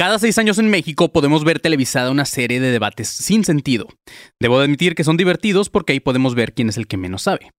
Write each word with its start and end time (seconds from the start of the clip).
Cada 0.00 0.18
seis 0.18 0.38
años 0.38 0.58
en 0.58 0.70
México 0.70 1.12
podemos 1.12 1.44
ver 1.44 1.60
televisada 1.60 2.10
una 2.10 2.24
serie 2.24 2.58
de 2.58 2.70
debates 2.70 3.06
sin 3.06 3.44
sentido. 3.44 3.86
Debo 4.40 4.58
admitir 4.58 4.94
que 4.94 5.04
son 5.04 5.18
divertidos 5.18 5.68
porque 5.68 5.92
ahí 5.92 6.00
podemos 6.00 6.34
ver 6.34 6.54
quién 6.54 6.70
es 6.70 6.78
el 6.78 6.86
que 6.86 6.96
menos 6.96 7.24
sabe. 7.24 7.52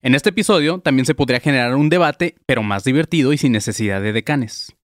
En 0.00 0.14
este 0.14 0.30
episodio 0.30 0.78
también 0.78 1.04
se 1.04 1.14
podría 1.14 1.40
generar 1.40 1.74
un 1.74 1.90
debate, 1.90 2.36
pero 2.46 2.62
más 2.62 2.84
divertido 2.84 3.34
y 3.34 3.36
sin 3.36 3.52
necesidad 3.52 4.00
de 4.00 4.14
decanes. 4.14 4.74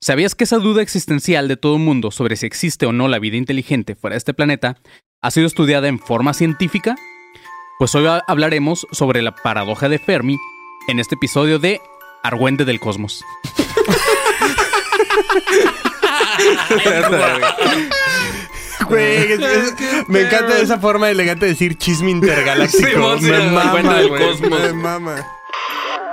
¿Sabías 0.00 0.36
que 0.36 0.44
esa 0.44 0.58
duda 0.58 0.80
existencial 0.80 1.48
de 1.48 1.56
todo 1.56 1.76
mundo 1.78 2.12
sobre 2.12 2.36
si 2.36 2.46
existe 2.46 2.86
o 2.86 2.92
no 2.92 3.08
la 3.08 3.18
vida 3.18 3.36
inteligente 3.36 3.96
fuera 3.96 4.14
de 4.14 4.18
este 4.18 4.32
planeta 4.32 4.76
ha 5.22 5.32
sido 5.32 5.48
estudiada 5.48 5.88
en 5.88 5.98
forma 5.98 6.34
científica? 6.34 6.94
Pues 7.80 7.96
hoy 7.96 8.06
hablaremos 8.28 8.86
sobre 8.92 9.22
la 9.22 9.34
paradoja 9.34 9.88
de 9.88 9.98
Fermi 9.98 10.38
en 10.86 11.00
este 11.00 11.16
episodio 11.16 11.58
de 11.58 11.80
Argüente 12.22 12.64
del 12.64 12.78
Cosmos. 12.78 13.24
me 20.08 20.20
encanta 20.20 20.58
esa 20.58 20.78
forma 20.78 21.10
elegante 21.10 21.46
de 21.46 21.52
decir 21.52 21.76
chisme 21.78 22.10
intergaláctico. 22.10 23.16
me, 23.20 23.50
mama, 23.50 23.94
del 23.94 24.08
cosmos. 24.10 24.60
me 24.60 24.72
mama. 24.72 25.16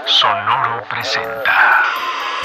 Sonoro 0.05 0.83
presenta. 0.89 1.81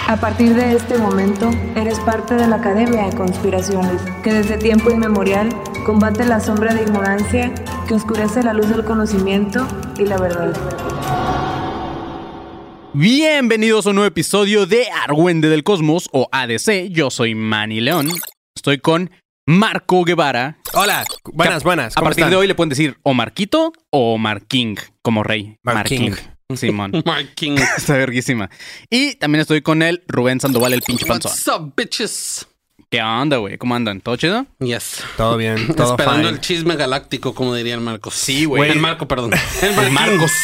A 0.08 0.16
partir 0.16 0.54
de 0.54 0.76
este 0.76 0.98
momento, 0.98 1.50
eres 1.74 1.98
parte 2.00 2.34
de 2.34 2.46
la 2.46 2.56
Academia 2.56 3.06
de 3.06 3.16
Conspiraciones, 3.16 4.00
que 4.22 4.32
desde 4.32 4.56
tiempo 4.56 4.90
inmemorial 4.90 5.48
combate 5.84 6.24
la 6.24 6.38
sombra 6.38 6.74
de 6.74 6.82
ignorancia 6.82 7.52
que 7.88 7.94
oscurece 7.94 8.42
la 8.42 8.52
luz 8.52 8.68
del 8.68 8.84
conocimiento 8.84 9.66
y 9.98 10.04
la 10.04 10.18
verdad. 10.18 10.52
Bienvenidos 12.98 13.84
a 13.84 13.90
un 13.90 13.96
nuevo 13.96 14.08
episodio 14.08 14.64
de 14.64 14.86
Argüende 14.90 15.50
del 15.50 15.64
Cosmos 15.64 16.08
o 16.12 16.30
ADC. 16.32 16.88
Yo 16.88 17.10
soy 17.10 17.34
Manny 17.34 17.82
León. 17.82 18.10
Estoy 18.54 18.78
con 18.78 19.10
Marco 19.44 20.02
Guevara. 20.02 20.56
Hola, 20.72 21.04
buenas, 21.30 21.62
buenas. 21.62 21.94
a 21.94 22.00
partir 22.00 22.24
de 22.24 22.36
hoy 22.36 22.46
le 22.46 22.54
pueden 22.54 22.70
decir 22.70 22.96
o 23.02 23.12
Marquito 23.12 23.74
o 23.90 24.16
Marking 24.16 24.76
como 25.02 25.22
rey. 25.22 25.58
Marking. 25.62 26.14
Simón. 26.54 26.92
Marking. 27.04 27.58
Está 27.76 27.98
verguísima. 27.98 28.48
Y 28.88 29.16
también 29.16 29.42
estoy 29.42 29.60
con 29.60 29.82
el 29.82 30.02
Rubén 30.08 30.40
Sandoval, 30.40 30.72
el 30.72 30.80
pinche 30.80 31.04
panzón. 31.04 31.32
What's 31.32 31.48
up, 31.48 31.74
bitches? 31.76 32.46
¿Qué 32.88 33.02
onda, 33.02 33.38
güey? 33.38 33.58
¿Cómo 33.58 33.74
andan? 33.74 34.00
¿Todo 34.00 34.14
chido? 34.16 34.46
Yes. 34.60 35.02
Todo 35.16 35.36
bien, 35.36 35.66
todo 35.76 35.90
Esperando 35.96 36.18
fine. 36.22 36.28
el 36.28 36.40
chisme 36.40 36.76
galáctico, 36.76 37.34
como 37.34 37.52
diría 37.54 37.74
el 37.74 37.80
Marcos. 37.80 38.14
Sí, 38.14 38.44
güey. 38.44 38.70
El 38.70 38.78
Marco, 38.78 39.08
perdón. 39.08 39.32
El 39.62 39.90
Marcos. 39.90 40.30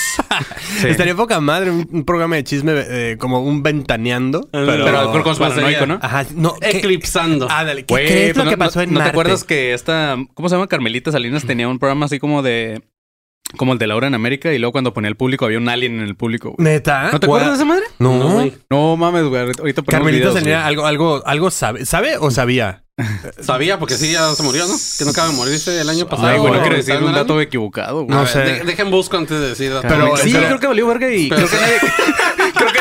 Sí. 0.81 0.89
Estaría 0.89 1.15
poca 1.15 1.39
madre 1.41 1.71
un, 1.71 1.87
un 1.93 2.05
programa 2.05 2.37
de 2.37 2.45
chisme 2.45 2.73
eh, 2.75 3.17
como 3.19 3.41
un 3.43 3.63
ventaneando. 3.63 4.49
Pero, 4.51 4.67
Pero 4.85 5.13
con 5.13 5.23
conspiranoico, 5.23 5.87
¿no? 5.87 5.99
Ajá, 6.01 6.25
no. 6.35 6.55
¿qué- 6.59 6.79
Eclipsando. 6.79 7.49
Ándale, 7.51 7.85
¿qué 7.85 7.93
Güey, 7.93 8.07
crees 8.07 8.33
pues 8.35 8.45
lo 8.47 8.51
que 8.51 8.57
no- 8.57 8.65
pasó 8.65 8.79
no, 8.79 8.83
en 8.85 8.89
¿No 8.89 8.95
te 8.95 8.99
Marte? 9.01 9.11
acuerdas 9.11 9.45
que 9.45 9.75
esta... 9.75 10.17
¿Cómo 10.35 10.49
se 10.49 10.55
llama? 10.55 10.67
Carmelita 10.69 11.13
Salinas 11.13 11.45
tenía 11.45 11.69
un 11.69 11.79
programa 11.79 12.07
así 12.07 12.19
como 12.19 12.43
de... 12.43 12.83
Como 13.57 13.75
el 13.75 13.79
de 13.79 13.87
Laura 13.87 14.07
en 14.07 14.15
América 14.15 14.53
y 14.53 14.59
luego 14.59 14.73
cuando 14.73 14.95
ponía 14.95 15.09
el 15.09 15.17
público 15.17 15.45
había 15.45 15.59
un 15.59 15.69
alien 15.69 15.97
en 16.01 16.03
el 16.07 16.17
público. 16.17 16.55
güey. 16.57 16.73
¿Neta? 16.73 17.11
¿No 17.13 17.21
te 17.21 17.27
acuerdas 17.27 17.51
de 17.51 17.55
esa 17.57 17.65
madre? 17.67 17.85
No. 17.99 18.17
No, 18.19 18.29
güey. 18.31 18.55
No 18.71 18.97
mames, 18.97 19.25
güey. 19.25 19.43
Ahorita 19.43 19.83
ponemos 19.83 19.85
Carmelita 19.87 20.29
videos, 20.31 20.35
tenía 20.35 20.57
güey. 20.61 20.69
algo, 20.69 20.87
algo, 20.87 21.23
algo 21.27 21.51
sabe. 21.51 21.85
¿Sabe 21.85 22.17
o 22.19 22.31
sabía? 22.31 22.85
Sabía, 23.41 23.79
porque 23.79 23.95
sí, 23.95 24.13
ya 24.13 24.31
se 24.35 24.43
murió, 24.43 24.67
¿no? 24.67 24.75
Que 24.99 25.05
no 25.05 25.11
acaba 25.13 25.29
de 25.29 25.35
morirse 25.35 25.81
el 25.81 25.89
año 25.89 26.07
pasado. 26.07 26.29
Ay, 26.29 26.39
güey, 26.39 26.53
no 26.53 26.59
¿O 26.59 26.61
quiero 26.61 26.77
decir 26.77 26.97
un 27.03 27.13
dato 27.15 27.41
equivocado, 27.41 28.05
güey. 28.05 28.17
No 28.17 28.27
sé. 28.27 28.41
de- 28.41 28.65
dejen 28.65 28.91
busco 28.91 29.17
antes 29.17 29.41
de 29.41 29.49
decir 29.49 29.73
datos. 29.73 29.91
Pero- 29.91 30.17
sí, 30.19 30.31
pero- 30.33 30.47
creo 30.47 30.61
que 30.61 30.67
valió 30.67 30.87
verga 30.87 31.11
y 31.13 31.29
pero- 31.31 31.47
creo, 31.47 31.51
que 31.51 31.57
nadie, 31.67 31.79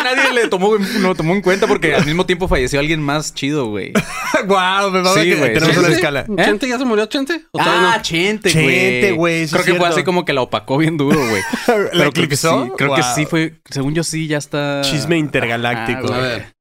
que 0.03 0.15
nadie 0.15 0.33
le 0.33 0.47
tomó, 0.47 0.77
no 0.77 1.15
tomó 1.15 1.33
en 1.35 1.41
cuenta 1.41 1.67
porque 1.67 1.93
al 1.95 2.05
mismo 2.05 2.25
tiempo 2.25 2.47
falleció 2.47 2.79
alguien 2.79 3.01
más 3.01 3.33
chido, 3.33 3.67
güey. 3.67 3.93
Guau, 4.47 4.91
me 4.91 5.03
Sí, 5.09 5.21
que 5.29 5.35
güey. 5.35 5.53
tenemos 5.53 5.77
una 5.77 5.87
escala. 5.89 6.25
¿Chente 6.37 6.67
ya 6.67 6.77
se 6.77 6.85
murió, 6.85 7.05
Chente? 7.07 7.45
¿O 7.51 7.59
Ah, 7.59 7.95
no? 7.97 8.01
Chente, 8.01 8.51
güey. 8.51 8.65
Chente, 8.65 9.11
güey, 9.13 9.45
sí 9.47 9.51
Creo 9.51 9.61
es 9.61 9.67
que 9.71 9.75
fue 9.75 9.87
así 9.87 10.03
como 10.03 10.25
que 10.25 10.33
la 10.33 10.41
opacó 10.41 10.77
bien 10.77 10.97
duro, 10.97 11.19
güey. 11.19 11.41
¿La 11.67 11.73
Pero 11.75 11.89
creo 11.89 12.11
que 12.13 12.19
eclipsó? 12.21 12.65
sí, 12.65 12.71
creo 12.77 12.95
que 12.95 13.03
sí 13.15 13.25
fue, 13.25 13.61
según 13.69 13.93
yo 13.93 14.03
sí 14.03 14.27
ya 14.27 14.37
está. 14.37 14.81
Chisme 14.83 15.17
intergaláctico. 15.17 16.11
Ah, 16.11 16.15
A 16.15 16.19
güey. 16.19 16.29
ver. 16.31 16.53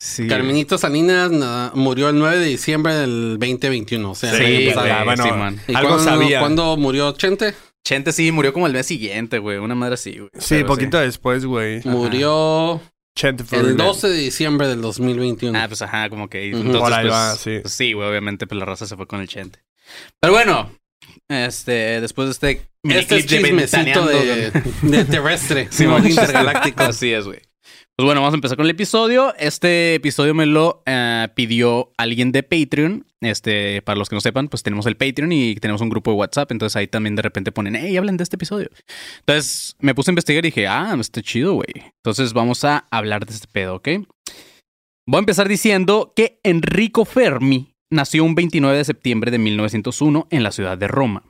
Sí. 0.00 0.28
Carmenito 0.28 0.78
Salinas 0.78 1.30
na- 1.32 1.72
murió 1.74 2.08
el 2.08 2.18
9 2.20 2.38
de 2.38 2.46
diciembre 2.46 2.94
del 2.94 3.36
2021. 3.40 4.10
O 4.10 4.14
sea, 4.14 4.30
el 4.32 4.36
año 4.46 4.58
Sí, 4.58 4.66
pasado. 4.68 4.88
Ah, 4.92 5.04
bueno. 5.04 5.58
¿Y 5.66 5.74
algo 5.74 5.88
cuándo- 5.96 6.04
sabía. 6.04 6.38
¿Cuándo 6.40 6.76
murió 6.76 7.12
Chente? 7.12 7.54
Chente 7.84 8.12
sí 8.12 8.30
murió 8.32 8.52
como 8.52 8.66
el 8.66 8.72
mes 8.72 8.86
siguiente, 8.86 9.38
güey. 9.38 9.58
Una 9.58 9.74
madre 9.74 9.94
así, 9.94 10.18
güey. 10.18 10.30
Sí, 10.38 10.56
Pero 10.56 10.66
poquito 10.66 10.98
después, 10.98 11.44
güey. 11.44 11.80
Murió 11.84 12.80
Chente 13.16 13.42
el 13.42 13.48
Fernández. 13.48 13.76
12 13.78 14.08
de 14.10 14.16
diciembre 14.18 14.68
del 14.68 14.80
2021. 14.80 15.58
Ah, 15.58 15.66
pues 15.68 15.82
ajá, 15.82 16.08
como 16.10 16.28
que 16.28 16.50
Ujú. 16.50 16.58
entonces, 16.58 16.80
Por 16.82 16.92
ahí 16.92 17.06
pues, 17.06 17.14
va, 17.14 17.34
sí. 17.36 17.58
pues, 17.62 17.74
sí, 17.74 17.92
güey, 17.94 18.08
obviamente 18.08 18.46
pues 18.46 18.58
la 18.58 18.64
raza 18.64 18.86
se 18.86 18.96
fue 18.96 19.06
con 19.06 19.20
el 19.20 19.28
Chente. 19.28 19.60
Pero 20.20 20.34
bueno, 20.34 20.70
este, 21.28 22.00
después 22.00 22.26
de 22.26 22.32
este 22.32 22.68
este 22.84 23.16
es 23.18 23.26
chismecito 23.26 24.06
de, 24.06 24.50
de 24.82 25.04
terrestre. 25.04 25.68
Sí, 25.70 25.84
intergaláctico. 25.84 26.82
Así 26.84 27.12
es, 27.12 27.24
güey. 27.24 27.40
Pues 27.98 28.06
bueno, 28.06 28.20
vamos 28.20 28.34
a 28.34 28.36
empezar 28.36 28.56
con 28.56 28.64
el 28.64 28.70
episodio. 28.70 29.34
Este 29.40 29.96
episodio 29.96 30.32
me 30.32 30.46
lo 30.46 30.84
eh, 30.86 31.26
pidió 31.34 31.90
alguien 31.96 32.30
de 32.30 32.44
Patreon. 32.44 33.04
Este, 33.20 33.82
para 33.82 33.98
los 33.98 34.08
que 34.08 34.14
no 34.14 34.20
sepan, 34.20 34.46
pues 34.46 34.62
tenemos 34.62 34.86
el 34.86 34.96
Patreon 34.96 35.32
y 35.32 35.56
tenemos 35.56 35.80
un 35.80 35.88
grupo 35.88 36.12
de 36.12 36.18
WhatsApp. 36.18 36.52
Entonces 36.52 36.76
ahí 36.76 36.86
también 36.86 37.16
de 37.16 37.22
repente 37.22 37.50
ponen, 37.50 37.74
hey, 37.74 37.96
hablen 37.96 38.16
de 38.16 38.22
este 38.22 38.36
episodio. 38.36 38.70
Entonces 39.18 39.74
me 39.80 39.96
puse 39.96 40.10
a 40.10 40.12
investigar 40.12 40.44
y 40.44 40.50
dije, 40.50 40.68
ah, 40.68 40.96
está 41.00 41.22
chido, 41.22 41.54
güey. 41.54 41.74
Entonces 41.96 42.34
vamos 42.34 42.62
a 42.62 42.86
hablar 42.92 43.26
de 43.26 43.34
este 43.34 43.48
pedo, 43.48 43.74
¿ok? 43.74 43.88
Voy 45.08 45.16
a 45.16 45.18
empezar 45.18 45.48
diciendo 45.48 46.12
que 46.14 46.38
Enrico 46.44 47.04
Fermi 47.04 47.74
nació 47.90 48.22
un 48.22 48.36
29 48.36 48.76
de 48.76 48.84
septiembre 48.84 49.32
de 49.32 49.38
1901 49.38 50.28
en 50.30 50.44
la 50.44 50.52
ciudad 50.52 50.78
de 50.78 50.86
Roma. 50.86 51.24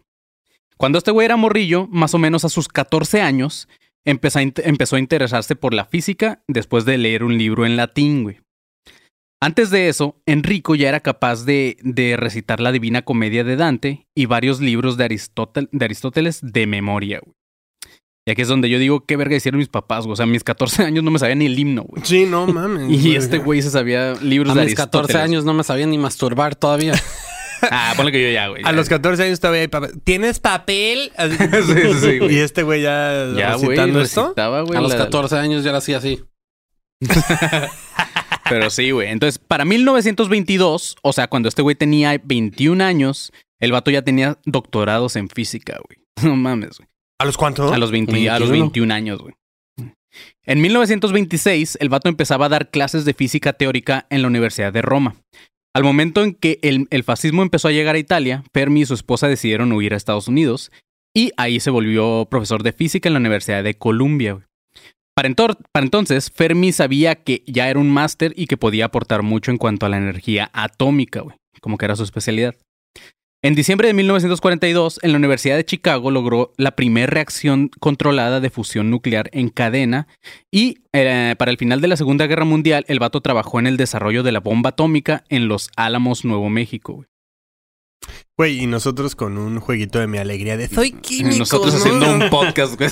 Cuando 0.76 0.98
este 0.98 1.12
güey 1.12 1.24
era 1.24 1.36
morrillo, 1.36 1.86
más 1.86 2.12
o 2.12 2.18
menos 2.18 2.44
a 2.44 2.50
sus 2.50 2.68
14 2.68 3.22
años, 3.22 3.68
empezó 4.10 4.38
a, 4.38 4.42
empezó 4.42 4.96
a 4.96 4.98
interesarse 4.98 5.56
por 5.56 5.74
la 5.74 5.84
física 5.84 6.42
después 6.48 6.84
de 6.84 6.98
leer 6.98 7.24
un 7.24 7.36
libro 7.38 7.66
en 7.66 7.76
latín, 7.76 8.22
güey. 8.24 8.40
Antes 9.40 9.70
de 9.70 9.88
eso, 9.88 10.16
Enrico 10.26 10.74
ya 10.74 10.88
era 10.88 10.98
capaz 11.00 11.44
de, 11.44 11.76
de 11.82 12.16
recitar 12.16 12.58
la 12.58 12.72
Divina 12.72 13.02
Comedia 13.02 13.44
de 13.44 13.54
Dante 13.54 14.06
y 14.16 14.26
varios 14.26 14.60
libros 14.60 14.96
de, 14.96 15.04
Aristótel- 15.04 15.68
de 15.70 15.84
Aristóteles 15.84 16.40
de 16.42 16.66
memoria, 16.66 17.20
güey. 17.24 17.34
Y 18.26 18.32
aquí 18.32 18.42
es 18.42 18.48
donde 18.48 18.68
yo 18.68 18.78
digo, 18.78 19.06
qué 19.06 19.16
verga 19.16 19.36
hicieron 19.36 19.58
mis 19.58 19.68
papás, 19.68 20.04
güey. 20.04 20.12
O 20.12 20.16
sea, 20.16 20.24
a 20.24 20.26
mis 20.26 20.42
14 20.44 20.82
años 20.84 21.04
no 21.04 21.10
me 21.12 21.18
sabía 21.20 21.36
ni 21.36 21.46
el 21.46 21.58
himno, 21.58 21.84
güey. 21.84 22.02
Sí, 22.04 22.26
no 22.26 22.46
mames. 22.46 22.90
Y 23.04 23.14
este 23.14 23.38
güey 23.38 23.62
se 23.62 23.70
sabía 23.70 24.14
libros 24.16 24.56
A 24.56 24.60
de 24.60 24.66
mis 24.66 24.74
14 24.74 24.98
Aristóteles. 24.98 25.22
años 25.22 25.44
no 25.44 25.54
me 25.54 25.62
sabía 25.64 25.86
ni 25.86 25.98
masturbar 25.98 26.56
todavía. 26.56 26.94
Ah, 27.62 27.92
ponle 27.96 28.12
que 28.12 28.22
yo 28.22 28.30
ya, 28.30 28.48
güey. 28.48 28.62
A 28.64 28.72
los 28.72 28.88
14 28.88 29.22
años 29.24 29.40
todavía 29.40 29.62
hay 29.62 29.68
papel. 29.68 30.00
¿Tienes 30.04 30.38
papel? 30.40 31.12
Sí, 31.18 31.36
sí, 31.62 31.94
sí, 32.00 32.18
güey. 32.18 32.34
Y 32.34 32.38
este 32.38 32.62
güey 32.62 32.82
ya, 32.82 33.26
Ya, 33.36 33.54
güey, 33.54 33.68
recitando 33.70 34.00
esto. 34.00 34.22
recitaba, 34.24 34.60
güey. 34.62 34.78
A 34.78 34.80
los 34.80 34.92
la- 34.92 34.98
14 34.98 35.36
años 35.36 35.64
ya 35.64 35.70
era 35.70 35.78
así 35.78 35.94
así. 35.94 36.22
Pero 38.48 38.70
sí, 38.70 38.90
güey. 38.90 39.08
Entonces, 39.08 39.38
para 39.38 39.64
1922, 39.64 40.96
o 41.02 41.12
sea, 41.12 41.28
cuando 41.28 41.48
este 41.48 41.62
güey 41.62 41.76
tenía 41.76 42.18
21 42.22 42.82
años, 42.82 43.32
el 43.60 43.72
vato 43.72 43.90
ya 43.90 44.02
tenía 44.02 44.38
doctorados 44.44 45.16
en 45.16 45.28
física, 45.28 45.78
güey. 45.86 45.98
No 46.30 46.36
mames, 46.36 46.78
güey. 46.78 46.88
¿A 47.20 47.24
los 47.24 47.36
cuántos? 47.36 47.72
A 47.72 47.78
los, 47.78 47.90
20 47.90 48.12
a 48.30 48.38
los 48.38 48.50
21. 48.50 48.64
21 48.72 48.94
años, 48.94 49.18
güey. 49.20 49.34
En 50.44 50.60
1926, 50.60 51.78
el 51.80 51.88
vato 51.88 52.08
empezaba 52.08 52.46
a 52.46 52.48
dar 52.48 52.70
clases 52.70 53.04
de 53.04 53.12
física 53.12 53.52
teórica 53.52 54.06
en 54.10 54.22
la 54.22 54.28
Universidad 54.28 54.72
de 54.72 54.82
Roma. 54.82 55.16
Al 55.74 55.84
momento 55.84 56.24
en 56.24 56.34
que 56.34 56.58
el, 56.62 57.04
fascismo 57.04 57.42
empezó 57.42 57.68
a 57.68 57.72
llegar 57.72 57.94
a 57.94 58.00
Italia, 58.00 58.42
Fermi 58.52 58.80
y 58.80 58.86
su 58.86 58.94
esposa 58.94 59.28
decidieron 59.28 59.72
huir 59.72 59.94
a 59.94 59.96
Estados 59.96 60.28
Unidos 60.28 60.72
y 61.14 61.32
ahí 61.36 61.60
se 61.60 61.70
volvió 61.70 62.26
profesor 62.30 62.62
de 62.62 62.72
física 62.72 63.08
en 63.08 63.14
la 63.14 63.20
Universidad 63.20 63.62
de 63.62 63.74
Columbia. 63.74 64.46
Para, 65.14 65.34
para 65.34 65.84
entonces, 65.84 66.30
Fermi 66.34 66.72
sabía 66.72 67.16
que 67.16 67.42
ya 67.46 67.68
era 67.68 67.80
un 67.80 67.90
máster 67.90 68.32
y 68.36 68.46
que 68.46 68.56
podía 68.56 68.86
aportar 68.86 69.22
mucho 69.22 69.50
en 69.50 69.58
cuanto 69.58 69.84
a 69.84 69.88
la 69.88 69.98
energía 69.98 70.50
atómica, 70.52 71.24
como 71.60 71.76
que 71.76 71.84
era 71.84 71.96
su 71.96 72.04
especialidad. 72.04 72.54
En 73.40 73.54
diciembre 73.54 73.86
de 73.86 73.94
1942, 73.94 74.98
en 75.00 75.12
la 75.12 75.18
Universidad 75.18 75.54
de 75.54 75.64
Chicago 75.64 76.10
logró 76.10 76.52
la 76.56 76.72
primera 76.72 77.06
reacción 77.06 77.70
controlada 77.78 78.40
de 78.40 78.50
fusión 78.50 78.90
nuclear 78.90 79.30
en 79.32 79.48
cadena 79.48 80.08
y 80.50 80.78
eh, 80.92 81.36
para 81.38 81.52
el 81.52 81.56
final 81.56 81.80
de 81.80 81.86
la 81.86 81.96
Segunda 81.96 82.26
Guerra 82.26 82.44
Mundial, 82.44 82.84
el 82.88 82.98
vato 82.98 83.20
trabajó 83.20 83.60
en 83.60 83.68
el 83.68 83.76
desarrollo 83.76 84.24
de 84.24 84.32
la 84.32 84.40
bomba 84.40 84.70
atómica 84.70 85.22
en 85.28 85.46
Los 85.46 85.70
Álamos, 85.76 86.24
Nuevo 86.24 86.50
México. 86.50 87.04
Güey, 88.36 88.62
y 88.62 88.66
nosotros 88.68 89.16
con 89.16 89.36
un 89.36 89.58
jueguito 89.58 89.98
de 89.98 90.06
mi 90.06 90.18
alegría 90.18 90.56
de 90.56 90.68
soy 90.68 90.92
químico. 90.92 91.38
Nosotros 91.38 91.74
¿no? 91.74 91.80
haciendo 91.80 92.12
un 92.12 92.30
podcast, 92.30 92.76
güey. 92.76 92.88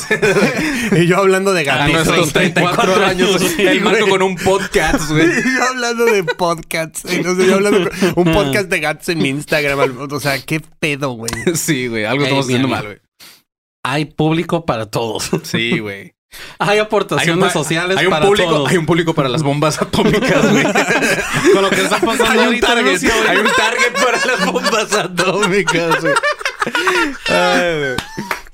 Y 1.00 1.06
yo 1.06 1.19
hablando 1.19 1.53
de 1.53 1.61
A 1.70 1.76
gatitos. 1.76 2.06
nuestros 2.06 2.32
34 2.32 3.05
años, 3.06 3.58
el 3.58 3.81
Marco 3.81 4.08
con 4.08 4.23
un 4.23 4.35
podcast, 4.35 5.08
güey. 5.11 5.26
Y 5.29 5.56
yo 5.56 5.64
hablando 5.70 6.05
de 6.06 6.25
podcasts. 6.25 7.05
Y 7.12 7.20
no 7.23 7.37
sé, 7.37 7.47
yo 7.47 7.55
hablando 7.55 7.88
con 7.88 8.26
un 8.26 8.35
podcast 8.35 8.69
de 8.69 8.81
gatos 8.81 9.08
en 9.11 9.19
mi 9.19 9.29
Instagram. 9.29 10.08
O 10.11 10.19
sea, 10.20 10.41
qué 10.44 10.61
pedo, 10.81 11.12
güey. 11.12 11.31
Sí, 11.55 11.87
güey, 11.87 12.05
algo 12.05 12.25
estamos 12.25 12.47
haciendo 12.47 12.67
mal, 12.67 12.85
güey. 12.85 12.99
Hay 13.85 14.06
público 14.06 14.67
para 14.67 14.87
todos. 14.91 15.31
Sí, 15.44 15.79
güey. 15.79 16.16
Hay 16.58 16.78
aportaciones 16.78 17.52
sociales 17.52 17.96
hay 17.96 18.06
un 18.06 18.11
para 18.11 18.26
público, 18.26 18.50
todos. 18.50 18.70
Hay 18.70 18.76
un 18.76 18.87
público 18.87 19.14
para 19.14 19.28
las 19.28 19.43
bombas 19.43 19.81
atómicas, 19.82 20.50
güey. 20.50 20.64
Con 21.52 21.62
lo 21.62 21.70
que 21.70 21.82
está 21.82 21.99
pasando 21.99 22.25
hay, 22.31 22.38
un 22.38 22.44
ahorita 22.46 22.67
en 22.69 22.75
target, 22.75 22.93
Rusia, 22.93 23.14
hay 23.28 23.37
un 23.38 23.46
target 23.46 23.93
para 23.93 24.26
las 24.26 24.46
bombas 24.46 24.93
atómicas, 24.93 26.00
güey. 26.00 26.14
Ay, 27.28 27.78
güey. 27.78 27.96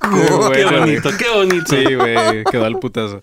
Qué 0.02 0.32
güey. 0.32 0.64
bonito, 0.64 1.10
qué 1.16 1.30
bonito. 1.32 1.64
Sí, 1.68 1.94
güey, 1.94 2.44
quedó 2.50 2.64
al 2.64 2.78
putazo. 2.78 3.22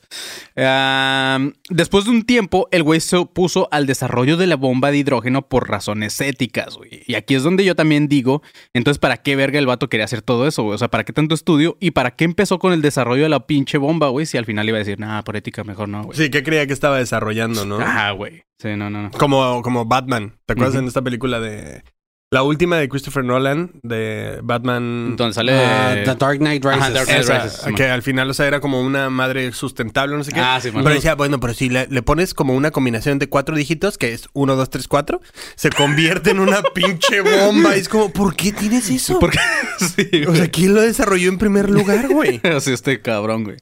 Después 1.70 2.06
de 2.06 2.12
un 2.12 2.24
tiempo, 2.24 2.68
el 2.72 2.84
güey 2.84 3.00
se 3.00 3.18
opuso 3.18 3.68
al 3.72 3.86
desarrollo 3.86 4.38
de 4.38 4.48
la 4.48 4.56
bomba 4.56 4.92
de 4.92 4.98
hidrógeno 4.98 5.48
por 5.48 5.70
razones 5.70 6.20
éticas, 6.22 6.76
güey. 6.76 7.04
Y 7.06 7.16
aquí 7.16 7.36
es 7.36 7.44
donde 7.44 7.66
yo 7.66 7.76
también 7.76 8.08
digo, 8.08 8.42
entonces, 8.74 9.00
¿para 9.00 9.18
qué 9.18 9.36
verga 9.36 9.60
el 9.60 9.66
vato 9.66 9.90
quería 9.90 10.06
hacer 10.06 10.22
todo 10.22 10.48
eso, 10.48 10.64
güey? 10.64 10.76
O 10.76 10.78
sea, 10.78 10.90
¿para 10.90 11.04
qué 11.04 11.14
tanto 11.14 11.36
estudio? 11.36 11.78
¿Y 11.80 11.92
para 11.92 12.12
qué 12.12 12.26
empezó 12.26 12.60
con 12.60 12.74
el 12.74 12.82
desarrollo 12.82 13.24
de 13.24 13.30
la 13.30 13.46
pinche 13.46 13.78
bomba, 13.78 14.10
güey? 14.10 14.26
Si 14.26 14.38
al 14.38 14.46
final 14.46 14.68
iba 14.68 14.78
a 14.78 14.80
decir, 14.80 15.00
nah, 15.00 15.22
por 15.22 15.36
ética 15.36 15.64
mejor 15.64 15.90
no, 15.90 16.04
güey. 16.04 16.18
Sí, 16.18 16.30
¿qué 16.30 16.44
creía 16.44 16.66
que 16.66 16.74
estaba 16.74 16.98
desarrollando, 16.98 17.66
no? 17.66 17.80
Ah, 17.82 18.12
güey. 18.12 18.44
Sí, 18.58 18.70
no, 18.76 18.90
no, 18.90 19.04
no. 19.04 19.12
Como, 19.12 19.62
como 19.62 19.86
Batman. 19.86 20.38
¿Te 20.46 20.54
acuerdas 20.54 20.76
en 20.76 20.88
esta 20.88 21.02
película 21.02 21.40
de... 21.40 21.84
La 22.32 22.44
última 22.44 22.78
de 22.78 22.88
Christopher 22.88 23.24
Nolan, 23.26 23.72
de 23.82 24.38
Batman... 24.44 25.08
Entonces 25.10 25.34
sale... 25.34 25.52
Ah, 25.66 25.96
The 26.06 26.14
Dark 26.14 26.38
Knight 26.38 26.64
Rises. 26.64 26.80
Ajá, 26.80 26.90
Dark 26.92 27.08
Knight 27.08 27.22
Esa, 27.22 27.44
Rises, 27.44 27.58
Simón. 27.62 27.76
que 27.76 27.86
al 27.88 28.04
final, 28.04 28.30
o 28.30 28.34
sea, 28.36 28.46
era 28.46 28.60
como 28.60 28.82
una 28.82 29.10
madre 29.10 29.52
sustentable, 29.52 30.16
no 30.16 30.24
sé 30.24 30.32
qué. 30.32 30.40
Ah, 30.40 30.60
sí, 30.62 30.70
Pero 30.72 30.88
decía, 30.92 31.16
bueno, 31.16 31.40
pero 31.40 31.56
si 31.56 31.70
le, 31.70 31.88
le 31.88 32.04
pones 32.04 32.36
como 32.36 32.54
una 32.54 32.70
combinación 32.70 33.18
de 33.18 33.30
cuatro 33.30 33.56
dígitos, 33.56 33.98
que 33.98 34.14
es 34.14 34.30
1, 34.34 34.56
2, 34.56 34.70
3, 34.70 34.88
4, 34.88 35.22
se 35.56 35.72
convierte 35.72 36.30
en 36.30 36.40
una 36.40 36.62
pinche 36.76 37.22
bomba. 37.22 37.76
Y 37.76 37.80
es 37.80 37.90
como, 37.90 38.14
¿por 38.14 38.36
qué 38.36 38.52
tienes 38.52 38.92
eso? 38.92 39.18
Porque... 39.18 39.40
sí, 39.80 40.24
O 40.28 40.36
sea, 40.36 40.48
¿quién 40.50 40.76
lo 40.76 40.82
desarrolló 40.82 41.30
en 41.30 41.40
primer 41.40 41.72
lugar, 41.72 42.10
güey? 42.10 42.42
Así 42.56 42.72
este 42.72 43.02
cabrón, 43.02 43.44
güey. 43.44 43.58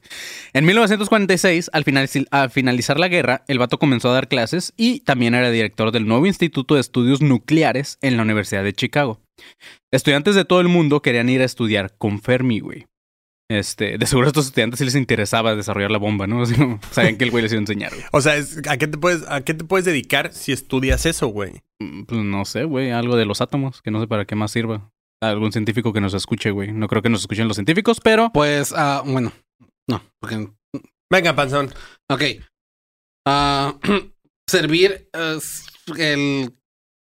En 0.52 0.66
1946, 0.66 1.70
al, 1.72 1.84
final- 1.84 2.10
al 2.30 2.50
finalizar 2.50 3.00
la 3.00 3.08
guerra, 3.08 3.44
el 3.48 3.58
vato 3.58 3.78
comenzó 3.78 4.10
a 4.10 4.12
dar 4.12 4.28
clases 4.28 4.74
y 4.76 5.00
también 5.00 5.34
era 5.34 5.50
director 5.50 5.90
del 5.90 6.06
nuevo 6.06 6.26
Instituto 6.26 6.74
de 6.74 6.82
Estudios 6.82 7.22
Nucleares 7.22 7.96
en 8.02 8.18
la 8.18 8.24
Universidad 8.24 8.57
de 8.62 8.72
Chicago. 8.72 9.20
Estudiantes 9.92 10.34
de 10.34 10.44
todo 10.44 10.60
el 10.60 10.68
mundo 10.68 11.00
querían 11.02 11.28
ir 11.28 11.40
a 11.42 11.44
estudiar 11.44 11.94
con 11.98 12.20
Fermi, 12.20 12.60
güey. 12.60 12.86
Este, 13.50 13.96
de 13.96 14.06
seguro 14.06 14.26
a 14.26 14.28
estos 14.28 14.46
estudiantes 14.48 14.78
sí 14.78 14.84
les 14.84 14.94
interesaba 14.94 15.54
desarrollar 15.56 15.90
la 15.90 15.96
bomba, 15.98 16.26
¿no? 16.26 16.42
Así 16.42 16.54
como, 16.54 16.80
sabían 16.90 17.16
que 17.16 17.24
el 17.24 17.30
güey 17.30 17.42
les 17.42 17.52
iba 17.52 17.58
a 17.60 17.62
enseñar, 17.62 17.92
güey. 17.94 18.04
O 18.12 18.20
sea, 18.20 18.36
es- 18.36 18.60
¿a, 18.68 18.76
qué 18.76 18.86
te 18.86 18.98
puedes, 18.98 19.24
¿a 19.28 19.40
qué 19.42 19.54
te 19.54 19.64
puedes 19.64 19.86
dedicar 19.86 20.32
si 20.34 20.52
estudias 20.52 21.06
eso, 21.06 21.28
güey? 21.28 21.62
Mm, 21.80 22.02
Pues 22.04 22.20
no 22.22 22.44
sé, 22.44 22.64
güey, 22.64 22.90
algo 22.90 23.16
de 23.16 23.24
los 23.24 23.40
átomos, 23.40 23.80
que 23.80 23.90
no 23.90 24.00
sé 24.00 24.06
para 24.06 24.24
qué 24.26 24.34
más 24.34 24.50
sirva. 24.52 24.90
Algún 25.22 25.50
científico 25.50 25.92
que 25.92 26.00
nos 26.00 26.14
escuche, 26.14 26.50
güey. 26.50 26.72
No 26.72 26.86
creo 26.88 27.02
que 27.02 27.08
nos 27.08 27.22
escuchen 27.22 27.48
los 27.48 27.56
científicos, 27.56 28.00
pero 28.02 28.30
Pues, 28.32 28.72
ah, 28.76 29.02
bueno, 29.04 29.32
no, 29.88 30.02
porque 30.20 30.48
Venga, 31.10 31.34
panzón. 31.34 31.72
Ok. 32.10 32.22
Ah, 33.26 33.74
servir 34.48 35.08
eh, 35.12 35.38
el. 35.96 36.54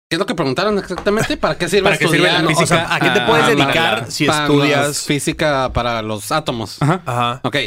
¿Qué 0.10 0.16
es 0.16 0.20
lo 0.20 0.26
que 0.26 0.36
preguntaron 0.36 0.78
exactamente? 0.80 1.36
¿Para 1.38 1.58
qué 1.58 1.68
sirve 1.68 1.84
¿Para 1.86 1.98
qué 1.98 2.08
sirve 2.08 2.20
la 2.32 2.38
estudiar? 2.40 2.48
física? 2.48 2.64
O 2.64 2.68
sea, 2.68 2.96
¿a 2.96 3.00
qué 3.00 3.10
te 3.10 3.20
Ah, 3.20 3.26
puedes 3.28 3.48
dedicar 3.48 4.12
si 4.12 4.26
para 4.26 4.46
estudias? 4.46 5.02
física 5.06 5.74
para 5.74 6.02
los 6.02 6.32
átomos. 6.32 6.82
Ajá. 6.82 7.02
Ajá. 7.06 7.42
Ok. 7.44 7.58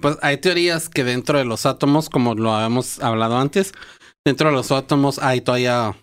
Pues 0.00 0.16
hay 0.22 0.38
teorías 0.38 0.88
que 0.88 1.04
dentro 1.04 1.38
de 1.38 1.44
los 1.44 1.64
átomos, 1.66 2.08
como 2.10 2.34
lo 2.34 2.54
habíamos 2.54 3.00
hablado 3.00 3.38
antes, 3.38 3.72
dentro 4.24 4.48
de 4.48 4.54
los 4.54 4.72
átomos 4.72 5.18
hay 5.18 5.42
todavía 5.42 5.94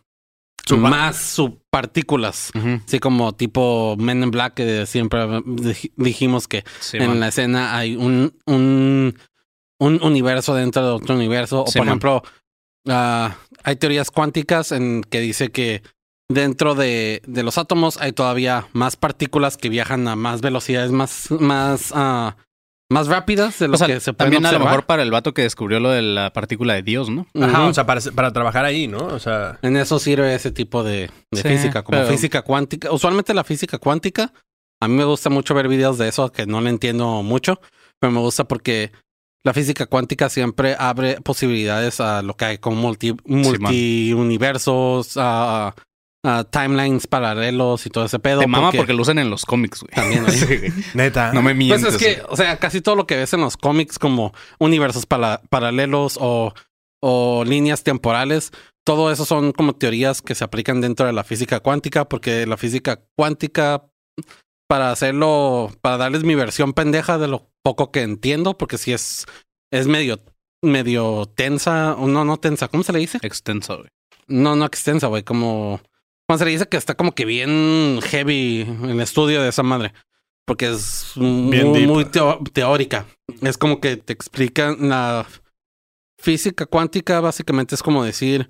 más 0.77 1.17
subpartículas. 1.17 2.51
Ujú. 2.55 2.79
Así 2.85 2.99
como 2.99 3.33
tipo 3.33 3.95
Men 3.97 4.23
in 4.23 4.31
Black, 4.31 4.53
que 4.53 4.85
siempre 4.85 5.21
dij- 5.25 5.91
dijimos 5.95 6.47
que 6.47 6.63
Sí, 6.79 6.97
en 6.97 7.07
man. 7.07 7.19
la 7.19 7.27
escena 7.29 7.75
hay 7.75 7.95
un, 7.95 8.33
un, 8.45 9.17
un 9.79 10.03
universo 10.03 10.53
dentro 10.53 10.85
de 10.85 10.91
otro 10.91 11.15
universo. 11.15 11.63
O 11.63 11.67
Sí, 11.67 11.79
por 11.79 11.87
man. 11.87 11.93
ejemplo, 11.93 12.23
ah, 12.87 13.35
hay 13.69 13.75
teorías 13.75 14.11
cuánticas 14.11 14.71
en 14.71 15.03
que 15.03 15.19
dice 15.19 15.49
que 15.51 15.81
dentro 16.27 16.75
de, 16.75 17.21
de 17.27 17.43
los 17.43 17.57
átomos 17.57 17.97
hay 17.97 18.11
todavía 18.11 18.67
más 18.73 18.95
partículas 18.95 19.57
que 19.57 19.69
viajan 19.69 20.07
a 20.07 20.15
más 20.15 20.41
velocidades 20.41 20.91
más, 20.91 21.29
más, 21.31 21.91
ah, 21.95 22.35
más 22.91 23.07
rápidas 23.07 23.59
de 23.59 23.67
lo 23.67 23.75
O 23.75 23.77
sea, 23.77 23.87
que 23.87 23.99
se 23.99 24.13
pueden 24.13 24.33
también 24.33 24.45
a 24.45 24.57
lo 24.57 24.65
mejor 24.65 24.85
para 24.85 25.03
el 25.03 25.11
vato 25.11 25.33
que 25.33 25.43
descubrió 25.43 25.79
lo 25.79 25.91
de 25.91 26.01
la 26.01 26.33
partícula 26.33 26.73
de 26.73 26.81
Dios, 26.83 27.09
¿no? 27.09 27.27
Ajá, 27.39 27.65
o 27.65 27.73
sea, 27.73 27.85
para, 27.85 28.01
para 28.15 28.33
trabajar 28.33 28.65
ahí, 28.65 28.87
¿no? 28.87 28.97
O 28.99 29.19
sea, 29.19 29.59
En 29.61 29.77
eso 29.77 29.99
sirve 29.99 30.33
ese 30.33 30.51
tipo 30.51 30.83
de, 30.83 31.09
de 31.31 31.41
Sí, 31.41 31.47
física, 31.47 31.83
como 31.83 31.97
pero- 31.99 32.09
física 32.11 32.41
cuántica. 32.41 32.91
Usualmente 32.91 33.33
la 33.33 33.43
física 33.43 33.77
cuántica, 33.77 34.33
a 34.81 34.87
mí 34.87 34.95
me 34.95 35.03
gusta 35.05 35.29
mucho 35.29 35.53
ver 35.53 35.67
videos 35.67 35.97
de 35.97 36.07
eso, 36.09 36.31
que 36.31 36.45
no 36.47 36.61
le 36.61 36.69
entiendo 36.71 37.21
mucho, 37.23 37.59
pero 37.99 38.11
me 38.11 38.19
gusta 38.19 38.45
porque 38.45 38.91
la 39.43 39.53
física 39.53 39.85
cuántica 39.85 40.29
siempre 40.29 40.75
abre 40.77 41.21
posibilidades 41.21 41.99
a 42.01 42.21
lo 42.21 42.35
que 42.35 42.45
hay 42.45 42.57
como 42.57 42.75
multi, 42.77 43.15
multiuniversos, 43.25 45.13
a, 45.17 45.73
a 46.25 46.43
timelines 46.45 47.07
paralelos 47.07 47.85
y 47.85 47.89
todo 47.89 48.05
ese 48.05 48.19
pedo. 48.19 48.41
Te 48.41 48.47
mama 48.47 48.71
porque 48.71 48.93
lo 48.93 49.01
usan 49.01 49.19
en 49.19 49.29
los 49.29 49.45
cómics, 49.45 49.81
güey. 49.81 49.93
También, 49.93 50.25
¿eh? 50.27 50.31
Sí, 50.31 50.45
güey. 50.57 50.73
neta. 50.93 51.31
No 51.33 51.41
me 51.41 51.53
mientes. 51.53 51.81
Pues 51.81 51.95
es 51.95 51.99
que, 52.17 52.21
o 52.27 52.35
sea, 52.35 52.57
casi 52.57 52.81
todo 52.81 52.95
lo 52.95 53.07
que 53.07 53.15
ves 53.15 53.33
en 53.33 53.41
los 53.41 53.57
cómics 53.57 53.97
como 53.99 54.33
universos 54.59 55.05
pala- 55.05 55.41
paralelos 55.49 56.17
o, 56.19 56.53
o 57.01 57.43
líneas 57.45 57.83
temporales, 57.83 58.51
todo 58.85 59.11
eso 59.11 59.25
son 59.25 59.51
como 59.51 59.73
teorías 59.75 60.21
que 60.21 60.35
se 60.35 60.43
aplican 60.43 60.81
dentro 60.81 61.05
de 61.05 61.13
la 61.13 61.23
física 61.23 61.59
cuántica, 61.61 62.09
porque 62.09 62.45
la 62.45 62.57
física 62.57 63.01
cuántica, 63.15 63.83
para 64.69 64.91
hacerlo, 64.91 65.71
para 65.81 65.97
darles 65.97 66.23
mi 66.23 66.35
versión 66.35 66.73
pendeja 66.73 67.17
de 67.17 67.27
lo 67.27 67.49
poco 67.63 67.91
que 67.91 68.03
entiendo, 68.03 68.57
porque 68.57 68.77
si 68.77 68.93
es, 68.93 69.25
es 69.71 69.87
medio, 69.87 70.21
medio 70.61 71.25
tensa, 71.25 71.95
o 71.95 72.07
no, 72.07 72.23
no 72.23 72.37
tensa, 72.37 72.67
¿cómo 72.67 72.83
se 72.83 72.93
le 72.93 72.99
dice? 72.99 73.17
Extenso, 73.23 73.77
güey. 73.79 73.89
No, 74.27 74.55
no 74.55 74.65
extensa, 74.65 75.07
güey, 75.07 75.23
como... 75.23 75.81
Cuando 76.27 76.39
se 76.39 76.45
le 76.45 76.51
dice 76.51 76.67
que 76.67 76.77
está 76.77 76.93
como 76.93 77.15
que 77.15 77.25
bien 77.25 77.99
heavy 78.03 78.61
el 78.83 79.01
estudio 79.01 79.41
de 79.41 79.49
esa 79.49 79.63
madre. 79.63 79.93
Porque 80.45 80.67
es 80.69 81.13
Bien 81.15 81.67
muy, 81.67 81.79
deep. 81.79 81.87
muy 81.89 82.05
teo- 82.05 82.39
teórica. 82.53 83.07
Es 83.41 83.57
como 83.57 83.81
que 83.81 83.97
te 83.97 84.13
explican 84.13 84.89
la 84.89 85.25
física 86.19 86.67
cuántica, 86.67 87.19
básicamente 87.19 87.73
es 87.73 87.81
como 87.81 88.03
decir... 88.03 88.47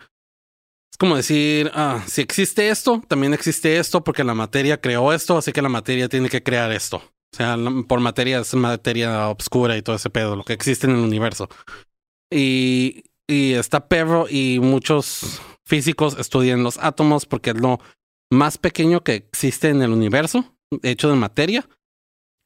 Como 1.00 1.16
decir, 1.16 1.72
ah, 1.74 2.04
si 2.07 2.22
existe 2.22 2.69
esto, 2.69 3.01
también 3.07 3.34
existe 3.34 3.78
esto 3.78 4.04
porque 4.04 4.25
la 4.25 4.34
materia 4.34 4.81
creó 4.81 5.13
esto, 5.13 5.38
así 5.38 5.54
que 5.54 5.62
la 5.62 5.69
materia 5.69 6.10
tiene 6.10 6.28
que 6.30 6.44
crear 6.44 6.74
esto. 6.74 6.98
O 6.98 7.38
sea, 7.38 7.57
por 7.88 8.01
materia 8.01 8.40
es 8.40 8.54
materia 8.54 9.30
oscura 9.30 9.78
y 9.78 9.81
todo 9.81 9.96
ese 9.96 10.10
pedo, 10.10 10.36
lo 10.36 10.44
que 10.44 10.54
existe 10.54 10.88
en 10.88 10.98
el 10.98 11.04
universo. 11.04 11.48
Y, 12.30 13.04
y 13.28 13.54
está 13.54 13.88
perro 13.88 14.28
y 14.30 14.60
muchos 14.60 15.42
físicos 15.66 16.18
estudian 16.19 16.63
los 16.63 16.78
átomos 16.80 17.25
porque 17.25 17.51
es 17.51 17.57
lo 17.57 17.80
más 18.30 18.57
pequeño 18.57 19.01
que 19.01 19.16
existe 19.16 19.69
en 19.69 19.81
el 19.81 19.92
universo, 19.92 20.53
hecho 20.84 21.10
de 21.10 21.15
materia, 21.15 21.68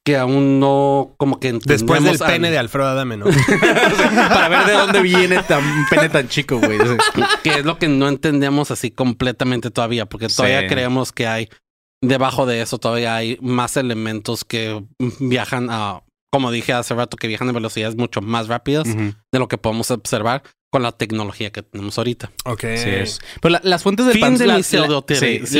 que 0.06 0.16
aún 0.18 0.60
no 0.60 1.14
como 1.16 1.40
que 1.40 1.52
Después 1.64 2.02
del 2.04 2.20
al- 2.22 2.30
pene 2.30 2.50
de 2.50 2.58
Alfredo 2.58 2.88
Adame, 2.88 3.16
¿no? 3.16 3.24
Para 4.28 4.48
ver 4.48 4.66
de 4.66 4.72
dónde 4.74 5.00
viene 5.02 5.42
tan 5.42 5.62
pene 5.88 6.08
tan 6.08 6.28
chico, 6.28 6.58
güey. 6.58 6.78
Que 7.42 7.60
es 7.60 7.64
lo 7.64 7.78
que 7.78 7.88
no 7.88 8.08
entendemos 8.08 8.70
así 8.70 8.90
completamente 8.90 9.70
todavía, 9.70 10.06
porque 10.06 10.28
todavía 10.28 10.60
Sí. 10.62 10.66
creemos 10.68 11.12
que 11.12 11.26
hay 11.26 11.48
debajo 12.02 12.44
de 12.44 12.60
eso 12.60 12.76
todavía 12.76 13.16
hay 13.16 13.38
más 13.40 13.78
elementos 13.78 14.44
que 14.44 14.84
viajan 15.20 15.68
a, 15.70 16.02
como 16.30 16.50
dije 16.50 16.74
hace 16.74 16.94
rato, 16.94 17.16
que 17.16 17.28
viajan 17.28 17.48
a 17.48 17.52
velocidades 17.52 17.96
mucho 17.96 18.20
más 18.20 18.48
rápidas 18.48 18.86
de 18.94 19.38
lo 19.38 19.48
que 19.48 19.56
podemos 19.56 19.90
observar 19.90 20.42
con 20.74 20.82
la 20.82 20.90
tecnología 20.90 21.52
que 21.52 21.62
tenemos 21.62 21.96
ahorita. 21.98 22.32
ok. 22.46 22.60
Sí 22.60 22.88
es. 22.90 23.20
Pero 23.40 23.52
la- 23.52 23.60
las 23.62 23.84
fuentes 23.84 24.06
del 24.06 24.14
Fin 24.14 24.22
pan- 24.22 24.38
de 24.38 24.46
la- 24.48 24.56
mis 24.56 24.72
la- 24.72 24.86
pseudoteorí- 24.88 25.46
sí, 25.46 25.58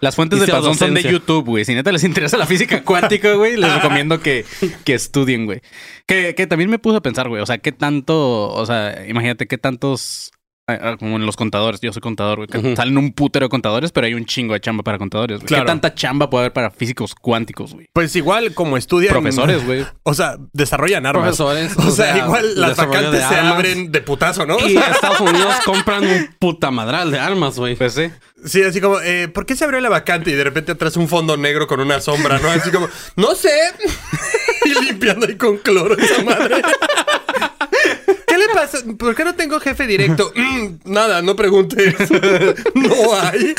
las- 0.00 0.16
fuentes 0.16 0.38
Y 0.38 0.40
de 0.40 0.46
Panzón 0.48 0.74
son 0.74 0.94
de. 0.94 1.02
YouTube, 1.02 1.44
güey. 1.44 1.66
Si 1.66 1.74
neta 1.74 1.92
les 1.92 2.02
interesa 2.02 2.38
la 2.38 2.46
física 2.46 2.82
cuántica, 3.20 3.34
güey, 3.34 3.58
les 3.58 3.74
recomiendo 3.74 4.20
que, 4.20 4.46
que 4.84 4.94
estudien, 4.94 5.44
güey. 5.44 5.60
Que, 6.06 6.34
que 6.34 6.46
también 6.46 6.70
me 6.70 6.78
puse 6.78 6.96
a 6.96 7.02
pensar, 7.02 7.28
güey. 7.28 7.42
O 7.42 7.46
sea, 7.46 7.58
qué 7.58 7.72
tanto, 7.72 8.48
o 8.48 8.64
sea, 8.64 9.04
imagínate 9.06 9.46
qué 9.46 9.58
tantos, 9.58 10.32
como 10.98 11.16
en 11.16 11.26
los 11.26 11.36
contadores, 11.36 11.80
yo 11.80 11.92
soy 11.92 12.02
contador, 12.02 12.36
güey, 12.38 12.48
que 12.48 12.76
salen 12.76 12.96
un 12.98 13.12
putero 13.12 13.46
de 13.46 13.50
contadores, 13.50 13.92
pero 13.92 14.06
hay 14.06 14.14
un 14.14 14.26
chingo 14.26 14.54
de 14.54 14.60
chamba 14.60 14.82
para 14.82 14.98
contadores, 14.98 15.38
güey. 15.38 15.46
Claro. 15.48 15.64
¿Qué 15.64 15.66
tanta 15.68 15.94
chamba 15.94 16.30
puede 16.30 16.44
haber 16.44 16.52
para 16.52 16.70
físicos 16.70 17.14
cuánticos, 17.14 17.74
güey? 17.74 17.88
Pues 17.92 18.14
igual 18.16 18.54
como 18.54 18.76
estudian... 18.76 19.12
Profesores, 19.12 19.64
güey. 19.64 19.86
O 20.04 20.14
sea, 20.14 20.36
desarrollan 20.52 21.06
armas. 21.06 21.36
Profesores. 21.36 21.72
O 21.78 21.90
sea, 21.90 22.18
igual 22.18 22.60
las 22.60 22.76
vacantes 22.76 23.20
se 23.20 23.34
armas. 23.34 23.54
abren 23.54 23.92
de 23.92 24.00
putazo, 24.00 24.46
¿no? 24.46 24.58
Y 24.66 24.76
Estados 24.92 25.20
Unidos 25.20 25.54
compran 25.64 26.04
un 26.04 26.34
puta 26.38 26.70
madral 26.70 27.10
de 27.10 27.18
armas, 27.18 27.58
güey. 27.58 27.76
Pues 27.76 27.94
sí. 27.94 28.10
Sí, 28.44 28.62
así 28.62 28.80
como, 28.80 29.00
eh, 29.00 29.28
¿por 29.28 29.46
qué 29.46 29.54
se 29.54 29.64
abrió 29.64 29.80
la 29.80 29.88
vacante 29.88 30.30
y 30.30 30.34
de 30.34 30.42
repente 30.42 30.72
atrás 30.72 30.96
un 30.96 31.08
fondo 31.08 31.36
negro 31.36 31.66
con 31.68 31.78
una 31.80 32.00
sombra, 32.00 32.38
no? 32.40 32.50
Así 32.50 32.70
como, 32.70 32.88
no 33.16 33.34
sé. 33.36 33.50
y 34.64 34.84
limpiando 34.84 35.26
ahí 35.26 35.36
con 35.36 35.58
cloro 35.58 35.96
esa 35.96 36.22
madre. 36.24 36.60
¿Por 38.98 39.14
qué 39.14 39.24
no 39.24 39.34
tengo 39.34 39.60
jefe 39.60 39.86
directo? 39.86 40.32
"Mm, 40.36 40.90
nada, 40.92 41.22
no 41.22 41.36
preguntes. 41.36 41.94
no 42.74 43.14
hay. 43.20 43.54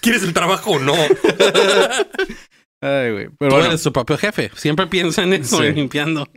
¿Quieres 0.00 0.22
el 0.22 0.32
trabajo 0.32 0.72
o 0.72 0.78
no? 0.78 0.94
Ay, 2.80 3.12
güey. 3.12 3.28
Pero 3.38 3.50
Tú 3.50 3.54
bueno. 3.56 3.66
eres 3.66 3.80
su 3.82 3.92
propio 3.92 4.18
jefe. 4.18 4.50
Siempre 4.56 4.86
piensa 4.88 5.22
en 5.22 5.34
eso, 5.34 5.58
Sí. 5.62 5.70
limpiando. 5.72 6.28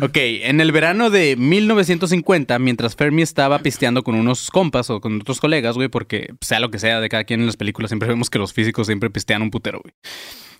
Ok, 0.00 0.16
en 0.16 0.60
el 0.62 0.72
verano 0.72 1.10
de 1.10 1.36
1950, 1.36 2.58
mientras 2.58 2.96
Fermi 2.96 3.20
estaba 3.20 3.58
pisteando 3.58 4.02
con 4.02 4.14
unos 4.14 4.50
compas 4.50 4.88
o 4.88 5.00
con 5.02 5.20
otros 5.20 5.38
colegas, 5.38 5.74
güey, 5.76 5.88
porque 5.88 6.30
sea 6.40 6.60
lo 6.60 6.70
que 6.70 6.78
sea 6.78 6.98
de 7.00 7.10
cada 7.10 7.24
quien 7.24 7.40
en 7.40 7.46
las 7.46 7.58
películas, 7.58 7.90
siempre 7.90 8.08
vemos 8.08 8.30
que 8.30 8.38
los 8.38 8.54
físicos 8.54 8.86
siempre 8.86 9.10
pistean 9.10 9.42
un 9.42 9.50
putero, 9.50 9.80
güey. 9.82 9.92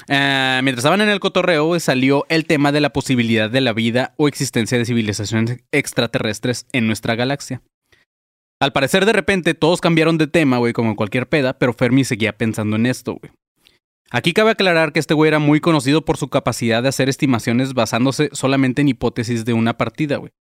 Eh, 0.09 0.61
mientras 0.63 0.79
estaban 0.79 1.01
en 1.01 1.09
el 1.09 1.21
cotorreo, 1.21 1.79
salió 1.81 2.25
el 2.29 2.47
tema 2.47 2.73
de 2.73 2.81
la 2.81 2.93
posibilidad 2.93 3.51
de 3.51 3.61
la 3.61 3.73
vida 3.73 4.15
o 4.17 4.29
existencia 4.29 4.79
de 4.79 4.85
civilizaciones 4.85 5.65
extraterrestres 5.73 6.67
en 6.73 6.87
nuestra 6.87 7.15
galaxia. 7.15 7.63
Al 8.61 8.73
parecer, 8.73 9.07
de 9.07 9.13
repente, 9.13 9.55
todos 9.55 9.81
cambiaron 9.81 10.19
de 10.19 10.29
tema, 10.29 10.59
güey, 10.59 10.73
como 10.73 10.91
en 10.91 10.97
cualquier 10.97 11.29
peda, 11.29 11.59
pero 11.59 11.73
Fermi 11.73 12.05
seguía 12.05 12.37
pensando 12.37 12.77
en 12.77 12.87
esto, 12.87 13.15
güey. 13.15 13.33
Aquí 14.11 14.35
cabe 14.35 14.51
aclarar 14.51 14.93
que 14.93 15.01
este 15.01 15.15
güey 15.15 15.29
era 15.29 15.39
muy 15.39 15.61
conocido 15.61 16.05
por 16.05 16.19
su 16.19 16.29
capacidad 16.29 16.83
de 16.83 16.91
hacer 16.91 17.09
estimaciones 17.09 17.73
basándose 17.73 18.29
solamente 18.33 18.83
en 18.83 18.89
hipótesis 18.89 19.45
de 19.45 19.55
una 19.55 19.79
partida, 19.79 20.19
güey. 20.19 20.33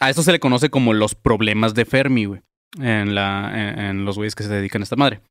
A 0.00 0.10
eso 0.10 0.22
se 0.22 0.32
le 0.32 0.38
conoce 0.38 0.68
como 0.68 0.92
los 0.92 1.14
problemas 1.14 1.74
de 1.74 1.86
Fermi, 1.86 2.26
güey. 2.26 2.42
En, 2.78 3.16
en 3.16 4.04
los 4.04 4.16
güeyes 4.16 4.34
que 4.34 4.42
se 4.42 4.52
dedican 4.52 4.82
a 4.82 4.84
esta 4.84 4.96
madre. 4.96 5.22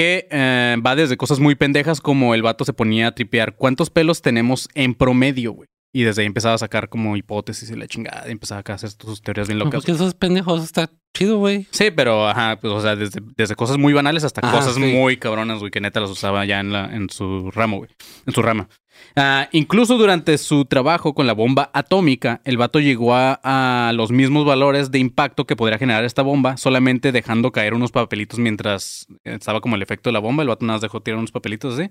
Que 0.00 0.26
eh, 0.30 0.76
va 0.80 0.96
desde 0.96 1.18
cosas 1.18 1.40
muy 1.40 1.56
pendejas 1.56 2.00
como 2.00 2.34
el 2.34 2.40
vato 2.40 2.64
se 2.64 2.72
ponía 2.72 3.08
a 3.08 3.14
tripear 3.14 3.54
cuántos 3.54 3.90
pelos 3.90 4.22
tenemos 4.22 4.66
en 4.74 4.94
promedio, 4.94 5.52
güey. 5.52 5.68
Y 5.92 6.04
desde 6.04 6.22
ahí 6.22 6.26
empezaba 6.26 6.54
a 6.54 6.58
sacar 6.58 6.88
como 6.88 7.16
hipótesis 7.16 7.70
y 7.70 7.76
la 7.76 7.88
chingada. 7.88 8.28
Y 8.28 8.32
empezaba 8.32 8.62
a 8.64 8.72
hacer 8.72 8.90
sus 8.90 9.22
teorías 9.22 9.48
bien 9.48 9.58
locas. 9.58 9.74
Porque 9.74 9.92
esos 9.92 10.14
pendejos 10.14 10.62
está 10.62 10.90
chido, 11.16 11.38
güey. 11.38 11.66
Sí, 11.70 11.90
pero 11.90 12.28
ajá, 12.28 12.58
pues 12.60 12.72
o 12.72 12.80
sea, 12.80 12.94
desde, 12.94 13.20
desde 13.36 13.56
cosas 13.56 13.76
muy 13.76 13.92
banales 13.92 14.22
hasta 14.22 14.40
cosas 14.40 14.74
sí. 14.74 14.80
muy 14.80 15.16
cabronas, 15.16 15.58
güey, 15.58 15.70
que 15.70 15.80
neta 15.80 16.00
las 16.00 16.10
usaba 16.10 16.44
ya 16.44 16.60
en, 16.60 16.72
la, 16.72 16.86
en 16.94 17.10
su 17.10 17.50
ramo, 17.50 17.78
güey. 17.78 17.90
En 18.26 18.32
su 18.32 18.42
rama. 18.42 18.68
Ah, 19.16 19.48
incluso 19.52 19.96
durante 19.96 20.38
su 20.38 20.64
trabajo 20.66 21.14
con 21.14 21.26
la 21.26 21.32
bomba 21.32 21.70
atómica, 21.72 22.40
el 22.44 22.56
vato 22.56 22.80
llegó 22.80 23.14
a, 23.14 23.40
a 23.42 23.92
los 23.92 24.12
mismos 24.12 24.44
valores 24.44 24.90
de 24.90 24.98
impacto 24.98 25.46
que 25.46 25.56
podría 25.56 25.78
generar 25.78 26.04
esta 26.04 26.22
bomba, 26.22 26.56
solamente 26.56 27.10
dejando 27.10 27.50
caer 27.50 27.74
unos 27.74 27.90
papelitos 27.90 28.38
mientras 28.38 29.06
estaba 29.24 29.60
como 29.60 29.76
el 29.76 29.82
efecto 29.82 30.10
de 30.10 30.12
la 30.12 30.20
bomba. 30.20 30.42
El 30.42 30.48
vato 30.48 30.64
nada 30.64 30.76
más 30.76 30.82
dejó 30.82 31.00
tirar 31.00 31.18
unos 31.18 31.32
papelitos 31.32 31.78
así. 31.78 31.90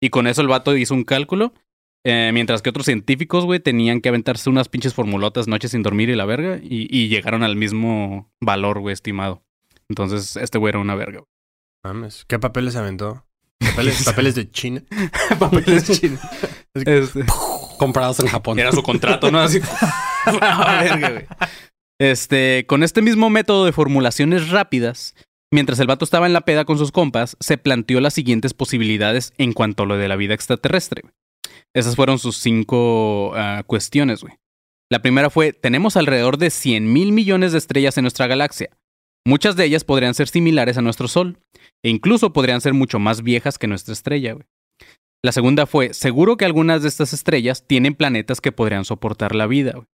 Y 0.00 0.10
con 0.10 0.26
eso 0.26 0.40
el 0.42 0.48
vato 0.48 0.76
hizo 0.76 0.94
un 0.94 1.04
cálculo. 1.04 1.52
Eh, 2.04 2.30
mientras 2.32 2.62
que 2.62 2.70
otros 2.70 2.86
científicos, 2.86 3.44
güey, 3.44 3.60
tenían 3.60 4.00
que 4.00 4.08
aventarse 4.08 4.48
unas 4.50 4.68
pinches 4.68 4.94
formulotas 4.94 5.48
noches 5.48 5.72
sin 5.72 5.82
dormir 5.82 6.08
y 6.08 6.16
la 6.16 6.24
verga. 6.24 6.58
Y, 6.62 6.88
y 6.96 7.08
llegaron 7.08 7.42
al 7.42 7.56
mismo 7.56 8.30
valor, 8.40 8.80
güey, 8.80 8.92
estimado. 8.92 9.42
Entonces, 9.88 10.36
este 10.36 10.58
güey 10.58 10.70
era 10.70 10.78
una 10.78 10.94
verga. 10.94 11.18
güey. 11.18 11.30
Mames, 11.84 12.24
¿qué 12.26 12.38
papeles 12.38 12.76
aventó? 12.76 13.26
Papeles, 13.58 14.04
papeles 14.06 14.34
de 14.34 14.50
China. 14.50 14.82
Papeles 15.38 16.00
chinos. 16.00 16.20
Este, 16.72 17.24
Comprados 17.80 18.20
en 18.20 18.28
Japón. 18.28 18.56
era 18.60 18.70
su 18.70 18.84
contrato, 18.84 19.32
¿no? 19.32 19.40
Así. 19.40 19.58
Verga, 20.24 21.10
güey. 21.10 21.26
Este, 21.98 22.64
con 22.68 22.84
este 22.84 23.02
mismo 23.02 23.28
método 23.28 23.64
de 23.64 23.72
formulaciones 23.72 24.50
rápidas, 24.50 25.16
mientras 25.52 25.80
el 25.80 25.88
vato 25.88 26.04
estaba 26.04 26.26
en 26.26 26.32
la 26.32 26.42
peda 26.42 26.64
con 26.64 26.78
sus 26.78 26.92
compas, 26.92 27.36
se 27.40 27.58
planteó 27.58 28.00
las 28.00 28.14
siguientes 28.14 28.54
posibilidades 28.54 29.32
en 29.36 29.52
cuanto 29.52 29.82
a 29.82 29.86
lo 29.86 29.96
de 29.96 30.06
la 30.08 30.14
vida 30.16 30.32
extraterrestre. 30.32 31.02
Esas 31.74 31.96
fueron 31.96 32.18
sus 32.18 32.36
cinco 32.36 33.32
ah, 33.34 33.62
cuestiones, 33.66 34.22
güey. 34.22 34.34
La 34.90 35.02
primera 35.02 35.30
fue, 35.30 35.52
tenemos 35.52 35.96
alrededor 35.96 36.36
de 36.36 36.50
100 36.50 36.92
mil 36.92 37.12
millones 37.12 37.52
de 37.52 37.58
estrellas 37.58 37.96
en 37.96 38.02
nuestra 38.02 38.26
galaxia. 38.26 38.70
Muchas 39.24 39.54
de 39.54 39.64
ellas 39.64 39.84
podrían 39.84 40.14
ser 40.14 40.28
similares 40.28 40.78
a 40.78 40.82
nuestro 40.82 41.06
Sol, 41.06 41.38
e 41.84 41.90
incluso 41.90 42.32
podrían 42.32 42.60
ser 42.60 42.74
mucho 42.74 42.98
más 42.98 43.22
viejas 43.22 43.58
que 43.58 43.68
nuestra 43.68 43.92
estrella, 43.92 44.32
güey. 44.32 44.46
La 45.22 45.32
segunda 45.32 45.66
fue, 45.66 45.92
seguro 45.92 46.36
que 46.36 46.46
algunas 46.46 46.82
de 46.82 46.88
estas 46.88 47.12
estrellas 47.12 47.66
tienen 47.66 47.94
planetas 47.94 48.40
que 48.40 48.52
podrían 48.52 48.86
soportar 48.86 49.34
la 49.34 49.46
vida. 49.46 49.86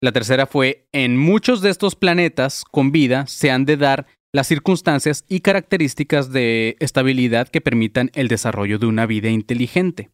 La 0.00 0.12
tercera 0.12 0.46
fue, 0.46 0.88
en 0.92 1.18
muchos 1.18 1.60
de 1.60 1.70
estos 1.70 1.96
planetas 1.96 2.64
con 2.64 2.90
vida 2.90 3.26
se 3.26 3.50
han 3.50 3.66
de 3.66 3.76
dar 3.76 4.06
las 4.32 4.46
circunstancias 4.46 5.24
y 5.28 5.40
características 5.40 6.32
de 6.32 6.76
estabilidad 6.80 7.48
que 7.48 7.60
permitan 7.60 8.10
el 8.14 8.28
desarrollo 8.28 8.78
de 8.78 8.86
una 8.86 9.06
vida 9.06 9.28
inteligente. 9.28 10.10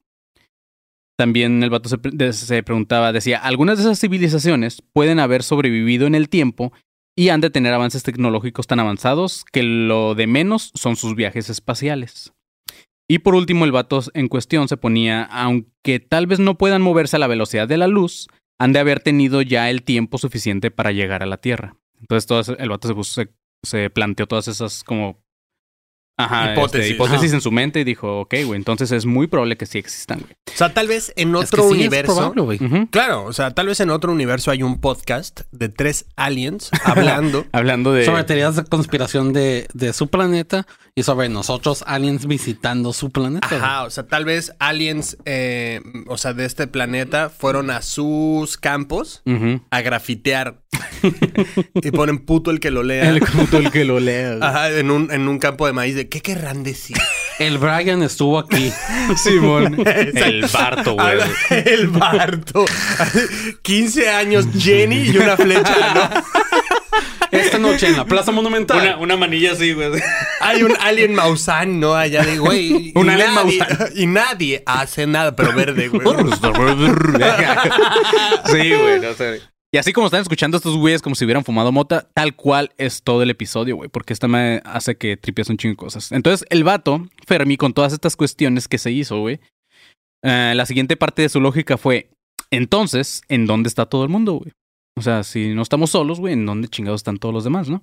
También 1.17 1.63
el 1.63 1.71
vato 1.71 1.89
se, 1.89 2.63
preguntaba, 2.63 3.13
decía, 3.13 3.39
algunas 3.39 3.79
de 3.79 3.85
esas 3.85 4.01
civilizaciones 4.01 4.83
pueden 4.93 5.21
haber 5.21 5.43
sobrevivido 5.43 6.07
en 6.07 6.15
el 6.15 6.29
tiempo 6.29 6.73
y 7.17 7.29
han 7.29 7.41
de 7.41 7.51
tener 7.51 7.73
avances 7.73 8.03
tecnológicos 8.03 8.67
tan 8.67 8.81
avanzados 8.81 9.45
que 9.45 9.63
lo 9.63 10.17
de 10.17 10.27
menos 10.27 10.73
son 10.75 10.97
sus 10.97 11.15
viajes 11.15 11.49
espaciales. 11.51 12.33
Y 13.09 13.21
por 13.21 13.35
último, 13.35 13.65
el 13.65 13.73
vato 13.73 14.01
en 14.15 14.29
cuestión 14.29 14.67
se 14.67 14.77
ponía, 14.77 15.23
aunque 15.25 16.01
tal 16.01 16.27
vez 16.27 16.41
no 16.41 16.57
puedan 16.57 16.83
moverse 16.83 17.17
a 17.17 17.21
la 17.21 17.27
velocidad 17.27 17.69
de 17.69 17.77
la 17.77 17.87
luz, 17.87 18.29
han 18.59 18.73
de 18.73 18.79
haber 18.79 19.01
tenido 19.01 19.43
ya 19.43 19.71
el 19.71 19.83
tiempo 19.83 20.19
suficiente 20.19 20.71
para 20.71 20.91
llegar 20.91 21.23
a 21.23 21.27
la 21.27 21.37
Tierra. 21.37 21.77
Entonces, 22.01 22.27
todo 22.27 22.57
el 22.57 22.69
vato 22.69 23.05
se, 23.05 23.29
se 23.63 23.91
planteó 23.91 24.27
todas 24.27 24.49
esas 24.49 24.83
como... 24.83 25.23
Ajá, 26.17 26.51
este, 26.51 26.53
Hipótesis. 26.61 26.91
hipótesis 26.93 27.27
Ajá. 27.31 27.35
en 27.37 27.41
su 27.41 27.51
mente 27.51 27.81
y 27.81 27.85
dijo, 27.85 28.21
ok, 28.21 28.35
güey, 28.45 28.57
entonces 28.59 28.93
es 28.93 29.05
muy 29.05 29.27
probable 29.27 29.57
que 29.57 29.67
sí 29.67 29.79
existan, 29.79 30.21
güey. 30.21 30.33
O 30.55 30.57
sea, 30.57 30.73
tal 30.73 30.87
vez 30.87 31.13
en 31.17 31.35
Es 31.35 31.51
que 31.51 31.57
otro 31.57 31.65
es 31.67 31.71
universo. 31.73 32.15
probable, 32.15 32.43
güey. 32.43 32.65
Ujú. 32.65 32.87
Claro, 32.91 33.25
o 33.25 33.33
sea, 33.33 33.51
tal 33.53 33.67
vez 33.67 33.81
en 33.81 33.91
otro 33.91 34.13
universo 34.13 34.51
hay 34.53 34.63
un 34.63 34.81
podcast 34.81 35.41
de 35.51 35.69
tres 35.69 36.07
aliens 36.17 36.71
hablando. 36.85 37.47
Hablando 37.53 37.93
de... 37.93 38.05
Sobre 38.05 38.23
teorías 38.25 38.55
de 38.57 38.65
conspiración 38.65 39.33
de, 39.33 39.67
de 39.75 39.93
su 39.93 40.09
planeta 40.09 40.67
y 40.95 41.03
sobre 41.03 41.29
nosotros 41.29 41.83
aliens 41.87 42.27
visitando 42.27 42.93
su 42.93 43.11
planeta. 43.11 43.49
güey. 43.49 43.61
Ajá, 43.61 43.83
o 43.83 43.91
sea, 43.91 44.07
tal 44.07 44.25
vez 44.25 44.53
aliens, 44.61 45.17
eh, 45.25 45.81
o 46.07 46.17
sea, 46.17 46.33
de 46.33 46.45
este 46.45 46.69
planeta 46.69 47.29
fueron 47.31 47.71
a 47.73 47.83
sus 47.83 48.57
campos 48.57 49.23
a 49.71 49.81
grafitear 49.81 50.61
y 51.75 51.91
ponen 51.91 52.19
puto 52.19 52.51
el 52.51 52.61
que 52.61 52.71
lo 52.71 52.83
lea. 52.83 53.09
El 53.09 53.21
puto 53.21 53.59
el 53.59 53.71
que 53.71 53.85
lo 53.85 53.99
lea. 54.01 54.37
güey. 54.37 54.43
Ajá, 54.49 54.71
en 54.71 54.91
un, 54.91 55.11
en 55.13 55.29
un 55.29 55.39
campo 55.39 55.67
de 55.67 55.73
maíz 55.73 55.95
de 55.95 56.04
¿qué 56.09 56.21
querrán 56.21 56.63
decir? 56.63 56.97
El 57.39 57.59
Brian 57.59 58.03
estuvo 58.03 58.39
aquí. 58.39 58.73
Simón. 59.17 59.83
el 59.87 60.47
Barto, 60.47 60.95
güey. 60.95 61.19
El 61.51 61.89
Barto. 61.89 62.65
15 63.63 64.09
años 64.11 64.47
Jenny 64.57 65.11
y 65.11 65.17
una 65.19 65.37
flecha, 65.37 65.95
¿no? 65.95 66.11
Esta 67.33 67.59
noche 67.59 67.89
en 67.89 67.97
la 67.97 68.05
Plaza 68.05 68.31
Monumental. 68.31 68.79
Una, 68.81 68.97
una 68.99 69.17
manilla 69.17 69.53
así, 69.53 69.73
güey. 69.73 69.91
Hay 70.41 70.63
un 70.63 70.75
alien 70.81 71.15
Maussan, 71.15 71.81
¿no? 71.81 71.95
Allá 71.95 72.23
de, 72.23 72.39
güey. 72.39 72.91
y 72.91 72.93
Un 72.95 73.11
alien 73.11 73.35
nadie- 73.35 73.59
Maussan. 73.59 73.89
Y 73.97 74.07
nadie 74.07 74.63
hace 74.67 75.09
nada, 75.09 75.35
pero 75.35 75.53
verde, 75.53 75.89
güey. 75.89 76.07
sí, 78.47 78.73
güey. 78.73 79.01
no 79.01 79.15
sé. 79.15 79.41
Y 79.75 79.77
así 79.77 79.93
como 79.93 80.07
están 80.07 80.21
escuchando 80.21 80.57
estos 80.57 80.77
güeyes 80.77 81.03
como 81.03 81.17
si 81.17 81.25
hubieran 81.25 81.45
fumado 81.45 81.73
mota, 81.73 82.09
tal 82.15 82.37
cual 82.37 82.71
es 82.79 83.03
todo 83.03 83.25
el 83.25 83.31
episodio, 83.31 83.75
güey. 83.75 83.89
Porque 83.89 84.13
esta 84.13 84.29
me 84.29 84.63
hace 84.65 84.97
que 84.97 85.17
tripies 85.17 85.51
un 85.51 85.57
chingo 85.57 85.73
de 85.73 85.77
cosas. 85.79 86.13
Entonces, 86.13 86.47
el 86.51 86.63
vato, 86.63 87.09
Fermi, 87.27 87.57
con 87.57 87.75
todas 87.75 87.93
estas 87.93 88.15
cuestiones 88.15 88.69
que 88.69 88.79
se 88.79 88.93
hizo, 88.93 89.19
güey. 89.19 89.41
eh, 90.23 90.53
la 90.55 90.65
siguiente 90.65 90.97
parte 90.97 91.23
de 91.23 91.29
su 91.29 91.41
lógica 91.41 91.77
fue: 91.77 92.09
entonces, 92.53 93.23
¿en 93.29 93.47
dónde 93.47 93.67
está 93.67 93.87
todo 93.87 94.05
el 94.05 94.11
mundo, 94.11 94.35
güey? 94.35 94.53
O 94.97 95.03
sea, 95.03 95.25
si 95.25 95.55
no 95.55 95.63
estamos 95.63 95.91
solos, 95.91 96.21
güey, 96.21 96.35
¿en 96.35 96.47
dónde 96.47 96.69
chingados 96.69 97.01
están 97.01 97.17
todos 97.17 97.35
los 97.35 97.43
demás, 97.43 97.69
no? 97.69 97.83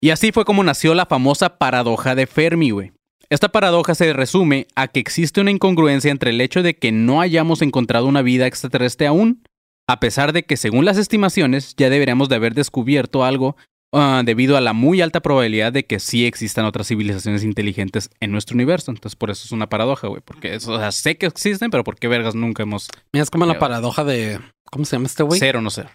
Y 0.00 0.10
así 0.10 0.30
fue 0.30 0.44
como 0.44 0.62
nació 0.62 0.94
la 0.94 1.06
famosa 1.06 1.58
paradoja 1.58 2.14
de 2.14 2.28
Fermi, 2.28 2.70
güey. 2.70 2.92
Esta 3.30 3.48
paradoja 3.48 3.96
se 3.96 4.12
resume 4.12 4.68
a 4.76 4.86
que 4.86 5.00
existe 5.00 5.40
una 5.40 5.50
incongruencia 5.50 6.12
entre 6.12 6.30
el 6.30 6.40
hecho 6.40 6.62
de 6.62 6.76
que 6.76 6.92
no 6.92 7.20
hayamos 7.20 7.62
encontrado 7.62 8.06
una 8.06 8.22
vida 8.22 8.46
extraterrestre 8.46 9.08
aún, 9.08 9.42
a 9.88 10.00
pesar 10.00 10.32
de 10.32 10.44
que 10.44 10.56
según 10.56 10.84
las 10.84 10.96
estimaciones 10.98 11.74
ya 11.76 11.90
deberíamos 11.90 12.28
de 12.28 12.36
haber 12.36 12.54
descubierto 12.54 13.24
algo 13.24 13.56
ah, 13.92 14.22
debido 14.24 14.56
a 14.56 14.60
la 14.60 14.72
muy 14.74 15.00
alta 15.00 15.20
probabilidad 15.20 15.72
de 15.72 15.86
que 15.86 15.98
sí 15.98 16.26
existan 16.26 16.64
otras 16.66 16.88
civilizaciones 16.88 17.42
inteligentes 17.42 18.10
en 18.20 18.30
nuestro 18.30 18.54
universo. 18.54 18.90
Entonces 18.90 19.16
por 19.16 19.30
eso 19.30 19.44
es 19.46 19.52
una 19.52 19.68
paradoja, 19.68 20.08
güey, 20.08 20.20
porque 20.24 20.54
eso, 20.54 20.72
o 20.72 20.78
sea, 20.78 20.92
sé 20.92 21.16
que 21.16 21.26
existen, 21.26 21.70
pero 21.70 21.84
¿por 21.84 21.96
qué 21.96 22.06
vergas 22.08 22.34
nunca 22.34 22.62
hemos 22.62 22.88
Mira, 23.12 23.22
es 23.22 23.30
como 23.30 23.46
la 23.46 23.58
paradoja 23.58 24.04
de. 24.04 24.38
¿Cómo 24.70 24.84
se 24.84 24.96
llama 24.96 25.06
este 25.06 25.22
güey? 25.22 25.40
ser 25.40 25.56
o 25.56 25.62
no 25.62 25.70
ser? 25.70 25.88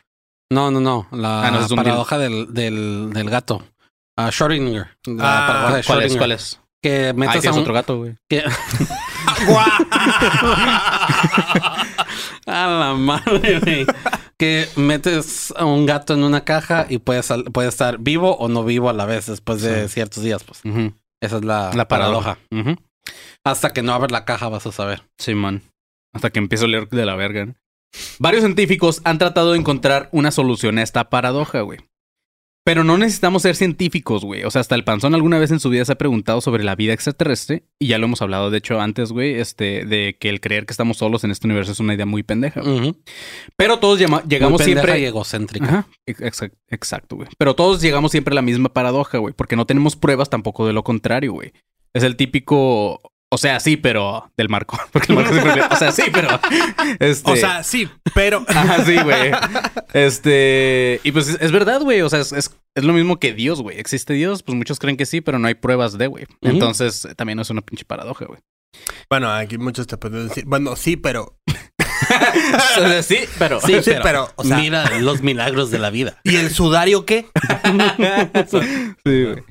No, 0.51 0.71
no, 0.71 0.79
no. 0.79 1.07
La 1.11 1.47
Ah, 1.47 1.51
no, 1.51 1.75
paradoja 1.75 2.17
del, 2.17 2.53
del, 2.53 3.11
del 3.13 3.29
gato. 3.29 3.63
Ah, 4.17 4.29
Schrödinger. 4.29 4.87
La 5.05 5.43
Ah, 5.43 5.47
paradoja 5.47 5.75
de 5.77 5.83
¿Cuál 5.83 6.01
es? 6.03 6.17
¿Cuál 6.17 6.31
es? 6.31 6.59
Que 6.81 7.05
Ahí 7.07 7.13
metes 7.13 7.45
a 7.47 7.53
un... 7.53 7.59
otro 7.59 7.73
gato, 7.73 7.97
güey. 7.97 8.15
que- 8.29 8.43
A 12.45 12.67
la 12.67 12.93
madre, 12.93 13.59
güey. 13.59 13.85
Que 14.37 14.67
metes 14.75 15.53
a 15.55 15.65
un 15.65 15.85
gato 15.85 16.13
en 16.13 16.23
una 16.23 16.43
caja 16.43 16.85
y 16.89 16.97
puede, 16.97 17.21
puede 17.51 17.69
estar 17.69 17.99
vivo 17.99 18.35
o 18.37 18.49
no 18.49 18.63
vivo 18.63 18.89
a 18.89 18.93
la 18.93 19.05
vez 19.05 19.27
después 19.27 19.61
de 19.61 19.87
ciertos 19.87 20.23
días, 20.23 20.43
pues. 20.43 20.61
Esa 21.21 21.37
es 21.37 21.45
la, 21.45 21.71
La 21.73 21.87
paradoja. 21.87 22.37
Hasta 23.45 23.71
que 23.73 23.81
no 23.81 23.93
abres 23.93 24.11
la 24.11 24.25
caja 24.25 24.49
vas 24.49 24.65
a 24.65 24.71
saber. 24.71 25.03
Sí, 25.17 25.35
man. 25.35 25.61
Hasta 26.13 26.29
que 26.29 26.39
empiezo 26.39 26.65
a 26.65 26.67
leer 26.67 26.89
de 26.89 27.05
la 27.05 27.15
verga. 27.15 27.45
¿no? 27.45 27.55
Varios 28.19 28.43
científicos 28.43 29.01
han 29.03 29.17
tratado 29.17 29.51
de 29.53 29.59
encontrar 29.59 30.09
una 30.11 30.31
solución 30.31 30.77
a 30.77 30.83
esta 30.83 31.09
paradoja, 31.09 31.61
güey. 31.61 31.79
Pero 32.65 32.85
no 32.85 32.97
necesitamos 32.97 33.41
ser 33.41 33.55
científicos, 33.57 34.23
güey. 34.23 34.45
O 34.45 34.49
sea, 34.51 34.61
hasta 34.61 34.75
el 34.75 34.85
panzón 34.85 35.13
alguna 35.13 35.37
vez 35.37 35.51
en 35.51 35.59
su 35.59 35.69
vida 35.69 35.83
se 35.83 35.91
ha 35.91 35.97
preguntado 35.97 36.39
sobre 36.39 36.63
la 36.63 36.75
vida 36.75 36.93
extraterrestre. 36.93 37.63
Y 37.77 37.87
ya 37.87 37.97
lo 37.97 38.05
hemos 38.05 38.21
hablado, 38.21 38.51
de 38.51 38.59
hecho, 38.59 38.79
antes, 38.79 39.11
güey, 39.11 39.33
este, 39.35 39.83
de 39.85 40.15
que 40.17 40.29
el 40.29 40.39
creer 40.39 40.65
que 40.65 40.71
estamos 40.71 40.95
solos 40.97 41.25
en 41.25 41.31
este 41.31 41.45
universo 41.47 41.73
es 41.73 41.79
una 41.81 41.93
idea 41.93 42.05
muy 42.05 42.23
pendeja. 42.23 42.61
Pero 43.57 43.79
todos 43.79 43.99
llama- 43.99 44.23
llegamos 44.27 44.61
Muy 44.61 44.65
pendeja 44.65 44.81
siempre. 44.87 45.01
y 45.01 45.05
egocéntrica. 45.05 45.65
Ajá, 45.65 45.87
ex- 46.05 46.41
exacto, 46.69 47.17
güey. 47.17 47.27
Pero 47.37 47.53
todos 47.53 47.81
llegamos 47.81 48.11
siempre 48.11 48.33
a 48.33 48.35
la 48.35 48.41
misma 48.41 48.69
paradoja, 48.71 49.17
güey, 49.17 49.33
porque 49.33 49.57
no 49.57 49.65
tenemos 49.65 49.97
pruebas 49.97 50.29
tampoco 50.29 50.65
de 50.65 50.71
lo 50.73 50.83
contrario, 50.85 51.33
güey. 51.33 51.51
Es 51.93 52.03
el 52.03 52.15
típico, 52.15 53.01
o 53.33 53.37
sea, 53.39 53.59
sí, 53.59 53.77
pero 53.77 54.31
del 54.37 54.47
marco, 54.47 54.79
porque 54.91 55.11
el 55.11 55.17
marco 55.17 55.33
siempre, 55.33 55.63
o 55.63 55.75
sea, 55.75 55.91
sí, 55.91 56.03
pero 56.13 56.39
este, 56.99 57.31
O 57.31 57.35
sea, 57.35 57.63
sí, 57.63 57.89
pero. 58.13 58.45
Ajá, 58.47 58.85
sí, 58.85 58.95
güey. 58.99 59.31
Este, 59.93 61.01
y 61.03 61.11
pues 61.11 61.29
es, 61.41 61.51
verdad, 61.51 61.81
güey, 61.81 62.01
o 62.01 62.09
sea, 62.09 62.19
es, 62.19 62.31
es, 62.31 62.55
es 62.75 62.83
lo 62.83 62.93
mismo 62.93 63.19
que 63.19 63.33
Dios, 63.33 63.59
güey. 63.63 63.79
¿Existe 63.79 64.13
Dios? 64.13 64.43
Pues 64.43 64.55
muchos 64.55 64.77
creen 64.77 64.97
que 64.97 65.07
sí, 65.07 65.19
pero 65.19 65.39
no 65.39 65.47
hay 65.47 65.55
pruebas 65.55 65.97
de, 65.97 66.05
güey. 66.05 66.27
Entonces, 66.41 67.07
también 67.15 67.39
es 67.39 67.49
una 67.49 67.61
pinche 67.61 67.85
paradoja, 67.85 68.25
güey. 68.25 68.39
Bueno, 69.09 69.31
aquí 69.31 69.57
muchos 69.57 69.87
te 69.87 69.97
pueden 69.97 70.27
decir. 70.27 70.43
Bueno, 70.45 70.75
sí, 70.75 70.95
pero. 70.95 71.35
O 72.77 72.87
sea, 72.87 73.01
sí, 73.01 73.19
pero 73.39 73.61
Sí, 73.61 73.81
Sí, 73.81 73.93
pero, 74.03 74.29
o 74.35 74.43
sea- 74.43 74.57
mira 74.57 74.99
los 74.99 75.21
milagros 75.23 75.71
de 75.71 75.79
la 75.79 75.89
vida. 75.89 76.19
¿Y 76.23 76.35
el 76.35 76.51
sudario 76.51 77.05
qué? 77.05 77.27
Sí, 78.49 79.23
güey. 79.23 79.43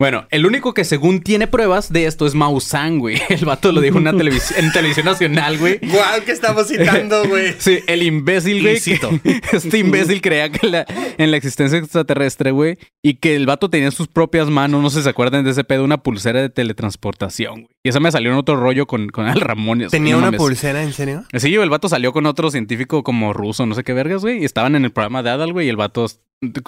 Bueno, 0.00 0.26
el 0.30 0.46
único 0.46 0.72
que 0.74 0.84
según 0.84 1.20
tiene 1.20 1.46
pruebas 1.46 1.92
de 1.92 2.06
esto 2.06 2.26
es 2.26 2.34
Maussan, 2.34 2.98
güey. 2.98 3.20
El 3.28 3.44
vato 3.44 3.70
lo 3.70 3.80
dijo 3.82 3.98
en, 3.98 4.08
una 4.08 4.16
televisión, 4.16 4.58
en 4.64 4.72
televisión 4.72 5.04
nacional, 5.06 5.58
güey. 5.58 5.78
Guau, 5.82 6.22
que 6.24 6.32
estamos 6.32 6.66
citando, 6.68 7.22
güey. 7.28 7.54
Sí, 7.58 7.80
el 7.86 8.02
imbécil, 8.02 8.62
güey. 8.62 8.76
Este 9.52 9.78
imbécil 9.78 10.20
creía 10.22 10.50
que 10.50 10.66
la- 10.66 10.86
en 11.18 11.30
la 11.30 11.36
existencia 11.36 11.78
extraterrestre, 11.78 12.50
güey. 12.50 12.78
Y 13.02 13.14
que 13.16 13.36
el 13.36 13.44
vato 13.46 13.68
tenía 13.70 13.86
en 13.88 13.92
sus 13.92 14.08
propias 14.08 14.48
manos, 14.48 14.82
no 14.82 14.88
sé 14.90 14.98
si 14.98 15.02
se 15.04 15.10
acuerdan 15.10 15.44
de 15.44 15.50
ese 15.50 15.64
pedo, 15.64 15.84
una 15.84 16.02
pulsera 16.02 16.40
de 16.40 16.48
teletransportación, 16.48 17.52
güey. 17.62 17.68
Y 17.82 17.90
eso 17.90 18.00
me 18.00 18.10
salió 18.10 18.30
en 18.30 18.38
otro 18.38 18.56
rollo 18.56 18.86
con, 18.86 19.08
con 19.10 19.26
Al 19.26 19.40
Ramón. 19.40 19.80
y 19.80 19.84
eso, 19.84 19.90
¿Tenía 19.90 20.12
no 20.12 20.18
una 20.18 20.26
mames. 20.28 20.38
pulsera, 20.38 20.82
en 20.82 20.92
serio? 20.94 21.24
Sí, 21.36 21.54
el 21.54 21.70
vato 21.70 21.88
salió 21.90 22.12
con 22.12 22.26
otro 22.26 22.50
científico 22.50 23.02
como 23.02 23.32
ruso, 23.34 23.66
no 23.66 23.74
sé 23.74 23.84
qué 23.84 23.92
vergas, 23.92 24.22
güey. 24.22 24.40
Y 24.40 24.44
estaban 24.46 24.74
en 24.76 24.84
el 24.86 24.92
programa 24.92 25.22
de 25.22 25.30
Adal, 25.30 25.52
güey. 25.52 25.66
Y 25.66 25.70
el 25.70 25.76
vato. 25.76 26.06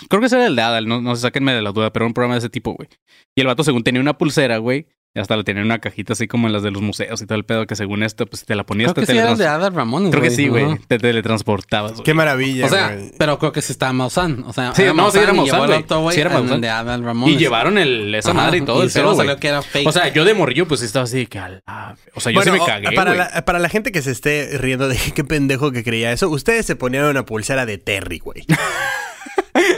Creo 0.08 0.20
que 0.20 0.26
ese 0.26 0.36
era 0.36 0.46
el 0.46 0.56
de 0.56 0.62
Adal, 0.62 0.86
no, 0.86 1.00
no 1.00 1.16
sé, 1.16 1.22
sáquenme 1.22 1.54
de 1.54 1.62
la 1.62 1.72
duda, 1.72 1.92
pero 1.92 2.04
era 2.04 2.08
un 2.08 2.14
programa 2.14 2.34
de 2.34 2.40
ese 2.40 2.50
tipo, 2.50 2.72
güey. 2.74 2.88
Y 3.34 3.40
el 3.40 3.46
vato, 3.46 3.64
según 3.64 3.82
tenía 3.84 4.00
una 4.00 4.18
pulsera, 4.18 4.58
güey. 4.58 4.86
Y 5.14 5.20
hasta 5.20 5.36
la 5.36 5.44
tenía 5.44 5.60
en 5.60 5.66
una 5.66 5.78
cajita 5.78 6.14
así 6.14 6.26
como 6.26 6.46
en 6.46 6.54
las 6.54 6.62
de 6.62 6.70
los 6.70 6.80
museos 6.80 7.20
y 7.20 7.26
todo 7.26 7.36
el 7.36 7.44
pedo, 7.44 7.66
que 7.66 7.76
según 7.76 8.02
esto, 8.02 8.24
pues 8.24 8.40
si 8.40 8.46
te 8.46 8.54
la 8.54 8.64
ponías, 8.64 8.94
Creo 8.94 9.04
te 9.06 9.12
que 9.12 9.20
sí 9.20 9.36
de 9.36 9.46
Adal 9.46 9.74
Ramones. 9.74 10.10
Creo 10.10 10.22
que 10.22 10.30
sí, 10.30 10.48
güey. 10.48 10.78
Te 10.88 10.98
teletransportabas, 10.98 11.92
güey. 11.92 12.04
Qué 12.04 12.14
maravilla, 12.14 12.64
O 12.64 12.68
sea, 12.70 12.94
güey. 12.94 13.10
pero 13.18 13.38
creo 13.38 13.52
que 13.52 13.60
sí 13.60 13.72
estaba 13.72 13.92
Maussan. 13.92 14.42
O 14.46 14.54
sea, 14.54 14.74
Sí, 14.74 14.84
no, 14.94 15.10
sí 15.10 15.18
era 15.18 15.34
Maussan, 15.34 15.66
güey. 16.00 16.14
Sí 16.14 16.20
era 16.22 16.30
Maussan. 16.30 16.62
de 16.62 16.70
Adal 16.70 17.04
Ramones. 17.04 17.34
Y 17.34 17.38
llevaron 17.38 17.76
el, 17.76 18.14
esa 18.14 18.30
Ajá, 18.30 18.40
madre 18.40 18.58
y 18.58 18.60
todo 18.62 18.82
y 18.82 18.86
el 18.86 18.90
pedo, 18.92 19.04
güey. 19.12 19.16
salió 19.18 19.36
que 19.38 19.48
era 19.48 19.60
fake. 19.60 19.86
O 19.86 19.92
sea, 19.92 20.08
yo 20.10 20.24
de 20.24 20.32
morrillo, 20.32 20.66
pues 20.66 20.80
sí 20.80 20.86
estaba 20.86 21.04
así 21.04 21.26
que... 21.26 21.38
la- 21.38 21.94
O 22.14 22.20
sea, 22.20 22.32
yo 22.32 22.36
Bueno, 22.38 22.54
sí 22.54 22.58
me 22.60 22.64
cagué, 22.66 22.92
para, 22.96 23.10
güey. 23.14 23.18
la, 23.34 23.44
para 23.44 23.58
la 23.58 23.68
gente 23.68 23.92
que 23.92 24.00
se 24.00 24.12
esté 24.12 24.56
riendo 24.56 24.88
de 24.88 24.96
qué 25.14 25.24
pendejo 25.24 25.72
que 25.72 25.84
creía 25.84 26.10
eso, 26.12 26.30
ustedes 26.30 26.64
se 26.64 26.74
ponían 26.74 27.04
una 27.04 27.26
pulsera 27.26 27.66
de 27.66 27.76
Terry, 27.76 28.18
güey. 28.18 28.46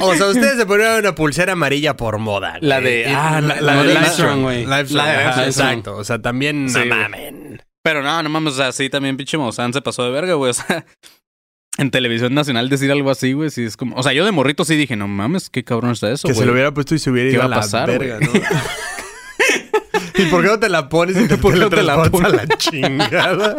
o 0.01 0.15
sea, 0.15 0.27
ustedes 0.27 0.57
se 0.57 0.67
ponían 0.67 0.99
una 1.01 1.15
pulsera 1.15 1.53
amarilla 1.55 1.97
por 1.97 2.19
moda. 2.19 2.51
güey. 2.59 2.69
La 2.69 2.81
de- 2.81 3.07
ah, 3.09 3.41
la, 3.41 3.61
la- 3.61 3.83
de 3.83 3.95
Livestrong, 3.95 4.43
güey. 4.43 4.63
Exacto. 4.65 5.97
O 5.97 6.05
sea, 6.05 6.21
también 6.21 6.69
Sí, 6.69 6.75
no 6.79 6.85
güey. 6.87 6.89
mamen. 7.01 7.63
Pero 7.83 8.03
no, 8.03 8.23
no 8.23 8.29
mames, 8.31 8.55
o 8.55 8.57
sea, 8.57 8.73
sí, 8.73 8.89
también 8.89 9.17
pinche 9.17 9.37
Maussan 9.37 9.73
se 9.73 9.83
pasó 9.83 10.05
de 10.05 10.11
verga, 10.11 10.35
güey. 10.35 10.51
O 10.51 10.55
sea, 10.55 10.87
en 11.79 11.91
televisión 11.91 12.33
nacional 12.35 12.69
decir 12.69 12.91
algo 12.91 13.11
así, 13.11 13.33
güey, 13.33 13.51
sí 13.51 13.65
es 13.65 13.77
como... 13.77 13.97
O 13.97 14.03
sea, 14.03 14.13
yo 14.13 14.25
de 14.25 14.33
morrito 14.33 14.65
sí 14.65 14.77
dije, 14.77 14.97
no 14.97 15.09
mames, 15.09 15.51
qué 15.51 15.65
cabrón 15.65 15.91
está 15.93 16.11
eso, 16.11 16.27
Que 16.29 16.33
güey. 16.35 16.41
se 16.41 16.47
lo 16.47 16.53
hubiera 16.53 16.73
puesto 16.73 16.95
y 16.95 16.99
se 16.99 17.11
hubiera 17.11 17.29
¿Qué 17.29 17.35
ido 17.35 17.43
a 17.43 17.47
a 17.47 17.49
la 17.49 17.57
pasar, 17.57 17.89
verga, 17.91 18.21
¿no? 18.21 18.31
¿Y 20.17 20.27
por 20.27 20.43
qué 20.43 20.49
no 20.49 20.61
te 20.61 20.69
la 20.69 20.89
pones 20.89 21.17
y 21.21 21.27
te 21.29 21.37
¿Por 21.39 21.53
qué 21.55 21.59
no 21.61 21.69
te 21.69 21.83
la 21.83 21.97
teletransportas 22.11 22.33
a 22.33 22.37
pones? 22.37 22.49
la 22.49 22.57
chingada? 22.57 23.57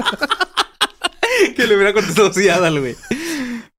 que 1.55 1.67
le 1.67 1.75
hubiera 1.75 1.93
contestado 1.93 2.31
sí 2.33 2.47
Adal, 2.49 2.79
güey. 2.79 2.95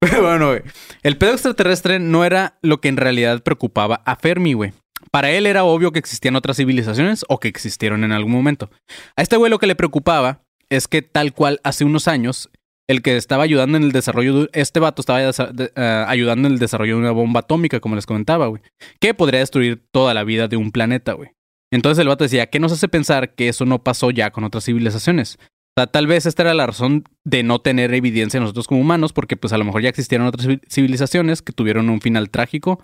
Pero 0.00 0.23
bueno, 0.23 0.49
güey. 0.49 0.62
El 1.03 1.17
pedo 1.17 1.33
extraterrestre 1.33 1.99
no 1.99 2.25
era 2.25 2.59
lo 2.62 2.81
que 2.81 2.88
en 2.88 2.97
realidad 2.97 3.43
preocupaba 3.43 4.03
a 4.05 4.17
Fermi, 4.17 4.53
güey. 4.53 4.73
Para 5.11 5.31
él 5.31 5.47
era 5.47 5.65
obvio 5.65 5.93
que 5.93 5.99
existían 5.99 6.37
otras 6.37 6.57
civilizaciones 6.57 7.25
o 7.29 7.38
que 7.38 7.49
existieron 7.49 8.05
en 8.05 8.12
algún 8.12 8.33
momento. 8.33 8.71
A 9.17 9.23
este 9.23 9.37
güey 9.37 9.50
lo 9.50 9.59
que 9.59 9.67
le 9.67 9.76
preocupaba 9.76 10.43
es 10.69 10.88
que 10.88 11.03
tal 11.03 11.33
cual 11.33 11.61
hace 11.65 11.85
unos 11.85 12.09
años, 12.09 12.50
el 12.89 13.02
que 13.02 13.17
estaba 13.17 13.45
ayudando 13.45 13.76
en 13.76 13.85
el 13.85 13.93
desarrollo 13.93 14.41
de... 14.41 14.50
Este 14.52 14.80
vato 14.80 15.02
estaba 15.02 15.21
eh, 15.23 16.04
ayudando 16.09 16.49
en 16.49 16.54
el 16.54 16.59
desarrollo 16.59 16.95
de 16.95 17.00
una 17.00 17.11
bomba 17.13 17.41
atómica, 17.41 17.80
como 17.80 17.95
les 17.95 18.06
comentaba, 18.06 18.47
güey. 18.47 18.63
Que 19.00 19.15
podría 19.15 19.41
destruir 19.41 19.85
toda 19.93 20.15
la 20.15 20.25
vida 20.25 20.49
de 20.49 20.56
un 20.56 20.73
planeta, 20.73 21.13
güey. 21.13 21.30
Entonces 21.73 22.00
el 22.00 22.09
vato 22.09 22.25
decía, 22.25 22.47
¿qué 22.47 22.61
nos 22.61 22.73
hace 22.73 22.89
pensar 22.89 23.35
que 23.35 23.49
eso 23.49 23.65
no 23.65 23.82
pasó 23.82 24.11
ya 24.11 24.30
con 24.30 24.45
otras 24.45 24.65
civilizaciones? 24.65 25.39
O 25.78 25.82
sea, 25.82 25.86
tal 25.86 26.06
vez 26.06 26.25
esta 26.25 26.43
era 26.43 26.54
la 26.54 26.67
razón 26.67 27.04
de 27.25 27.43
no 27.43 27.58
tener 27.60 27.93
evidencia 27.93 28.41
nosotros 28.41 28.67
como 28.67 28.80
humanos, 28.80 29.12
porque 29.12 29.36
pues 29.36 29.52
a 29.52 29.58
lo 29.58 29.65
mejor 29.65 29.82
ya 29.82 29.91
existieron 29.91 30.26
otras 30.26 30.47
civi- 30.47 30.62
civilizaciones 30.71 31.43
que 31.43 31.52
tuvieron 31.52 31.91
un 31.91 32.00
final 32.00 32.30
trágico 32.30 32.82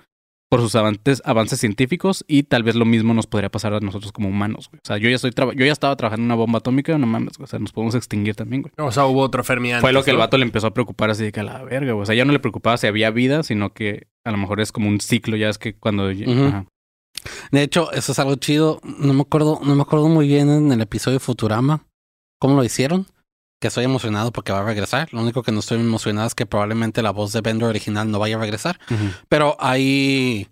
por 0.50 0.60
sus 0.60 0.74
avances, 0.74 1.22
avances 1.24 1.58
científicos 1.58 2.22
y 2.28 2.42
tal 2.42 2.62
vez 2.62 2.74
lo 2.74 2.84
mismo 2.84 3.14
nos 3.14 3.26
podría 3.26 3.48
pasar 3.50 3.72
a 3.72 3.80
nosotros 3.80 4.12
como 4.12 4.28
humanos, 4.28 4.68
güey. 4.70 4.80
O 4.84 4.86
sea, 4.86 4.98
yo 4.98 5.08
ya 5.08 5.16
estoy 5.16 5.30
yo 5.34 5.64
ya 5.64 5.72
estaba 5.72 5.96
trabajando 5.96 6.20
en 6.24 6.26
una 6.26 6.34
bomba 6.34 6.58
atómica, 6.58 6.98
no 6.98 7.06
mames, 7.06 7.38
güey. 7.38 7.44
o 7.44 7.46
sea, 7.46 7.58
nos 7.58 7.72
podemos 7.72 7.94
extinguir 7.94 8.34
también, 8.34 8.60
güey. 8.60 8.72
O 8.76 8.92
sea, 8.92 9.06
hubo 9.06 9.22
otro 9.22 9.42
Fermi 9.42 9.70
antes, 9.72 9.80
Fue 9.80 9.94
lo 9.94 10.04
que 10.04 10.10
el 10.10 10.18
vato 10.18 10.36
le 10.36 10.44
empezó 10.44 10.66
a 10.66 10.74
preocupar 10.74 11.08
así 11.08 11.24
de 11.24 11.32
que 11.32 11.40
a 11.40 11.44
la 11.44 11.62
verga, 11.64 11.92
güey. 11.92 12.02
O 12.02 12.04
sea, 12.04 12.14
ya 12.14 12.26
no 12.26 12.32
le 12.32 12.40
preocupaba 12.40 12.76
si 12.76 12.86
había 12.86 13.10
vida, 13.10 13.42
sino 13.42 13.72
que 13.72 14.08
a 14.26 14.30
lo 14.30 14.36
mejor 14.36 14.60
es 14.60 14.70
como 14.70 14.88
un 14.90 15.00
ciclo, 15.00 15.36
ya 15.38 15.48
es 15.48 15.56
que 15.56 15.74
cuando... 15.74 16.10
Ajá. 16.10 16.66
De 17.52 17.62
hecho, 17.62 17.90
eso 17.92 18.12
es 18.12 18.18
algo 18.18 18.34
chido. 18.34 18.80
No 18.98 19.14
me 19.14 19.22
acuerdo, 19.22 19.60
no 19.64 19.74
me 19.74 19.80
acuerdo 19.80 20.08
muy 20.08 20.28
bien 20.28 20.50
en 20.50 20.70
el 20.72 20.82
episodio 20.82 21.14
de 21.18 21.24
Futurama 21.24 21.86
cómo 22.42 22.56
lo 22.56 22.64
hicieron. 22.64 23.06
Que 23.60 23.68
estoy 23.68 23.84
emocionado 23.84 24.32
porque 24.32 24.50
va 24.52 24.58
a 24.58 24.64
regresar. 24.64 25.08
Lo 25.12 25.20
único 25.22 25.44
que 25.44 25.52
no 25.52 25.60
estoy 25.60 25.78
emocionado 25.78 26.26
es 26.26 26.34
que 26.34 26.46
probablemente 26.46 27.00
la 27.00 27.12
voz 27.12 27.32
de 27.32 27.40
Bender 27.42 27.68
original 27.68 28.10
no 28.10 28.18
vaya 28.18 28.34
a 28.36 28.40
regresar. 28.40 28.80
Pero 29.28 29.56
hay, 29.60 30.48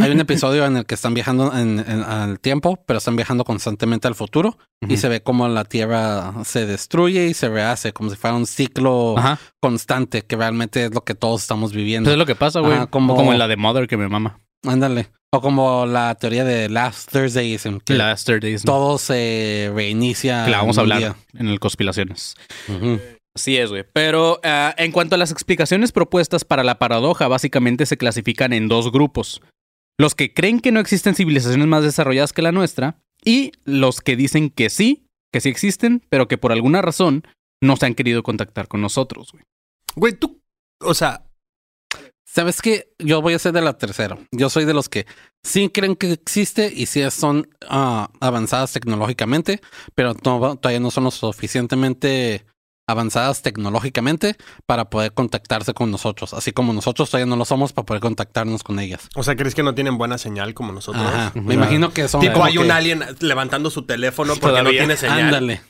hay 0.00 0.10
un 0.10 0.20
episodio 0.20 0.64
en 0.64 0.78
el 0.78 0.86
que 0.86 0.94
están 0.94 1.12
viajando 1.12 1.54
en, 1.54 1.78
en- 1.80 2.02
al 2.02 2.40
tiempo, 2.40 2.82
pero 2.86 2.96
están 2.98 3.16
viajando 3.16 3.44
constantemente 3.44 4.08
al 4.08 4.14
futuro 4.14 4.56
y 4.80 4.96
se 4.96 5.10
ve 5.10 5.22
como 5.22 5.46
la 5.48 5.64
Tierra 5.64 6.32
se 6.44 6.64
destruye 6.64 7.26
y 7.26 7.34
se 7.34 7.50
rehace, 7.50 7.92
como 7.92 8.08
si 8.08 8.16
fuera 8.16 8.34
un 8.34 8.46
ciclo 8.46 9.18
Ajá. 9.18 9.38
constante, 9.60 10.22
que 10.22 10.36
realmente 10.36 10.86
es 10.86 10.94
lo 10.94 11.04
que 11.04 11.14
todos 11.14 11.42
estamos 11.42 11.72
viviendo. 11.74 12.08
Entonces 12.08 12.14
es 12.14 12.18
lo 12.18 12.26
que 12.26 12.34
pasa, 12.38 12.60
güey. 12.60 12.86
Como... 12.86 13.14
como- 13.14 13.32
en 13.34 13.38
la 13.40 13.46
de 13.48 13.56
Mother 13.58 13.86
que 13.88 13.98
me 13.98 14.08
mama. 14.08 14.40
Ándale. 14.66 15.10
O 15.30 15.42
como 15.42 15.84
la 15.84 16.14
teoría 16.14 16.44
de 16.44 16.70
Last 16.70 17.12
Thursdaysm, 17.12 17.78
que 17.84 17.94
Last 17.94 18.28
Days. 18.28 18.62
todo 18.62 18.96
se 18.96 19.70
reinicia. 19.74 20.46
Que 20.46 20.50
la 20.50 20.58
vamos 20.58 20.78
a 20.78 20.80
hablar 20.80 21.16
en 21.34 21.48
el 21.48 21.60
Conspiraciones. 21.60 22.34
Ujú. 22.66 22.98
Así 23.36 23.58
es, 23.58 23.68
güey. 23.70 23.84
Pero 23.92 24.40
ah, 24.42 24.74
en 24.78 24.90
cuanto 24.90 25.14
a 25.14 25.18
las 25.18 25.30
explicaciones 25.30 25.92
propuestas 25.92 26.44
para 26.44 26.64
la 26.64 26.78
paradoja, 26.78 27.28
básicamente 27.28 27.84
se 27.84 27.98
clasifican 27.98 28.54
en 28.54 28.68
dos 28.68 28.90
grupos. 28.90 29.42
Los 30.00 30.14
que 30.14 30.32
creen 30.32 30.60
que 30.60 30.72
no 30.72 30.80
existen 30.80 31.14
civilizaciones 31.14 31.66
más 31.66 31.82
desarrolladas 31.82 32.32
que 32.32 32.42
la 32.42 32.52
nuestra 32.52 32.96
y 33.22 33.52
los 33.64 34.00
que 34.00 34.16
dicen 34.16 34.48
que 34.48 34.70
sí, 34.70 35.04
que 35.32 35.40
sí 35.40 35.50
existen, 35.50 36.02
pero 36.08 36.26
que 36.26 36.38
por 36.38 36.52
alguna 36.52 36.80
razón 36.80 37.24
no 37.62 37.76
se 37.76 37.86
han 37.86 37.94
querido 37.94 38.22
contactar 38.22 38.66
con 38.66 38.80
nosotros, 38.80 39.32
güey. 39.32 39.44
Güey, 39.94 40.12
tú... 40.14 40.40
O 40.80 40.94
sea, 40.94 41.27
¿Sabes 42.30 42.60
qué? 42.62 42.92
Yo 42.98 43.22
voy 43.22 43.34
a 43.34 43.38
ser 43.38 43.52
de 43.52 43.62
la 43.62 43.78
tercera. 43.78 44.18
Yo 44.32 44.50
soy 44.50 44.64
de 44.66 44.74
los 44.74 44.88
que 44.88 45.06
sí 45.42 45.70
creen 45.70 45.96
que 45.96 46.12
existe 46.12 46.70
y 46.74 46.86
sí 46.86 47.02
son 47.10 47.48
ah, 47.68 48.10
avanzadas 48.20 48.72
tecnológicamente, 48.72 49.60
pero 49.94 50.14
no- 50.24 50.56
todavía 50.56 50.78
no 50.80 50.90
son 50.90 51.04
lo 51.04 51.10
suficientemente 51.10 52.44
avanzadas 52.86 53.42
tecnológicamente 53.42 54.36
para 54.66 54.88
poder 54.88 55.12
contactarse 55.12 55.74
con 55.74 55.90
nosotros, 55.90 56.32
así 56.32 56.52
como 56.52 56.72
nosotros 56.72 57.10
todavía 57.10 57.26
no 57.28 57.36
lo 57.36 57.44
somos 57.44 57.72
para 57.74 57.84
poder 57.84 58.00
contactarnos 58.00 58.62
con 58.62 58.78
ellas. 58.78 59.08
o 59.14 59.22
sea, 59.22 59.36
¿crees 59.36 59.54
que 59.54 59.62
no 59.62 59.74
tienen 59.74 59.98
buena 59.98 60.16
señal 60.16 60.54
como 60.54 60.72
nosotros? 60.72 61.04
Ajá. 61.04 61.32
Me 61.34 61.54
imagino 61.54 61.92
que 61.92 62.08
son 62.08 62.20
Tipo, 62.22 62.42
hay 62.44 62.56
un 62.56 62.64
que- 62.66 62.72
alien 62.72 63.04
levantando 63.20 63.68
su 63.70 63.82
teléfono 63.82 64.34
porque 64.36 64.62
no 64.62 64.70
tiene 64.70 64.96
señal. 64.96 65.20
Ándale. 65.24 65.60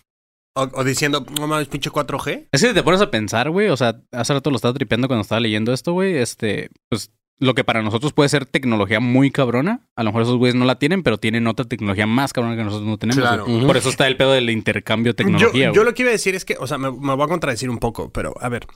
O, 0.59 0.81
o 0.81 0.85
diciendo, 0.85 1.25
no 1.39 1.47
mames, 1.47 1.69
pinche 1.69 1.91
4G. 1.91 2.49
Es 2.53 2.61
que 2.63 2.69
si 2.69 2.75
te 2.75 2.83
pones 2.83 3.01
a 3.01 3.11
pensar, 3.11 3.51
güey, 3.51 3.69
o 3.69 3.77
sea, 3.77 4.01
hace 4.13 4.33
rato 4.35 4.51
lo 4.51 4.57
estaba 4.57 4.75
tripeando 4.75 5.07
cuando 5.09 5.23
estaba 5.23 5.41
leyendo 5.41 5.73
esto, 5.73 5.93
güey, 5.93 6.17
este, 6.17 6.71
pues 6.89 7.11
lo 7.41 7.55
que 7.55 7.63
para 7.63 7.83
nosotros 7.83 8.13
puede 8.13 8.29
ser 8.29 8.47
tecnología 8.47 8.99
muy 8.99 9.31
cabrona, 9.31 9.87
a 9.95 10.03
lo 10.03 10.11
mejor 10.11 10.23
esos 10.23 10.37
güeyes 10.37 10.57
no 10.57 10.65
la 10.65 10.79
tienen, 10.81 11.03
pero 11.05 11.19
tienen 11.19 11.47
otra 11.47 11.65
tecnología 11.67 12.07
más 12.07 12.33
cabrona 12.33 12.57
que 12.57 12.65
nosotros 12.65 12.89
no 12.89 12.99
tenemos. 12.99 13.23
Claro. 13.23 13.47
Por 13.47 13.77
eso 13.77 13.91
está 13.91 14.07
el 14.09 14.17
pedo 14.17 14.33
del 14.33 14.51
intercambio 14.51 15.13
de 15.13 15.23
Yo, 15.23 15.27
tecnología, 15.31 15.67
yo 15.67 15.73
güey. 15.73 15.85
lo 15.85 15.95
que 15.95 16.03
iba 16.03 16.09
a 16.11 16.13
decir 16.13 16.35
es 16.35 16.45
que, 16.45 16.57
o 16.59 16.67
sea, 16.67 16.79
me, 16.79 16.91
me 16.91 17.15
voy 17.15 17.25
a 17.25 17.29
contradecir 17.29 17.71
un 17.71 17.79
poco, 17.79 18.11
pero 18.13 18.35
a 18.41 18.49
ver. 18.49 18.67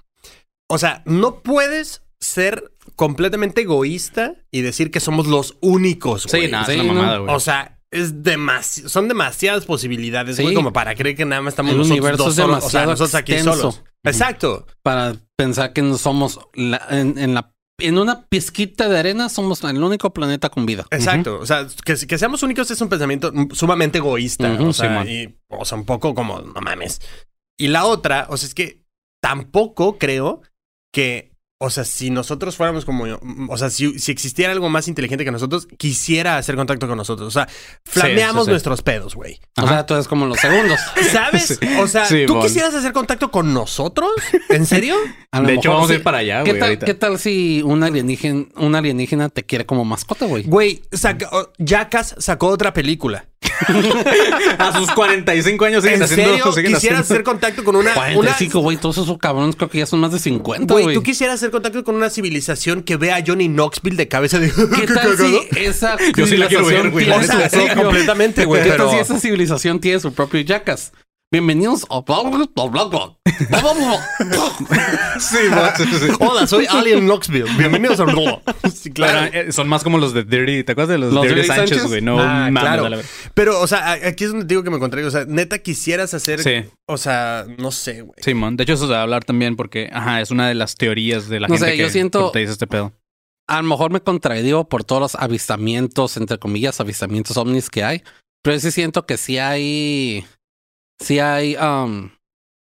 O 0.68 0.78
sea, 0.78 1.02
no 1.06 1.40
puedes 1.42 2.02
ser 2.20 2.72
completamente 2.94 3.62
egoísta 3.62 4.36
y 4.52 4.60
decir 4.60 4.92
que 4.92 5.00
somos 5.00 5.26
los 5.26 5.58
únicos, 5.60 6.26
güey. 6.28 6.46
Sí, 6.46 6.50
nada, 6.52 6.66
Sí, 6.66 6.72
es 6.72 6.80
una 6.80 6.92
mamada, 6.92 7.18
güey. 7.18 7.34
O 7.34 7.40
sea, 7.40 7.80
es 7.92 8.22
demasi 8.22 8.88
son 8.88 9.06
demasiadas 9.06 9.64
posibilidades, 9.66 10.36
Sí. 10.36 10.42
güey, 10.42 10.54
como 10.54 10.72
para 10.72 10.94
creer 10.94 11.14
que 11.16 11.24
nada 11.24 11.42
más 11.42 11.52
estamos 11.52 11.72
El 11.72 11.78
nosotros 11.78 11.98
universo 11.98 12.24
dos 12.24 12.32
es 12.32 12.36
solos. 12.36 12.64
O 12.64 12.70
sea, 12.70 12.86
nosotros 12.86 13.14
aquí 13.14 13.32
extenso. 13.34 13.56
solos. 13.58 13.82
Exacto. 14.04 14.66
Para 14.82 15.14
pensar 15.36 15.72
que 15.72 15.82
no 15.82 15.96
somos 15.98 16.40
la- 16.54 16.84
en, 16.90 17.18
en 17.18 17.34
la 17.34 17.52
en 17.80 17.98
una 17.98 18.26
pizquita 18.26 18.88
de 18.88 18.98
arena 18.98 19.28
somos 19.28 19.64
el 19.64 19.82
único 19.82 20.12
planeta 20.12 20.50
con 20.50 20.66
vida. 20.66 20.86
Exacto. 20.90 21.38
O 21.40 21.46
sea, 21.46 21.66
que, 21.84 21.96
que 22.06 22.18
seamos 22.18 22.42
únicos 22.44 22.70
es 22.70 22.80
un 22.80 22.88
pensamiento 22.88 23.32
sumamente 23.52 23.98
egoísta. 23.98 24.52
Ujú, 24.52 24.66
o, 24.68 24.72
sea, 24.72 25.04
y, 25.04 25.36
o 25.48 25.64
sea, 25.64 25.78
un 25.78 25.84
poco 25.84 26.14
como, 26.14 26.40
no 26.40 26.60
mames. 26.60 27.00
Y 27.58 27.68
la 27.68 27.84
otra, 27.86 28.26
o 28.30 28.36
sea, 28.36 28.46
es 28.46 28.54
que 28.54 28.84
tampoco 29.20 29.98
creo 29.98 30.42
que, 30.92 31.31
o 31.64 31.70
sea, 31.70 31.84
si 31.84 32.10
nosotros 32.10 32.56
fuéramos 32.56 32.84
como, 32.84 33.04
o 33.48 33.56
sea, 33.56 33.70
si, 33.70 33.96
si 34.00 34.10
existiera 34.10 34.52
algo 34.52 34.68
más 34.68 34.88
inteligente 34.88 35.24
que 35.24 35.30
nosotros, 35.30 35.68
quisiera 35.78 36.36
hacer 36.36 36.56
contacto 36.56 36.88
con 36.88 36.96
nosotros. 36.96 37.28
O 37.28 37.30
sea, 37.30 37.48
flameamos 37.84 38.42
sí, 38.42 38.46
sí. 38.46 38.50
nuestros 38.50 38.82
pedos, 38.82 39.14
güey. 39.14 39.38
O 39.56 39.68
sea, 39.68 39.86
tú 39.86 39.94
eres 39.94 40.08
como 40.08 40.26
los 40.26 40.40
segundos. 40.40 40.80
¿Sabes? 41.12 41.60
O 41.78 41.86
sea, 41.86 42.06
Sí, 42.06 42.24
¿tú 42.26 42.40
quisieras 42.40 42.74
hacer 42.74 42.92
contacto 42.92 43.30
con 43.30 43.54
nosotros? 43.54 44.10
¿En 44.48 44.66
serio? 44.66 44.96
A 45.30 45.40
lo 45.40 45.46
De 45.46 45.54
hecho, 45.54 45.70
vamos 45.70 45.88
a 45.90 45.94
ir 45.94 46.02
para 46.02 46.18
allá, 46.18 46.42
¿Qué 46.42 46.50
güey, 46.50 46.62
ahorita. 46.62 46.84
¿Qué 46.84 46.94
tal 46.94 47.20
si 47.20 47.62
un 47.62 47.84
alienígena, 47.84 48.46
un 48.56 48.74
alienígena 48.74 49.28
te 49.28 49.44
quiere 49.44 49.64
como 49.64 49.84
mascota, 49.84 50.26
güey? 50.26 50.42
Güey, 50.42 50.82
Jackass 51.58 52.16
sacó 52.18 52.48
otra 52.48 52.72
película. 52.72 53.26
A 54.58 54.78
sus 54.78 54.90
45 54.92 55.64
años 55.64 55.82
siguen 55.82 55.98
¿En 55.98 56.02
haciendo... 56.04 56.30
serio? 56.32 56.52
siguen 56.52 56.74
¿Quisieras 56.74 57.00
haciendo- 57.00 57.00
hacer 57.00 57.22
contacto 57.24 57.64
con 57.64 57.76
una... 57.76 57.90
una 57.92 58.14
45, 58.14 58.60
güey. 58.60 58.76
Todos 58.76 58.98
esos 58.98 59.18
cabrones 59.18 59.56
creo 59.56 59.68
que 59.70 59.78
ya 59.78 59.86
son 59.86 60.00
más 60.00 60.12
de 60.12 60.18
50, 60.18 60.72
Güey. 60.74 60.94
¿tú 60.94 61.02
quisieras 61.02 61.36
hacer 61.36 61.50
contacto 61.50 61.82
con 61.84 61.94
una 61.94 62.10
civilización 62.10 62.82
que 62.82 62.96
vea 62.96 63.16
a 63.16 63.24
Johnny 63.26 63.48
Knoxville 63.48 63.96
de 63.96 64.08
cabeza 64.08 64.38
de... 64.38 64.50
¿Qué 64.50 64.86
tal 64.94 65.16
si 65.16 65.38
esa 65.58 65.96
Yo 66.16 66.26
sí 66.26 66.36
la 66.36 66.46
quiero 66.48 66.66
ver, 66.66 66.90
civilización 66.90 67.62
güey, 67.64 67.74
completamente, 67.74 68.44
güey. 68.44 68.62
¿Qué 68.62 68.70
tal 68.72 68.90
si 68.90 68.96
esa 68.96 69.18
civilización 69.18 69.80
tiene 69.80 70.00
su 70.00 70.12
propio 70.12 70.40
Jackass? 70.40 70.92
Bienvenidos 71.32 71.86
a... 71.88 72.02
Sí, 75.18 75.36
sí, 75.76 75.84
sí, 75.86 75.98
sí. 75.98 76.06
Hola, 76.20 76.46
soy 76.46 76.66
Alien 76.68 77.06
Knoxville. 77.06 77.50
Bienvenidos 77.56 77.98
a... 78.00 78.06
Sí, 78.70 78.90
claro. 78.90 79.30
Pero, 79.32 79.48
eh, 79.48 79.52
son 79.52 79.66
más 79.66 79.82
como 79.82 79.96
los 79.96 80.12
de 80.12 80.24
Dirty. 80.24 80.62
¿Te 80.62 80.72
acuerdas 80.72 80.90
de 80.90 80.98
los, 80.98 81.10
¿Los 81.14 81.22
Dirty, 81.22 81.36
Dirty 81.36 81.48
Sánchez, 81.48 81.86
güey? 81.86 82.02
No 82.02 82.20
Ah, 82.20 82.50
mames, 82.50 82.62
claro. 82.62 82.84
a 82.84 82.90
la 82.90 82.96
verga. 82.96 83.10
Pero, 83.32 83.60
o 83.60 83.66
sea, 83.66 83.92
aquí 83.92 84.24
es 84.24 84.30
donde 84.30 84.44
te 84.44 84.48
digo 84.50 84.62
que 84.62 84.68
me 84.68 84.76
encontré. 84.76 85.02
O 85.06 85.10
sea, 85.10 85.24
neta, 85.26 85.58
quisieras 85.60 86.12
hacer... 86.12 86.42
Sí. 86.42 86.64
O 86.86 86.98
sea, 86.98 87.46
no 87.56 87.70
sé, 87.70 88.02
güey. 88.02 88.14
Simón. 88.22 88.58
De 88.58 88.64
hecho, 88.64 88.74
eso 88.74 88.86
se 88.86 88.92
va 88.92 88.98
a 88.98 89.02
hablar 89.02 89.24
también 89.24 89.56
porque, 89.56 89.88
ajá, 89.90 90.20
es 90.20 90.30
una 90.30 90.48
de 90.48 90.54
las 90.54 90.74
teorías 90.76 91.30
de 91.30 91.40
la 91.40 91.48
No 91.48 91.54
gente 91.54 91.70
sé, 91.70 91.76
que 91.78 91.82
yo 91.82 91.88
siento- 91.88 92.30
te 92.30 92.40
dice 92.40 92.52
este 92.52 92.66
pedo. 92.66 92.92
A 93.48 93.56
lo 93.62 93.68
mejor 93.68 93.90
me 93.90 94.02
contradigo 94.02 94.68
por 94.68 94.84
todos 94.84 95.00
los 95.00 95.14
avistamientos, 95.14 96.18
entre 96.18 96.38
comillas, 96.38 96.78
avistamientos 96.80 97.38
ovnis 97.38 97.70
que 97.70 97.84
hay. 97.84 98.02
Pero 98.42 98.60
sí 98.60 98.70
siento 98.70 99.06
que 99.06 99.16
sí 99.16 99.38
hay... 99.38 100.26
Sí 101.00 101.18
hay 101.18 101.56
um, 101.56 102.10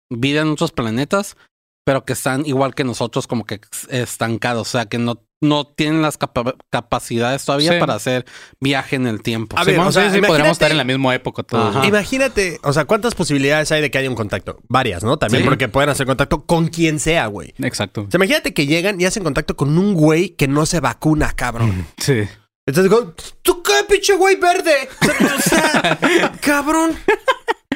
vida 0.09 0.41
en 0.41 0.49
otros 0.49 0.71
planetas, 0.71 1.37
pero 1.85 2.03
que 2.05 2.13
están 2.13 2.45
igual 2.45 2.73
que 2.75 2.83
nosotros 2.83 3.27
como 3.27 3.45
que 3.45 3.61
estancados. 3.89 4.67
O 4.67 4.71
sea, 4.71 4.85
que 4.87 4.97
no, 4.97 5.21
no 5.41 5.65
tienen 5.67 6.01
las 6.01 6.17
capa- 6.17 6.55
capacidades 6.71 7.45
todavía 7.45 7.73
Sí. 7.73 7.79
para 7.79 7.93
hacer 7.93 8.25
viaje 8.59 8.95
en 8.95 9.05
el 9.07 9.21
tiempo. 9.21 9.57
A 9.57 9.63
ver, 9.63 9.75
Simón, 9.75 9.87
o 9.89 9.91
sea, 9.91 10.03
sí, 10.03 10.09
sí, 10.09 10.17
imagínate- 10.17 10.27
podríamos 10.27 10.51
estar 10.55 10.71
en 10.71 10.77
la 10.77 10.83
misma 10.83 11.13
época 11.15 11.43
todos. 11.43 11.85
Imagínate, 11.87 12.59
o 12.63 12.73
sea, 12.73 12.85
¿cuántas 12.85 13.13
posibilidades 13.15 13.71
hay 13.71 13.81
de 13.81 13.91
que 13.91 13.99
haya 13.99 14.09
un 14.09 14.15
contacto? 14.15 14.57
Varias, 14.67 15.03
¿no? 15.03 15.17
También 15.17 15.43
Sí. 15.43 15.47
porque 15.47 15.67
pueden 15.69 15.89
hacer 15.91 16.07
contacto 16.07 16.45
con 16.45 16.67
quien 16.67 16.99
sea, 16.99 17.27
güey. 17.27 17.53
Exacto. 17.59 18.01
O 18.01 18.11
sea, 18.11 18.17
imagínate 18.17 18.53
que 18.53 18.65
llegan 18.65 18.99
y 18.99 19.05
hacen 19.05 19.23
contacto 19.23 19.55
con 19.55 19.77
un 19.77 19.93
güey 19.93 20.29
que 20.29 20.47
no 20.47 20.65
se 20.65 20.79
vacuna, 20.79 21.33
cabrón. 21.33 21.85
Sí. 21.97 22.23
Entonces 22.67 22.91
digo, 22.91 23.13
¿tú 23.43 23.61
qué, 23.61 23.73
pinche 23.87 24.15
güey 24.15 24.37
verde? 24.37 24.89
O 25.37 25.41
sea, 25.41 25.99
cabrón. 26.41 26.95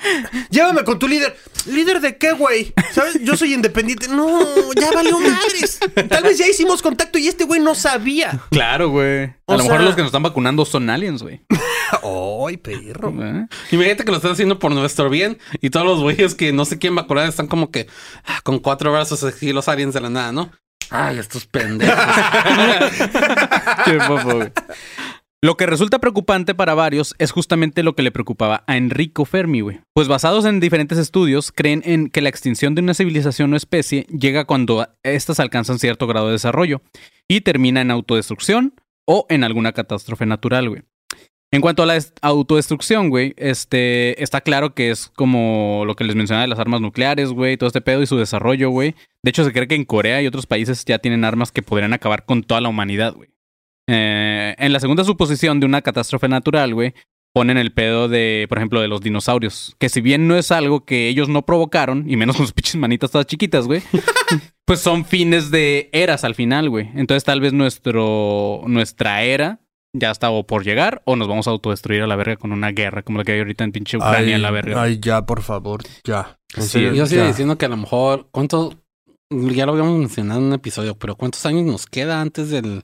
Llévame 0.49 0.83
con 0.83 0.99
tu 0.99 1.07
líder. 1.07 1.35
¿Líder 1.65 2.01
de 2.01 2.17
qué, 2.17 2.31
güey? 2.33 2.73
¿Sabes? 2.91 3.19
Yo 3.21 3.35
soy 3.35 3.53
independiente. 3.53 4.07
No, 4.07 4.39
ya 4.73 4.91
valió 4.91 5.19
madres. 5.19 5.79
Tal 6.09 6.23
vez 6.23 6.37
ya 6.37 6.47
hicimos 6.47 6.81
contacto 6.81 7.17
y 7.17 7.27
este 7.27 7.43
güey 7.43 7.61
no 7.61 7.75
sabía. 7.75 8.39
Claro, 8.51 8.89
güey. 8.89 9.25
A 9.25 9.35
O 9.45 9.57
lo 9.57 9.63
mejor 9.63 9.81
los 9.81 9.95
que 9.95 10.01
nos 10.01 10.09
están 10.09 10.23
vacunando 10.23 10.65
son 10.65 10.89
aliens, 10.89 11.21
güey. 11.21 11.41
¡Ay, 12.47 12.57
perro! 12.57 13.13
¿Eh? 13.21 13.47
Imagínate 13.71 14.05
que 14.05 14.11
lo 14.11 14.17
están 14.17 14.31
haciendo 14.31 14.59
por 14.59 14.71
nuestro 14.71 15.09
bien 15.09 15.37
y 15.59 15.69
todos 15.69 15.85
los 15.85 15.99
güeyes 15.99 16.35
que 16.35 16.53
no 16.53 16.65
sé 16.65 16.77
quién 16.77 16.95
vacunar 16.95 17.27
están 17.27 17.47
como 17.47 17.71
que 17.71 17.87
ah, 18.25 18.41
con 18.43 18.59
cuatro 18.59 18.91
brazos 18.91 19.23
así 19.23 19.51
los 19.53 19.67
aliens 19.67 19.93
de 19.93 20.01
la 20.01 20.09
nada, 20.09 20.31
¿no? 20.31 20.51
Ay, 20.91 21.19
estos 21.19 21.45
pendejos. 21.45 21.95
Qué 23.85 23.99
fofo, 24.01 24.35
güey. 24.35 24.51
Lo 25.41 25.55
que 25.55 25.65
resulta 25.65 25.99
preocupante 25.99 26.53
para 26.53 26.73
varios 26.73 27.15
es 27.17 27.31
justamente 27.31 27.81
lo 27.81 27.95
que 27.95 28.03
le 28.03 28.11
preocupaba 28.11 28.65
a 28.67 28.75
Enrico 28.75 29.23
Fermi, 29.23 29.61
güey. 29.61 29.79
Pues 29.93 30.09
basados 30.09 30.43
en 30.43 30.59
diferentes 30.59 30.97
estudios, 30.97 31.53
creen 31.53 31.81
en 31.85 32.09
que 32.09 32.21
la 32.21 32.27
extinción 32.27 32.75
de 32.75 32.81
una 32.81 32.93
civilización 32.93 33.53
o 33.53 33.55
especie 33.55 34.05
llega 34.07 34.43
cuando 34.43 34.85
éstas 35.01 35.39
alcanzan 35.39 35.79
cierto 35.79 36.07
grado 36.07 36.25
de 36.27 36.33
desarrollo 36.33 36.81
y 37.29 37.39
termina 37.41 37.79
en 37.79 37.89
autodestrucción 37.89 38.73
o 39.07 39.25
en 39.29 39.45
alguna 39.45 39.71
catástrofe 39.71 40.25
natural, 40.25 40.67
güey. 40.69 40.81
En 41.51 41.61
cuanto 41.61 41.83
a 41.83 41.85
la 41.85 41.95
est- 41.95 42.17
autodestrucción, 42.21 43.09
güey, 43.09 43.33
este, 43.37 44.21
está 44.21 44.41
claro 44.41 44.75
que 44.75 44.91
es 44.91 45.07
como 45.15 45.83
lo 45.87 45.95
que 45.95 46.03
les 46.03 46.15
mencionaba 46.17 46.41
de 46.43 46.47
las 46.49 46.59
armas 46.59 46.81
nucleares, 46.81 47.29
güey, 47.29 47.55
todo 47.55 47.67
este 47.67 47.81
pedo 47.81 48.01
y 48.03 48.07
su 48.07 48.17
desarrollo, 48.17 48.69
güey. 48.71 48.93
De 49.23 49.29
hecho, 49.29 49.45
se 49.45 49.53
cree 49.53 49.67
que 49.69 49.75
en 49.75 49.85
Corea 49.85 50.21
y 50.21 50.27
otros 50.27 50.45
países 50.45 50.83
ya 50.85 50.99
tienen 50.99 51.23
armas 51.23 51.51
que 51.53 51.63
podrían 51.63 51.93
acabar 51.93 52.25
con 52.25 52.43
toda 52.43 52.59
la 52.61 52.69
humanidad, 52.69 53.13
güey. 53.15 53.29
Eh, 53.91 54.55
en 54.57 54.71
la 54.71 54.79
segunda 54.79 55.03
suposición 55.03 55.59
de 55.59 55.65
una 55.65 55.81
catástrofe 55.81 56.27
natural, 56.27 56.75
güey, 56.75 56.93
ponen 57.33 57.57
el 57.57 57.71
pedo 57.71 58.07
de, 58.07 58.45
por 58.47 58.59
ejemplo, 58.59 58.81
de 58.81 58.87
los 58.87 59.01
dinosaurios. 59.01 59.75
Que 59.79 59.89
si 59.89 60.01
bien 60.01 60.27
no 60.27 60.37
es 60.37 60.51
algo 60.51 60.85
que 60.85 61.07
ellos 61.07 61.27
no 61.27 61.43
provocaron, 61.45 62.05
y 62.07 62.15
menos 62.15 62.35
con 62.37 62.45
sus 62.45 62.53
pinches 62.53 62.75
manitas 62.75 63.09
todas 63.09 63.25
chiquitas, 63.25 63.65
güey, 63.65 63.81
pues 64.65 64.79
son 64.79 65.05
fines 65.05 65.49
de 65.49 65.89
eras 65.91 66.23
al 66.23 66.35
final, 66.35 66.69
güey. 66.69 66.89
Entonces 66.95 67.23
tal 67.23 67.41
vez 67.41 67.53
nuestro, 67.53 68.61
nuestra 68.67 69.23
era 69.23 69.59
ya 69.91 70.11
está 70.11 70.29
o 70.29 70.45
por 70.45 70.63
llegar 70.63 71.01
o 71.05 71.15
nos 71.15 71.27
vamos 71.27 71.47
a 71.47 71.51
autodestruir 71.51 72.03
a 72.03 72.07
la 72.07 72.15
verga 72.15 72.35
con 72.35 72.51
una 72.51 72.71
guerra 72.71 73.01
como 73.01 73.17
la 73.17 73.23
que 73.23 73.31
hay 73.31 73.39
ahorita 73.39 73.63
en 73.63 73.71
pinche 73.71 73.97
Ucrania, 73.97 74.35
a 74.35 74.39
la 74.39 74.51
verga. 74.51 74.83
ay, 74.83 74.99
ya, 75.01 75.25
por 75.25 75.41
favor, 75.41 75.81
ya. 76.03 76.37
Sí, 76.53 76.61
serio, 76.61 76.93
Yo 76.93 77.07
sigo 77.07 77.23
ya. 77.23 77.27
diciendo 77.27 77.57
que 77.57 77.65
a 77.65 77.69
lo 77.69 77.77
mejor, 77.77 78.27
¿cuánto? 78.31 78.75
Ya 79.31 79.65
lo 79.65 79.71
habíamos 79.71 79.97
mencionado 79.97 80.41
en 80.41 80.47
un 80.47 80.53
episodio, 80.53 80.95
pero 80.95 81.15
¿cuántos 81.15 81.43
años 81.47 81.63
nos 81.63 81.87
queda 81.87 82.21
antes 82.21 82.51
del, 82.51 82.83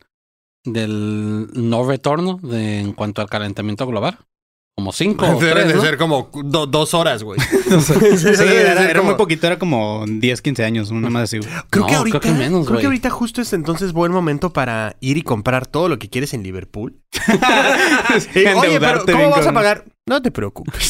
del 0.66 1.48
no 1.54 1.88
retorno 1.88 2.40
de, 2.42 2.80
en 2.80 2.94
cuanto 2.94 3.22
al 3.22 3.30
calentamiento 3.30 3.88
global? 3.88 4.20
Como 4.78 4.92
cinco 4.92 5.26
o 5.38 5.40
Deben 5.40 5.54
tres, 5.54 5.68
de 5.70 5.74
¿no? 5.76 5.82
ser 5.82 5.98
como 5.98 6.30
do- 6.34 6.68
dos 6.68 6.94
horas, 6.94 7.24
güey. 7.24 7.40
Sí, 7.66 8.28
era, 8.44 8.84
era 8.90 9.00
como- 9.00 9.12
muy 9.12 9.18
poquito, 9.18 9.48
era 9.48 9.58
como 9.58 10.04
10, 10.08 10.42
15 10.42 10.64
años, 10.66 10.92
una 10.92 11.10
más 11.10 11.24
así, 11.24 11.38
güey. 11.40 11.50
Creo 11.70 11.84
No, 11.84 11.88
que 11.90 11.96
ahorita, 11.96 12.20
creo 12.20 12.34
que 12.34 12.40
menos, 12.40 12.68
creo 12.68 12.80
que 12.80 12.86
ahorita 12.88 13.10
justo 13.10 13.42
es 13.42 13.54
entonces 13.54 13.94
buen 13.94 14.12
momento 14.12 14.52
para 14.52 14.98
ir 15.00 15.18
y 15.18 15.22
comprar 15.24 15.66
todo 15.66 15.88
lo 15.90 15.98
que 15.98 16.10
quieres 16.10 16.34
en 16.34 16.44
Liverpool. 16.44 16.96
Y, 18.36 18.40
Oye, 18.40 18.44
pero 18.44 18.64
Endeudarte 18.64 19.12
¿cómo 19.14 19.24
bien, 19.26 19.32
vas 19.32 19.48
a 19.48 19.54
pagar? 19.54 19.86
No 20.06 20.22
te 20.22 20.30
preocupes. 20.32 20.90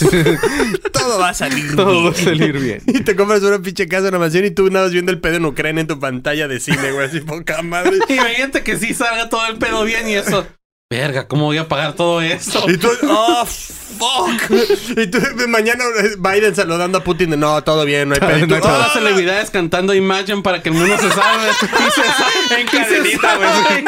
todo 0.92 1.20
va 1.20 1.30
a 1.30 1.34
salir 1.34 1.76
Todo 1.76 2.04
va 2.06 2.10
bien. 2.12 2.14
a 2.14 2.24
salir 2.24 2.60
bien. 2.60 2.82
Y 2.88 3.02
te 3.04 3.16
compras 3.16 3.42
una 3.44 3.60
pinche 3.60 3.88
casa, 3.88 4.10
una 4.10 4.20
mansión 4.20 4.44
y 4.46 4.52
tú 4.52 4.70
nada 4.70 4.86
más 4.86 4.92
viendo 4.94 5.12
el 5.12 5.22
pedo 5.22 5.36
en 5.38 5.46
Ucrania 5.46 5.82
en 5.82 5.88
tu 5.88 6.00
pantalla 6.00 6.48
de 6.48 6.60
cine, 6.60 6.92
güey. 6.92 7.08
Así, 7.08 7.22
poca 7.22 7.62
madre. 7.62 7.98
Imagínate 8.10 8.64
que 8.64 8.78
sí 8.78 8.94
salga 8.94 9.30
todo 9.30 9.46
el 9.48 9.58
pedo 9.58 9.84
bien 9.86 10.10
y 10.10 10.16
eso. 10.16 10.46
Verga, 10.92 11.28
¿cómo 11.28 11.46
voy 11.46 11.58
a 11.58 11.68
pagar 11.68 11.94
todo 11.94 12.22
esto? 12.22 12.64
Y 12.70 12.78
tú, 12.78 12.88
oh, 13.10 13.44
fuck. 13.46 14.52
Y 14.98 15.08
tú, 15.08 15.18
mañana 15.48 15.84
eh, 16.04 16.12
Biden 16.20 16.56
saludando 16.56 17.00
a 17.00 17.04
Putin 17.04 17.32
de, 17.32 17.38
no, 17.38 17.64
todo 17.64 17.86
bien, 17.86 18.08
no 18.10 18.14
hay 18.14 18.20
pedo. 18.46 18.46
No. 18.46 18.60
Todas 18.62 18.80
las 18.80 18.94
celebridades 18.94 19.50
cantando 19.50 19.96
Imagine 19.96 20.44
para 20.44 20.62
que 20.62 20.70
el 20.70 20.76
mundo 20.76 20.96
se 20.98 21.10
salve. 21.10 21.48
Y 21.50 21.92
se 21.92 22.04
salve. 22.04 22.62
En 22.62 22.68
cadenita, 22.68 23.36
güey. 23.36 23.86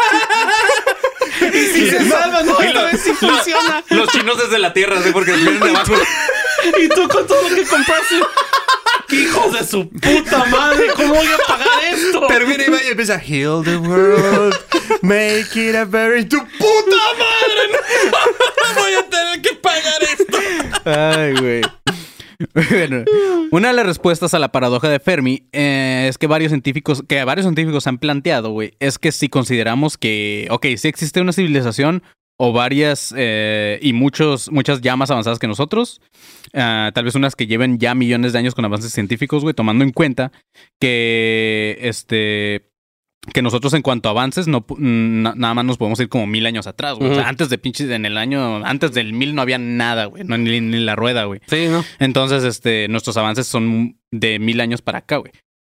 Y 1.54 1.66
si 1.68 1.90
se 1.92 2.10
salva, 2.10 2.42
no, 2.42 2.58
Y 2.64 2.66
esta 2.66 2.80
lo- 2.82 2.86
vez 2.88 3.02
sí 3.04 3.12
funciona. 3.14 3.84
Los 3.90 4.10
chinos 4.10 4.38
desde 4.40 4.58
la 4.58 4.74
tierra, 4.74 5.00
¿sí? 5.04 5.12
Porque 5.12 5.34
vienen 5.34 5.60
de 5.60 5.70
abajo. 5.70 5.94
Y 6.82 6.90
tú 6.90 7.08
con 7.08 7.28
todo 7.28 7.48
lo 7.48 7.56
que 7.56 7.64
compraste. 7.64 8.16
Hijos 9.10 9.54
de 9.54 9.66
su 9.66 9.90
puta 9.90 10.46
madre, 10.46 10.88
¿cómo 10.96 11.14
voy 11.14 11.28
a 11.28 11.38
pagar 11.48 11.68
esto? 11.94 12.28
Termina 12.28 12.64
y 12.66 12.70
va 12.70 12.84
y 12.84 12.88
empieza 12.88 13.20
Heal 13.20 13.64
the 13.64 13.78
world, 13.78 14.56
make 15.02 15.48
it 15.56 15.76
a 15.76 15.86
very 15.86 16.26
tu 16.26 16.38
puta 16.38 16.98
madre. 17.18 17.80
No 18.12 18.82
voy 18.82 18.94
a 18.94 19.10
tener 19.10 19.42
que 19.42 19.54
pagar 19.56 20.04
esto. 20.04 20.38
Ay, 20.86 21.34
güey. 21.40 21.62
Bueno, 22.54 23.04
una 23.52 23.70
de 23.70 23.74
las 23.74 23.86
respuestas 23.86 24.34
a 24.34 24.40
la 24.40 24.52
paradoja 24.52 24.90
de 24.90 25.00
Fermi 25.00 25.48
eh, 25.54 26.06
es 26.08 26.18
que 26.18 26.28
varios 26.28 26.52
científicos, 26.52 27.04
que 27.08 27.24
varios 27.24 27.46
científicos 27.46 27.88
han 27.88 27.98
planteado, 27.98 28.52
güey, 28.52 28.74
es 28.80 29.00
que 29.00 29.12
si 29.12 29.28
consideramos 29.28 29.98
que, 29.98 30.48
ok, 30.52 30.68
sí 30.78 30.88
existe 30.88 31.20
una 31.20 31.34
civilización 31.34 32.04
o 32.38 32.54
varias 32.54 33.14
eh, 33.18 33.80
y 33.82 33.94
muchos, 33.94 34.52
muchas 34.52 34.82
ya 34.82 34.96
más 34.96 35.10
avanzadas 35.12 35.40
que 35.40 35.48
nosotros, 35.48 36.02
ah, 36.54 36.92
tal 36.94 37.06
vez 37.06 37.16
unas 37.16 37.36
que 37.36 37.48
lleven 37.48 37.80
ya 37.80 37.96
millones 37.96 38.34
de 38.34 38.40
años 38.40 38.56
con 38.56 38.64
avances 38.66 38.94
científicos, 38.94 39.44
güey, 39.44 39.56
tomando 39.56 39.84
en 39.84 39.92
cuenta 39.92 40.32
que, 40.80 41.78
este, 41.82 42.70
que 43.34 43.42
nosotros 43.42 43.74
en 43.74 43.82
cuanto 43.82 44.08
a 44.08 44.12
avances 44.12 44.48
no 44.48 44.66
nada 44.78 45.54
más 45.54 45.66
nos 45.66 45.78
podemos 45.78 46.00
ir 46.00 46.10
como 46.10 46.28
mil 46.28 46.46
años 46.46 46.68
atrás, 46.68 46.98
güey. 46.98 47.12
O 47.12 47.16
sea, 47.16 47.28
antes 47.28 47.50
de 47.50 47.58
pinches, 47.58 47.90
en 47.90 48.06
el 48.06 48.18
año, 48.18 48.64
antes 48.66 48.94
del 48.94 49.14
mil 49.14 49.36
no 49.36 49.42
había 49.42 49.58
nada, 49.58 50.06
güey, 50.06 50.24
no, 50.24 50.38
ni, 50.38 50.62
ni 50.62 50.80
la 50.80 50.96
rueda, 50.96 51.26
güey. 51.26 51.42
Sí, 51.48 51.68
¿no? 51.68 51.84
Entonces, 52.00 52.44
este, 52.44 52.88
nuestros 52.88 53.18
avances 53.18 53.48
son 53.48 53.98
de 54.12 54.40
mil 54.40 54.62
años 54.62 54.82
para 54.82 55.00
acá, 55.00 55.18
güey. 55.18 55.32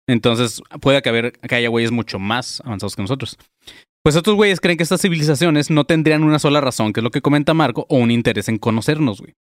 Entonces, 0.06 0.60
puede 0.80 1.00
que, 1.02 1.08
haber, 1.08 1.32
que 1.32 1.54
haya 1.54 1.68
güeyes 1.68 1.92
mucho 1.92 2.18
más 2.18 2.60
avanzados 2.64 2.96
que 2.96 3.02
nosotros. 3.02 3.38
Pues 4.02 4.16
estos 4.16 4.34
güeyes 4.34 4.60
creen 4.60 4.76
que 4.78 4.82
estas 4.82 5.02
civilizaciones 5.02 5.70
no 5.70 5.84
tendrían 5.84 6.22
una 6.24 6.38
sola 6.38 6.60
razón, 6.60 6.92
que 6.92 7.00
es 7.00 7.04
lo 7.04 7.10
que 7.10 7.20
comenta 7.20 7.52
Marco, 7.54 7.86
o 7.88 7.98
un 7.98 8.10
interés 8.10 8.48
en 8.48 8.56
conocernos, 8.58 9.20
güey. 9.20 9.34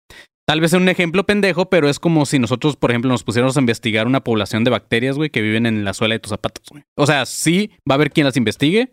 Tal 0.46 0.60
vez 0.60 0.72
es 0.72 0.80
un 0.80 0.88
ejemplo 0.88 1.24
pendejo, 1.24 1.70
pero 1.70 1.88
es 1.88 1.98
como 1.98 2.26
si 2.26 2.38
nosotros, 2.38 2.76
por 2.76 2.90
ejemplo, 2.90 3.10
nos 3.10 3.22
pusiéramos 3.24 3.56
a 3.56 3.60
investigar 3.60 4.06
una 4.06 4.20
población 4.22 4.64
de 4.64 4.70
bacterias, 4.70 5.16
güey, 5.16 5.30
que 5.30 5.40
viven 5.42 5.64
en 5.64 5.84
la 5.84 5.94
suela 5.94 6.14
de 6.14 6.18
tus 6.18 6.30
zapatos, 6.30 6.64
güey. 6.70 6.82
O 6.96 7.06
sea, 7.06 7.24
sí 7.24 7.70
va 7.88 7.94
a 7.94 7.96
haber 7.96 8.10
quien 8.10 8.26
las 8.26 8.36
investigue, 8.36 8.90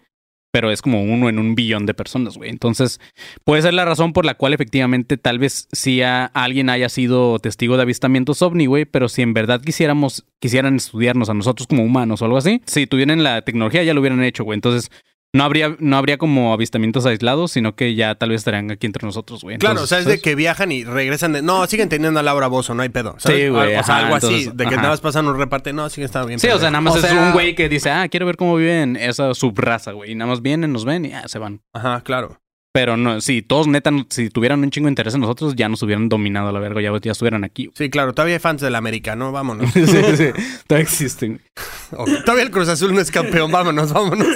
pero 0.53 0.71
es 0.71 0.81
como 0.81 1.03
uno 1.03 1.27
en 1.29 1.39
un 1.39 1.55
billón 1.55 1.85
de 1.85 1.93
personas, 1.93 2.37
güey. 2.37 2.49
Entonces, 2.49 3.01
puede 3.43 3.61
ser 3.63 3.73
la 3.73 3.85
razón 3.85 4.13
por 4.13 4.23
la 4.23 4.35
cual 4.35 4.53
efectivamente 4.53 5.17
tal 5.17 5.39
vez 5.39 5.67
a- 6.05 6.25
alguien 6.33 6.69
haya 6.69 6.89
sido 6.89 7.39
testigo 7.39 7.75
de 7.75 7.81
avistamientos 7.83 8.41
ovni, 8.41 8.67
güey, 8.67 8.85
pero 8.85 9.09
si 9.09 9.21
en 9.23 9.33
verdad 9.33 9.61
quisiéramos, 9.61 10.25
quisieran 10.39 10.75
estudiarnos 10.75 11.29
a 11.29 11.33
nosotros 11.33 11.67
como 11.67 11.83
humanos 11.83 12.21
o 12.21 12.25
algo 12.25 12.37
así, 12.37 12.61
si 12.65 12.87
tuvieran 12.87 13.23
la 13.23 13.41
tecnología 13.41 13.83
ya 13.83 13.93
lo 13.93 13.99
hubieran 13.99 14.23
hecho, 14.23 14.43
güey. 14.45 14.55
Entonces, 14.55 14.91
no 15.33 15.43
habría, 15.43 15.75
no 15.79 15.97
habría 15.97 16.17
como 16.17 16.53
avistamientos 16.53 17.05
aislados, 17.05 17.51
sino 17.51 17.75
que 17.75 17.95
ya 17.95 18.15
tal 18.15 18.29
vez 18.29 18.39
estarían 18.41 18.71
aquí 18.71 18.87
entre 18.87 19.05
nosotros, 19.05 19.43
güey. 19.43 19.57
Claro, 19.57 19.81
o 19.83 19.87
sea, 19.87 19.99
es 19.99 20.05
de 20.05 20.19
que 20.19 20.35
viajan 20.35 20.71
y 20.71 20.83
regresan 20.83 21.33
de. 21.33 21.41
No, 21.41 21.65
siguen 21.67 21.89
teniendo 21.89 22.19
a 22.19 22.23
Laura 22.23 22.47
Bozo, 22.47 22.73
no 22.73 22.81
hay 22.83 22.89
pedo. 22.89 23.15
¿sabes? 23.19 23.41
Sí, 23.41 23.47
güey, 23.49 23.75
O 23.75 23.83
sea, 23.83 23.97
ajá, 23.97 23.97
algo 23.97 24.15
así, 24.15 24.27
entonces, 24.27 24.57
de 24.57 24.63
que 24.63 24.69
ajá. 24.69 24.75
nada 24.77 24.89
más 24.89 25.01
pasan 25.01 25.27
un 25.27 25.37
reparte. 25.37 25.73
No, 25.73 25.89
sigue 25.89 26.05
estando 26.05 26.27
bien. 26.27 26.39
Sí, 26.39 26.47
o 26.47 26.57
sea, 26.59 26.71
nada 26.71 26.81
más 26.81 26.95
O 26.95 26.97
es 26.97 27.05
sea- 27.05 27.21
un 27.21 27.33
güey 27.33 27.55
que 27.55 27.69
dice, 27.69 27.89
ah, 27.91 28.07
quiero 28.09 28.25
ver 28.25 28.37
cómo 28.37 28.55
viven 28.55 28.95
esa 28.95 29.33
subraza, 29.33 29.91
güey. 29.91 30.11
Y 30.11 30.15
nada 30.15 30.31
más 30.31 30.41
vienen, 30.41 30.71
nos 30.73 30.85
ven 30.85 31.05
y 31.05 31.09
ya 31.09 31.27
se 31.27 31.39
van. 31.39 31.61
Ajá, 31.73 32.01
claro. 32.01 32.39
Pero 32.73 32.95
no, 32.95 33.21
si 33.21 33.41
todos 33.41 33.65
neta, 33.67 33.89
si 34.09 34.29
tuvieran 34.29 34.59
un 34.61 34.69
chingo 34.69 34.85
de 34.85 34.91
interés 34.91 35.15
en 35.15 35.21
nosotros, 35.21 35.55
ya 35.55 35.67
nos 35.67 35.81
hubieran 35.81 36.09
dominado 36.09 36.49
a 36.49 36.51
la 36.51 36.59
verga, 36.59 36.79
ya, 36.79 36.91
ya 37.01 37.11
estuvieran 37.11 37.43
aquí. 37.43 37.71
Sí, 37.73 37.89
claro, 37.89 38.13
todavía 38.13 38.35
hay 38.35 38.39
fans 38.39 38.61
del 38.61 38.75
América, 38.75 39.15
¿no? 39.15 39.31
Vámonos. 39.31 39.71
sí, 39.73 39.83
sí, 39.87 40.27
todavía 40.67 40.83
existen. 40.83 41.41
Todavía 42.25 42.43
el 42.43 42.51
Cruz 42.51 42.67
Azul 42.67 42.93
no 42.93 42.99
es 42.99 43.09
campeón, 43.09 43.49
vámonos, 43.51 43.93
vámonos. 43.93 44.27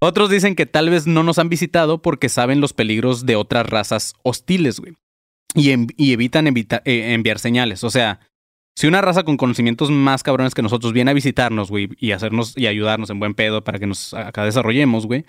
Otros 0.00 0.30
dicen 0.30 0.54
que 0.54 0.66
tal 0.66 0.88
vez 0.90 1.06
no 1.06 1.22
nos 1.22 1.38
han 1.38 1.48
visitado 1.48 2.00
porque 2.02 2.28
saben 2.28 2.60
los 2.60 2.72
peligros 2.72 3.26
de 3.26 3.36
otras 3.36 3.66
razas 3.68 4.14
hostiles, 4.22 4.80
güey. 4.80 4.94
Y, 5.54 5.70
en- 5.70 5.88
y 5.96 6.12
evitan 6.12 6.46
evita- 6.46 6.82
eh, 6.84 7.12
enviar 7.12 7.38
señales. 7.38 7.84
O 7.84 7.90
sea, 7.90 8.20
si 8.76 8.86
una 8.86 9.00
raza 9.02 9.24
con 9.24 9.36
conocimientos 9.36 9.90
más 9.90 10.22
cabrones 10.22 10.54
que 10.54 10.62
nosotros 10.62 10.92
viene 10.92 11.10
a 11.10 11.14
visitarnos, 11.14 11.70
güey, 11.70 11.88
y 11.98 12.12
hacernos 12.12 12.56
y 12.56 12.66
ayudarnos 12.66 13.10
en 13.10 13.18
buen 13.18 13.34
pedo 13.34 13.62
para 13.62 13.78
que 13.78 13.86
nos 13.86 14.14
acá 14.14 14.44
desarrollemos, 14.44 15.06
güey, 15.06 15.24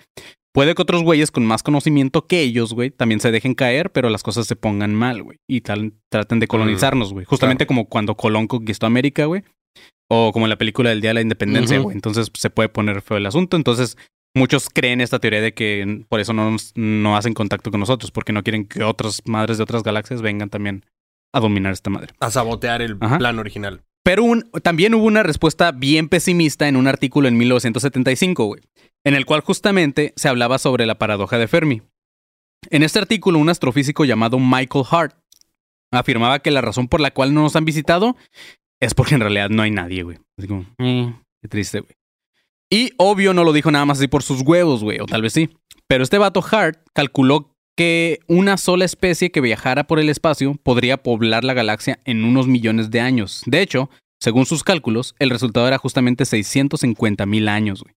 puede 0.54 0.74
que 0.74 0.82
otros 0.82 1.02
güeyes 1.02 1.30
con 1.30 1.44
más 1.44 1.62
conocimiento 1.62 2.26
que 2.26 2.40
ellos, 2.40 2.72
güey, 2.72 2.90
también 2.90 3.20
se 3.20 3.30
dejen 3.32 3.54
caer, 3.54 3.90
pero 3.92 4.08
las 4.10 4.22
cosas 4.22 4.46
se 4.46 4.56
pongan 4.56 4.94
mal, 4.94 5.22
güey, 5.22 5.38
y 5.48 5.60
tal, 5.62 5.92
traten 6.08 6.38
de 6.40 6.46
colonizarnos, 6.46 7.12
güey. 7.12 7.26
Justamente 7.26 7.66
como 7.66 7.86
cuando 7.88 8.16
Colón 8.16 8.46
conquistó 8.46 8.86
América, 8.86 9.26
güey, 9.26 9.42
o 10.08 10.30
como 10.32 10.46
en 10.46 10.50
la 10.50 10.56
película 10.58 10.90
del 10.90 11.00
Día 11.00 11.10
de 11.10 11.14
la 11.14 11.20
Independencia, 11.22 11.76
güey. 11.84 11.94
Entonces 11.96 12.30
se 12.32 12.48
puede 12.50 12.68
poner 12.68 13.02
feo 13.02 13.16
el 13.16 13.26
asunto. 13.26 13.56
Entonces, 13.56 13.96
muchos 14.34 14.68
creen 14.70 15.00
esta 15.00 15.18
teoría 15.18 15.40
de 15.40 15.54
que 15.54 16.04
por 16.08 16.20
eso 16.20 16.32
no, 16.32 16.50
nos- 16.50 16.72
no 16.74 17.16
hacen 17.16 17.34
contacto 17.34 17.70
con 17.70 17.80
nosotros, 17.80 18.10
porque 18.10 18.32
no 18.32 18.42
quieren 18.42 18.66
que 18.66 18.82
otras 18.82 19.20
madres 19.26 19.58
de 19.58 19.62
otras 19.64 19.82
galaxias 19.82 20.22
vengan 20.22 20.48
también 20.50 20.84
a 21.34 21.40
dominar 21.40 21.72
esta 21.72 21.90
madre. 21.90 22.14
A 22.20 22.30
sabotear 22.30 22.82
el 22.82 22.96
Ajá. 23.00 23.18
plan 23.18 23.38
original. 23.38 23.82
Pero 24.04 24.24
un- 24.24 24.50
también 24.62 24.94
hubo 24.94 25.04
una 25.04 25.22
respuesta 25.22 25.70
bien 25.72 26.08
pesimista 26.08 26.66
en 26.68 26.76
un 26.76 26.88
artículo 26.88 27.28
en 27.28 27.36
1975, 27.38 28.44
güey, 28.46 28.62
en 29.04 29.14
el 29.14 29.26
cual 29.26 29.40
justamente 29.42 30.12
se 30.16 30.28
hablaba 30.28 30.58
sobre 30.58 30.86
la 30.86 30.96
paradoja 30.98 31.38
de 31.38 31.46
Fermi. 31.48 31.82
En 32.70 32.82
este 32.82 32.98
artículo, 32.98 33.38
un 33.38 33.48
astrofísico 33.48 34.04
llamado 34.04 34.38
Michael 34.38 34.84
Hart 34.90 35.16
afirmaba 35.92 36.38
que 36.40 36.50
la 36.50 36.60
razón 36.60 36.88
por 36.88 37.00
la 37.00 37.10
cual 37.12 37.34
no 37.34 37.42
nos 37.42 37.54
han 37.56 37.64
visitado 37.64 38.16
es 38.80 38.94
porque 38.94 39.14
en 39.14 39.20
realidad 39.20 39.50
no 39.50 39.62
hay 39.62 39.70
nadie, 39.70 40.02
güey. 40.02 40.18
Así 40.38 40.48
como, 40.48 40.64
eh, 40.78 41.12
qué 41.42 41.48
triste, 41.48 41.80
güey. 41.80 41.92
Y 42.72 42.94
obvio 42.96 43.34
no 43.34 43.44
lo 43.44 43.52
dijo 43.52 43.70
nada 43.70 43.84
más 43.84 43.98
así 43.98 44.08
por 44.08 44.22
sus 44.22 44.40
huevos, 44.40 44.82
güey, 44.82 44.98
o 44.98 45.04
tal 45.04 45.20
vez 45.20 45.34
sí. 45.34 45.50
Pero 45.86 46.02
este 46.02 46.16
vato 46.16 46.42
Hart 46.42 46.78
calculó 46.94 47.54
que 47.76 48.20
una 48.28 48.56
sola 48.56 48.86
especie 48.86 49.30
que 49.30 49.42
viajara 49.42 49.86
por 49.86 49.98
el 49.98 50.08
espacio 50.08 50.54
podría 50.54 51.02
poblar 51.02 51.44
la 51.44 51.52
galaxia 51.52 52.00
en 52.06 52.24
unos 52.24 52.46
millones 52.46 52.90
de 52.90 53.00
años. 53.00 53.42
De 53.44 53.60
hecho, 53.60 53.90
según 54.18 54.46
sus 54.46 54.64
cálculos, 54.64 55.14
el 55.18 55.28
resultado 55.28 55.68
era 55.68 55.76
justamente 55.76 56.24
650 56.24 57.26
mil 57.26 57.48
años, 57.48 57.82
güey. 57.82 57.94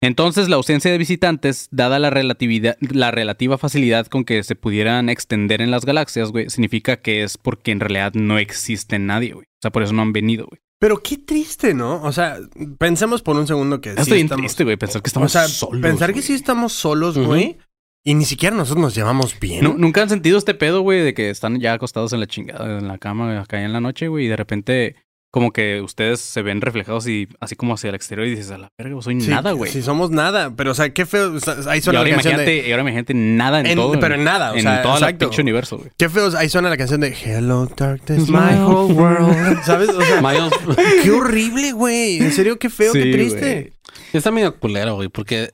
Entonces, 0.00 0.48
la 0.48 0.56
ausencia 0.56 0.92
de 0.92 0.98
visitantes, 0.98 1.66
dada 1.72 1.98
la, 1.98 2.10
relatividad, 2.10 2.76
la 2.78 3.10
relativa 3.10 3.58
facilidad 3.58 4.06
con 4.06 4.24
que 4.24 4.44
se 4.44 4.54
pudieran 4.54 5.08
extender 5.08 5.60
en 5.60 5.72
las 5.72 5.84
galaxias, 5.84 6.30
güey, 6.30 6.50
significa 6.50 6.98
que 6.98 7.24
es 7.24 7.36
porque 7.36 7.72
en 7.72 7.80
realidad 7.80 8.12
no 8.14 8.38
existe 8.38 9.00
nadie, 9.00 9.32
güey. 9.32 9.46
O 9.46 9.62
sea, 9.62 9.72
por 9.72 9.82
eso 9.82 9.92
no 9.92 10.02
han 10.02 10.12
venido, 10.12 10.46
güey. 10.46 10.60
Pero 10.84 11.02
qué 11.02 11.16
triste, 11.16 11.72
¿no? 11.72 12.02
O 12.02 12.12
sea, 12.12 12.36
pensemos 12.76 13.22
por 13.22 13.36
un 13.36 13.46
segundo 13.46 13.80
que 13.80 13.88
Estoy 13.94 14.04
sí 14.04 14.20
estamos... 14.24 14.42
triste, 14.42 14.64
güey, 14.64 14.76
pensar 14.76 15.00
que 15.00 15.06
O 15.06 15.08
estamos 15.08 15.32
sea, 15.32 15.48
solos. 15.48 15.80
pensar 15.80 16.12
que 16.12 16.20
sí 16.20 16.34
estamos 16.34 16.74
solos, 16.74 17.16
güey. 17.16 17.56
Y 18.04 18.12
ni 18.12 18.26
siquiera 18.26 18.54
nosotros 18.54 18.82
nos 18.82 18.94
llevamos 18.94 19.40
bien. 19.40 19.64
Nu- 19.64 19.78
¿Nunca 19.78 20.02
han 20.02 20.10
sentido 20.10 20.36
este 20.36 20.52
pedo, 20.52 20.82
güey, 20.82 21.00
de 21.00 21.14
que 21.14 21.30
están 21.30 21.58
ya 21.58 21.72
acostados 21.72 22.12
en 22.12 22.20
la 22.20 22.26
chingada, 22.26 22.78
en 22.78 22.86
la 22.86 22.98
cama, 22.98 23.40
acá 23.40 23.62
en 23.62 23.72
la 23.72 23.80
noche, 23.80 24.08
güey, 24.08 24.26
y 24.26 24.28
de 24.28 24.36
repente 24.36 24.96
como 25.34 25.52
que 25.52 25.80
ustedes 25.80 26.20
se 26.20 26.42
ven 26.42 26.60
reflejados 26.60 27.08
y 27.08 27.26
así 27.40 27.56
como 27.56 27.74
hacia 27.74 27.88
el 27.88 27.96
exterior 27.96 28.24
y 28.24 28.30
dices, 28.30 28.52
a 28.52 28.56
la 28.58 28.68
verga, 28.78 29.02
soy 29.02 29.20
Sí, 29.20 29.26
nada, 29.30 29.50
güey. 29.50 29.68
Sí, 29.68 29.82
somos 29.82 30.12
nada. 30.12 30.54
Pero, 30.54 30.70
o 30.70 30.74
sea, 30.74 30.90
qué 30.90 31.06
feo. 31.06 31.34
o 31.34 31.40
sea, 31.40 31.56
ahí 31.66 31.80
y 31.80 31.82
suena 31.82 31.98
ahora 31.98 32.10
la 32.10 32.14
canción 32.14 32.34
imagínate, 32.34 32.62
de... 32.62 32.68
y 32.68 32.70
ahora 32.70 32.82
imagínate 32.82 33.14
nada 33.14 33.58
en, 33.58 33.66
en- 33.66 33.74
todo. 33.74 33.98
pero 33.98 34.14
en 34.14 34.22
nada, 34.22 34.52
o 34.52 34.54
en 34.54 34.62
sea, 34.62 34.82
todo 34.82 35.04
el 35.04 35.16
pinche 35.16 35.42
universo, 35.42 35.78
güey. 35.78 35.90
Qué 35.98 36.08
feo. 36.08 36.30
Ahí 36.38 36.48
suena 36.48 36.70
la 36.70 36.76
canción 36.76 37.00
de 37.00 37.08
Hello 37.20 37.66
Darkness, 37.76 38.28
my 38.28 38.60
whole 38.60 38.94
world. 38.94 39.60
¿Sabes? 39.64 39.88
O 39.88 40.00
sea, 40.02 40.22
qué 41.02 41.10
horrible, 41.10 41.72
güey. 41.72 42.18
En 42.18 42.30
serio, 42.30 42.56
qué 42.56 42.70
feo, 42.70 42.92
qué 42.92 43.10
triste. 43.10 43.72
está 44.12 44.30
medio 44.30 44.54
culero, 44.60 44.94
güey, 44.94 45.08
porque... 45.08 45.50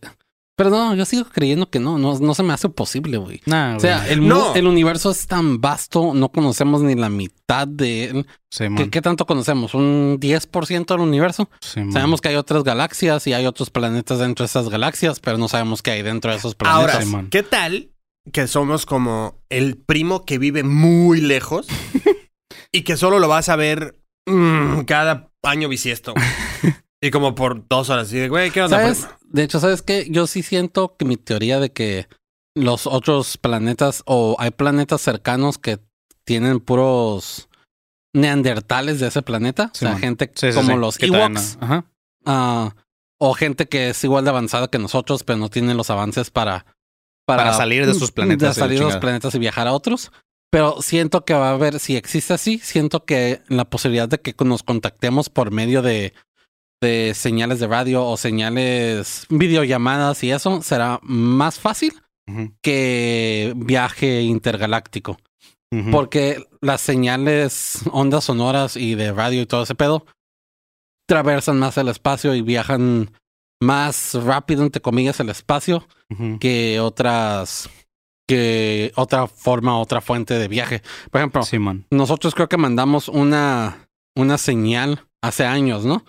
Pero 0.60 0.68
no, 0.68 0.94
yo 0.94 1.06
sigo 1.06 1.24
creyendo 1.24 1.70
que 1.70 1.80
no, 1.80 1.96
no, 1.96 2.18
no 2.18 2.34
se 2.34 2.42
me 2.42 2.52
hace 2.52 2.68
posible, 2.68 3.16
güey. 3.16 3.40
Nah, 3.46 3.76
O 3.76 3.80
sea, 3.80 4.06
el, 4.10 4.28
No. 4.28 4.54
el 4.54 4.66
universo 4.66 5.10
es 5.10 5.26
tan 5.26 5.58
vasto, 5.58 6.12
no 6.12 6.28
conocemos 6.28 6.82
ni 6.82 6.94
la 6.96 7.08
mitad 7.08 7.66
de 7.66 8.04
él. 8.04 8.26
Sí, 8.50 8.66
¿Qué, 8.90 9.00
tanto 9.00 9.24
conocemos? 9.24 9.72
¿Un 9.72 10.18
10% 10.20 10.84
del 10.84 11.00
universo? 11.00 11.48
Sí, 11.62 11.80
man. 11.80 11.92
Sabemos 11.92 12.20
que 12.20 12.28
hay 12.28 12.34
otras 12.36 12.62
galaxias 12.62 13.26
y 13.26 13.32
hay 13.32 13.46
otros 13.46 13.70
planetas 13.70 14.18
dentro 14.18 14.42
de 14.42 14.48
esas 14.48 14.68
galaxias, 14.68 15.18
pero 15.18 15.38
no 15.38 15.48
sabemos 15.48 15.80
qué 15.80 15.92
hay 15.92 16.02
dentro 16.02 16.30
de 16.30 16.36
esos 16.36 16.54
planetas. 16.54 16.94
Ahora, 16.96 17.06
Sí. 17.06 17.28
¿qué 17.30 17.42
tal 17.42 17.88
que 18.30 18.46
somos 18.46 18.84
como 18.84 19.36
el 19.48 19.78
primo 19.78 20.26
que 20.26 20.36
vive 20.36 20.62
muy 20.62 21.22
lejos 21.22 21.68
y 22.70 22.82
que 22.82 22.98
solo 22.98 23.18
lo 23.18 23.28
vas 23.28 23.48
a 23.48 23.56
ver 23.56 23.98
mm, 24.26 24.80
cada 24.80 25.30
año 25.42 25.70
bisiesto? 25.70 26.12
y 27.00 27.10
como 27.10 27.34
por 27.34 27.66
dos 27.68 27.90
horas. 27.90 28.12
Y 28.12 28.18
de, 28.18 28.28
güey, 28.28 28.50
¿qué 28.50 28.62
onda? 28.62 28.78
¿Sabes? 28.78 29.08
De 29.28 29.42
hecho, 29.42 29.60
¿sabes 29.60 29.82
qué? 29.82 30.06
Yo 30.10 30.26
sí 30.26 30.42
siento 30.42 30.96
que 30.96 31.04
mi 31.04 31.16
teoría 31.16 31.60
de 31.60 31.72
que 31.72 32.08
los 32.54 32.86
otros 32.86 33.36
planetas 33.38 34.02
o 34.06 34.36
hay 34.38 34.50
planetas 34.50 35.00
cercanos 35.00 35.58
que 35.58 35.78
tienen 36.24 36.60
puros 36.60 37.48
neandertales 38.12 39.00
de 39.00 39.06
ese 39.08 39.22
planeta, 39.22 39.70
Sí, 39.72 39.84
o 39.84 39.88
sea, 39.88 39.92
man. 39.92 40.00
gente 40.00 40.30
Sí, 40.34 40.50
sí, 40.52 40.58
como 40.58 40.72
sí. 40.72 40.78
los 40.78 41.02
Ewoks, 41.02 41.58
Ajá. 41.60 41.84
ah, 42.26 42.74
o 43.18 43.34
gente 43.34 43.66
que 43.66 43.90
es 43.90 44.02
igual 44.04 44.24
de 44.24 44.30
avanzada 44.30 44.68
que 44.68 44.78
nosotros, 44.78 45.22
pero 45.22 45.38
no 45.38 45.48
tiene 45.48 45.74
los 45.74 45.90
avances 45.90 46.30
para 46.30 46.66
Para 47.26 47.52
salir 47.52 47.86
de 47.86 47.94
sus 47.94 48.10
planetas 48.10 48.56
de 48.56 48.60
salir 48.60 48.78
de 48.80 48.84
los 48.84 48.96
planetas 48.96 49.34
y 49.34 49.38
viajar 49.38 49.68
a 49.68 49.72
otros. 49.72 50.10
Pero 50.50 50.82
siento 50.82 51.24
que 51.24 51.34
va 51.34 51.50
a 51.50 51.54
haber, 51.54 51.78
si 51.78 51.94
existe 51.96 52.34
así, 52.34 52.58
siento 52.58 53.04
que 53.04 53.42
la 53.46 53.70
posibilidad 53.70 54.08
de 54.08 54.20
que 54.20 54.34
nos 54.44 54.64
contactemos 54.64 55.28
por 55.28 55.52
medio 55.52 55.80
de, 55.80 56.12
de 56.80 57.12
señales 57.14 57.60
de 57.60 57.66
radio 57.66 58.04
o 58.04 58.16
señales, 58.16 59.26
videollamadas 59.28 60.22
y 60.24 60.30
eso 60.30 60.62
será 60.62 60.98
más 61.02 61.58
fácil 61.58 61.92
que 62.62 63.52
viaje 63.56 64.22
intergaláctico. 64.22 65.18
Porque 65.92 66.44
las 66.60 66.80
señales, 66.80 67.82
ondas 67.92 68.24
sonoras 68.24 68.76
y 68.76 68.96
de 68.96 69.12
radio 69.12 69.42
y 69.42 69.46
todo 69.46 69.62
ese 69.62 69.76
pedo 69.76 70.04
traversan 71.06 71.58
más 71.58 71.76
el 71.78 71.88
espacio 71.88 72.34
y 72.34 72.42
viajan 72.42 73.12
más 73.60 74.14
rápido, 74.14 74.64
entre 74.64 74.82
comillas, 74.82 75.20
el 75.20 75.28
espacio 75.28 75.86
que 76.40 76.80
otras 76.80 77.70
que 78.26 78.92
otra 78.94 79.26
forma, 79.26 79.78
otra 79.78 80.00
fuente 80.00 80.34
de 80.34 80.48
viaje. 80.48 80.82
Por 81.10 81.20
ejemplo, 81.20 81.42
Sí, 81.42 81.58
nosotros 81.90 82.34
creo 82.34 82.48
que 82.48 82.56
mandamos 82.56 83.08
una 83.08 83.88
una 84.16 84.38
señal 84.38 85.06
hace 85.22 85.44
años, 85.44 85.84
¿no? 85.84 86.04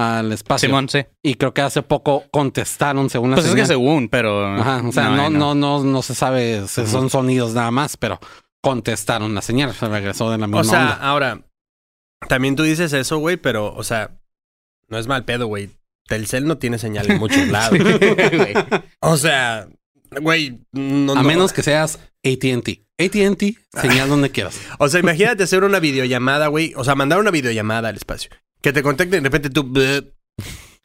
Al 0.00 0.32
espacio. 0.32 0.68
Simón, 0.68 0.88
sí. 0.88 1.04
Y 1.22 1.34
creo 1.34 1.52
que 1.52 1.60
hace 1.60 1.82
poco 1.82 2.24
contestaron 2.30 3.10
según 3.10 3.30
la 3.30 3.36
Pues 3.36 3.48
es 3.48 3.54
que 3.54 3.66
según, 3.66 4.08
pero. 4.08 4.46
Ajá, 4.46 4.82
o 4.86 4.92
sea, 4.92 5.10
no, 5.10 5.28
no, 5.28 5.54
no, 5.54 5.82
no, 5.84 6.02
se 6.02 6.14
sabe, 6.14 6.66
son 6.68 7.10
sonidos 7.10 7.52
nada 7.52 7.70
más, 7.70 7.96
pero 7.96 8.18
contestaron 8.62 9.34
la 9.34 9.42
señal, 9.42 9.74
se 9.74 9.88
regresó 9.88 10.30
de 10.30 10.38
la 10.38 10.46
misma 10.46 10.60
O 10.60 10.64
sea, 10.64 10.80
onda. 10.80 10.94
ahora, 10.94 11.40
también 12.28 12.56
tú 12.56 12.62
dices 12.62 12.92
eso, 12.92 13.18
güey, 13.18 13.36
pero, 13.36 13.74
o 13.74 13.82
sea, 13.84 14.18
no 14.88 14.98
es 14.98 15.06
mal 15.06 15.24
pedo, 15.24 15.46
güey. 15.46 15.70
Telcel 16.06 16.46
no 16.46 16.58
tiene 16.58 16.78
señal 16.78 17.10
en 17.10 17.18
muchos 17.18 17.46
lados. 17.48 17.78
Güey. 17.78 18.54
o 19.00 19.16
sea, 19.16 19.68
güey, 20.20 20.60
no, 20.72 21.12
A 21.12 21.16
no. 21.16 21.22
menos 21.22 21.52
que 21.52 21.62
seas 21.62 21.98
AT&T. 22.24 22.84
AT&T, 22.98 23.56
señal 23.80 24.08
donde 24.08 24.30
quieras. 24.30 24.58
O 24.78 24.88
sea, 24.88 25.00
imagínate 25.00 25.42
hacer 25.44 25.64
una 25.64 25.78
videollamada, 25.80 26.48
güey. 26.48 26.72
O 26.76 26.84
sea, 26.84 26.94
mandar 26.94 27.18
una 27.20 27.30
videollamada 27.30 27.88
al 27.90 27.96
espacio. 27.96 28.30
Que 28.60 28.72
te 28.72 28.82
contacten 28.82 29.20
y 29.20 29.22
de 29.22 29.28
repente 29.28 29.50
tú... 29.50 29.64
bleh, 29.64 30.02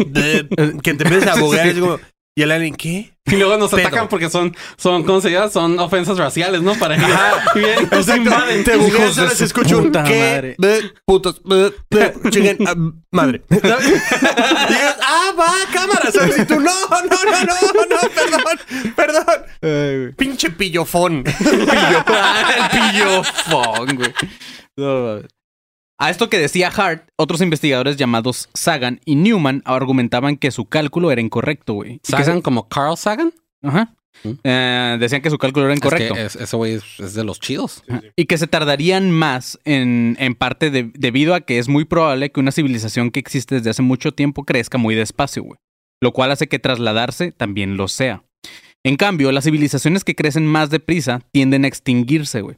bleh, 0.06 0.48
que 0.84 0.94
te 0.94 1.04
empieces 1.04 1.28
a 1.28 1.40
buguear. 1.40 1.68
Es 1.68 1.80
como... 1.80 2.00
Y 2.38 2.42
el 2.42 2.52
alien, 2.52 2.76
¿qué? 2.76 3.14
Y 3.28 3.38
luego 3.38 3.58
nos 3.58 3.72
Pedo. 3.72 3.88
atacan 3.88 4.10
porque 4.10 4.30
son, 4.30 4.54
son, 4.76 5.04
¿cómo 5.04 5.22
se 5.22 5.32
llama? 5.32 5.50
Son 5.50 5.80
ofensas 5.80 6.18
raciales, 6.18 6.62
¿no? 6.62 6.76
Para 6.76 6.96
ellos. 6.96 7.10
Y 7.56 7.60
bien, 7.60 7.90
nos 7.90 8.08
invaden. 8.10 8.64
Te 8.66 8.76
bugueas, 8.76 8.94
Hijos 8.94 9.08
de 9.08 9.14
solo 9.14 9.30
su 9.30 9.36
se 9.38 9.46
escucha 9.46 9.78
un 9.78 9.86
puta 9.86 10.04
¿qué? 10.04 10.56
madre. 10.60 10.92
Putos. 11.06 11.42
chinguen, 12.30 12.58
ah, 12.68 12.76
madre. 13.12 13.42
y 13.50 13.54
dices, 13.56 14.96
ah, 15.02 15.34
va, 15.40 15.54
cámara, 15.72 16.12
¿sabes? 16.12 16.40
Y 16.40 16.46
tú, 16.46 16.56
no, 16.60 16.74
no, 16.90 17.00
no, 17.00 17.46
no, 17.46 17.86
no, 17.86 18.10
perdón, 18.96 19.24
perdón. 19.62 20.14
Pinche 20.18 20.50
pillofón. 20.50 21.24
el 21.26 22.70
pillofón, 22.70 23.96
güey. 23.96 24.14
No, 24.76 25.04
mames. 25.06 25.35
A 25.98 26.10
esto 26.10 26.30
que 26.30 26.38
decía 26.40 26.70
Hart, 26.70 27.08
otros 27.18 27.42
investigadores 27.42 27.96
llamados 27.98 28.50
Sagan 28.54 29.00
y 29.06 29.16
Newman 29.16 29.62
argumentaban 29.66 30.38
que 30.38 30.52
su 30.52 30.66
cálculo 30.66 31.12
era 31.12 31.22
incorrecto, 31.22 31.74
güey. 31.74 32.00
¿Sagan 32.04 32.42
como 32.42 32.68
Carl 32.68 32.98
Sagan? 32.98 33.32
Ajá. 33.64 33.94
Mm. 34.24 34.30
Eh, 34.44 34.98
decían 35.00 35.22
que 35.22 35.30
su 35.30 35.38
cálculo 35.38 35.66
era 35.66 35.76
incorrecto. 35.76 36.14
Es 36.16 36.20
que 36.20 36.26
es- 36.26 36.36
ese 36.48 36.56
güey 36.56 36.74
es, 36.76 36.84
es 37.00 37.14
de 37.14 37.24
los 37.24 37.40
chidos. 37.40 37.84
Y 38.16 38.26
que 38.26 38.38
se 38.38 38.48
tardarían 38.48 39.12
más 39.12 39.60
en, 39.66 40.16
en 40.20 40.36
parte 40.36 40.70
de- 40.72 40.92
debido 40.94 41.34
a 41.36 41.42
que 41.42 41.60
es 41.60 41.68
muy 41.68 41.86
probable 41.86 42.32
que 42.32 42.40
una 42.40 42.52
civilización 42.52 43.12
que 43.12 43.20
existe 43.20 43.56
desde 43.56 43.70
hace 43.70 43.82
mucho 43.82 44.14
tiempo 44.14 44.44
crezca 44.46 44.78
muy 44.78 44.96
despacio, 44.96 45.44
güey. 45.44 45.58
Lo 46.02 46.12
cual 46.14 46.32
hace 46.32 46.48
que 46.48 46.60
trasladarse 46.60 47.32
también 47.32 47.78
lo 47.78 47.88
sea. 47.88 48.24
En 48.84 48.98
cambio, 48.98 49.32
las 49.32 49.46
civilizaciones 49.46 50.04
que 50.04 50.16
crecen 50.16 50.46
más 50.46 50.70
deprisa 50.70 51.22
tienden 51.32 51.66
a 51.66 51.68
extinguirse, 51.68 52.42
güey. 52.42 52.58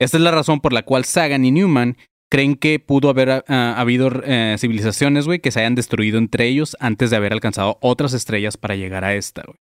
Esta 0.00 0.16
es 0.16 0.22
la 0.22 0.30
razón 0.30 0.60
por 0.60 0.72
la 0.72 0.82
cual 0.82 1.04
Sagan 1.04 1.44
y 1.44 1.50
Newman 1.50 1.96
creen 2.30 2.56
que 2.56 2.78
pudo 2.78 3.08
haber 3.08 3.44
ah, 3.48 3.74
habido 3.76 4.10
eh, 4.24 4.56
civilizaciones, 4.58 5.26
güey, 5.26 5.38
que 5.38 5.50
se 5.50 5.60
hayan 5.60 5.74
destruido 5.74 6.18
entre 6.18 6.46
ellos 6.46 6.76
antes 6.80 7.10
de 7.10 7.16
haber 7.16 7.32
alcanzado 7.32 7.78
otras 7.80 8.12
estrellas 8.12 8.56
para 8.56 8.76
llegar 8.76 9.04
a 9.04 9.14
esta, 9.14 9.42
güey. 9.46 9.58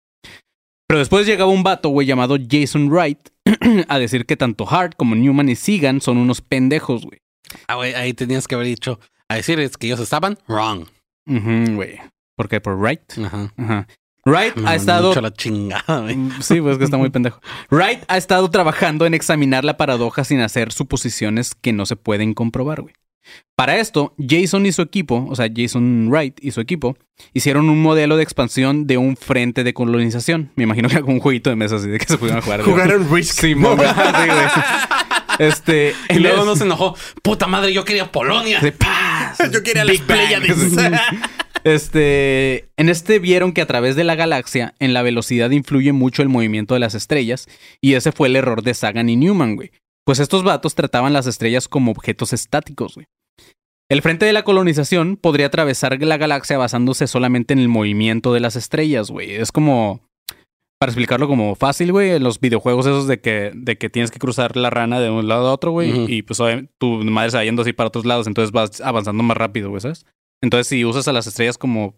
Pero 0.88 1.00
después 1.00 1.26
llegaba 1.26 1.52
un 1.52 1.64
vato, 1.64 1.90
güey, 1.90 2.06
llamado 2.08 2.38
Jason 2.38 2.90
Wright, 2.90 3.30
a 3.88 3.98
decir 3.98 4.26
que 4.26 4.38
tanto 4.38 4.68
Hart 4.70 4.94
como 4.96 5.16
Newman 5.16 5.50
y 5.50 5.56
Sigan 5.56 6.00
son 6.00 6.18
unos 6.18 6.42
pendejos, 6.42 7.06
güey. 7.06 7.20
Ah, 7.68 7.76
güey, 7.76 7.94
ahí 7.96 8.14
tenías 8.14 8.48
que 8.48 8.56
haber 8.56 8.68
dicho, 8.68 9.00
a 9.28 9.36
decir 9.36 9.60
es 9.60 9.78
que 9.78 9.88
ellos 9.88 10.00
estaban 10.00 10.38
wrong. 10.48 10.88
Güey. 11.26 12.00
¿Por 12.36 12.50
qué? 12.50 12.62
Por 12.62 12.78
Wright. 12.78 13.18
Ajá. 13.18 13.52
Ajá. 13.58 13.88
Wright 14.28 14.56
Me 14.56 14.62
ha 14.62 14.66
mandó 14.66 14.76
estado. 14.76 15.08
mucho 15.10 15.22
la 15.22 15.34
chingada, 15.34 16.00
güey. 16.02 16.16
Mm, 16.16 16.42
Sí, 16.42 16.60
pues 16.62 16.78
que 16.78 16.84
está 16.84 16.98
muy 16.98 17.10
pendejo. 17.12 17.40
Wright 17.70 18.04
ha 18.08 18.18
estado 18.18 18.50
trabajando 18.50 19.06
en 19.06 19.14
examinar 19.14 19.64
la 19.64 19.78
paradoja 19.78 20.24
sin 20.24 20.40
hacer 20.42 20.72
suposiciones 20.72 21.54
que 21.56 21.74
no 21.74 21.86
se 21.86 21.96
pueden 21.96 22.34
comprobar, 22.34 22.82
güey. 22.82 22.94
Para 23.56 23.78
esto, 23.78 24.14
Jason 24.20 24.66
y 24.68 24.72
su 24.72 24.82
equipo, 24.84 25.26
o 25.30 25.36
sea, 25.36 25.48
Jason 25.56 26.10
Wright 26.10 26.38
y 26.44 26.52
su 26.52 26.62
equipo, 26.62 26.96
hicieron 27.34 27.70
un 27.70 27.82
modelo 27.82 28.18
de 28.18 28.24
expansión 28.24 28.86
de 28.86 28.98
un 28.98 29.18
frente 29.18 29.64
de 29.64 29.74
colonización. 29.74 30.52
Me 30.56 30.64
imagino 30.66 30.90
que 30.90 30.96
era 30.96 31.02
como 31.02 31.16
un 31.16 31.20
jueguito 31.22 31.50
de 31.50 31.56
mesa 31.56 31.78
así 31.78 31.88
de 31.88 31.98
que 31.98 32.06
se 32.06 32.18
pudieran 32.20 32.42
jugar. 32.44 32.62
Jugaron 32.62 33.08
Risk. 33.12 33.36
Sí, 33.42 33.54
güey. 33.54 33.78
Este. 35.40 35.96
Y 36.10 36.20
luego 36.20 36.42
en 36.42 36.46
nos 36.46 36.62
enojó. 36.62 36.96
Puta 37.24 37.48
madre, 37.48 37.74
yo 37.74 37.84
quería 37.84 38.12
Polonia. 38.12 38.60
de 38.60 38.72
paz. 38.72 39.38
Yo 39.52 39.64
quería 39.64 39.84
las 39.86 39.94
Big 39.94 40.06
Bang. 40.06 41.00
Este, 41.66 42.70
en 42.78 42.90
este 42.90 43.18
vieron 43.18 43.52
que 43.52 43.62
a 43.62 43.66
través 43.66 43.96
de 43.96 44.04
la 44.04 44.14
galaxia, 44.14 44.76
en 44.78 44.94
la 44.94 45.02
velocidad 45.02 45.50
influye 45.50 45.94
mucho 45.94 46.22
el 46.22 46.30
movimiento 46.30 46.76
de 46.76 46.80
las 46.80 46.94
estrellas, 46.94 47.48
y 47.82 47.96
ese 47.96 48.12
fue 48.12 48.28
el 48.28 48.36
error 48.36 48.62
de 48.62 48.76
Sagan 48.76 49.10
y 49.10 49.16
Newman, 49.16 49.56
güey. 49.56 49.72
Pues 50.06 50.20
estos 50.20 50.44
vatos 50.44 50.76
trataban 50.76 51.14
las 51.14 51.26
estrellas 51.26 51.68
como 51.68 51.90
objetos 51.90 52.34
estáticos, 52.34 52.94
güey. 52.94 53.08
El 53.90 54.04
frente 54.04 54.28
de 54.28 54.34
la 54.34 54.44
colonización 54.44 55.18
podría 55.18 55.48
atravesar 55.48 56.00
la 56.04 56.18
galaxia 56.18 56.60
basándose 56.60 57.08
solamente 57.08 57.54
en 57.54 57.60
el 57.60 57.68
movimiento 57.68 58.32
de 58.32 58.42
las 58.42 58.56
estrellas, 58.56 59.10
güey. 59.10 59.34
Es 59.34 59.52
como, 59.52 60.02
para 60.80 60.92
explicarlo 60.92 61.28
como 61.28 61.56
fácil, 61.56 61.92
güey, 61.92 62.12
en 62.12 62.24
los 62.24 62.40
videojuegos 62.40 62.86
esos 62.86 63.08
de 63.08 63.22
que, 63.22 63.52
de 63.56 63.76
que 63.80 63.90
tienes 63.90 64.12
que 64.12 64.20
cruzar 64.20 64.56
la 64.56 64.70
rana 64.70 65.00
de 65.00 65.10
un 65.10 65.28
lado 65.28 65.48
a 65.48 65.54
otro, 65.54 65.72
güey, 65.72 66.14
y 66.14 66.22
pues 66.22 66.40
tu 66.78 67.04
madre 67.06 67.32
se 67.32 67.38
va 67.38 67.44
yendo 67.44 67.64
así 67.64 67.74
para 67.74 67.88
otros 67.88 68.06
lados, 68.06 68.28
entonces 68.28 68.52
vas 68.52 68.82
avanzando 68.82 69.24
más 69.24 69.38
rápido, 69.38 69.72
güey, 69.72 69.82
¿sabes? 69.82 70.06
Entonces, 70.42 70.68
si 70.68 70.86
usas 70.86 71.08
a 71.08 71.14
las 71.14 71.28
estrellas 71.28 71.58
como 71.58 71.96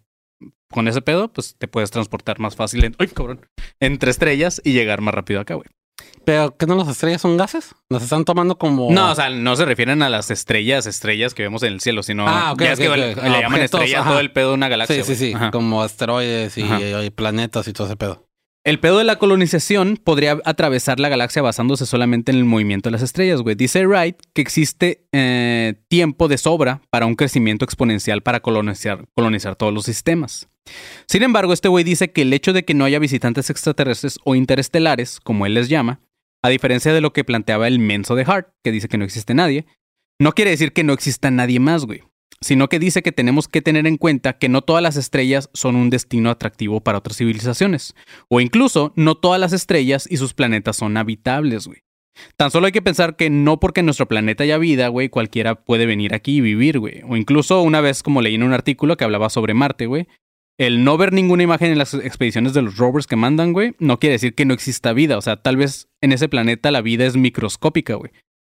con 0.70 0.86
ese 0.88 1.02
pedo, 1.02 1.32
pues 1.32 1.56
te 1.58 1.66
puedes 1.68 1.90
transportar 1.90 2.38
más 2.38 2.54
fácil 2.56 2.84
en, 2.84 2.94
¡ay, 2.98 3.08
cabrón! 3.08 3.46
entre 3.80 4.10
estrellas 4.10 4.60
y 4.64 4.72
llegar 4.72 5.00
más 5.00 5.14
rápido 5.14 5.40
acá, 5.40 5.54
güey. 5.54 5.66
Pero 6.24 6.56
que 6.56 6.66
no 6.66 6.76
las 6.76 6.86
estrellas 6.88 7.20
son 7.22 7.36
gases. 7.36 7.74
Las 7.90 8.02
están 8.04 8.24
tomando 8.24 8.56
como. 8.56 8.92
No, 8.92 9.10
o 9.10 9.14
sea, 9.16 9.30
no 9.30 9.56
se 9.56 9.64
refieren 9.64 10.02
a 10.02 10.08
las 10.08 10.30
estrellas, 10.30 10.86
estrellas 10.86 11.34
que 11.34 11.42
vemos 11.42 11.62
en 11.64 11.72
el 11.72 11.80
cielo, 11.80 12.02
sino 12.04 12.28
Ah, 12.28 12.52
ok, 12.52 12.62
ya 12.62 12.72
es 12.72 12.78
ok, 12.78 12.84
que 12.84 12.96
le, 12.96 13.14
le 13.14 13.20
Ah, 13.20 13.24
llaman 13.40 13.44
objetos, 13.54 13.80
estrella 13.80 13.98
a 13.98 14.00
ajá. 14.02 14.10
todo 14.10 14.20
el 14.20 14.30
pedo 14.32 14.48
de 14.50 14.54
una 14.54 14.68
galaxia. 14.68 15.02
sí, 15.02 15.14
sí, 15.16 15.26
sí. 15.30 15.34
Ajá. 15.34 15.50
Como 15.50 15.82
asteroides 15.82 16.56
y 16.58 17.10
planetas 17.10 17.66
y 17.66 17.72
todo 17.72 17.86
ese 17.88 17.96
pedo. 17.96 18.27
El 18.68 18.80
pedo 18.80 18.98
de 18.98 19.04
la 19.04 19.16
colonización 19.16 19.96
podría 19.96 20.42
atravesar 20.44 21.00
la 21.00 21.08
galaxia 21.08 21.40
basándose 21.40 21.86
solamente 21.86 22.32
en 22.32 22.36
el 22.36 22.44
movimiento 22.44 22.90
de 22.90 22.92
las 22.92 23.00
estrellas, 23.00 23.40
güey. 23.40 23.56
Dice 23.56 23.86
Wright 23.86 24.16
que 24.34 24.42
existe 24.42 25.06
eh, 25.10 25.76
tiempo 25.88 26.28
de 26.28 26.36
sobra 26.36 26.82
para 26.90 27.06
un 27.06 27.14
crecimiento 27.14 27.64
exponencial 27.64 28.20
para 28.20 28.40
colonizar, 28.40 29.06
colonizar 29.14 29.56
todos 29.56 29.72
los 29.72 29.86
sistemas. 29.86 30.50
Sin 31.06 31.22
embargo, 31.22 31.54
este 31.54 31.68
güey 31.68 31.82
dice 31.82 32.12
que 32.12 32.20
el 32.20 32.32
hecho 32.34 32.52
de 32.52 32.66
que 32.66 32.74
no 32.74 32.84
haya 32.84 32.98
visitantes 32.98 33.48
extraterrestres 33.48 34.18
o 34.24 34.34
interestelares, 34.34 35.18
como 35.18 35.46
él 35.46 35.54
les 35.54 35.70
llama, 35.70 36.02
a 36.42 36.50
diferencia 36.50 36.92
de 36.92 37.00
lo 37.00 37.14
que 37.14 37.24
planteaba 37.24 37.68
el 37.68 37.78
menso 37.78 38.16
de 38.16 38.24
Hart, 38.24 38.48
que 38.62 38.70
dice 38.70 38.88
que 38.88 38.98
no 38.98 39.06
existe 39.06 39.32
nadie, 39.32 39.64
no 40.20 40.32
quiere 40.32 40.50
decir 40.50 40.74
que 40.74 40.84
no 40.84 40.92
exista 40.92 41.30
nadie 41.30 41.58
más, 41.58 41.86
güey 41.86 42.02
sino 42.40 42.68
que 42.68 42.78
dice 42.78 43.02
que 43.02 43.12
tenemos 43.12 43.48
que 43.48 43.62
tener 43.62 43.86
en 43.86 43.96
cuenta 43.96 44.38
que 44.38 44.48
no 44.48 44.62
todas 44.62 44.82
las 44.82 44.96
estrellas 44.96 45.50
son 45.54 45.76
un 45.76 45.90
destino 45.90 46.30
atractivo 46.30 46.80
para 46.80 46.98
otras 46.98 47.16
civilizaciones, 47.16 47.94
o 48.28 48.40
incluso 48.40 48.92
no 48.96 49.16
todas 49.16 49.40
las 49.40 49.52
estrellas 49.52 50.06
y 50.10 50.16
sus 50.16 50.34
planetas 50.34 50.76
son 50.76 50.96
habitables, 50.96 51.66
güey. 51.66 51.82
Tan 52.36 52.50
solo 52.50 52.66
hay 52.66 52.72
que 52.72 52.82
pensar 52.82 53.16
que 53.16 53.30
no 53.30 53.60
porque 53.60 53.80
en 53.80 53.86
nuestro 53.86 54.08
planeta 54.08 54.44
haya 54.44 54.58
vida, 54.58 54.88
güey, 54.88 55.08
cualquiera 55.08 55.54
puede 55.54 55.86
venir 55.86 56.14
aquí 56.14 56.38
y 56.38 56.40
vivir, 56.40 56.78
güey. 56.78 57.02
O 57.08 57.16
incluso 57.16 57.62
una 57.62 57.80
vez 57.80 58.02
como 58.02 58.22
leí 58.22 58.34
en 58.34 58.42
un 58.42 58.52
artículo 58.52 58.96
que 58.96 59.04
hablaba 59.04 59.30
sobre 59.30 59.54
Marte, 59.54 59.86
güey, 59.86 60.08
el 60.58 60.82
no 60.82 60.96
ver 60.96 61.12
ninguna 61.12 61.44
imagen 61.44 61.70
en 61.70 61.78
las 61.78 61.94
expediciones 61.94 62.52
de 62.52 62.62
los 62.62 62.76
rovers 62.76 63.06
que 63.06 63.14
mandan, 63.14 63.52
güey, 63.52 63.74
no 63.78 64.00
quiere 64.00 64.14
decir 64.14 64.34
que 64.34 64.44
no 64.44 64.54
exista 64.54 64.92
vida. 64.92 65.16
O 65.16 65.22
sea, 65.22 65.36
tal 65.36 65.56
vez 65.56 65.88
en 66.00 66.12
ese 66.12 66.28
planeta 66.28 66.72
la 66.72 66.80
vida 66.80 67.06
es 67.06 67.16
microscópica, 67.16 67.94
güey. 67.94 68.10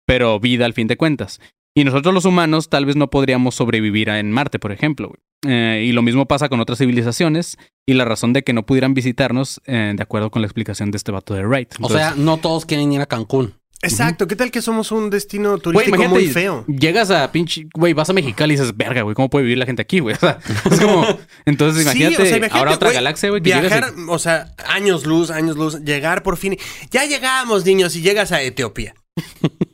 Pero 0.07 0.39
vida 0.39 0.65
al 0.65 0.75
fin 0.75 0.87
de 0.87 0.97
cuentas. 0.97 1.41
Y 1.79 1.85
nosotros 1.85 2.13
los 2.13 2.25
humanos 2.25 2.69
tal 2.69 2.87
vez 2.87 2.97
no 2.97 3.09
podríamos 3.09 3.55
sobrevivir 3.55 4.09
en 4.09 4.33
Marte, 4.33 4.59
por 4.59 4.73
ejemplo. 4.73 5.13
Eh, 5.47 5.85
y 5.87 5.93
lo 5.93 6.03
mismo 6.03 6.27
pasa 6.27 6.49
con 6.49 6.59
otras 6.59 6.81
civilizaciones. 6.81 7.57
Y 7.87 7.95
la 7.95 8.05
razón 8.05 8.33
de 8.33 8.43
que 8.43 8.53
no 8.53 8.67
pudieran 8.67 8.95
visitarnos, 8.95 9.61
eh, 9.65 9.93
de 9.95 10.03
acuerdo 10.03 10.33
con 10.33 10.43
la 10.43 10.47
explicación 10.47 10.91
de 10.91 10.97
este 10.97 11.13
vato 11.13 11.35
de 11.35 11.47
Wright. 11.47 11.77
O 11.81 11.89
sea, 11.89 12.15
no 12.17 12.39
todos 12.39 12.67
quieren 12.67 12.93
ir 12.93 13.01
a 13.01 13.07
Cancún. 13.07 13.55
Exacto. 13.81 14.27
¿Qué 14.27 14.35
tal 14.35 14.51
que 14.51 14.61
somos 14.61 14.91
un 14.91 15.09
destino 15.09 15.57
turístico 15.59 16.03
muy 16.09 16.27
feo? 16.27 16.65
llegas 16.67 17.13
a 17.13 17.31
pinche, 17.31 17.69
güey, 17.73 17.93
vas 17.93 18.11
a 18.11 18.13
Mexicali 18.13 18.55
y 18.55 18.57
dices, 18.57 18.77
verga, 18.77 19.03
güey, 19.03 19.15
¿cómo 19.15 19.31
puede 19.31 19.45
vivir 19.45 19.59
la 19.59 19.67
gente 19.67 19.81
aquí, 19.81 20.01
güey? 20.01 20.17
O 20.17 20.19
sea, 20.19 20.41
es 20.69 20.81
como, 20.81 21.07
entonces 21.47 21.85
Sí, 21.85 21.99
imagínate, 21.99 22.23
o 22.25 22.27
sea, 22.27 22.39
imagínate, 22.39 22.59
ahora 22.59 22.75
otra 22.75 22.91
galaxia, 22.91 23.29
güey, 23.29 23.41
Viajar, 23.41 23.93
o 24.09 24.19
sea, 24.19 24.53
años 24.67 25.07
luz, 25.07 25.31
años 25.31 25.57
luz, 25.57 25.81
llegar 25.85 26.25
por 26.25 26.39
fin. 26.39 26.57
Ya 26.91 27.05
llegamos, 27.05 27.65
niños, 27.65 27.95
y 27.95 28.03
llegas 28.03 28.33
a 28.33 28.43
Etiopía. 28.43 28.95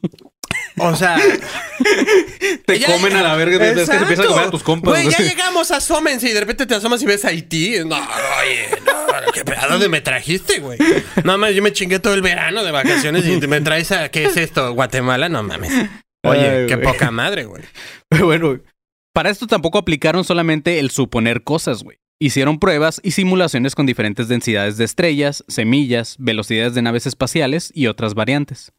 O 0.76 0.96
sea, 0.96 1.16
te 2.66 2.78
ya- 2.78 2.87
comen 2.88 3.14
a 3.16 3.22
la 3.22 3.37
verga, 3.37 3.54
es 3.56 3.60
que 3.60 3.74
te 3.74 3.80
Exacto. 3.82 4.02
empiezan 4.02 4.26
a 4.26 4.28
comer 4.28 4.44
a 4.46 4.50
tus 4.50 4.62
compas. 4.62 4.90
Güey, 4.92 5.08
ya 5.10 5.18
llegamos, 5.18 5.70
asómense 5.70 6.28
y 6.28 6.32
de 6.32 6.40
repente 6.40 6.66
te 6.66 6.74
asomas 6.74 7.02
y 7.02 7.06
ves 7.06 7.24
a 7.24 7.28
Haití. 7.28 7.76
No, 7.87 7.96
oye, 7.96 8.68
no, 8.84 9.32
¿qué, 9.32 9.44
pe- 9.44 9.56
¿a 9.56 9.66
dónde 9.68 9.88
me 9.88 10.00
trajiste, 10.00 10.58
güey? 10.60 10.78
No 11.22 11.38
mames, 11.38 11.54
yo 11.56 11.62
me 11.62 11.72
chingué 11.72 11.98
todo 12.00 12.14
el 12.14 12.22
verano 12.22 12.64
de 12.64 12.70
vacaciones 12.72 13.24
y 13.26 13.46
me 13.46 13.60
traes 13.60 13.92
a, 13.92 14.10
¿qué 14.10 14.24
es 14.24 14.37
esto? 14.37 14.72
¿Guatemala? 14.74 15.28
No 15.28 15.42
mames. 15.42 15.72
Oye, 16.24 16.48
Ay, 16.62 16.66
qué 16.66 16.78
poca 16.78 17.10
madre, 17.10 17.44
güey. 17.44 17.62
Pero 18.08 18.26
bueno, 18.26 18.58
para 19.12 19.30
esto 19.30 19.46
tampoco 19.46 19.78
aplicaron 19.78 20.24
solamente 20.24 20.78
el 20.80 20.90
suponer 20.90 21.42
cosas, 21.44 21.82
güey. 21.84 21.98
Hicieron 22.20 22.58
pruebas 22.58 23.00
y 23.04 23.10
simulaciones 23.10 23.74
con 23.74 23.87
diferentes 23.87 24.28
densidades 24.28 24.76
de 24.76 24.84
estrellas, 24.84 25.44
semillas, 25.48 26.16
velocidades 26.18 26.74
de 26.74 26.80
naves 26.82 27.06
espaciales 27.06 27.70
y 27.74 27.88
otras 27.88 28.14
variantes. 28.14 28.72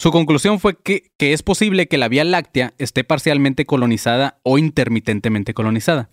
Su 0.00 0.10
conclusión 0.10 0.60
fue 0.60 0.76
que, 0.76 1.10
que 1.18 1.32
es 1.32 1.42
posible 1.42 1.86
que 1.86 1.98
la 1.98 2.08
Vía 2.08 2.24
Láctea 2.24 2.74
esté 2.78 3.04
parcialmente 3.04 3.66
colonizada 3.66 4.38
o 4.42 4.58
intermitentemente 4.58 5.54
colonizada. 5.54 6.10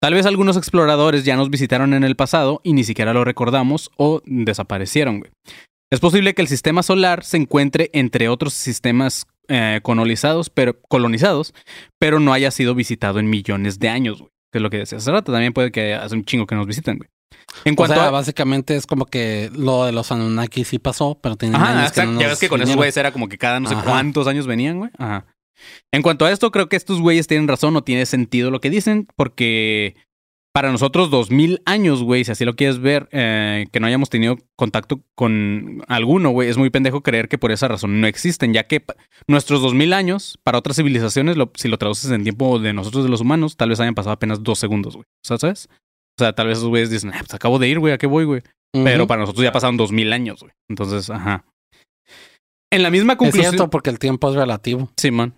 Tal 0.00 0.14
vez 0.14 0.24
algunos 0.24 0.56
exploradores 0.56 1.24
ya 1.24 1.36
nos 1.36 1.50
visitaron 1.50 1.92
en 1.92 2.04
el 2.04 2.16
pasado 2.16 2.60
y 2.64 2.72
ni 2.72 2.84
siquiera 2.84 3.12
lo 3.12 3.24
recordamos 3.24 3.90
o 3.96 4.22
desaparecieron, 4.24 5.20
güey. 5.20 5.30
Es 5.92 6.00
posible 6.00 6.34
que 6.34 6.42
el 6.42 6.48
sistema 6.48 6.82
solar 6.82 7.24
se 7.24 7.36
encuentre 7.36 7.90
entre 7.92 8.28
otros 8.28 8.54
sistemas 8.54 9.26
eh, 9.48 9.80
colonizados, 9.82 10.48
pero, 10.48 10.80
colonizados, 10.82 11.52
pero 11.98 12.20
no 12.20 12.32
haya 12.32 12.52
sido 12.52 12.76
visitado 12.76 13.18
en 13.18 13.28
millones 13.28 13.80
de 13.80 13.88
años, 13.88 14.20
güey. 14.20 14.30
Que 14.52 14.58
es 14.58 14.62
lo 14.62 14.70
que 14.70 14.78
decía 14.78 14.98
hace 14.98 15.10
rato. 15.10 15.32
También 15.32 15.52
puede 15.52 15.72
que 15.72 15.94
hace 15.94 16.14
un 16.14 16.24
chingo 16.24 16.46
que 16.46 16.54
nos 16.54 16.66
visiten, 16.66 16.98
güey. 16.98 17.10
En 17.64 17.72
O 17.74 17.76
cuanto 17.76 17.94
sea, 17.94 18.08
a... 18.08 18.10
básicamente 18.10 18.76
es 18.76 18.86
como 18.86 19.06
que 19.06 19.50
lo 19.54 19.84
de 19.84 19.92
los 19.92 20.10
Anunnaki 20.12 20.64
sí 20.64 20.78
pasó, 20.78 21.18
pero 21.22 21.36
tienen 21.36 21.60
Ajá, 21.60 21.78
años 21.80 21.92
que 21.92 22.04
no 22.06 22.20
ya 22.20 22.28
ves 22.28 22.38
que 22.38 22.48
con 22.48 22.62
esos 22.62 22.76
güeyes 22.76 22.96
era 22.96 23.12
como 23.12 23.28
que 23.28 23.38
cada 23.38 23.60
no 23.60 23.68
sé 23.68 23.74
Ajá. 23.74 23.84
cuántos 23.84 24.26
años 24.26 24.46
venían, 24.46 24.78
güey. 24.78 24.90
Ajá. 24.98 25.26
En 25.92 26.02
cuanto 26.02 26.24
a 26.24 26.30
esto, 26.32 26.50
creo 26.50 26.68
que 26.68 26.76
estos 26.76 27.00
güeyes 27.00 27.26
tienen 27.26 27.48
razón 27.48 27.76
o 27.76 27.82
tiene 27.82 28.06
sentido 28.06 28.50
lo 28.50 28.60
que 28.60 28.70
dicen, 28.70 29.06
porque 29.16 29.94
Para 30.52 30.72
nosotros, 30.72 31.10
dos 31.12 31.30
mil 31.30 31.62
años, 31.64 32.02
güey, 32.02 32.24
si 32.24 32.32
así 32.32 32.44
lo 32.44 32.56
quieres 32.56 32.80
ver, 32.80 33.08
eh, 33.12 33.66
que 33.70 33.78
no 33.78 33.86
hayamos 33.86 34.10
tenido 34.10 34.36
contacto 34.56 35.00
con 35.14 35.82
alguno, 35.86 36.30
güey, 36.30 36.48
es 36.48 36.56
muy 36.56 36.70
pendejo 36.70 37.02
creer 37.02 37.28
que 37.28 37.38
por 37.38 37.52
esa 37.52 37.68
razón 37.68 38.00
no 38.00 38.08
existen, 38.08 38.52
ya 38.52 38.66
que 38.66 38.84
nuestros 39.28 39.62
dos 39.62 39.74
mil 39.74 39.92
años, 39.92 40.40
para 40.42 40.58
otras 40.58 40.74
civilizaciones, 40.76 41.36
lo- 41.36 41.52
si 41.54 41.68
lo 41.68 41.78
traduces 41.78 42.10
en 42.10 42.24
tiempo 42.24 42.58
de 42.58 42.72
nosotros, 42.72 43.04
de 43.04 43.10
los 43.10 43.20
humanos, 43.20 43.56
tal 43.56 43.68
vez 43.68 43.78
hayan 43.78 43.94
pasado 43.94 44.12
apenas 44.14 44.42
dos 44.42 44.58
segundos, 44.58 44.94
güey. 44.96 45.04
O 45.04 45.26
sea, 45.26 45.38
¿sabes? 45.38 45.68
O 46.20 46.24
sea, 46.24 46.34
tal 46.34 46.48
vez 46.48 46.58
esos 46.58 46.68
güeyes 46.68 46.90
dicen, 46.90 47.10
ah, 47.14 47.18
pues 47.20 47.32
acabo 47.34 47.58
de 47.58 47.68
ir, 47.68 47.78
güey, 47.78 47.94
¿a 47.94 47.98
qué 47.98 48.06
voy, 48.06 48.24
güey? 48.24 48.42
Pero 48.72 49.06
para 49.06 49.22
nosotros 49.22 49.42
ya 49.42 49.52
pasaron 49.52 49.76
dos 49.76 49.90
mil 49.90 50.12
años, 50.12 50.40
güey. 50.40 50.52
Entonces, 50.68 51.08
ajá. 51.10 51.44
En 52.72 52.82
la 52.82 52.90
misma 52.90 53.14
Es 53.14 53.18
conclusión. 53.18 53.50
cierto, 53.52 53.70
porque 53.70 53.90
el 53.90 53.98
tiempo 53.98 54.28
es 54.30 54.36
relativo. 54.36 54.90
Simón. 54.96 55.34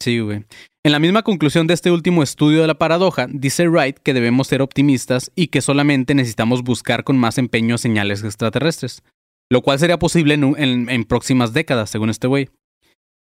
Sí, 0.00 0.20
güey. 0.20 0.44
En 0.84 0.92
la 0.92 0.98
misma 0.98 1.22
conclusión 1.22 1.66
de 1.66 1.74
este 1.74 1.90
último 1.90 2.22
estudio 2.22 2.60
de 2.60 2.66
la 2.68 2.74
paradoja, 2.78 3.26
dice 3.28 3.66
Wright 3.68 3.98
que 3.98 4.14
debemos 4.14 4.46
ser 4.46 4.62
optimistas 4.62 5.32
y 5.34 5.48
que 5.48 5.60
solamente 5.60 6.14
necesitamos 6.14 6.62
buscar 6.62 7.02
con 7.02 7.16
más 7.18 7.38
empeño 7.38 7.78
señales 7.78 8.22
extraterrestres, 8.22 9.02
lo 9.50 9.62
cual 9.62 9.78
sería 9.80 9.98
posible 9.98 10.34
en, 10.34 10.44
un- 10.44 10.58
en- 10.58 10.88
en 10.90 11.04
próximas 11.04 11.52
décadas, 11.52 11.90
según 11.90 12.10
este 12.10 12.28
güey. 12.28 12.50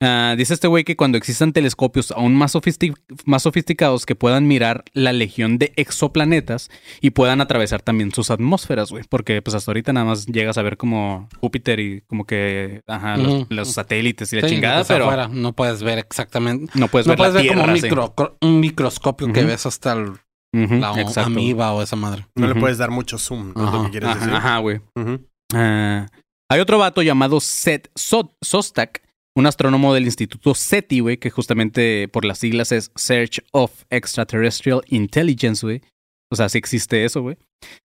Ah, 0.03 0.35
dice 0.37 0.53
este 0.55 0.67
güey 0.67 0.85
que 0.85 0.97
cuando 0.97 1.17
existan 1.17 1.53
telescopios 1.53 2.11
aún 2.11 2.35
más, 2.35 2.55
sofistic- 2.55 2.97
más 3.25 3.43
sofisticados 3.45 4.05
que 4.05 4.15
puedan 4.15 4.47
mirar 4.47 4.85
la 4.93 5.13
legión 5.13 5.57
de 5.57 5.73
exoplanetas 5.77 6.69
y 7.01 7.11
puedan 7.11 7.41
atravesar 7.41 7.81
también 7.81 8.13
sus 8.13 8.31
atmósferas, 8.31 8.91
güey. 8.91 9.05
Porque 9.09 9.41
pues 9.41 9.55
hasta 9.55 9.71
ahorita 9.71 9.93
nada 9.93 10.05
más 10.07 10.27
llegas 10.27 10.59
a 10.59 10.63
ver 10.63 10.77
como 10.77 11.29
Júpiter 11.41 11.81
y 11.81 12.01
como 12.03 12.27
que, 12.27 12.83
ajá, 12.87 13.17
los, 13.49 13.73
satélites 13.73 14.33
y 14.33 14.37
la 14.41 14.49
Sí, 14.49 14.55
chingada, 14.55 14.85
pero 14.85 15.05
afuera 15.05 15.29
no 15.29 15.53
puedes 15.55 15.83
ver 15.83 15.99
exactamente. 15.99 16.73
no 16.79 16.89
puedes 16.89 17.07
no 17.07 17.13
ver 17.13 17.19
puedes 17.19 17.35
la 17.35 17.41
ver 17.43 17.51
como 17.53 17.65
un, 17.65 17.77
sí. 17.79 17.83
micro- 17.89 18.37
un 18.43 18.61
microscopio 18.61 19.33
que 19.33 19.45
ves 19.45 19.65
hasta 19.65 19.93
el- 19.93 20.13
la 20.53 21.01
exacto. 21.01 21.21
amiba 21.31 21.73
o 21.73 21.83
esa 21.83 21.97
madre. 21.97 22.27
No 22.35 22.47
le 22.49 22.55
puedes 22.57 22.79
dar 22.79 22.91
mucho 22.91 23.17
zoom, 23.17 23.53
¿no? 23.55 23.65
es 23.67 23.73
lo 23.73 23.79
Ajá. 23.79 23.85
que 23.87 23.91
quieres 23.93 24.09
Ajá, 24.11 24.19
decir. 24.19 24.35
ajá, 24.35 24.59
güey. 24.59 24.81
Ah, 25.55 26.07
hay 26.51 26.61
otro 26.61 26.79
vato 26.79 27.01
llamado 27.03 27.41
Seth 27.41 27.89
So- 27.95 28.37
Sostak, 28.43 29.03
un 29.37 29.47
astrónomo 29.47 29.95
del 29.95 30.05
Instituto 30.05 30.55
SETI, 30.55 31.01
güey, 31.01 31.17
que 31.17 31.31
justamente 31.31 32.09
por 32.09 32.25
las 32.25 32.39
siglas 32.39 32.73
es 32.73 32.93
Search 32.95 33.41
of 33.53 33.85
Extraterrestrial 33.91 34.83
Intelligence, 34.89 35.67
güey. 35.67 35.83
O 36.31 36.37
sea, 36.37 36.49
sí 36.49 36.59
existe 36.59 37.05
eso, 37.05 37.23
güey. 37.23 37.37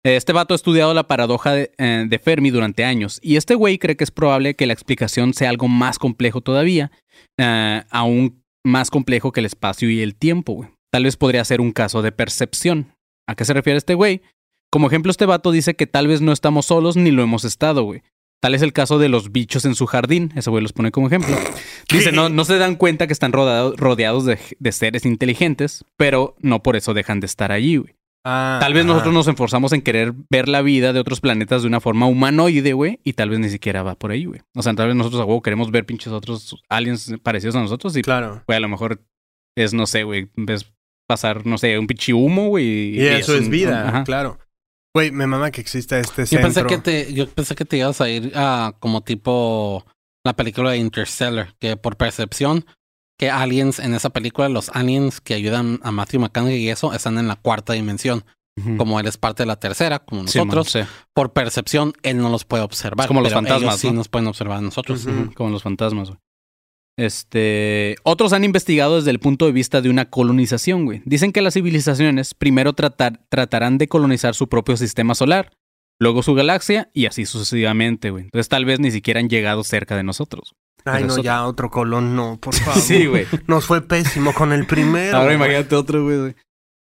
Este 0.04 0.34
vato 0.34 0.54
ha 0.54 0.56
estudiado 0.56 0.94
la 0.94 1.08
paradoja 1.08 1.54
de, 1.54 1.72
eh, 1.78 2.06
de 2.08 2.20
Fermi 2.20 2.50
durante 2.50 2.86
años 2.86 3.20
y 3.22 3.36
este 3.36 3.56
güey 3.56 3.78
cree 3.78 3.98
que 3.98 4.04
es 4.04 4.12
probable 4.12 4.56
que 4.56 4.66
la 4.66 4.74
explicación 4.74 5.34
sea 5.34 5.50
algo 5.50 5.68
más 5.68 6.00
complejo 6.00 6.42
todavía, 6.42 6.92
eh, 7.40 7.84
aún 7.90 8.44
más 8.64 8.90
complejo 8.90 9.32
que 9.32 9.42
el 9.42 9.46
espacio 9.46 9.90
y 9.90 10.02
el 10.02 10.16
tiempo, 10.16 10.54
güey. 10.54 10.70
Tal 10.92 11.04
vez 11.04 11.18
podría 11.18 11.44
ser 11.44 11.62
un 11.62 11.72
caso 11.72 12.02
de 12.02 12.12
percepción. 12.12 12.94
¿A 13.28 13.36
qué 13.36 13.46
se 13.46 13.54
refiere 13.54 13.78
este 13.78 13.96
güey? 13.96 14.22
Como 14.72 14.88
ejemplo, 14.88 15.12
este 15.12 15.26
vato 15.26 15.52
dice 15.52 15.76
que 15.76 15.88
tal 15.88 16.08
vez 16.08 16.22
no 16.22 16.32
estamos 16.32 16.68
solos 16.68 16.96
ni 16.96 17.12
lo 17.12 17.24
hemos 17.24 17.44
estado, 17.46 17.84
güey. 17.84 18.02
Tal 18.46 18.54
es 18.54 18.62
el 18.62 18.74
caso 18.74 19.00
de 19.00 19.10
los 19.10 19.32
bichos 19.32 19.66
en 19.66 19.74
su 19.74 19.88
jardín. 19.88 20.32
Ese 20.36 20.52
güey 20.52 20.62
los 20.62 20.72
pone 20.72 20.92
como 20.92 21.08
ejemplo. 21.08 21.36
Dice, 21.92 22.12
no, 22.12 22.30
no 22.30 22.46
se 22.46 22.60
dan 22.60 22.76
cuenta 22.76 23.08
que 23.08 23.14
están 23.14 23.32
rodado- 23.34 23.74
rodeados 23.76 24.24
de, 24.26 24.38
de 24.60 24.72
seres 24.72 25.04
inteligentes, 25.04 25.84
pero 25.98 26.36
no 26.42 26.62
por 26.62 26.76
eso 26.76 26.94
dejan 26.94 27.20
de 27.22 27.26
estar 27.26 27.52
allí, 27.52 27.78
güey. 27.78 27.96
Ah, 28.24 28.60
Tal 28.62 28.74
vez 28.76 28.84
ajá. 28.84 28.90
nosotros 28.94 29.16
nos 29.16 29.28
esforzamos 29.28 29.74
en 29.74 29.82
querer 29.82 30.14
ver 30.30 30.48
la 30.48 30.62
vida 30.62 30.94
de 30.94 31.00
otros 31.00 31.22
planetas 31.22 31.64
de 31.64 31.68
una 31.70 31.80
forma 31.82 32.06
humanoide, 32.06 32.74
güey, 32.74 33.00
y 33.04 33.14
tal 33.14 33.32
vez 33.32 33.40
ni 33.40 33.50
siquiera 33.50 33.82
va 33.82 33.96
por 33.96 34.12
ahí, 34.12 34.26
güey. 34.26 34.42
O 34.54 34.62
sea, 34.62 34.76
tal 34.76 34.90
vez 34.90 34.96
nosotros 34.96 35.22
a 35.24 35.26
huevo 35.26 35.42
queremos 35.42 35.72
ver 35.72 35.88
pinches 35.88 36.14
otros 36.14 36.56
aliens 36.70 37.16
parecidos 37.24 37.56
a 37.56 37.62
nosotros 37.62 37.98
y, 37.98 38.04
Claro. 38.04 38.44
güey, 38.46 38.58
a 38.58 38.60
lo 38.60 38.70
mejor 38.70 39.02
es, 39.58 39.74
no 39.74 39.88
sé, 39.88 40.04
güey, 40.04 40.30
ves 40.36 40.72
pasar, 41.08 41.48
no 41.48 41.58
sé, 41.58 41.80
un 41.80 41.88
pinche 41.88 42.14
humo, 42.14 42.50
güey. 42.50 42.96
Y 43.00 43.08
eso 43.08 43.34
es 43.36 43.46
un- 43.46 43.50
vida, 43.50 43.88
ajá. 43.90 44.04
claro. 44.04 44.38
Güey, 44.96 45.12
me 45.12 45.28
mama 45.28 45.52
que 45.52 45.60
exista 45.60 46.00
este 46.00 46.22
Yo 46.22 46.26
centro. 46.40 46.46
pensé 46.48 46.66
que 46.66 46.78
te, 46.78 47.14
yo 47.14 47.28
pensé 47.30 47.54
que 47.54 47.66
te 47.66 47.76
ibas 47.78 48.00
a 48.00 48.10
ir 48.10 48.32
a 48.34 48.74
como 48.80 49.02
tipo 49.02 49.86
la 50.24 50.34
película 50.38 50.72
de 50.72 50.78
Interstellar, 50.78 51.54
que 51.60 51.76
por 51.76 51.98
percepción, 51.98 52.66
que 53.20 53.30
aliens 53.30 53.80
en 53.80 53.94
esa 53.94 54.10
película, 54.10 54.48
los 54.48 54.70
aliens 54.70 55.20
que 55.20 55.34
ayudan 55.34 55.82
a 55.84 55.92
Matthew 55.92 56.22
McConaughey 56.22 56.58
y 56.64 56.70
eso, 56.70 56.94
están 56.94 57.18
en 57.18 57.28
la 57.28 57.36
cuarta 57.36 57.74
dimensión. 57.74 58.24
Como 58.78 59.02
él 59.02 59.06
es 59.06 59.18
parte 59.18 59.44
de 59.44 59.48
la 59.48 59.58
tercera, 59.58 60.00
como 60.00 60.26
Sí, 60.28 60.38
man, 60.40 60.48
nosotros, 60.48 60.72
sí. 60.72 60.80
por 61.14 61.34
percepción, 61.34 61.92
él 62.04 62.20
no 62.20 62.30
los 62.30 62.46
puede 62.46 62.64
observar. 62.64 63.04
Es 63.04 63.08
como 63.10 63.20
los 63.20 63.34
fantasmas, 63.34 63.62
ellos 63.64 63.80
sí 63.82 63.88
¿no? 63.88 63.96
nos 63.96 64.08
pueden 64.08 64.30
observar 64.30 64.60
a 64.60 64.62
nosotros. 64.62 65.06
Como 65.36 65.50
los 65.50 65.62
fantasmas, 65.62 66.08
güey. 66.08 66.20
Este. 66.98 67.96
Otros 68.04 68.34
han 68.34 68.44
investigado 68.44 68.96
desde 68.98 69.12
el 69.12 69.20
punto 69.20 69.46
de 69.46 69.52
vista 69.52 69.82
de 69.82 69.90
una 69.90 70.06
colonización, 70.10 70.86
güey. 70.86 71.02
Dicen 71.06 71.32
que 71.32 71.42
las 71.42 71.54
civilizaciones 71.54 72.34
primero 72.34 72.74
tratar, 72.74 73.22
tratarán 73.30 73.78
de 73.78 73.88
colonizar 73.88 74.34
su 74.36 74.48
propio 74.48 74.78
sistema 74.78 75.14
solar, 75.16 75.52
luego 76.00 76.24
su 76.24 76.34
galaxia 76.34 76.90
y 76.94 77.06
así 77.06 77.26
sucesivamente, 77.26 78.10
güey. 78.12 78.26
Entonces 78.26 78.48
tal 78.50 78.66
vez 78.66 78.80
ni 78.80 78.92
siquiera 78.92 79.20
han 79.20 79.30
llegado 79.30 79.64
cerca 79.64 79.96
de 79.98 80.04
nosotros. 80.04 80.54
Ay, 80.86 81.04
no, 81.04 81.18
ya 81.18 81.46
otro 81.48 81.70
colón, 81.72 82.16
no, 82.16 82.38
por 82.40 82.54
favor. 82.56 82.80
Sí, 82.82 83.08
güey. 83.08 83.26
Nos 83.48 83.66
fue 83.66 83.82
pésimo 83.82 84.34
con 84.34 84.54
el 84.54 84.66
primero. 84.68 85.18
Ahora 85.18 85.34
imagínate 85.34 85.76
otro, 85.76 86.04
güey. 86.04 86.36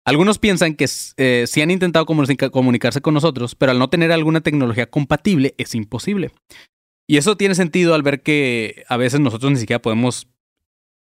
Algunos 0.05 0.41
piensan 0.41 0.75
que 0.75 0.87
eh, 1.17 1.45
sí 1.47 1.63
han 1.63 1.71
intentado 1.71 2.05
comunica- 2.05 2.51
comunicarse 2.51 3.01
con 3.01 3.15
nosotros, 3.15 3.55
pero 3.55 3.71
al 3.71 3.79
no 3.79 3.89
tener 3.89 4.11
alguna 4.11 4.41
tecnología 4.41 4.91
compatible 4.91 5.55
es 5.59 5.77
imposible. 5.77 6.33
Y 7.07 7.17
eso 7.17 7.37
tiene 7.37 7.55
sentido 7.55 7.95
al 7.95 8.03
ver 8.03 8.23
que 8.23 8.85
a 8.89 8.97
veces 8.97 9.21
nosotros 9.21 9.53
ni 9.53 9.59
siquiera 9.59 9.83
podemos 9.83 10.29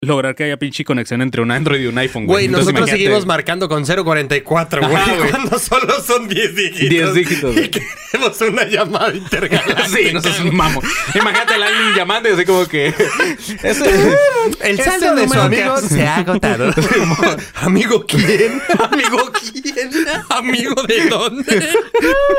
lograr 0.04 0.34
que 0.34 0.46
haya 0.46 0.58
pinche 0.58 0.84
conexión 0.84 1.22
entre 1.22 1.44
un 1.44 1.52
Android 1.52 1.80
y 1.82 1.86
un 1.86 1.96
iPhone, 2.00 2.26
güey. 2.26 2.48
Nosotros 2.48 2.72
imagínate, 2.72 2.92
seguimos 3.04 3.28
marcando 3.28 3.70
con 3.70 3.86
044, 3.86 4.82
güey. 4.82 4.96
Ajá, 4.96 5.16
güey. 5.16 5.30
Cuando 5.30 5.60
solo 5.60 6.02
son 6.02 6.28
10 6.28 6.56
dígitos. 6.56 6.90
10 6.90 7.14
dígitos, 7.14 7.56
Y 7.56 7.70
queremos 7.70 8.42
una 8.42 8.66
llamada 8.66 9.14
intergaláctica. 9.14 9.88
Sí, 9.90 10.10
no 10.12 10.20
seas 10.20 10.40
un 10.40 10.56
mamo. 10.56 10.82
Imagínate 11.14 11.54
al 11.54 11.62
alguien 11.62 11.94
llamando 11.96 12.30
y 12.30 12.32
así 12.32 12.46
como 12.46 12.66
que. 12.68 12.88
Ese- 13.64 14.18
El 14.62 14.80
saldo 14.82 15.14
de 15.14 15.28
su 15.30 15.40
amigo 15.40 15.78
se 15.78 16.04
ha 16.08 16.16
agotado. 16.18 16.74
¿Amigo 17.62 18.04
quién? 18.08 18.60
¿Amigo 18.80 19.32
quién? 19.34 19.92
¿Amigo 20.30 20.82
de 20.82 21.06
dónde? 21.10 21.70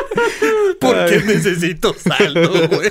¿Por 0.81 1.07
qué 1.07 1.21
necesito 1.25 1.95
saldo, 1.95 2.51
güey? 2.69 2.91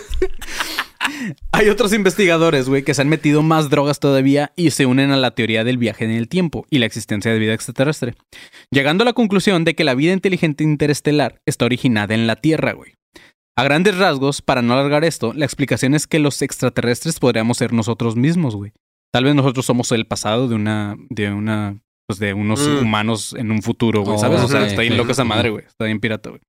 Hay 1.51 1.69
otros 1.69 1.93
investigadores, 1.93 2.67
güey, 2.69 2.83
que 2.83 2.93
se 2.93 3.01
han 3.01 3.09
metido 3.09 3.41
más 3.41 3.69
drogas 3.69 3.99
todavía 3.99 4.51
y 4.55 4.71
se 4.71 4.85
unen 4.85 5.11
a 5.11 5.17
la 5.17 5.31
teoría 5.31 5.63
del 5.63 5.77
viaje 5.77 6.05
en 6.05 6.11
el 6.11 6.27
tiempo 6.27 6.65
y 6.69 6.79
la 6.79 6.85
existencia 6.85 7.31
de 7.31 7.39
vida 7.39 7.53
extraterrestre, 7.53 8.15
llegando 8.71 9.03
a 9.03 9.05
la 9.05 9.13
conclusión 9.13 9.63
de 9.63 9.75
que 9.75 9.83
la 9.83 9.95
vida 9.95 10.13
inteligente 10.13 10.63
interestelar 10.63 11.41
está 11.45 11.65
originada 11.65 12.13
en 12.13 12.27
la 12.27 12.35
Tierra, 12.35 12.73
güey. 12.73 12.93
A 13.57 13.63
grandes 13.63 13.97
rasgos, 13.97 14.41
para 14.41 14.61
no 14.61 14.73
alargar 14.73 15.03
esto, 15.03 15.33
la 15.33 15.45
explicación 15.45 15.93
es 15.93 16.07
que 16.07 16.19
los 16.19 16.41
extraterrestres 16.41 17.19
podríamos 17.19 17.57
ser 17.57 17.73
nosotros 17.73 18.15
mismos, 18.15 18.55
güey. 18.55 18.71
Tal 19.13 19.25
vez 19.25 19.35
nosotros 19.35 19.65
somos 19.65 19.91
el 19.91 20.07
pasado 20.07 20.47
de 20.47 20.55
una, 20.55 20.95
de 21.09 21.31
una, 21.33 21.77
pues 22.07 22.17
de 22.19 22.33
unos 22.33 22.65
Mm. 22.65 22.77
humanos 22.81 23.35
en 23.37 23.51
un 23.51 23.61
futuro, 23.61 24.03
güey, 24.03 24.17
¿sabes? 24.17 24.39
O 24.41 24.47
sea, 24.47 24.65
está 24.65 24.81
bien 24.81 24.95
loca 24.97 25.11
esa 25.11 25.25
madre, 25.25 25.49
güey. 25.49 25.65
Está 25.65 25.85
bien 25.85 25.99
pirata, 25.99 26.29
güey. 26.29 26.41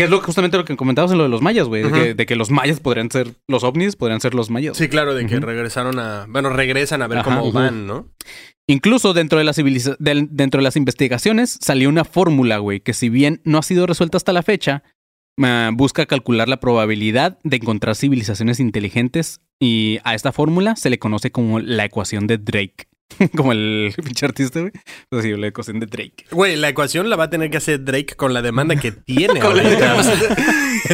Que 0.00 0.04
es 0.04 0.10
lo, 0.10 0.20
justamente 0.22 0.56
lo 0.56 0.64
que 0.64 0.76
comentabas 0.76 1.12
en 1.12 1.18
lo 1.18 1.24
de 1.24 1.28
los 1.28 1.42
mayas, 1.42 1.66
güey. 1.68 1.82
de, 1.82 1.92
que, 1.92 2.14
de 2.14 2.24
que 2.26 2.34
los 2.36 2.50
mayas 2.50 2.80
podrían 2.80 3.10
ser, 3.10 3.34
los 3.46 3.64
ovnis 3.64 3.96
podrían 3.96 4.20
ser 4.22 4.34
los 4.34 4.48
mayas. 4.48 4.76
Sí, 4.78 4.88
claro, 4.88 5.14
de 5.14 5.26
que 5.26 5.38
regresaron 5.40 5.98
a... 5.98 6.24
Bueno, 6.26 6.48
regresan 6.48 7.02
a 7.02 7.06
ver 7.06 7.18
Ajá, 7.18 7.36
cómo 7.38 7.52
van, 7.52 7.86
¿no? 7.86 8.08
Incluso 8.66 9.12
dentro 9.12 9.38
de, 9.38 9.44
las 9.44 9.56
del- 9.56 10.28
dentro 10.30 10.58
de 10.58 10.62
las 10.62 10.76
investigaciones 10.76 11.58
salió 11.60 11.88
una 11.90 12.04
fórmula, 12.04 12.56
güey, 12.58 12.80
que 12.80 12.94
si 12.94 13.10
bien 13.10 13.42
no 13.44 13.58
ha 13.58 13.62
sido 13.62 13.86
resuelta 13.86 14.16
hasta 14.16 14.32
la 14.32 14.42
fecha, 14.42 14.84
busca 15.72 16.06
calcular 16.06 16.48
la 16.48 16.60
probabilidad 16.60 17.38
de 17.44 17.56
encontrar 17.56 17.96
civilizaciones 17.96 18.60
inteligentes 18.60 19.40
y 19.60 19.98
a 20.04 20.14
esta 20.14 20.32
fórmula 20.32 20.76
se 20.76 20.88
le 20.88 20.98
conoce 20.98 21.30
como 21.30 21.60
la 21.60 21.84
ecuación 21.84 22.26
de 22.26 22.38
Drake. 22.38 22.88
como 23.36 23.52
el 23.52 23.92
pinche 24.04 24.26
artista, 24.26 24.60
güey. 24.60 24.72
Pues 25.08 25.22
sí, 25.24 25.36
la 25.36 25.46
ecuación 25.48 25.80
de 25.80 25.86
Drake. 25.86 26.26
Güey, 26.30 26.56
la 26.56 26.68
ecuación 26.68 27.10
la 27.10 27.16
va 27.16 27.24
a 27.24 27.30
tener 27.30 27.50
que 27.50 27.56
hacer 27.58 27.84
Drake 27.84 28.14
con 28.16 28.32
la 28.34 28.42
demanda 28.42 28.76
que 28.76 28.92
tiene 29.06 29.40
ahorita. 29.40 30.02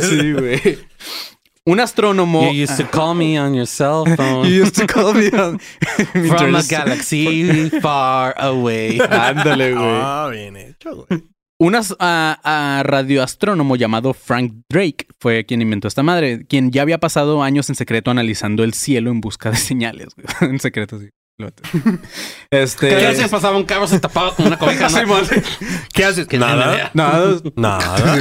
sí, 0.00 0.32
güey. 0.32 0.78
Un 1.68 1.80
astrónomo... 1.80 2.52
You 2.52 2.62
used 2.62 2.76
to 2.76 2.88
call 2.88 3.16
me 3.16 3.40
on 3.40 3.52
your 3.54 3.66
cell 3.66 4.04
phone 4.16 4.48
You 4.48 4.62
used 4.62 4.76
to 4.76 4.86
call 4.86 5.12
me 5.14 5.26
on- 5.36 5.58
from 6.28 6.54
a 6.54 6.62
galaxy 6.62 7.70
far 7.82 8.34
away. 8.38 9.00
Ándale, 9.10 9.72
güey. 9.74 9.84
Ah, 10.00 10.28
bien 10.30 10.56
hecho, 10.56 11.06
güey. 11.08 11.24
Un 11.58 11.74
as- 11.74 11.96
a- 11.98 12.38
a 12.44 12.82
radioastrónomo 12.84 13.74
llamado 13.74 14.14
Frank 14.14 14.52
Drake 14.70 15.06
fue 15.18 15.44
quien 15.44 15.60
inventó 15.60 15.88
esta 15.88 16.04
madre, 16.04 16.44
quien 16.46 16.70
ya 16.70 16.82
había 16.82 16.98
pasado 16.98 17.42
años 17.42 17.68
en 17.68 17.74
secreto 17.74 18.12
analizando 18.12 18.62
el 18.62 18.72
cielo 18.72 19.10
en 19.10 19.20
busca 19.20 19.50
de 19.50 19.56
señales. 19.56 20.08
güey. 20.14 20.52
en 20.52 20.60
secreto, 20.60 21.00
sí. 21.00 21.08
Este. 22.51 22.89
¿Qué 22.89 23.07
haces? 23.07 23.28
Pasaba 23.28 23.57
un 23.57 23.64
carro, 23.64 23.87
se 23.87 24.01
tapaba 24.01 24.34
con 24.34 24.47
una 24.47 24.59
cobija. 24.59 24.89
¿no? 25.05 25.16
¿Qué 25.93 26.05
haces? 26.05 26.26
Nada. 26.32 26.91
Nada. 26.95 27.41
Nada. 27.57 28.20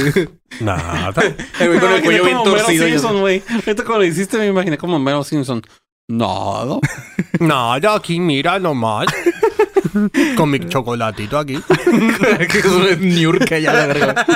Nada. 0.60 1.22
El 1.58 1.68
güey 1.68 1.80
con 1.80 1.92
el 1.92 2.02
cuello 2.02 2.24
bien 2.24 2.42
torcido. 2.44 2.86
Simpson, 2.86 3.20
güey. 3.20 3.40
Cuando 3.40 3.98
lo 3.98 4.04
hiciste 4.04 4.38
me 4.38 4.46
imaginé 4.46 4.76
como 4.76 4.98
Mero 4.98 5.24
Simpson. 5.24 5.62
Nada. 6.08 6.78
Nada, 7.40 7.94
aquí 7.94 8.20
mira 8.20 8.58
nomás. 8.58 9.06
Con 10.36 10.50
mi 10.50 10.60
chocolatito 10.68 11.38
aquí. 11.38 11.58
que 12.50 12.58
es 12.58 12.98
Niurka 12.98 13.58
ya 13.58 13.72
la 13.72 13.86
verga. 13.86 14.26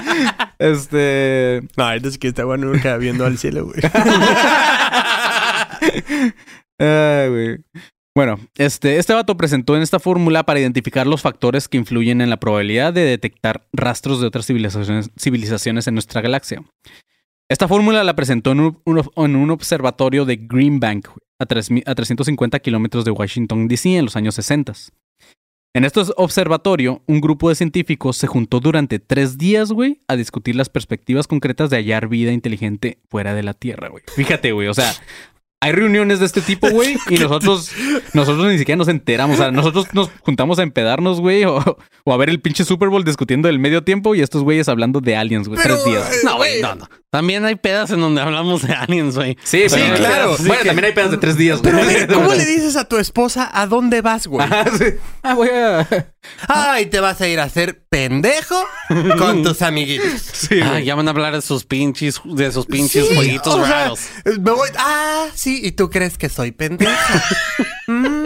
Este. 0.59 1.63
No, 1.77 1.93
es 1.93 2.19
que 2.19 2.29
estaba 2.29 2.57
nunca 2.57 2.97
viendo 2.97 3.27
al 3.27 3.37
cielo, 3.37 3.67
güey. 3.67 3.81
Ay, 6.79 7.29
güey. 7.29 7.59
Bueno, 8.15 8.41
este, 8.57 8.99
este 8.99 9.15
vato 9.15 9.37
presentó 9.37 9.77
en 9.77 9.83
esta 9.83 10.01
fórmula 10.01 10.43
para 10.45 10.59
identificar 10.59 11.07
los 11.07 11.23
factores 11.23 11.69
que 11.69 11.79
influyen 11.79 12.21
en 12.21 12.29
la 12.29 12.39
probabilidad 12.41 12.93
de 12.93 13.03
detectar 13.03 13.67
rastros 13.73 14.21
de 14.21 14.27
otras 14.27 14.47
civilizaciones, 14.47 15.87
en 15.87 15.95
nuestra 15.95 16.21
galaxia. 16.21 16.63
Esta 17.49 17.69
fórmula 17.69 18.03
la 18.05 18.17
presentó 18.17 18.53
en 18.53 18.61
un, 18.85 19.51
observatorio 19.51 20.25
de 20.25 20.37
Green 20.37 20.81
Bank 20.81 21.09
a, 21.39 21.47
tres 21.47 21.71
mi- 21.71 21.83
a 21.87 21.95
350 21.95 22.59
kilómetros 22.59 23.05
de 23.05 23.11
Washington, 23.13 23.69
D.C. 23.69 23.97
en 23.97 24.05
los 24.05 24.17
años 24.17 24.35
60. 24.35 24.73
En 25.73 25.85
este 25.85 26.01
observatorio, 26.17 27.03
un 27.07 27.21
grupo 27.21 27.49
de 27.49 27.55
científicos 27.55 28.17
se 28.17 28.27
juntó 28.27 28.59
durante 28.59 28.99
tres 28.99 29.39
días, 29.39 29.71
güey, 29.71 30.03
a 30.09 30.17
discutir 30.17 30.57
las 30.57 30.69
perspectivas 30.69 31.29
concretas 31.29 31.71
de 31.71 31.77
hallar 31.77 32.09
vida 32.09 32.33
inteligente 32.33 32.99
fuera 33.09 33.35
de 33.35 33.45
la 33.45 33.55
Tierra, 33.55 33.89
güey. 33.89 34.03
Fíjate, 34.17 34.51
güey, 34.51 34.67
o 34.67 34.75
sea, 34.75 34.93
hay 35.63 35.73
reuniones 35.73 36.21
de 36.21 36.27
este 36.27 36.41
tipo, 36.41 36.71
güey, 36.71 36.97
y 37.09 37.15
nosotros, 37.19 37.71
nosotros 38.15 38.47
ni 38.51 38.59
siquiera 38.59 38.77
nos 38.79 38.89
enteramos. 38.89 39.39
O 39.39 39.43
sea, 39.43 39.51
nosotros 39.51 39.87
nos 39.93 40.11
juntamos 40.21 40.59
a 40.59 40.63
empedarnos, 40.63 41.21
güey, 41.21 41.45
o, 41.45 41.59
o 42.05 42.13
a 42.13 42.17
ver 42.17 42.31
el 42.31 42.41
pinche 42.41 42.65
Super 42.65 42.89
Bowl 42.89 43.05
discutiendo 43.05 43.49
el 43.49 43.59
medio 43.59 43.85
tiempo 43.85 44.15
y 44.15 44.23
estos 44.23 44.43
güeyes 44.43 44.69
hablando 44.69 45.01
de 45.01 45.17
aliens, 45.17 45.49
güey, 45.49 45.61
tres 45.63 45.85
días. 45.85 46.11
eh, 46.13 46.17
No, 46.25 46.37
güey, 46.37 46.63
no, 46.63 46.75
no. 46.75 46.89
También 47.11 47.45
hay 47.45 47.57
pedas 47.57 47.91
en 47.91 48.01
donde 48.01 48.21
hablamos 48.21 48.63
de 48.63 48.73
aliens, 48.73 49.17
güey. 49.17 49.37
Sí, 49.43 49.69
Sí, 49.69 49.75
pero- 49.79 49.97
claro. 49.97 50.37
Bueno, 50.39 50.63
que- 50.63 50.69
también 50.69 50.85
hay 50.85 50.93
pedas 50.93 51.11
de 51.11 51.17
tres 51.17 51.37
días, 51.37 51.61
güey. 51.61 51.75
Pero, 51.75 52.15
¿cómo 52.15 52.35
le 52.35 52.45
dices 52.45 52.77
a 52.77 52.85
tu 52.85 52.99
esposa 52.99 53.51
a 53.53 53.67
dónde 53.67 54.01
vas, 54.01 54.29
güey? 54.29 54.47
Ah, 54.49 54.65
sí. 54.79 54.85
Ah, 55.23 55.35
voy 55.35 55.49
a. 55.49 55.89
Ay, 56.47 56.87
te 56.87 57.01
vas 57.01 57.21
a 57.21 57.27
ir 57.27 57.41
a 57.41 57.45
hacer 57.45 57.83
pendejo 57.89 58.63
con 59.19 59.43
tus 59.43 59.61
amiguitos. 59.63 60.21
Sí, 60.21 60.61
Ah, 60.63 60.79
ya 60.79 60.95
van 60.95 61.09
a 61.09 61.11
hablar 61.11 61.35
de 61.35 61.43
sus 61.43 61.65
pinches, 61.65 62.21
de 62.25 62.53
sus 62.53 62.67
pinches 62.67 63.09
Sí, 63.09 63.15
jueguitos 63.17 63.55
o 63.55 63.65
sea, 63.65 63.83
raros. 63.85 64.01
me 64.27 64.51
voy- 64.53 64.69
ah, 64.79 65.27
sí, 65.35 65.61
y 65.65 65.73
tú 65.73 65.91
crees 65.91 66.17
que 66.17 66.29
soy 66.29 66.53
pendejo. 66.53 66.93
Mm. 67.87 68.20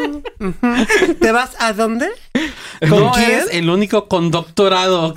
¿Te 1.20 1.32
vas 1.32 1.50
a 1.58 1.72
dónde? 1.72 2.08
¿Con 2.80 3.00
no 3.00 3.12
quién? 3.12 3.30
eres 3.30 3.46
el 3.52 3.70
único 3.70 4.08
con 4.08 4.30
doctorado. 4.30 5.14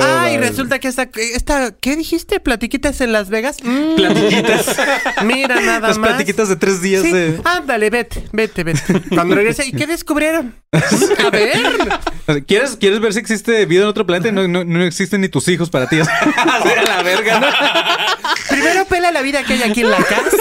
Ay, 0.00 0.38
resulta 0.38 0.78
que 0.78 0.88
esta, 0.88 1.08
esta, 1.34 1.72
¿qué 1.72 1.96
dijiste? 1.96 2.40
¿Platiquitas 2.40 3.00
en 3.00 3.12
Las 3.12 3.28
Vegas? 3.28 3.56
Mm, 3.62 3.96
Platiquitas. 3.96 4.76
Mira 5.24 5.60
nada 5.60 5.88
Las 5.88 5.98
más. 5.98 6.08
platiquitas 6.10 6.48
de 6.48 6.56
tres 6.56 6.80
días 6.80 7.02
Sí, 7.02 7.10
de. 7.12 7.40
ándale, 7.44 7.90
vete, 7.90 8.24
vete, 8.32 8.64
vete. 8.64 8.80
Cuando 9.14 9.34
regrese, 9.34 9.66
¿y 9.66 9.72
qué 9.72 9.86
descubrieron? 9.86 10.54
A 10.72 11.30
ver. 11.30 12.44
¿Quieres, 12.46 12.76
¿Quieres 12.76 13.00
ver 13.00 13.12
si 13.12 13.18
existe 13.18 13.66
vida 13.66 13.82
en 13.82 13.88
otro 13.88 14.06
planeta? 14.06 14.30
No, 14.32 14.46
no, 14.46 14.64
no 14.64 14.82
existen 14.84 15.20
ni 15.22 15.28
tus 15.28 15.48
hijos 15.48 15.70
para 15.70 15.88
ti. 15.88 15.96
La 16.86 17.02
verga, 17.02 17.40
¿no? 17.40 17.46
Primero 18.48 18.84
pela 18.86 19.10
la 19.12 19.22
vida 19.22 19.42
que 19.44 19.54
hay 19.54 19.62
aquí 19.62 19.80
en 19.82 19.90
la 19.90 19.98
casa. 19.98 20.36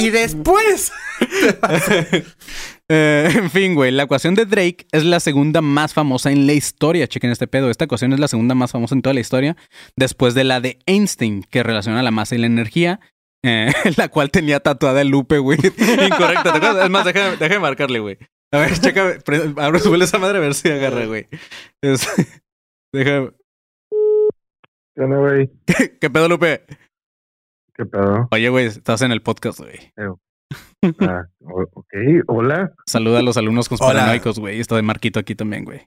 Y 0.00 0.10
después. 0.10 0.92
Eh, 2.92 3.30
en 3.36 3.50
fin, 3.52 3.76
güey, 3.76 3.92
la 3.92 4.02
ecuación 4.02 4.34
de 4.34 4.46
Drake 4.46 4.84
es 4.90 5.04
la 5.04 5.20
segunda 5.20 5.60
más 5.60 5.94
famosa 5.94 6.32
en 6.32 6.48
la 6.48 6.54
historia. 6.54 7.06
Chequen 7.06 7.30
este 7.30 7.46
pedo. 7.46 7.70
Esta 7.70 7.84
ecuación 7.84 8.12
es 8.12 8.18
la 8.18 8.26
segunda 8.26 8.56
más 8.56 8.72
famosa 8.72 8.96
en 8.96 9.02
toda 9.02 9.14
la 9.14 9.20
historia, 9.20 9.56
después 9.94 10.34
de 10.34 10.42
la 10.42 10.60
de 10.60 10.80
Einstein, 10.86 11.44
que 11.44 11.62
relaciona 11.62 12.02
la 12.02 12.10
masa 12.10 12.34
y 12.34 12.38
la 12.38 12.46
energía, 12.46 12.98
eh, 13.44 13.72
la 13.96 14.08
cual 14.08 14.32
tenía 14.32 14.58
tatuada 14.58 15.02
el 15.02 15.08
Lupe, 15.08 15.38
güey. 15.38 15.56
Incorrecta. 15.62 16.42
¿te 16.42 16.48
acuerdas? 16.48 16.84
Es 16.84 16.90
más, 16.90 17.04
déjame, 17.04 17.36
déjame 17.36 17.60
marcarle, 17.60 18.00
güey. 18.00 18.18
A 18.52 18.58
ver, 18.58 18.76
checa, 18.80 19.18
abre, 19.58 19.78
súbele 19.78 20.04
esa 20.04 20.18
madre 20.18 20.38
a 20.38 20.40
ver 20.40 20.54
si 20.54 20.68
agarra, 20.68 21.06
güey. 21.06 21.28
Es- 21.80 22.08
déjame. 22.92 23.30
¿Qué? 25.64 25.96
¿Qué 26.00 26.10
pedo, 26.10 26.28
Lupe? 26.28 26.64
¿Qué 27.80 27.86
pedo? 27.86 28.28
Oye, 28.30 28.50
güey, 28.50 28.66
estás 28.66 29.00
en 29.00 29.10
el 29.10 29.22
podcast, 29.22 29.58
güey. 29.60 29.78
Ah, 31.00 31.24
ok, 31.40 31.94
hola. 32.26 32.74
Saluda 32.86 33.20
a 33.20 33.22
los 33.22 33.38
alumnos 33.38 33.68
Hola. 33.70 33.78
conspiranoicos, 33.78 34.38
güey. 34.38 34.60
Está 34.60 34.76
de 34.76 34.82
Marquito 34.82 35.18
aquí 35.18 35.34
también, 35.34 35.64
güey. 35.64 35.80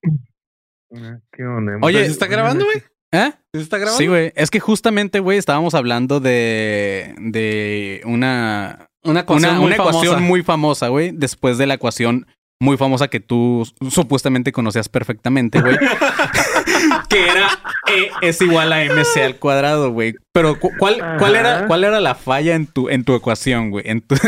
Ah, 0.95 1.19
¿Qué 1.31 1.43
onda? 1.43 1.73
Oye, 1.83 2.03
¿Se 2.05 2.09
está 2.11 2.25
grabando, 2.25 2.65
güey? 2.65 2.77
¿Eh? 3.11 3.31
¿Se 3.53 3.61
está 3.61 3.77
grabando? 3.77 3.99
Sí, 3.99 4.07
güey. 4.07 4.33
Es 4.35 4.49
que 4.49 4.59
justamente, 4.59 5.19
güey, 5.19 5.37
estábamos 5.37 5.75
hablando 5.75 6.19
de, 6.19 7.13
de 7.19 8.01
una, 8.05 8.89
Una 9.03 9.19
ecuación 9.19 9.51
una, 9.51 9.59
muy 9.59 9.67
una 9.67 9.75
famosa. 9.75 9.97
ecuación 9.99 10.23
muy 10.23 10.41
famosa, 10.41 10.87
güey, 10.87 11.11
después 11.11 11.59
de 11.59 11.67
la 11.67 11.75
ecuación 11.75 12.25
muy 12.61 12.77
famosa 12.77 13.07
que 13.09 13.19
tú 13.19 13.67
supuestamente 13.89 14.51
conocías 14.51 14.87
perfectamente, 14.89 15.59
güey. 15.61 15.77
que 17.09 17.27
era 17.27 17.47
E 17.89 18.09
es 18.21 18.41
igual 18.41 18.71
a 18.73 18.83
MC 18.85 19.17
al 19.23 19.35
cuadrado, 19.37 19.89
güey. 19.91 20.15
Pero 20.31 20.59
cu- 20.59 20.71
¿cuál, 20.77 20.97
cuál, 21.19 21.35
era. 21.35 21.65
¿cuál 21.67 21.83
era 21.83 21.99
la 21.99 22.15
falla 22.15 22.55
en 22.55 22.67
tu, 22.67 22.89
en 22.89 23.03
tu 23.03 23.15
ecuación, 23.15 23.69
güey? 23.71 23.83
En 23.87 24.01
tu- 24.01 24.15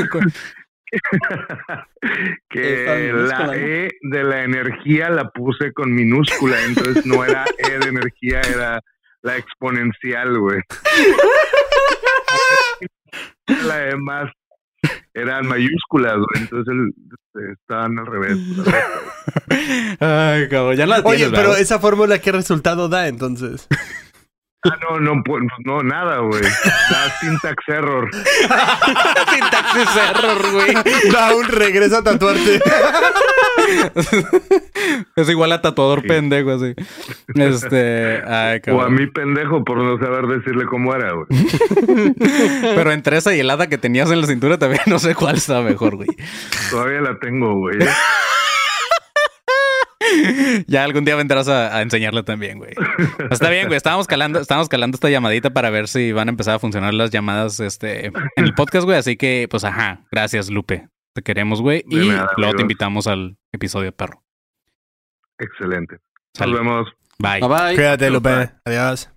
que 2.50 3.12
la. 3.14 3.52
E 3.56 3.90
de 4.02 4.24
la 4.24 4.44
energía 4.44 5.10
la 5.10 5.30
puse 5.30 5.72
con 5.74 5.94
minúscula, 5.94 6.62
entonces 6.64 7.06
no 7.06 7.24
era 7.24 7.46
E 7.58 7.78
de 7.80 7.90
energía, 7.90 8.42
era 8.42 8.80
la 9.22 9.38
exponencial, 9.38 10.38
güey. 10.40 10.60
La 13.48 13.90
E 13.90 13.96
más 13.96 14.32
eran 15.16 15.48
mayúsculas, 15.48 16.16
güey, 16.18 16.42
entonces 16.44 16.74
el- 16.74 16.94
estaban 17.54 17.98
al 18.00 18.06
revés. 18.06 18.38
Ay, 20.00 20.48
cabrón, 20.50 20.76
ya 20.76 20.86
la 20.86 21.02
tienes, 21.02 21.22
Oye, 21.24 21.30
pero 21.32 21.50
¿verdad? 21.50 21.60
esa 21.60 21.80
fórmula, 21.80 22.20
¿qué 22.20 22.32
resultado 22.32 22.88
da 22.90 23.08
entonces? 23.08 23.68
Ah, 24.66 24.78
no, 24.82 25.00
no, 25.00 25.24
pues, 25.24 25.44
no, 25.64 25.84
nada, 25.84 26.18
güey. 26.20 26.42
Da 26.42 27.10
syntax 27.20 27.64
error. 27.68 28.10
Sintaxis 29.32 29.96
error, 30.10 30.52
güey. 30.52 30.74
Da 31.12 31.36
un 31.36 31.46
regreso 31.46 31.98
a 31.98 32.04
tatuarte. 32.04 32.60
es 35.16 35.30
igual 35.30 35.52
a 35.52 35.62
tatuador 35.62 36.02
pendejo, 36.04 36.52
así. 36.52 36.74
Este, 37.36 38.22
ay, 38.28 38.62
O 38.72 38.82
a 38.82 38.90
mí 38.90 39.08
pendejo 39.08 39.64
por 39.64 39.78
no 39.78 40.00
saber 40.00 40.28
decirle 40.28 40.66
cómo 40.66 40.94
era, 40.96 41.12
güey. 41.14 41.28
Pero 42.76 42.92
entre 42.92 43.18
esa 43.18 43.36
y 43.36 43.40
el 43.40 43.50
hada 43.50 43.68
que 43.68 43.78
tenías 43.78 44.10
en 44.12 44.22
la 44.22 44.28
cintura 44.28 44.58
también 44.58 44.82
no 44.88 45.00
sé 45.00 45.16
cuál 45.16 45.36
está 45.36 45.62
mejor, 45.62 45.96
güey. 45.96 46.10
Todavía 46.70 47.02
la 47.02 47.20
tengo, 47.20 47.56
güey. 47.56 47.78
Ya 50.68 50.84
algún 50.84 51.06
día 51.06 51.16
vendrás 51.16 51.48
a, 51.48 51.76
a 51.76 51.82
enseñarle 51.82 52.24
también, 52.24 52.58
güey. 52.58 52.74
Está 53.30 53.50
bien, 53.50 53.68
güey. 53.68 53.78
Estábamos 53.78 54.08
calando, 54.08 54.40
estábamos 54.40 54.70
calando 54.70 54.96
esta 54.96 55.10
llamadita 55.10 55.52
para 55.52 55.70
ver 55.70 55.88
si 55.88 56.12
van 56.12 56.28
a 56.30 56.32
empezar 56.32 56.56
a 56.56 56.60
funcionar 56.60 56.94
las 56.94 57.12
llamadas 57.12 57.60
este, 57.60 58.08
en 58.08 58.14
el 58.38 58.54
podcast, 58.54 58.86
güey. 58.86 58.98
Así 58.98 59.18
que, 59.18 59.48
pues, 59.50 59.64
ajá. 59.64 60.06
Gracias, 60.12 60.50
Lupe. 60.50 60.88
Te 61.14 61.22
queremos, 61.22 61.62
güey. 61.62 61.84
De 61.88 62.04
Y 62.06 62.10
nada, 62.10 62.30
luego 62.38 62.56
te 62.56 62.62
invitamos 62.62 63.08
al 63.08 63.38
episodio 63.54 63.86
de 63.86 63.92
perro. 63.94 64.24
Excelente. 65.40 65.98
Sale. 66.34 66.52
Nos 66.52 66.62
vemos. 66.62 66.88
Bye. 67.20 67.40
Bye 67.40 67.50
bye. 67.50 67.76
Cuídate, 67.76 68.10
Lupe. 68.10 68.52
Adiós. 68.66 69.10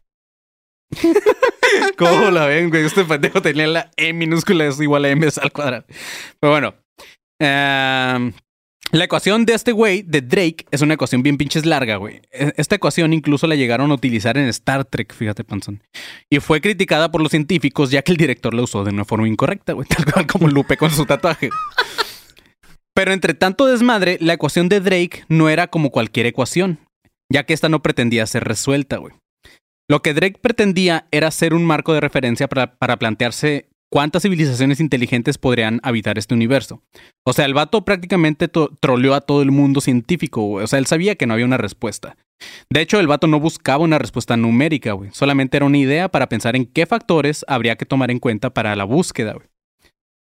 ¿Cómo 1.96 2.30
la 2.30 2.46
ven, 2.46 2.70
güey? 2.70 2.84
Este 2.84 3.04
pendejo 3.04 3.42
tenía 3.42 3.66
la 3.66 3.90
E 3.96 4.12
minúscula, 4.12 4.64
es 4.66 4.80
igual 4.80 5.04
a 5.04 5.10
M 5.10 5.26
al 5.26 5.52
cuadrado. 5.52 5.84
Pero 6.40 6.52
bueno. 6.52 6.74
Em, 7.40 8.32
la 8.90 9.04
ecuación 9.04 9.44
de 9.44 9.52
este 9.54 9.72
güey, 9.72 10.02
de 10.02 10.22
Drake, 10.22 10.64
es 10.70 10.80
una 10.80 10.94
ecuación 10.94 11.22
bien 11.22 11.36
pinches 11.36 11.66
larga, 11.66 11.96
güey. 11.96 12.22
E- 12.32 12.52
Esta 12.56 12.76
ecuación 12.76 13.12
incluso 13.12 13.46
la 13.46 13.54
llegaron 13.54 13.90
a 13.90 13.94
utilizar 13.94 14.38
en 14.38 14.46
Star 14.48 14.84
Trek, 14.84 15.14
fíjate, 15.14 15.44
Panzón. 15.44 15.82
Y 16.30 16.40
fue 16.40 16.60
criticada 16.60 17.10
por 17.10 17.20
los 17.20 17.30
científicos 17.30 17.90
ya 17.90 18.02
que 18.02 18.12
el 18.12 18.18
director 18.18 18.54
la 18.54 18.62
usó 18.62 18.84
de 18.84 18.90
una 18.90 19.04
forma 19.04 19.28
incorrecta, 19.28 19.74
güey. 19.74 19.86
Tal 20.04 20.04
cual 20.12 20.26
como 20.26 20.48
Lupe 20.48 20.76
con 20.76 20.90
su 20.90 21.04
tatuaje. 21.04 21.50
Pero 22.94 23.12
entre 23.12 23.34
tanto 23.34 23.66
desmadre, 23.66 24.18
la 24.20 24.32
ecuación 24.32 24.68
de 24.68 24.80
Drake 24.80 25.24
no 25.28 25.48
era 25.48 25.68
como 25.68 25.90
cualquier 25.90 26.26
ecuación, 26.26 26.80
ya 27.32 27.44
que 27.44 27.52
esta 27.54 27.68
no 27.68 27.80
pretendía 27.82 28.26
ser 28.26 28.44
resuelta, 28.44 28.96
güey. 28.96 29.14
Lo 29.90 30.02
que 30.02 30.14
Drake 30.14 30.38
pretendía 30.40 31.06
era 31.10 31.30
ser 31.30 31.54
un 31.54 31.64
marco 31.64 31.94
de 31.94 32.00
referencia 32.00 32.48
para, 32.48 32.74
para 32.76 32.96
plantearse 32.96 33.68
cuántas 33.90 34.22
civilizaciones 34.22 34.80
inteligentes 34.80 35.38
podrían 35.38 35.80
habitar 35.82 36.18
este 36.18 36.34
universo. 36.34 36.82
O 37.24 37.32
sea, 37.32 37.44
el 37.44 37.54
vato 37.54 37.84
prácticamente 37.84 38.48
troleó 38.48 39.14
a 39.14 39.20
todo 39.20 39.42
el 39.42 39.50
mundo 39.50 39.80
científico, 39.80 40.42
güey. 40.42 40.64
O 40.64 40.66
sea, 40.66 40.78
él 40.78 40.86
sabía 40.86 41.16
que 41.16 41.26
no 41.26 41.34
había 41.34 41.46
una 41.46 41.56
respuesta. 41.56 42.16
De 42.70 42.80
hecho, 42.80 43.00
el 43.00 43.06
vato 43.06 43.26
no 43.26 43.40
buscaba 43.40 43.84
una 43.84 43.98
respuesta 43.98 44.36
numérica, 44.36 44.92
güey. 44.92 45.10
Solamente 45.12 45.56
era 45.56 45.66
una 45.66 45.78
idea 45.78 46.08
para 46.08 46.28
pensar 46.28 46.56
en 46.56 46.66
qué 46.66 46.86
factores 46.86 47.44
habría 47.48 47.76
que 47.76 47.86
tomar 47.86 48.10
en 48.10 48.18
cuenta 48.18 48.50
para 48.50 48.76
la 48.76 48.84
búsqueda, 48.84 49.32
güey. 49.32 49.46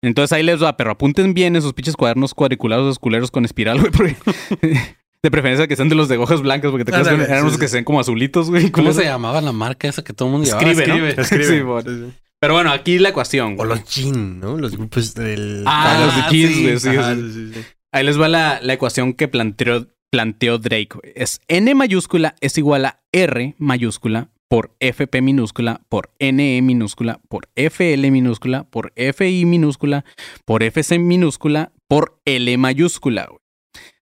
Entonces 0.03 0.33
ahí 0.33 0.43
les 0.43 0.63
va, 0.63 0.79
pero 0.79 0.91
apunten 0.91 1.35
bien 1.35 1.57
esos 1.57 1.75
pinches 1.75 1.95
cuadernos 1.95 2.33
cuadriculados, 2.33 2.87
esos 2.87 2.99
culeros 2.99 3.31
con 3.31 3.45
espiral, 3.45 3.81
güey, 3.81 3.93
porque... 3.93 4.17
De 5.23 5.31
preferencia 5.31 5.69
que 5.69 5.77
sean 5.77 5.91
de 5.91 5.95
los 5.95 6.09
de 6.09 6.17
hojas 6.17 6.41
blancas, 6.41 6.71
porque 6.71 6.87
te 6.87 6.97
acuerdas 6.97 7.15
que 7.15 7.31
eran 7.31 7.45
unos 7.45 7.59
que 7.59 7.69
sean 7.69 7.85
como 7.85 8.01
azulitos, 8.01 8.49
güey. 8.49 8.71
¿Cómo 8.71 8.95
se 8.95 9.05
llamaba 9.05 9.43
la 9.43 9.53
marca 9.53 9.87
esa 9.87 10.03
que 10.03 10.15
todo 10.15 10.29
el 10.29 10.33
mundo 10.33 10.47
llevaba? 10.47 10.71
Escribe, 10.71 10.99
¿no? 10.99 11.07
Escribe. 11.07 11.45
Sí, 11.45 11.61
bueno. 11.61 12.13
Pero 12.41 12.55
bueno, 12.55 12.71
aquí 12.73 12.99
la 12.99 13.11
ecuación. 13.11 13.53
O 13.55 13.57
güey. 13.57 13.69
los 13.69 13.85
jean, 13.85 14.41
¿no? 14.41 14.57
Los 14.57 14.77
grupos 14.77 15.15
del... 15.15 15.63
Ah, 15.67 16.03
los 16.07 16.17
de 16.17 16.37
jeans, 16.39 16.63
güey, 16.63 16.79
sí, 16.81 16.89
Ajá, 16.89 17.15
sí. 17.15 17.53
sí. 17.55 17.61
Ahí 17.93 18.05
les 18.05 18.19
va 18.21 18.29
la, 18.29 18.61
la 18.63 18.73
ecuación 18.73 19.13
que 19.13 19.29
planteó, 19.29 19.89
planteó 20.11 20.59
Drake. 20.59 20.89
güey. 20.95 21.13
Es 21.15 21.41
N 21.49 21.75
mayúscula 21.75 22.37
es 22.41 22.57
igual 22.57 22.87
a 22.87 23.03
R 23.13 23.55
mayúscula 23.59 24.31
por 24.49 24.75
FP 24.81 25.21
minúscula 25.23 25.83
por 25.89 26.11
NE 26.19 26.61
minúscula 26.63 27.21
por 27.29 27.49
FL 27.55 28.11
minúscula 28.11 28.65
por 28.65 28.93
FI 28.97 29.45
minúscula 29.45 30.05
por 30.45 30.63
FC 30.65 30.99
minúscula 30.99 31.73
por 31.89 32.21
L 32.25 32.57
mayúscula. 32.59 33.27
güey. 33.27 33.39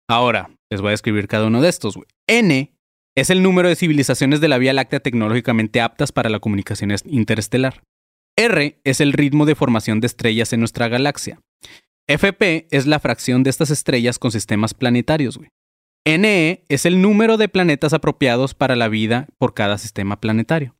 Ahora, 0.10 0.52
les 0.70 0.82
voy 0.82 0.92
a 0.92 0.94
escribir 0.94 1.28
cada 1.28 1.48
uno 1.48 1.62
de 1.62 1.70
estos. 1.70 1.96
güey. 1.96 2.08
N 2.28 2.74
es 3.16 3.30
el 3.30 3.42
número 3.42 3.70
de 3.70 3.76
civilizaciones 3.76 4.42
de 4.42 4.48
la 4.50 4.58
Vía 4.58 4.74
Láctea 4.74 5.00
tecnológicamente 5.00 5.80
aptas 5.82 6.12
para 6.12 6.30
la 6.30 6.40
comunicación 6.40 6.92
es- 6.92 7.04
interestelar. 7.08 7.82
R 8.38 8.80
es 8.84 9.02
el 9.02 9.14
ritmo 9.14 9.46
de 9.46 9.56
formación 9.56 10.00
de 10.02 10.08
estrellas 10.08 10.52
en 10.54 10.60
nuestra 10.60 10.88
galaxia. 10.88 11.40
FP 12.08 12.68
es 12.70 12.86
la 12.86 13.00
fracción 13.00 13.44
de 13.44 13.50
estas 13.50 13.72
estrellas 13.72 14.20
con 14.20 14.32
sistemas 14.32 14.74
planetarios. 14.74 15.40
NE 16.06 16.66
es 16.70 16.86
el 16.86 17.02
número 17.02 17.38
de 17.38 17.50
planetas 17.50 17.94
apropiados 17.94 18.54
para 18.54 18.76
la 18.76 18.90
vida 18.90 19.28
por 19.40 19.54
cada 19.54 19.78
sistema 19.78 20.20
planetario. 20.20 20.76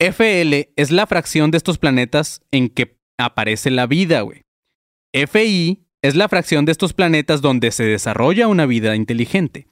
FL 0.00 0.72
es 0.74 0.90
la 0.90 1.06
fracción 1.06 1.50
de 1.50 1.58
estos 1.58 1.78
planetas 1.78 2.42
en 2.50 2.68
que 2.68 2.98
aparece 3.16 3.70
la 3.70 3.86
vida, 3.86 4.22
güey. 4.22 4.42
FI 5.12 5.86
es 6.02 6.16
la 6.16 6.28
fracción 6.28 6.64
de 6.64 6.72
estos 6.72 6.92
planetas 6.94 7.40
donde 7.42 7.70
se 7.70 7.84
desarrolla 7.84 8.48
una 8.48 8.66
vida 8.66 8.96
inteligente. 8.96 9.68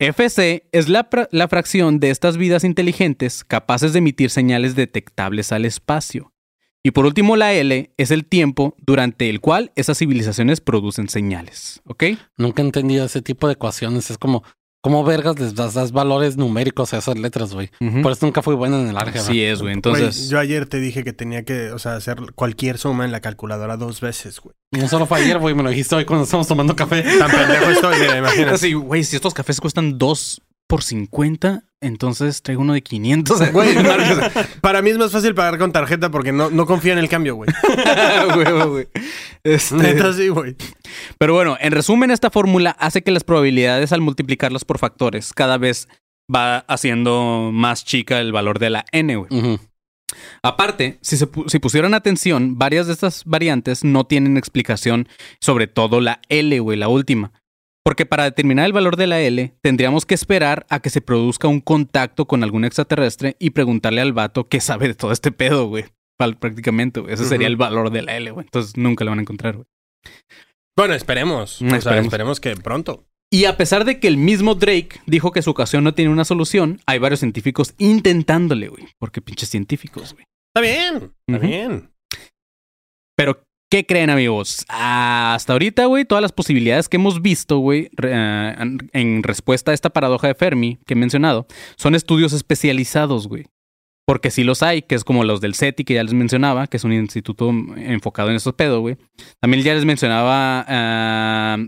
FC 0.00 0.66
es 0.72 0.88
la, 0.88 1.10
la 1.30 1.46
fracción 1.46 2.00
de 2.00 2.08
estas 2.08 2.38
vidas 2.38 2.64
inteligentes 2.64 3.44
capaces 3.44 3.92
de 3.92 3.98
emitir 3.98 4.30
señales 4.30 4.74
detectables 4.74 5.52
al 5.52 5.66
espacio. 5.66 6.32
Y 6.82 6.92
por 6.92 7.04
último, 7.04 7.36
la 7.36 7.52
L 7.52 7.92
es 7.98 8.10
el 8.10 8.24
tiempo 8.24 8.74
durante 8.78 9.28
el 9.28 9.40
cual 9.40 9.72
esas 9.76 9.98
civilizaciones 9.98 10.62
producen 10.62 11.10
señales. 11.10 11.82
¿Ok? 11.84 12.04
Nunca 12.38 12.62
he 12.62 12.64
entendido 12.64 13.04
ese 13.04 13.20
tipo 13.20 13.46
de 13.46 13.52
ecuaciones. 13.52 14.10
Es 14.10 14.16
como, 14.16 14.42
¿cómo 14.82 15.04
vergas 15.04 15.38
les 15.38 15.54
das, 15.54 15.74
das 15.74 15.92
valores 15.92 16.36
numéricos 16.36 16.92
a 16.94 16.98
esas 16.98 17.18
letras, 17.18 17.54
güey? 17.54 17.70
Por 18.02 18.12
eso 18.12 18.26
nunca 18.26 18.42
fui 18.42 18.54
bueno 18.54 18.80
en 18.80 18.88
el 18.88 18.96
álgebra. 18.96 19.20
Así 19.20 19.42
es, 19.42 19.60
güey. 19.60 19.74
Entonces, 19.74 20.16
Güey, 20.18 20.28
yo 20.28 20.38
ayer 20.38 20.66
te 20.66 20.78
dije 20.80 21.04
que 21.04 21.12
tenía 21.12 21.44
que, 21.44 21.72
o 21.72 21.78
sea, 21.78 21.96
hacer 21.96 22.18
cualquier 22.34 22.78
suma 22.78 23.04
en 23.04 23.12
la 23.12 23.20
calculadora 23.20 23.76
dos 23.76 24.00
veces, 24.00 24.40
güey. 24.40 24.54
No 24.72 24.88
solo 24.88 25.06
fue 25.06 25.20
ayer, 25.20 25.38
güey, 25.38 25.54
me 25.54 25.62
lo 25.62 25.70
dijiste 25.70 25.94
hoy 25.94 26.04
cuando 26.04 26.24
estamos 26.24 26.46
tomando 26.46 26.76
café. 26.76 27.02
Tan 27.02 27.30
pendejo 27.30 27.70
estoy, 27.70 27.96
imagínate. 28.18 28.50
así, 28.54 28.72
güey, 28.74 29.04
si 29.04 29.16
estos 29.16 29.34
cafés 29.34 29.60
cuestan 29.60 29.98
2 29.98 30.42
por 30.66 30.82
50, 30.82 31.64
entonces 31.80 32.42
traigo 32.42 32.62
uno 32.62 32.72
de 32.74 32.82
500. 32.82 33.50
Güey, 33.52 33.74
para 34.60 34.82
mí 34.82 34.90
es 34.90 34.98
más 34.98 35.12
fácil 35.12 35.34
pagar 35.34 35.58
con 35.58 35.72
tarjeta 35.72 36.10
porque 36.10 36.32
no, 36.32 36.50
no 36.50 36.66
confío 36.66 36.92
en 36.92 36.98
el 36.98 37.08
cambio, 37.08 37.34
güey. 37.36 37.48
Este, 39.44 39.74
Neta, 39.76 40.12
sí, 40.12 40.28
güey. 40.28 40.56
Pero 41.18 41.34
bueno, 41.34 41.56
en 41.60 41.72
resumen, 41.72 42.10
esta 42.10 42.30
fórmula 42.30 42.70
hace 42.78 43.02
que 43.02 43.10
las 43.10 43.24
probabilidades 43.24 43.92
al 43.92 44.00
multiplicarlas 44.00 44.64
por 44.64 44.78
factores 44.78 45.32
cada 45.32 45.58
vez 45.58 45.88
va 46.34 46.58
haciendo 46.68 47.50
más 47.52 47.84
chica 47.84 48.20
el 48.20 48.32
valor 48.32 48.58
de 48.58 48.70
la 48.70 48.84
n, 48.92 49.16
güey. 49.16 49.58
Aparte, 50.42 50.98
si, 51.02 51.16
se 51.16 51.30
pu- 51.30 51.48
si 51.48 51.58
pusieran 51.60 51.94
atención, 51.94 52.58
varias 52.58 52.86
de 52.88 52.92
estas 52.92 53.24
variantes 53.24 53.84
no 53.84 54.04
tienen 54.04 54.36
explicación, 54.36 55.08
sobre 55.40 55.66
todo 55.68 56.00
la 56.00 56.20
L, 56.28 56.58
güey, 56.60 56.76
la 56.78 56.88
última. 56.88 57.32
Porque 57.84 58.06
para 58.06 58.24
determinar 58.24 58.66
el 58.66 58.72
valor 58.72 58.96
de 58.96 59.06
la 59.06 59.20
L, 59.20 59.54
tendríamos 59.62 60.04
que 60.04 60.14
esperar 60.14 60.66
a 60.68 60.80
que 60.80 60.90
se 60.90 61.00
produzca 61.00 61.48
un 61.48 61.60
contacto 61.60 62.26
con 62.26 62.42
algún 62.42 62.64
extraterrestre 62.64 63.36
y 63.38 63.50
preguntarle 63.50 64.00
al 64.02 64.12
vato 64.12 64.48
qué 64.48 64.60
sabe 64.60 64.88
de 64.88 64.94
todo 64.94 65.12
este 65.12 65.32
pedo, 65.32 65.66
güey. 65.66 65.84
Prácticamente, 66.18 67.00
güey. 67.00 67.14
Ese 67.14 67.24
sería 67.24 67.46
el 67.46 67.56
valor 67.56 67.90
de 67.90 68.02
la 68.02 68.16
L, 68.16 68.30
güey. 68.32 68.44
Entonces 68.44 68.76
nunca 68.76 69.04
lo 69.04 69.12
van 69.12 69.20
a 69.20 69.22
encontrar, 69.22 69.56
güey. 69.56 69.66
Bueno, 70.76 70.94
esperemos. 70.94 71.62
O 71.62 71.66
sea, 71.68 71.78
Esperemos. 71.78 72.06
esperemos 72.06 72.40
que 72.40 72.54
pronto. 72.56 73.06
Y 73.32 73.44
a 73.44 73.56
pesar 73.56 73.84
de 73.84 74.00
que 74.00 74.08
el 74.08 74.16
mismo 74.16 74.54
Drake 74.56 75.00
dijo 75.06 75.30
que 75.32 75.40
su 75.40 75.50
ocasión 75.50 75.84
no 75.84 75.94
tiene 75.94 76.10
una 76.10 76.24
solución, 76.24 76.80
hay 76.86 76.98
varios 76.98 77.20
científicos 77.20 77.74
intentándole, 77.78 78.68
güey. 78.68 78.88
Porque 78.98 79.22
pinches 79.22 79.48
científicos, 79.48 80.12
güey. 80.14 80.24
Está 80.54 80.60
bien, 80.60 81.14
está 81.28 81.46
bien. 81.46 81.90
Pero, 83.16 83.42
¿qué 83.70 83.86
creen, 83.86 84.10
amigos? 84.10 84.64
Ah, 84.68 85.32
hasta 85.34 85.52
ahorita, 85.54 85.86
güey, 85.86 86.04
todas 86.04 86.22
las 86.22 86.32
posibilidades 86.32 86.88
que 86.88 86.96
hemos 86.96 87.22
visto, 87.22 87.58
güey, 87.58 87.88
ah, 88.02 88.54
en- 88.92 89.22
respuesta 89.22 89.70
a 89.70 89.74
esta 89.74 89.90
paradoja 89.90 90.26
de 90.28 90.34
Fermi 90.34 90.78
que 90.86 90.94
he 90.94 90.96
mencionado, 90.96 91.46
son 91.76 91.94
estudios 91.94 92.32
especializados, 92.32 93.28
güey. 93.28 93.46
Porque 94.06 94.32
sí 94.32 94.42
los 94.42 94.62
hay, 94.64 94.82
que 94.82 94.96
es 94.96 95.04
como 95.04 95.22
los 95.22 95.40
del 95.40 95.54
SETI, 95.54 95.84
que 95.84 95.94
ya 95.94 96.02
les 96.02 96.14
mencionaba, 96.14 96.66
que 96.66 96.78
es 96.78 96.84
un 96.84 96.92
instituto 96.92 97.50
enfocado 97.76 98.30
en 98.30 98.36
estos 98.36 98.54
pedos, 98.54 98.80
güey. 98.80 98.96
También 99.40 99.62
ya 99.62 99.72
les 99.74 99.84
mencionaba. 99.84 100.64
ah, 100.66 101.58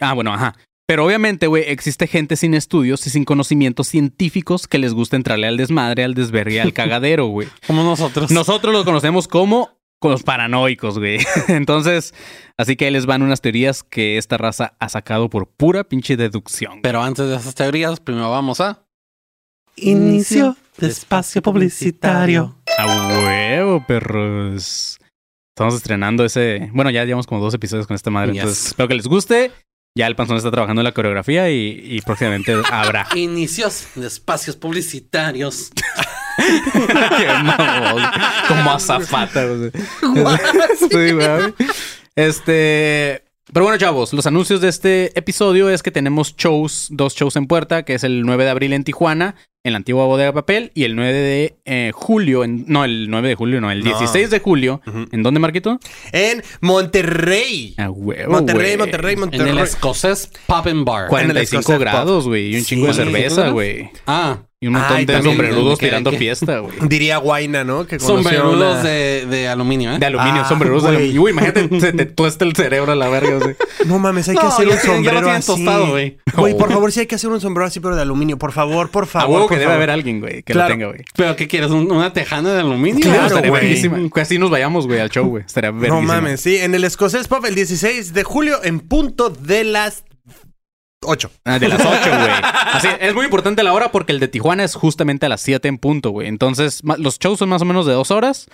ah, 0.00 0.12
bueno, 0.14 0.32
ajá. 0.34 0.56
Pero 0.86 1.06
obviamente, 1.06 1.46
güey, 1.46 1.62
existe 1.68 2.06
gente 2.08 2.36
sin 2.36 2.52
estudios 2.54 3.06
y 3.06 3.10
sin 3.10 3.24
conocimientos 3.24 3.86
científicos 3.86 4.66
que 4.66 4.78
les 4.78 4.92
gusta 4.92 5.16
entrarle 5.16 5.46
al 5.46 5.56
desmadre, 5.56 6.02
al 6.04 6.14
desvergue, 6.14 6.60
al 6.60 6.72
cagadero, 6.74 7.26
güey. 7.26 7.48
Como 7.66 7.82
nosotros. 7.84 8.30
Nosotros 8.32 8.72
los 8.74 8.84
conocemos 8.84 9.26
como 9.28 9.73
con 10.04 10.10
los 10.10 10.22
paranoicos, 10.22 10.98
güey. 10.98 11.18
Entonces, 11.48 12.12
así 12.58 12.76
que 12.76 12.84
ahí 12.84 12.90
les 12.90 13.06
van 13.06 13.22
unas 13.22 13.40
teorías 13.40 13.82
que 13.82 14.18
esta 14.18 14.36
raza 14.36 14.74
ha 14.78 14.90
sacado 14.90 15.30
por 15.30 15.48
pura 15.48 15.84
pinche 15.84 16.18
deducción. 16.18 16.82
Pero 16.82 17.02
antes 17.02 17.26
de 17.26 17.36
esas 17.36 17.54
teorías, 17.54 18.00
primero 18.00 18.30
vamos 18.30 18.60
a... 18.60 18.84
Inicio 19.76 20.58
de 20.76 20.88
espacio 20.88 21.40
publicitario. 21.40 22.54
A 22.76 23.24
huevo, 23.24 23.82
perros. 23.86 24.98
Estamos 25.56 25.74
estrenando 25.76 26.22
ese. 26.22 26.68
Bueno, 26.74 26.90
ya 26.90 27.02
llevamos 27.06 27.26
como 27.26 27.40
dos 27.40 27.54
episodios 27.54 27.86
con 27.86 27.94
esta 27.94 28.10
madre. 28.10 28.32
Yes. 28.32 28.42
Entonces, 28.42 28.66
espero 28.66 28.88
que 28.88 28.94
les 28.96 29.06
guste. 29.06 29.52
Ya 29.96 30.06
el 30.06 30.16
panzón 30.16 30.36
está 30.36 30.50
trabajando 30.50 30.82
en 30.82 30.84
la 30.84 30.92
coreografía 30.92 31.48
y, 31.50 31.80
y 31.82 32.02
próximamente 32.02 32.54
habrá. 32.70 33.08
Inicios 33.14 33.86
de 33.94 34.06
espacios 34.06 34.54
publicitarios. 34.56 35.72
Como 38.48 38.70
azafata. 38.72 39.46
güey. 39.46 39.70
Sí, 40.78 41.12
güey. 41.12 41.54
Este. 42.16 43.24
Pero 43.52 43.64
bueno, 43.66 43.78
chavos, 43.78 44.12
los 44.12 44.26
anuncios 44.26 44.60
de 44.60 44.68
este 44.68 45.16
episodio 45.18 45.68
es 45.70 45.82
que 45.82 45.90
tenemos 45.90 46.34
shows, 46.36 46.88
dos 46.90 47.14
shows 47.14 47.36
en 47.36 47.46
puerta, 47.46 47.84
que 47.84 47.94
es 47.94 48.02
el 48.02 48.22
9 48.22 48.44
de 48.44 48.50
abril 48.50 48.72
en 48.72 48.84
Tijuana, 48.84 49.36
en 49.64 49.72
la 49.72 49.78
antigua 49.78 50.04
bodega 50.04 50.32
papel, 50.32 50.70
y 50.74 50.84
el 50.84 50.94
9 50.94 51.12
de 51.12 51.56
eh, 51.64 51.90
julio, 51.94 52.44
en, 52.44 52.64
no, 52.68 52.84
el 52.84 53.08
9 53.10 53.28
de 53.28 53.34
julio, 53.34 53.60
no, 53.62 53.70
el 53.70 53.80
No. 53.82 53.86
16 53.98 54.28
de 54.30 54.38
julio. 54.38 54.80
¿En 55.10 55.22
dónde, 55.22 55.40
Marquito? 55.40 55.80
En 56.12 56.42
Monterrey. 56.60 57.74
A 57.78 57.90
huevo, 57.90 58.30
Monterrey, 58.32 58.76
güey. 58.76 58.78
Monterrey, 58.78 59.14
En 59.14 59.20
Monterrey. 59.20 59.48
el 59.50 59.58
escocés 59.58 60.30
Pub 60.46 60.68
and 60.68 60.84
Bar. 60.84 60.98
En 61.00 61.04
el 61.04 61.08
45 61.08 61.60
Escocés 61.60 61.80
grados, 61.80 62.26
güey, 62.28 62.54
y 62.54 62.56
un 62.58 62.64
chingo 62.64 62.86
de 62.88 62.94
cerveza, 62.94 63.48
güey. 63.48 63.90
Ah, 64.06 64.38
Y 64.60 64.66
un 64.68 64.74
montón 64.74 64.96
Ay, 64.96 65.04
de 65.04 65.22
sombrerudos 65.22 65.78
que- 65.78 65.86
tirando 65.86 66.10
que- 66.10 66.16
fiesta, 66.16 66.58
güey. 66.60 66.74
Diría 66.88 67.18
Guaina, 67.18 67.64
¿no? 67.64 67.86
Que 67.86 67.98
sombrerudos 67.98 68.54
una- 68.80 68.82
de, 68.82 69.26
de 69.26 69.48
aluminio, 69.48 69.92
¿eh? 69.94 69.98
De 69.98 70.06
aluminio, 70.06 70.40
Ah, 70.42 70.48
sombrerudos 70.48 70.84
de 70.84 70.88
aluminio. 70.90 71.20
Uy, 71.22 71.30
imagínate, 71.32 71.68
se 71.80 71.92
te 71.92 72.06
tuesta 72.06 72.46
el 72.46 72.56
cerebro 72.56 72.92
a 72.92 72.94
la 72.94 73.08
verga, 73.10 73.38
güey. 73.40 73.56
No 73.84 73.98
mames, 73.98 74.26
hay 74.30 74.36
que 74.36 74.42
No, 74.42 74.48
hacer 74.48 74.66
ya 74.66 74.72
un 74.74 74.78
ya 74.80 74.86
lo 74.88 74.94
sombrero 74.94 75.18
tienen 75.20 75.34
así. 75.36 75.46
tostado, 75.48 75.88
güey. 75.90 76.16
Güey, 76.34 76.56
por 76.56 76.72
favor, 76.72 76.90
sí 76.92 77.00
hay 77.00 77.06
que 77.06 77.14
hacer 77.14 77.28
un 77.28 77.40
sombrero 77.42 77.66
así, 77.66 77.80
pero 77.80 77.94
de 77.94 78.00
aluminio. 78.02 78.38
Por 78.38 78.52
favor, 78.52 78.88
por 78.90 79.06
favor. 79.06 79.40
por 79.40 79.48
que 79.54 79.60
debe 79.60 79.64
favor. 79.70 79.76
haber 79.76 79.90
alguien, 79.90 80.20
güey, 80.20 80.42
que 80.42 80.52
Claro. 80.52 80.68
lo 80.68 80.74
tenga, 80.74 80.86
güey. 80.88 81.00
¿Pero 81.16 81.36
qué 81.36 81.48
quieres? 81.48 81.70
¿Un- 81.70 81.90
¿Una 81.90 82.12
tejana 82.12 82.52
de 82.52 82.60
aluminio? 82.60 83.00
Claro, 83.00 83.26
estaría 83.26 83.50
güey. 83.50 83.90
así 84.20 84.38
nos 84.38 84.50
vayamos, 84.50 84.86
güey, 84.86 85.00
al 85.00 85.10
show, 85.10 85.26
güey. 85.26 85.44
Estaría 85.44 85.70
No 85.72 85.78
verguísima. 85.80 86.14
mames, 86.14 86.40
sí. 86.40 86.56
En 86.56 86.74
el 86.74 86.84
Escocés 86.84 87.28
Pop 87.28 87.44
el 87.46 87.54
16 87.54 88.12
de 88.14 88.22
julio 88.24 88.62
en 88.64 88.80
punto 88.80 89.30
de 89.30 89.64
las 89.64 90.04
8. 91.06 91.30
Ah, 91.44 91.58
de 91.58 91.68
las 91.68 91.80
8, 91.80 91.86
güey. 92.18 92.30
Así, 92.72 92.88
es 93.00 93.14
muy 93.14 93.24
importante 93.24 93.62
la 93.62 93.72
hora 93.72 93.90
porque 93.92 94.12
el 94.12 94.20
de 94.20 94.28
Tijuana 94.28 94.64
es 94.64 94.74
justamente 94.74 95.26
a 95.26 95.28
las 95.28 95.40
7 95.42 95.68
en 95.68 95.78
punto, 95.78 96.10
güey. 96.10 96.28
Entonces, 96.28 96.80
los 96.98 97.18
shows 97.18 97.38
son 97.38 97.48
más 97.50 97.60
o 97.62 97.64
menos 97.64 97.84
de 97.86 97.92
dos 97.92 98.10
horas. 98.10 98.46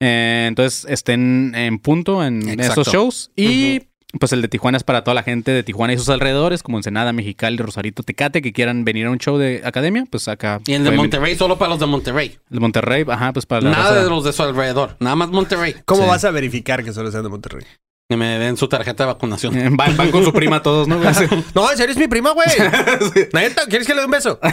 Eh, 0.00 0.44
entonces, 0.48 0.86
estén 0.88 1.54
en 1.54 1.78
punto 1.78 2.22
en 2.24 2.48
Exacto. 2.48 2.82
esos 2.82 2.92
shows. 2.92 3.30
Y 3.34 3.82
pues 4.18 4.32
el 4.32 4.42
de 4.42 4.48
Tijuana 4.48 4.76
es 4.76 4.84
para 4.84 5.02
toda 5.04 5.14
la 5.14 5.22
gente 5.22 5.50
de 5.50 5.62
Tijuana 5.62 5.92
y 5.92 5.98
sus 5.98 6.08
alrededores, 6.08 6.62
como 6.62 6.78
Ensenada, 6.78 7.12
Mexicali, 7.12 7.56
Rosarito, 7.58 8.02
Tecate, 8.02 8.42
que 8.42 8.52
quieran 8.52 8.84
venir 8.84 9.06
a 9.06 9.10
un 9.10 9.18
show 9.18 9.38
de 9.38 9.62
academia, 9.64 10.04
pues 10.10 10.28
acá. 10.28 10.60
Y 10.66 10.72
el 10.74 10.84
de 10.84 10.90
Monterrey 10.92 11.34
solo 11.36 11.58
para 11.58 11.70
los 11.70 11.80
de 11.80 11.86
Monterrey. 11.86 12.38
El 12.50 12.54
de 12.56 12.60
Monterrey, 12.60 13.04
ajá, 13.08 13.32
pues 13.32 13.46
para 13.46 13.62
la 13.62 13.70
Nada 13.70 13.90
raza- 13.90 14.04
de 14.04 14.10
los 14.10 14.24
de 14.24 14.32
su 14.32 14.42
alrededor. 14.42 14.96
Nada 15.00 15.16
más 15.16 15.30
Monterrey. 15.30 15.74
¿Cómo 15.84 16.02
Sí. 16.02 16.08
vas 16.08 16.24
a 16.24 16.30
verificar 16.30 16.82
que 16.84 16.92
solo 16.92 17.10
sean 17.10 17.22
de 17.22 17.28
Monterrey? 17.28 17.64
Que 18.08 18.16
me 18.16 18.38
den 18.38 18.56
su 18.56 18.68
tarjeta 18.68 19.02
de 19.02 19.08
vacunación. 19.08 19.56
Eh, 19.58 19.68
Van, 19.72 19.96
van 19.96 20.12
con 20.12 20.24
su 20.24 20.32
prima 20.32 20.62
todos, 20.62 20.86
¿no? 20.86 20.96
güey? 21.00 21.12
No, 21.56 21.68
en 21.72 21.76
serio 21.76 21.90
es 21.92 21.98
mi 21.98 22.06
prima, 22.06 22.30
güey. 22.30 22.46
Neta, 23.32 23.62
¿quieres 23.68 23.84
que 23.84 23.94
le 23.94 24.00
dé 24.02 24.04
un 24.04 24.12
beso? 24.12 24.38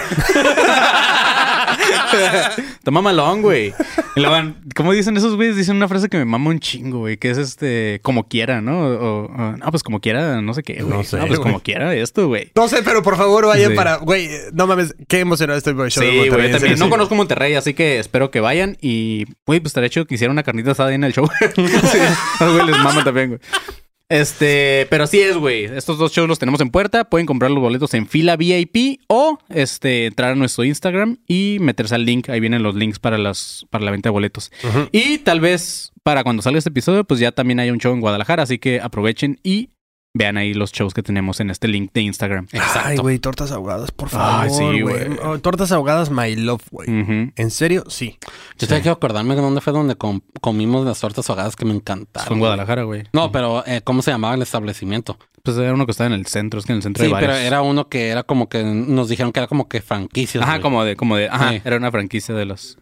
Toma 2.83 3.01
malón, 3.03 3.41
güey. 3.43 3.73
Y 4.15 4.21
van- 4.25 4.55
¿Cómo 4.75 4.91
dicen 4.91 5.15
esos 5.17 5.35
güeyes? 5.35 5.55
Dicen 5.55 5.75
una 5.75 5.87
frase 5.87 6.09
que 6.09 6.17
me 6.17 6.25
mama 6.25 6.49
un 6.49 6.59
chingo, 6.59 6.99
güey. 6.99 7.17
Que 7.17 7.29
es 7.29 7.37
este, 7.37 7.99
como 8.03 8.27
quiera, 8.27 8.59
¿no? 8.61 8.79
O, 8.87 9.25
o- 9.25 9.57
no, 9.57 9.71
pues 9.71 9.83
como 9.83 9.99
quiera, 9.99 10.41
no 10.41 10.53
sé 10.55 10.63
qué, 10.63 10.81
güey. 10.81 10.97
No 10.97 11.03
sé, 11.03 11.17
pues 11.17 11.29
güey. 11.29 11.41
como 11.41 11.59
quiera 11.61 11.93
esto, 11.93 12.27
güey. 12.27 12.51
No 12.55 12.67
sé, 12.67 12.81
pero 12.83 13.03
por 13.03 13.17
favor 13.17 13.45
vayan 13.45 13.71
Sí. 13.71 13.75
para. 13.75 13.97
Güey, 13.97 14.29
no 14.53 14.65
mames, 14.67 14.95
qué 15.07 15.19
emocionado 15.19 15.57
estoy 15.59 15.73
por 15.75 15.85
el 15.85 15.91
show 15.91 16.01
Sí, 16.03 16.09
de 16.09 16.15
güey, 16.17 16.29
Monterrey. 16.29 16.49
yo 16.49 16.55
en 16.55 16.59
también. 16.61 16.79
No 16.79 16.85
sí. 16.85 16.91
conozco 16.91 17.15
Monterrey, 17.15 17.53
así 17.55 17.73
que 17.75 17.99
espero 17.99 18.29
que 18.31 18.39
vayan. 18.39 18.77
Y, 18.81 19.25
güey, 19.45 19.59
pues 19.59 19.69
estaría 19.71 19.89
chido 19.89 20.05
que 20.05 20.15
hiciera 20.15 20.31
una 20.31 20.43
carnita 20.43 20.71
asada 20.71 20.89
ahí 20.89 20.95
en 20.95 21.03
el 21.03 21.13
show. 21.13 21.27
sí, 21.55 21.61
güeyes 21.61 22.65
les 22.67 22.77
mama 22.79 23.03
también, 23.03 23.29
güey. 23.29 23.39
Este, 24.13 24.85
pero 24.91 25.05
así 25.05 25.19
es, 25.19 25.37
güey. 25.37 25.63
Estos 25.63 25.97
dos 25.97 26.11
shows 26.11 26.29
los 26.29 26.37
tenemos 26.37 26.61
en 26.61 26.69
puerta. 26.69 27.05
Pueden 27.05 27.25
comprar 27.25 27.49
los 27.49 27.61
boletos 27.61 27.95
en 27.95 28.05
fila 28.05 28.35
VIP 28.35 29.01
o 29.07 29.39
este, 29.49 30.05
entrar 30.05 30.33
a 30.33 30.35
nuestro 30.35 30.63
Instagram 30.63 31.17
y 31.27 31.57
meterse 31.59 31.95
al 31.95 32.05
link. 32.05 32.29
Ahí 32.29 32.39
vienen 32.39 32.61
los 32.61 32.75
links 32.75 32.99
para, 32.99 33.17
las, 33.17 33.65
para 33.71 33.83
la 33.83 33.89
venta 33.89 34.09
de 34.09 34.11
boletos. 34.11 34.51
Y 34.91 35.17
tal 35.19 35.39
vez 35.39 35.93
para 36.03 36.23
cuando 36.23 36.43
salga 36.43 36.59
este 36.59 36.69
episodio, 36.69 37.05
pues 37.05 37.19
ya 37.19 37.31
también 37.31 37.59
hay 37.59 37.71
un 37.71 37.79
show 37.79 37.91
en 37.91 38.01
Guadalajara. 38.01 38.43
Así 38.43 38.59
que 38.59 38.79
aprovechen 38.81 39.39
y 39.41 39.69
vean 40.15 40.37
ahí 40.37 40.53
los 40.53 40.71
shows 40.71 40.93
que 40.93 41.01
tenemos 41.01 41.39
en 41.39 41.49
este 41.49 41.67
link 41.67 41.91
de 41.93 42.01
Instagram. 42.01 42.47
Ay, 42.83 42.97
güey, 42.97 43.17
tortas 43.19 43.51
ahogadas, 43.51 43.91
por 43.91 44.09
favor. 44.09 44.43
Ay, 44.43 44.49
sí, 44.51 44.81
güey. 44.81 45.17
Oh, 45.23 45.39
tortas 45.39 45.71
ahogadas, 45.71 46.11
my 46.11 46.35
love, 46.35 46.63
güey. 46.71 46.87
¿En 47.35 47.51
serio? 47.51 47.83
Sí. 47.87 48.17
Yo 48.59 48.67
tengo 48.67 48.81
que 48.83 48.89
acordarme 48.89 49.35
de 49.35 49.41
dónde 49.41 49.61
fue 49.61 49.73
donde 49.73 49.95
com- 49.95 50.21
comimos 50.41 50.85
las 50.85 50.99
tortas 50.99 51.29
ahogadas 51.29 51.55
que 51.55 51.65
me 51.65 51.73
encantaron. 51.73 52.27
Fue 52.27 52.35
en 52.35 52.39
Guadalajara, 52.39 52.83
güey. 52.83 53.03
No, 53.13 53.31
pero 53.31 53.63
eh, 53.65 53.81
¿cómo 53.83 54.01
se 54.01 54.11
llamaba 54.11 54.35
el 54.35 54.41
establecimiento? 54.43 55.17
Pues 55.43 55.57
era 55.57 55.73
uno 55.73 55.85
que 55.85 55.91
estaba 55.91 56.07
en 56.07 56.13
el 56.13 56.25
centro. 56.27 56.59
Es 56.59 56.65
que 56.65 56.71
en 56.73 56.77
el 56.77 56.83
centro 56.83 57.01
Sí, 57.01 57.07
hay 57.07 57.11
varios. 57.13 57.31
pero 57.33 57.45
era 57.45 57.61
uno 57.61 57.89
que 57.89 58.07
era 58.09 58.23
como 58.23 58.47
que 58.49 58.63
nos 58.63 59.09
dijeron 59.09 59.31
que 59.31 59.39
era 59.39 59.47
como 59.47 59.67
que 59.67 59.81
franquicias. 59.81 60.41
Ajá, 60.43 60.53
güey. 60.53 60.61
como 60.61 60.83
de, 60.85 60.95
como 60.95 61.15
de, 61.17 61.27
ajá, 61.27 61.49
Sí. 61.51 61.61
era 61.65 61.75
una 61.77 61.91
franquicia 61.91 62.33
de 62.35 62.45
los. 62.45 62.77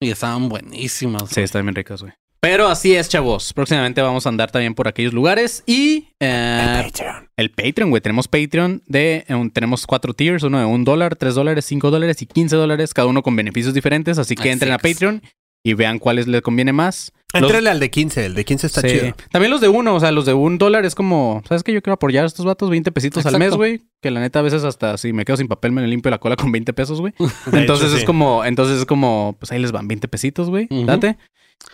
Y 0.00 0.10
estaban 0.10 0.48
buenísimas. 0.48 1.24
Sí, 1.28 1.40
están 1.40 1.64
bien 1.64 1.74
ricas, 1.74 2.00
güey. 2.02 2.12
Pero 2.40 2.68
así 2.68 2.94
es, 2.94 3.08
chavos. 3.08 3.52
Próximamente 3.52 4.00
vamos 4.00 4.24
a 4.24 4.28
andar 4.28 4.50
también 4.50 4.74
por 4.74 4.86
aquellos 4.86 5.12
lugares. 5.12 5.64
Y 5.66 6.08
eh, 6.20 6.88
el 7.36 7.50
Patreon, 7.50 7.90
güey. 7.90 8.00
Tenemos 8.00 8.28
Patreon 8.28 8.82
de. 8.86 9.24
eh, 9.26 9.34
un- 9.34 9.50
tenemos 9.50 9.86
cuatro 9.86 10.14
tiers: 10.14 10.44
uno 10.44 10.58
de 10.60 10.64
un 10.64 10.84
dólar, 10.84 11.16
tres 11.16 11.34
dólares, 11.34 11.64
cinco 11.64 11.90
dólares 11.90 12.22
y 12.22 12.26
quince 12.26 12.54
dólares. 12.54 12.94
Cada 12.94 13.08
uno 13.08 13.22
con 13.22 13.34
beneficios 13.34 13.74
diferentes. 13.74 14.18
Así 14.18 14.36
que 14.36 14.52
entren 14.52 14.72
a. 14.72 14.78
Patreon 14.78 15.22
y 15.64 15.74
vean 15.74 15.98
cuáles 15.98 16.28
les 16.28 16.40
conviene 16.42 16.72
más. 16.72 17.12
Los- 17.34 17.42
Entrale 17.42 17.68
al 17.68 17.78
de 17.78 17.90
15. 17.90 18.24
El 18.26 18.34
de 18.34 18.44
15 18.44 18.66
está 18.68 18.80
Sí. 18.80 18.88
chido. 18.88 19.14
También 19.30 19.50
los 19.50 19.60
de 19.60 19.68
uno, 19.68 19.94
o 19.94 20.00
sea, 20.00 20.10
los 20.12 20.24
de 20.24 20.32
un 20.32 20.56
dólar 20.56 20.86
es 20.86 20.94
como, 20.94 21.42
¿sabes 21.46 21.62
qué? 21.62 21.72
Yo 21.74 21.82
quiero 21.82 21.94
apoyar 21.94 22.24
a 22.24 22.26
estos 22.26 22.46
vatos 22.46 22.70
20 22.70 22.90
pesitos 22.90 23.26
al 23.26 23.38
mes, 23.38 23.54
güey. 23.54 23.82
Que 24.00 24.10
la 24.10 24.20
neta 24.20 24.38
a 24.38 24.42
veces 24.42 24.64
hasta 24.64 24.96
si 24.96 25.12
me 25.12 25.24
quedo 25.26 25.36
sin 25.36 25.46
papel 25.46 25.72
me 25.72 25.86
limpio 25.86 26.10
la 26.10 26.18
cola 26.18 26.36
con 26.36 26.50
20 26.52 26.72
pesos, 26.72 27.00
güey. 27.00 27.12
Entonces 27.52 27.88
hecho, 27.88 27.94
es 27.96 28.00
sí. 28.00 28.06
como, 28.06 28.44
entonces 28.46 28.78
es 28.78 28.86
como, 28.86 29.36
pues 29.38 29.52
ahí 29.52 29.58
les 29.58 29.72
van 29.72 29.86
20 29.88 30.08
pesitos, 30.08 30.48
güey. 30.48 30.68
Date. 30.70 31.18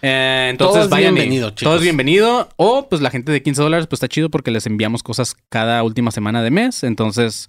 Eh, 0.03 0.49
entonces 0.51 0.75
Todo 0.75 0.85
es 0.85 0.91
vayan 0.91 1.13
y- 1.13 1.21
bienvenido, 1.21 1.49
Todo 1.51 1.57
chicos. 1.57 1.77
es 1.77 1.83
bienvenido. 1.83 2.49
O 2.57 2.89
pues 2.89 3.01
la 3.01 3.11
gente 3.11 3.31
de 3.31 3.43
15 3.43 3.63
dólares, 3.63 3.87
pues 3.87 3.99
está 3.99 4.09
chido 4.09 4.31
porque 4.31 4.51
les 4.51 4.67
enviamos 4.67 5.03
cosas 5.03 5.37
cada 5.51 5.83
última 5.85 6.11
semana 6.11 6.43
de 6.43 6.51
mes. 6.51 6.83
Entonces, 6.83 7.47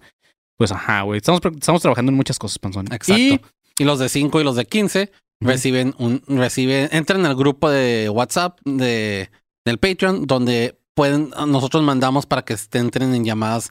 pues 0.58 0.72
ajá, 0.72 1.02
güey. 1.02 1.18
Estamos, 1.18 1.42
estamos 1.60 1.82
trabajando 1.82 2.12
en 2.12 2.18
muchas 2.18 2.38
cosas, 2.38 2.60
Panzón. 2.60 2.86
Exacto. 2.92 3.16
Y 3.20 3.40
Y, 3.80 3.84
los 3.84 4.00
de 4.00 4.10
5 4.10 4.40
y 4.40 4.44
los 4.44 4.56
de 4.56 4.66
15 4.66 5.02
Ujú. 5.04 5.25
Reciben 5.42 5.94
un, 5.98 6.22
reciben, 6.28 6.90
entran 6.92 7.26
al 7.26 7.36
grupo 7.36 7.70
de 7.70 8.10
WhatsApp 8.10 8.60
de, 8.66 9.30
del 9.66 9.78
Patreon, 9.78 10.26
donde 10.28 10.78
pueden, 10.94 11.32
nosotros 11.48 11.84
mandamos 11.84 12.26
para 12.26 12.44
que 12.44 12.54
estén 12.54 12.86
entren 12.86 13.14
en 13.14 13.26
llamadas 13.26 13.70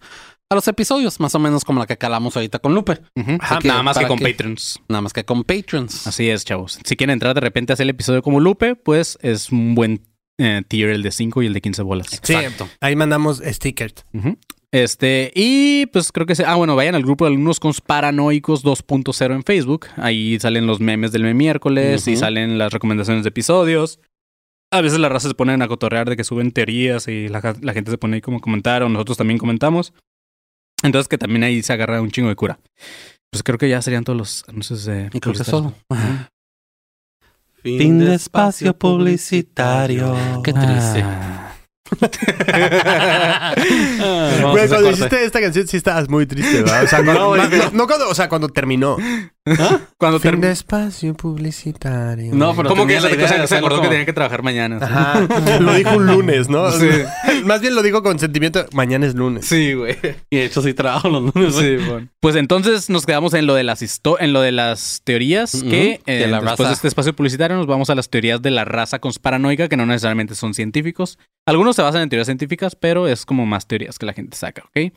a 0.50 0.54
los 0.54 0.68
episodios, 0.68 1.20
más 1.20 1.34
o 1.34 1.38
menos 1.38 1.64
como 1.64 1.80
la 1.80 1.86
que 1.86 1.96
calamos 1.96 2.36
ahorita 2.36 2.58
con 2.58 2.74
Lupe. 2.74 3.00
que 3.14 3.68
nada 3.68 3.82
más 3.82 3.96
que 3.98 4.06
con 4.06 4.18
que- 4.18 4.30
Patrons. 4.30 4.78
Nada 4.88 5.00
más 5.00 5.12
que 5.12 5.24
con 5.24 5.42
Patrons. 5.42 6.06
Así 6.06 6.28
es, 6.28 6.44
chavos. 6.44 6.78
Si 6.84 6.96
quieren 6.96 7.14
entrar 7.14 7.34
de 7.34 7.40
repente 7.40 7.72
a 7.72 7.74
hacer 7.74 7.84
el 7.84 7.90
episodio 7.90 8.22
como 8.22 8.40
Lupe, 8.40 8.76
pues 8.76 9.18
es 9.22 9.50
un 9.50 9.74
buen 9.74 10.02
eh, 10.38 10.62
tier 10.68 10.90
el 10.90 11.02
de 11.02 11.12
5 11.12 11.42
y 11.42 11.46
el 11.46 11.54
de 11.54 11.60
15 11.62 11.82
bolas. 11.82 12.08
Sí. 12.22 12.34
Exacto. 12.34 12.68
Ahí 12.80 12.94
mandamos 12.94 13.40
stickers. 13.44 14.04
Ujú. 14.12 14.36
Este, 14.74 15.30
y 15.36 15.86
pues 15.86 16.10
creo 16.10 16.26
que 16.26 16.34
se. 16.34 16.44
Ah, 16.44 16.56
bueno, 16.56 16.74
vayan 16.74 16.96
al 16.96 17.04
grupo 17.04 17.24
de 17.24 17.30
alumnos 17.30 17.60
con 17.60 17.72
paranoicos 17.86 18.64
2.0 18.64 19.32
en 19.32 19.44
Facebook. 19.44 19.86
Ahí 19.96 20.36
salen 20.40 20.66
los 20.66 20.80
memes 20.80 21.12
del 21.12 21.22
meme 21.22 21.34
miércoles 21.34 22.08
y 22.08 22.16
salen 22.16 22.58
las 22.58 22.72
recomendaciones 22.72 23.22
de 23.22 23.28
episodios. 23.28 24.00
A 24.72 24.80
veces 24.80 24.98
las 24.98 25.12
razas 25.12 25.28
se 25.28 25.36
ponen 25.36 25.62
a 25.62 25.68
cotorrear 25.68 26.10
de 26.10 26.16
que 26.16 26.24
suben 26.24 26.50
teorías 26.50 27.06
y 27.06 27.28
la, 27.28 27.54
la 27.60 27.72
gente 27.72 27.92
se 27.92 27.98
pone 27.98 28.16
ahí 28.16 28.20
como 28.20 28.38
a 28.38 28.40
comentar, 28.40 28.82
o 28.82 28.88
nosotros 28.88 29.16
también 29.16 29.38
comentamos. 29.38 29.94
Entonces, 30.82 31.06
que 31.06 31.18
también 31.18 31.44
ahí 31.44 31.62
se 31.62 31.72
agarra 31.72 32.02
un 32.02 32.10
chingo 32.10 32.28
de 32.28 32.34
cura. 32.34 32.58
Pues 33.30 33.44
creo 33.44 33.58
que 33.58 33.68
ya 33.68 33.80
serían 33.80 34.02
todos 34.02 34.18
los 34.18 34.44
anuncios 34.48 34.84
de. 34.86 35.08
Y 35.12 35.20
creo 35.20 35.34
que 35.34 35.44
publicitarios. 35.44 35.50
solo. 35.50 35.74
Fin 37.62 38.00
de 38.00 38.16
espacio 38.16 38.76
publicitario. 38.76 40.16
Qué 40.42 40.52
triste. 40.52 41.02
Ah. 41.04 41.53
Vamos 42.01 42.03
a 44.01 44.51
Güey, 44.53 44.68
cuando 44.68 44.91
hiciste 44.91 45.24
esta 45.24 45.41
canción 45.41 45.66
sí 45.66 45.76
estabas 45.76 46.09
muy 46.09 46.26
triste, 46.26 46.62
¿verdad? 46.62 46.85
O 46.85 46.87
sea, 46.87 47.05
cuando, 47.05 47.37
no 47.72 47.87
cuando, 47.87 48.09
o 48.09 48.14
sea, 48.14 48.28
cuando 48.28 48.49
terminó. 48.49 48.97
Cuando 49.99 50.18
Fin 50.20 50.40
de 50.40 50.51
espacio 50.51 51.14
publicitario. 51.14 52.34
No, 52.34 52.57
pero 52.57 52.70
Como 52.70 52.86
que 52.86 52.99
la 52.99 53.47
se, 53.47 53.57
acordó 53.57 53.82
que 53.82 53.88
tenía 53.88 54.07
que 54.07 54.12
trabajar 54.14 54.42
mañana. 54.42 54.78
sí. 54.78 54.84
Ajá. 54.86 55.20
Lo 55.61 55.74
dijo 55.74 55.97
un 55.97 56.07
lunes, 56.07 56.49
¿no? 56.49 56.70
Sí. 56.72 56.88
Más 57.45 57.61
bien 57.61 57.74
lo 57.74 57.82
digo 57.82 58.03
con 58.03 58.18
sentimiento. 58.18 58.64
Mañana 58.72 59.05
es 59.07 59.14
lunes. 59.14 59.45
Sí, 59.47 59.74
güey. 59.74 59.97
Y 60.30 60.36
de 60.38 60.45
hecho 60.47 60.62
sí 60.62 60.72
trabajo 60.72 61.11
los 61.11 61.34
lunes. 61.34 61.55
Sí, 61.55 61.76
bueno. 61.76 62.09
Pues 62.20 62.36
entonces 62.36 62.88
nos 62.88 63.05
quedamos 63.05 63.34
en 63.34 63.47
lo 63.47 63.55
de 63.55 63.64
las 63.64 63.82
histo- 63.82 64.16
en 64.18 64.32
lo 64.32 64.40
de 64.40 64.53
las 64.53 65.03
teorías 65.05 65.62
que 65.62 66.01
eh, 66.07 66.18
De 66.20 66.26
la 66.26 66.38
después 66.38 66.59
raza. 66.61 66.68
de 66.68 66.74
este 66.74 66.88
espacio 66.88 67.14
publicitario 67.14 67.57
nos 67.57 67.66
vamos 67.66 67.90
a 67.90 67.95
las 67.95 68.09
teorías 68.09 68.40
de 68.40 68.51
la 68.51 68.64
raza 68.64 68.99
conspiranoica 68.99 69.68
que 69.68 69.76
no 69.76 69.84
necesariamente 69.84 70.34
son 70.34 70.55
científicos. 70.55 71.18
Algunos 71.47 71.76
se 71.76 71.82
basan 71.82 72.01
en 72.03 72.09
teorías 72.09 72.26
científicas, 72.28 72.76
pero 72.76 73.09
es 73.09 73.26
como 73.26 73.45
más 73.45 73.66
teorías 73.66 73.99
que 73.99 74.07
la 74.07 74.14
gente 74.14 74.36
saca, 74.38 74.62
¿ok? 74.74 74.92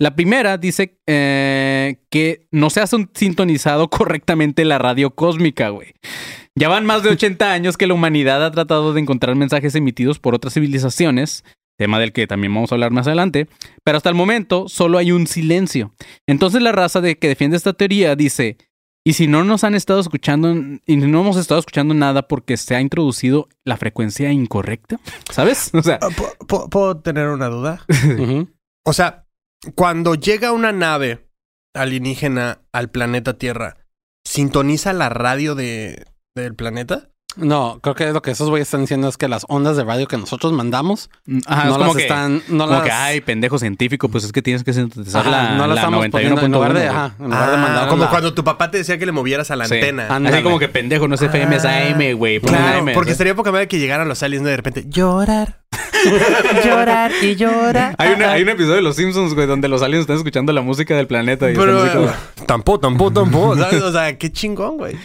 La 0.00 0.16
primera 0.16 0.56
dice 0.56 0.98
eh, 1.06 1.98
que 2.10 2.48
no 2.50 2.70
se 2.70 2.80
ha 2.80 2.86
sin- 2.86 3.10
sintonizado 3.14 3.88
correctamente 3.90 4.64
la 4.64 4.78
radio 4.78 5.10
cósmica, 5.14 5.68
güey. 5.68 5.92
Ya 6.58 6.68
van 6.68 6.86
más 6.86 7.02
de 7.02 7.10
80 7.10 7.52
años 7.52 7.76
que 7.76 7.86
la 7.86 7.94
humanidad 7.94 8.44
ha 8.44 8.50
tratado 8.50 8.92
de 8.94 9.00
encontrar 9.00 9.36
mensajes 9.36 9.74
emitidos 9.74 10.18
por 10.18 10.34
otras 10.34 10.54
civilizaciones, 10.54 11.44
tema 11.78 11.98
del 11.98 12.12
que 12.12 12.26
también 12.26 12.52
vamos 12.54 12.72
a 12.72 12.74
hablar 12.74 12.90
más 12.92 13.06
adelante, 13.06 13.46
pero 13.84 13.96
hasta 13.98 14.08
el 14.08 14.14
momento 14.14 14.68
solo 14.68 14.98
hay 14.98 15.12
un 15.12 15.26
silencio. 15.26 15.92
Entonces 16.26 16.60
la 16.62 16.72
raza 16.72 17.00
de 17.00 17.18
que 17.18 17.28
defiende 17.28 17.56
esta 17.56 17.72
teoría 17.74 18.16
dice, 18.16 18.56
¿y 19.06 19.12
si 19.14 19.26
no 19.26 19.44
nos 19.44 19.64
han 19.64 19.74
estado 19.74 20.00
escuchando 20.00 20.54
y 20.86 20.96
no 20.96 21.20
hemos 21.20 21.36
estado 21.36 21.60
escuchando 21.60 21.94
nada 21.94 22.26
porque 22.26 22.56
se 22.56 22.74
ha 22.74 22.80
introducido 22.80 23.48
la 23.64 23.76
frecuencia 23.76 24.32
incorrecta? 24.32 24.98
¿Sabes? 25.30 25.70
O 25.74 25.82
sea, 25.82 25.98
Ah, 26.02 26.08
¿pu- 26.08 26.36
pu- 26.46 26.68
¿Puedo 26.70 26.96
tener 27.00 27.28
una 27.28 27.48
duda? 27.48 27.84
O 28.86 28.94
sea, 28.94 29.19
cuando 29.74 30.14
llega 30.14 30.52
una 30.52 30.72
nave 30.72 31.28
alienígena 31.74 32.62
al 32.72 32.90
planeta 32.90 33.38
Tierra, 33.38 33.86
¿sintoniza 34.24 34.92
la 34.92 35.08
radio 35.08 35.54
de, 35.54 36.06
del 36.34 36.54
planeta? 36.54 37.10
No, 37.36 37.78
creo 37.80 37.94
que 37.94 38.06
lo 38.12 38.22
que 38.22 38.32
esos 38.32 38.48
güeyes 38.50 38.66
están 38.66 38.80
diciendo 38.80 39.08
es 39.08 39.16
que 39.16 39.28
las 39.28 39.46
ondas 39.48 39.76
de 39.76 39.84
radio 39.84 40.08
que 40.08 40.16
nosotros 40.16 40.52
mandamos 40.52 41.10
ajá, 41.46 41.64
no 41.66 41.70
es 41.70 41.76
como 41.76 41.86
las 41.86 41.96
que, 41.96 42.02
están, 42.02 42.42
no 42.48 42.64
como 42.64 42.78
las, 42.78 42.82
que, 42.82 42.90
ay, 42.90 43.20
pendejo 43.20 43.58
científico, 43.58 44.08
pues 44.08 44.24
es 44.24 44.32
que 44.32 44.42
tienes 44.42 44.64
que 44.64 44.72
sintetizar 44.72 45.24
la, 45.26 45.52
no 45.52 45.66
las 45.68 45.76
la 45.76 45.82
estamos 45.82 46.08
poniendo 46.08 46.40
en 46.42 46.50
lugar 46.52 46.74
de, 46.74 46.88
91.1, 46.88 46.90
ajá, 46.90 47.14
en 47.18 47.24
lugar 47.26 47.48
de 47.50 47.54
Ah, 47.54 47.60
mandar 47.60 47.88
como 47.88 48.04
la- 48.04 48.10
cuando 48.10 48.34
tu 48.34 48.42
papá 48.42 48.70
te 48.72 48.78
decía 48.78 48.98
que 48.98 49.06
le 49.06 49.12
movieras 49.12 49.50
a 49.52 49.56
la 49.56 49.66
Sí. 49.66 49.74
antena. 49.74 50.08
Ándale. 50.14 50.36
Así 50.36 50.42
como 50.42 50.58
que 50.58 50.68
pendejo, 50.68 51.06
no 51.06 51.14
es 51.14 51.22
FM, 51.22 51.54
es 51.56 51.64
AM, 51.64 52.14
güey. 52.16 52.40
Claro, 52.40 52.78
AM, 52.80 52.94
porque 52.94 53.10
¿sí? 53.10 53.12
estaría 53.12 53.34
poca 53.36 53.52
madre 53.52 53.68
que 53.68 53.78
llegaran 53.78 54.08
los 54.08 54.22
aliens 54.24 54.44
de 54.44 54.56
repente 54.56 54.84
llorar, 54.88 55.60
llorar 56.64 57.12
y 57.22 57.36
llorar. 57.36 57.94
Hay, 57.98 58.12
una- 58.14 58.32
hay 58.32 58.42
un 58.42 58.48
episodio 58.48 58.76
de 58.76 58.82
Los 58.82 58.96
Simpsons, 58.96 59.34
güey, 59.34 59.46
donde 59.46 59.68
los 59.68 59.82
aliens 59.82 60.02
están 60.02 60.16
escuchando 60.16 60.52
la 60.52 60.62
música 60.62 60.96
del 60.96 61.06
planeta. 61.06 61.48
Y 61.48 61.52
están 61.52 61.66
Pero 61.66 61.82
así 61.82 61.96
como- 61.96 62.46
tampoco, 62.46 62.80
tampoco, 62.80 63.12
tampoco. 63.12 63.56
¿sabes? 63.56 63.82
O 63.82 63.92
sea, 63.92 64.16
qué 64.18 64.32
chingón, 64.32 64.76
güey. 64.78 64.96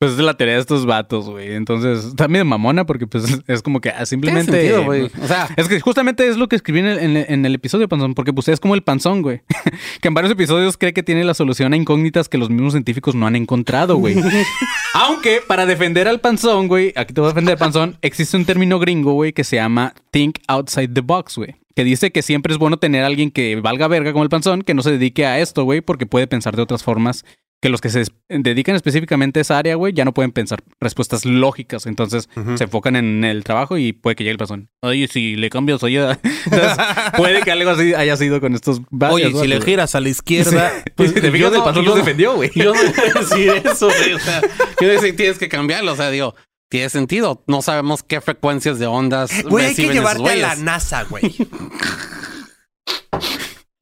Pues 0.00 0.12
es 0.12 0.18
la 0.18 0.34
teoría 0.36 0.54
de 0.56 0.60
estos 0.60 0.86
vatos, 0.86 1.30
güey. 1.30 1.54
Entonces, 1.54 2.14
también 2.16 2.46
mamona 2.46 2.84
porque 2.84 3.06
pues 3.06 3.24
es 3.46 3.62
como 3.62 3.80
que 3.80 3.90
ah, 3.90 4.04
simplemente... 4.04 4.52
sentido, 4.52 4.84
güey. 4.84 5.10
O 5.22 5.26
sea, 5.26 5.48
Es 5.56 5.68
que 5.68 5.80
justamente 5.80 6.28
es 6.28 6.36
lo 6.36 6.48
que 6.48 6.56
escribí 6.56 6.80
en 6.80 6.86
el, 6.86 6.98
en 6.98 7.16
el- 7.16 7.26
en 7.28 7.46
el 7.46 7.54
episodio, 7.54 7.88
Panzón, 7.88 8.14
porque 8.14 8.32
pues 8.32 8.48
es 8.48 8.60
como 8.60 8.74
el 8.74 8.82
panzón, 8.82 9.22
güey. 9.22 9.42
que 10.02 10.08
en 10.08 10.14
varios 10.14 10.32
episodios 10.32 10.76
cree 10.76 10.92
que 10.92 11.02
tiene 11.02 11.24
la 11.24 11.32
solución 11.34 11.72
a 11.72 11.76
incógnitas 11.76 12.28
que 12.28 12.38
los 12.38 12.50
mismos 12.50 12.72
científicos 12.72 13.14
no 13.14 13.26
han 13.26 13.36
encontrado, 13.36 13.96
güey. 13.96 14.16
Aunque 14.94 15.40
para 15.46 15.64
defender 15.64 16.08
al 16.08 16.20
panzón, 16.20 16.68
güey, 16.68 16.92
aquí 16.96 17.14
te 17.14 17.20
voy 17.20 17.28
a 17.30 17.32
defender, 17.32 17.56
panzón, 17.56 17.96
existe 18.02 18.36
un 18.36 18.44
término 18.44 18.78
gringo, 18.78 19.12
güey, 19.12 19.32
que 19.32 19.44
se 19.44 19.56
llama 19.56 19.94
think 20.10 20.38
outside 20.48 20.88
the 20.92 21.00
box, 21.00 21.36
güey. 21.36 21.56
Que 21.74 21.82
dice 21.82 22.12
que 22.12 22.22
siempre 22.22 22.52
es 22.52 22.58
bueno 22.58 22.76
tener 22.78 23.02
a 23.02 23.06
alguien 23.06 23.30
que 23.32 23.56
valga 23.56 23.88
verga 23.88 24.12
como 24.12 24.22
el 24.22 24.28
panzón, 24.30 24.62
que 24.62 24.74
no 24.74 24.82
se 24.82 24.92
dedique 24.92 25.26
a 25.26 25.40
esto, 25.40 25.64
güey, 25.64 25.80
porque 25.80 26.06
puede 26.06 26.26
pensar 26.28 26.54
de 26.54 26.62
otras 26.62 26.84
formas 26.84 27.24
que 27.64 27.70
los 27.70 27.80
que 27.80 27.88
se 27.88 28.04
dedican 28.28 28.74
específicamente 28.76 29.40
a 29.40 29.42
esa 29.42 29.56
área, 29.56 29.74
güey, 29.76 29.94
ya 29.94 30.04
no 30.04 30.12
pueden 30.12 30.32
pensar 30.32 30.62
respuestas 30.82 31.24
lógicas. 31.24 31.86
Entonces 31.86 32.28
se 32.56 32.64
enfocan 32.64 32.94
en 32.94 33.24
el 33.24 33.42
trabajo 33.42 33.78
y 33.78 33.94
puede 33.94 34.16
que 34.16 34.22
llegue 34.24 34.32
el 34.32 34.36
pasón. 34.36 34.68
Oye, 34.82 35.08
si 35.08 35.34
le 35.36 35.48
cambias. 35.48 35.82
Entonces, 35.82 36.76
puede 37.16 37.40
que 37.40 37.50
algo 37.52 37.70
así 37.70 37.94
haya 37.94 38.18
sido 38.18 38.38
con 38.42 38.54
estos 38.54 38.82
varios 38.90 39.32
Oye, 39.32 39.40
si 39.40 39.48
le 39.48 39.62
giras 39.62 39.94
a 39.94 40.00
la 40.00 40.10
izquierda, 40.10 40.70
Pues, 40.94 41.12
si 41.14 41.14
te 41.22 41.32
fijas, 41.32 41.52
el 41.52 41.58
no- 41.60 41.64
pasón 41.64 41.84
yo 41.84 41.88
los 41.88 41.98
no- 41.98 42.04
defendió, 42.04 42.34
güey. 42.34 42.50
yo 42.54 42.74
no 42.74 42.82
iba 42.82 42.92
a 43.16 43.20
decir 43.20 43.62
eso, 43.64 43.86
güey. 43.86 44.12
O 44.12 44.18
sea, 44.18 44.42
yo 44.78 44.88
decir, 44.88 45.16
tienes 45.16 45.38
que 45.38 45.48
cambiarlo. 45.48 45.92
O 45.92 45.96
sea, 45.96 46.10
digo, 46.10 46.34
tiene 46.68 46.90
sentido. 46.90 47.44
No 47.46 47.62
sabemos 47.62 48.02
qué 48.02 48.20
frecuencias 48.20 48.78
de 48.78 48.86
ondas 48.88 49.42
güey, 49.44 49.68
hay 49.68 49.74
que 49.74 49.88
llevarte 49.90 50.28
a 50.30 50.36
la. 50.36 50.56
NASA, 50.56 51.04
güey. 51.04 51.34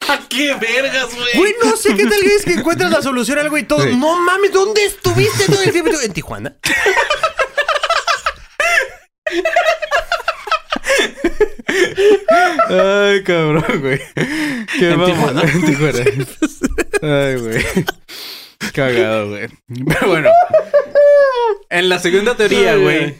¿A 0.09 0.19
qué 0.29 0.55
vergas, 0.55 1.15
güey? 1.15 1.35
Güey, 1.35 1.55
no 1.65 1.77
sé 1.77 1.95
qué 1.95 2.05
tal 2.07 2.23
es 2.23 2.45
que 2.45 2.55
encuentras 2.55 2.91
la 2.91 3.03
solución 3.03 3.39
a 3.39 3.43
algo 3.43 3.59
y 3.59 3.65
todo. 3.65 3.83
Sí. 3.83 3.97
No 3.97 4.17
mames, 4.21 4.53
¿dónde 4.53 4.85
estuviste 4.85 5.47
todo 5.47 5.63
el 5.63 5.73
tiempo? 5.73 5.91
En 6.03 6.13
Tijuana. 6.13 6.57
Ay, 12.69 13.23
cabrón, 13.25 13.65
güey. 13.81 14.01
Qué 14.79 14.91
En. 14.91 15.05
Tijuana. 15.05 15.43
En 15.53 15.65
Tijuana. 15.67 16.05
Ay, 17.03 17.37
güey. 17.37 17.65
Cagado, 18.73 19.29
güey. 19.31 19.49
Pero 19.87 20.09
bueno. 20.09 20.31
En 21.71 21.89
la 21.89 21.99
segunda 21.99 22.37
teoría, 22.37 22.77
güey. 22.77 23.17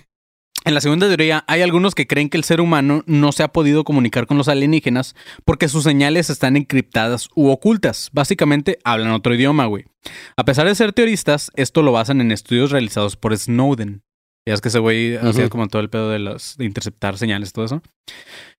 En 0.65 0.75
la 0.75 0.81
segunda 0.81 1.09
teoría, 1.09 1.45
hay 1.49 1.61
algunos 1.63 1.95
que 1.95 2.07
creen 2.07 2.29
que 2.29 2.37
el 2.37 2.45
ser 2.45 2.61
humano 2.61 3.03
no 3.07 3.33
se 3.33 3.43
ha 3.43 3.49
podido 3.49 3.83
comunicar 3.83 4.27
con 4.27 4.39
los 4.39 4.49
alienígenas 4.49 5.17
porque 5.45 5.69
sus 5.69 5.83
señales 5.83 6.31
están 6.31 6.57
encriptadas 6.57 7.29
u 7.35 7.49
ocultas. 7.51 8.11
Básicamente, 8.13 8.79
hablan 8.85 9.13
otro 9.13 9.35
idioma, 9.35 9.67
güey. 9.67 9.85
A 10.37 10.45
pesar 10.45 10.67
de 10.69 10.75
ser 10.75 10.93
teoristas, 10.93 11.51
esto 11.55 11.83
lo 11.83 11.93
basan 11.93 12.21
en 12.21 12.31
estudios 12.31 12.71
realizados 12.71 13.17
por 13.17 13.37
Snowden. 13.37 14.03
Ya 14.47 14.55
es 14.55 14.61
que 14.61 14.69
ese 14.69 14.79
güey 14.81 15.17
hacía 15.17 15.45
Ujú. 15.45 15.51
como 15.51 15.69
todo 15.69 15.83
el 15.83 15.91
pedo 15.91 16.11
de, 16.11 16.19
los, 16.19 16.57
de 16.57 16.65
interceptar 16.65 17.17
señales 17.19 17.53
todo 17.53 17.65
eso. 17.65 17.83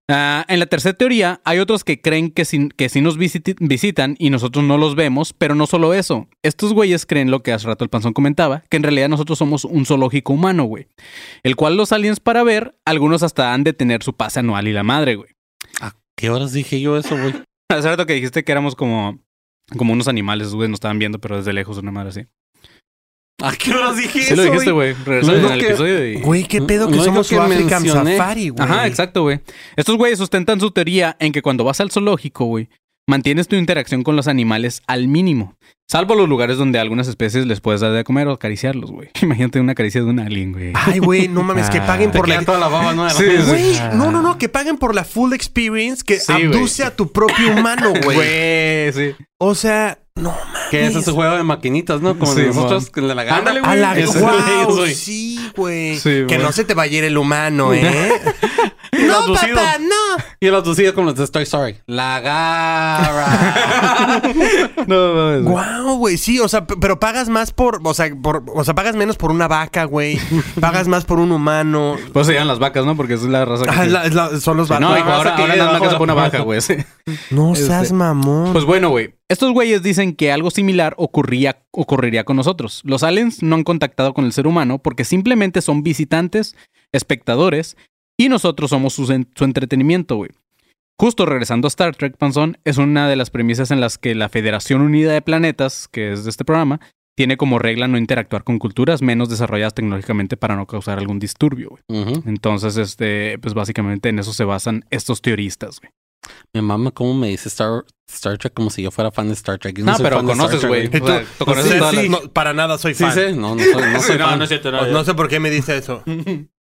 Ah, 0.10 0.46
en 0.50 0.60
la 0.60 0.66
tercera 0.66 0.98
teoría, 0.98 1.40
hay 1.46 1.60
otros 1.60 1.86
que 1.86 2.02
creen 2.02 2.30
que 2.30 2.44
sí, 2.44 2.70
que 2.76 2.90
sí 2.90 3.00
nos 3.00 3.18
visitan 3.18 4.16
y 4.20 4.30
nosotros 4.30 4.66
no 4.66 4.78
los 4.78 4.96
vemos, 4.96 5.32
pero 5.32 5.56
no 5.56 5.66
solo 5.66 5.94
eso. 5.94 6.28
Estos 6.42 6.74
güeyes 6.74 7.06
creen 7.06 7.32
lo 7.32 7.42
que 7.42 7.54
hace 7.54 7.68
rato 7.68 7.86
el 7.86 7.90
panzón 7.90 8.12
comentaba, 8.12 8.64
que 8.70 8.78
en 8.78 8.84
realidad 8.84 9.08
nosotros 9.08 9.38
somos 9.38 9.64
un 9.64 9.86
zoológico 9.86 10.34
humano, 10.34 10.66
güey. 10.66 10.88
El 11.44 11.56
cual 11.56 11.78
los 11.78 11.94
aliens 11.94 12.20
para 12.20 12.44
ver, 12.44 12.78
algunos 12.86 13.24
hasta 13.24 13.54
han 13.54 13.64
de 13.64 13.72
tener 13.72 14.04
su 14.04 14.14
pase 14.14 14.42
anual 14.42 14.68
y 14.68 14.74
la 14.74 14.84
madre, 14.84 15.16
güey. 15.16 15.30
¿A 15.80 15.96
qué 16.18 16.30
horas 16.30 16.52
dije 16.52 16.82
yo 16.82 16.98
eso, 16.98 17.18
güey? 17.18 17.34
Hace 17.70 17.88
rato 17.88 18.06
que 18.06 18.14
dijiste 18.14 18.44
que 18.44 18.52
éramos 18.52 18.76
como, 18.76 19.20
como 19.78 19.94
unos 19.94 20.10
animales, 20.10 20.50
güey, 20.50 20.68
nos 20.68 20.78
estaban 20.78 21.00
viendo, 21.00 21.20
pero 21.20 21.38
desde 21.38 21.54
lejos, 21.54 21.78
una 21.78 21.92
madre 21.92 22.10
así. 22.10 22.26
¿A 23.46 23.52
qué 23.56 23.74
horas 23.74 23.98
dije 23.98 24.22
Sí 24.22 24.34
eso? 24.34 24.36
lo 24.38 24.44
dijiste, 24.44 24.72
güey. 24.72 24.94
Regresó 25.06 25.32
No, 25.32 25.38
en 25.38 25.46
es 25.46 25.52
el 25.52 25.60
que- 25.60 25.68
episodio 25.68 26.08
y... 26.08 26.16
Güey, 26.22 26.44
qué 26.46 26.62
pedo 26.62 26.88
que 26.90 26.98
somos 27.00 27.28
que 27.28 27.38
African. 27.38 27.86
Safari, 27.86 28.50
güey. 28.50 28.64
Ajá, 28.64 28.88
exacto, 28.88 29.24
güey. 29.24 29.42
Estos 29.76 29.98
güeyes 29.98 30.18
sustentan 30.18 30.60
su 30.60 30.72
teoría 30.72 31.16
en 31.20 31.32
que 31.32 31.42
cuando 31.42 31.64
vas 31.64 31.80
al 31.82 31.92
zoológico, 31.92 32.46
güey, 32.46 32.70
mantienes 33.08 33.48
tu 33.48 33.56
interacción 33.56 34.04
con 34.04 34.16
los 34.16 34.28
animales 34.28 34.82
al 34.88 35.08
mínimo. 35.08 35.56
Salvo 35.90 36.16
los 36.16 36.28
lugares 36.28 36.58
donde 36.58 36.80
a 36.80 36.82
algunas 36.82 37.08
especies 37.08 37.46
les 37.46 37.60
puedes 37.62 37.82
dar 37.82 37.92
de 37.92 38.04
comer 38.04 38.28
o 38.28 38.32
acariciarlos, 38.32 38.92
güey. 38.92 39.10
Imagínate 39.22 39.60
una 39.60 39.76
caricia 39.76 40.02
de 40.02 40.08
un 40.10 40.20
alien, 40.20 40.54
güey. 40.54 40.72
Ay, 40.74 41.00
güey, 41.00 41.28
no 41.28 41.44
mames, 41.44 41.70
que 41.70 41.80
paguen 41.82 42.12
Te 42.12 42.18
por 42.18 42.28
la... 42.30 42.42
toda 42.42 42.58
la 42.60 42.68
baba, 42.68 42.94
¿no? 42.94 43.10
Sí, 43.10 43.26
Güey, 43.48 43.80
no, 43.94 44.12
no, 44.12 44.22
no, 44.22 44.38
que 44.38 44.50
paguen 44.50 44.78
por 44.78 44.96
la 44.96 45.04
full 45.04 45.34
experience 45.34 46.04
que 46.04 46.20
Sí, 46.20 46.32
güey. 46.34 46.46
abduce 46.46 46.84
a 46.84 46.96
tu 46.96 47.12
propio 47.12 47.52
humano, 47.52 47.92
güey. 48.04 48.16
Güey, 48.16 48.94
sí. 48.94 49.16
O 49.38 49.54
sea, 49.54 50.00
no 50.16 50.30
mames. 50.32 50.62
Que 50.72 50.86
ese 50.88 51.00
es 51.00 51.06
su 51.06 51.14
juego 51.14 51.36
de 51.36 51.44
maquinitas, 51.44 52.02
¿no? 52.02 52.18
Como 52.18 52.34
de 52.34 52.44
Sí, 52.44 52.48
nosotros, 52.56 52.90
que 52.90 53.02
de 53.02 53.14
la 53.14 53.24
gana. 53.24 53.38
Ándale, 53.40 53.60
A 53.64 53.76
la 53.76 53.94
wow, 53.94 54.76
güey. 54.78 54.96
sí, 54.96 55.52
güey. 55.56 55.98
Sí, 55.98 56.10
que 56.10 56.24
güey. 56.26 56.38
no 56.40 56.52
se 56.52 56.64
te 56.64 56.74
va 56.74 56.84
a 56.84 56.88
ir 56.88 57.04
el 57.04 57.18
humano, 57.18 57.74
¿eh? 57.74 58.12
Y 58.98 59.04
no, 59.04 59.34
papá, 59.34 59.78
no. 59.80 60.24
Y 60.40 60.48
el 60.48 60.56
abducido 60.56 60.94
con 60.94 61.06
los 61.06 61.16
de 61.16 61.28
Toy 61.28 61.44
Story. 61.44 61.78
La 61.88 62.20
garra. 62.20 64.24
No, 64.88 65.14
mames. 65.14 65.44
Wow, 65.44 65.98
güey, 65.98 66.18
sí, 66.18 66.40
o 66.40 66.48
sea, 66.48 66.66
pero 66.66 67.00
pagas 67.00 67.30
más 67.30 67.52
por, 67.54 67.80
o 67.84 67.94
sea, 67.94 68.10
por, 68.22 68.44
o 68.54 68.64
sea, 68.64 68.74
pagas 68.76 68.96
menos 68.96 69.18
por 69.18 69.32
una 69.32 69.48
vaca, 69.48 69.86
güey. 69.86 70.20
pagas 70.60 70.88
más 70.88 71.06
por 71.06 71.20
un 71.20 71.32
humano. 71.32 71.96
Pues 72.12 72.28
se 72.28 72.34
llaman 72.34 72.50
las 72.50 72.60
vacas, 72.60 72.86
¿no? 72.86 72.96
Porque 72.98 73.14
es 73.14 73.24
la 73.24 73.46
raza 73.46 73.64
que... 73.64 73.70
Ah, 73.72 73.86
es 73.86 73.92
la- 73.92 74.08
la- 74.10 74.40
son 74.40 74.58
los 74.58 74.68
Sí, 74.68 74.74
vacas. 74.74 74.90
no, 74.90 74.98
y 74.98 75.02
ahora, 75.02 75.36
que 75.36 75.42
ahora 75.42 75.54
debajo 75.56 75.84
que 75.84 75.90
de 75.90 75.96
una 76.04 76.14
vaca, 76.14 76.40
güey. 76.42 76.62
sí. 76.62 76.76
no 77.32 77.54
este- 77.54 77.66
seas 77.68 77.92
mamón. 77.92 78.52
Pues 78.54 78.66
bueno, 78.66 78.90
güey. 78.90 79.16
Estos 79.30 79.52
güeyes 79.54 79.82
dicen 79.82 80.16
que 80.16 80.32
algo 80.32 80.52
similar 80.52 80.94
ocurría, 80.98 81.64
ocurriría 81.72 82.24
con 82.24 82.36
nosotros. 82.36 82.82
Los 82.84 83.04
aliens 83.04 83.42
no 83.42 83.56
han 83.56 83.64
contactado 83.64 84.14
con 84.14 84.26
el 84.26 84.34
ser 84.34 84.48
humano 84.48 84.80
porque 84.80 85.06
simplemente 85.06 85.62
son 85.62 85.82
visitantes, 85.82 86.56
espectadores, 86.92 87.78
y 88.26 88.30
nosotros 88.30 88.70
somos 88.70 88.94
su, 88.94 89.06
su 89.06 89.44
entretenimiento, 89.44 90.16
güey. 90.18 90.32
Justo 91.00 91.26
regresando 91.26 91.66
a 91.68 91.70
Star 91.70 91.96
Trek, 91.96 92.18
Panzón, 92.18 92.58
es 92.64 92.78
una 92.78 93.10
de 93.10 93.16
las 93.16 93.30
premisas 93.32 93.72
en 93.72 93.82
las 93.82 93.98
que 93.98 94.14
la 94.16 94.30
Federación 94.30 94.82
Unida 94.82 95.12
de 95.12 95.22
Planetas, 95.22 95.88
que 95.88 96.12
es 96.12 96.24
de 96.24 96.30
este 96.30 96.46
programa, 96.46 96.80
tiene 97.16 97.36
como 97.38 97.60
regla 97.60 97.88
no 97.88 97.98
interactuar 97.98 98.44
con 98.44 98.60
culturas 98.60 99.02
menos 99.02 99.30
desarrolladas 99.30 99.74
tecnológicamente 99.74 100.38
para 100.38 100.56
no 100.56 100.66
causar 100.68 101.00
algún 101.00 101.20
disturbio, 101.20 101.70
güey. 101.88 102.22
Entonces, 102.26 102.78
este, 102.78 103.38
pues 103.40 103.54
básicamente 103.54 104.10
en 104.10 104.20
eso 104.20 104.34
se 104.34 104.44
basan 104.46 104.86
estos 104.92 105.22
teoristas, 105.22 105.80
güey. 105.80 105.92
Mi 106.54 106.62
mamá, 106.62 106.92
¿cómo 106.92 107.14
me 107.14 107.28
dice 107.28 107.50
Star, 107.50 107.84
Star 108.10 108.38
Trek 108.38 108.54
como 108.54 108.70
si 108.70 108.82
yo 108.82 108.92
fuera 108.92 109.12
fan 109.12 109.28
de 109.28 109.34
Star 109.34 109.58
Trek? 109.60 109.78
Yo 109.78 109.84
No, 109.86 109.96
soy 109.96 110.04
pero 110.06 110.18
fan 110.18 110.26
conoces, 110.28 110.64
güey. 110.66 110.86
¿Y 110.86 110.90
tú? 110.90 111.04
O 111.04 111.08
sea, 111.08 111.26
tú 111.38 111.46
conoces 111.46 111.72
Sí, 111.72 111.78
todas 111.80 111.96
sí, 111.96 112.08
las- 112.10 112.10
no, 112.24 112.32
para 112.32 112.54
nada 112.54 112.78
soy 112.78 112.94
Sí, 112.94 113.04
fan. 113.04 113.14
sí. 113.14 113.22
No, 113.36 113.56
no 113.56 113.64
soy, 113.64 113.74
no 113.92 114.02
soy 114.02 114.18
fan. 114.18 114.42
es 114.42 114.50
cierto. 114.50 114.72
No 114.88 115.04
sé 115.04 115.14
por 115.16 115.28
qué 115.28 115.40
me 115.42 115.50
dice 115.50 115.76
eso. 115.78 116.02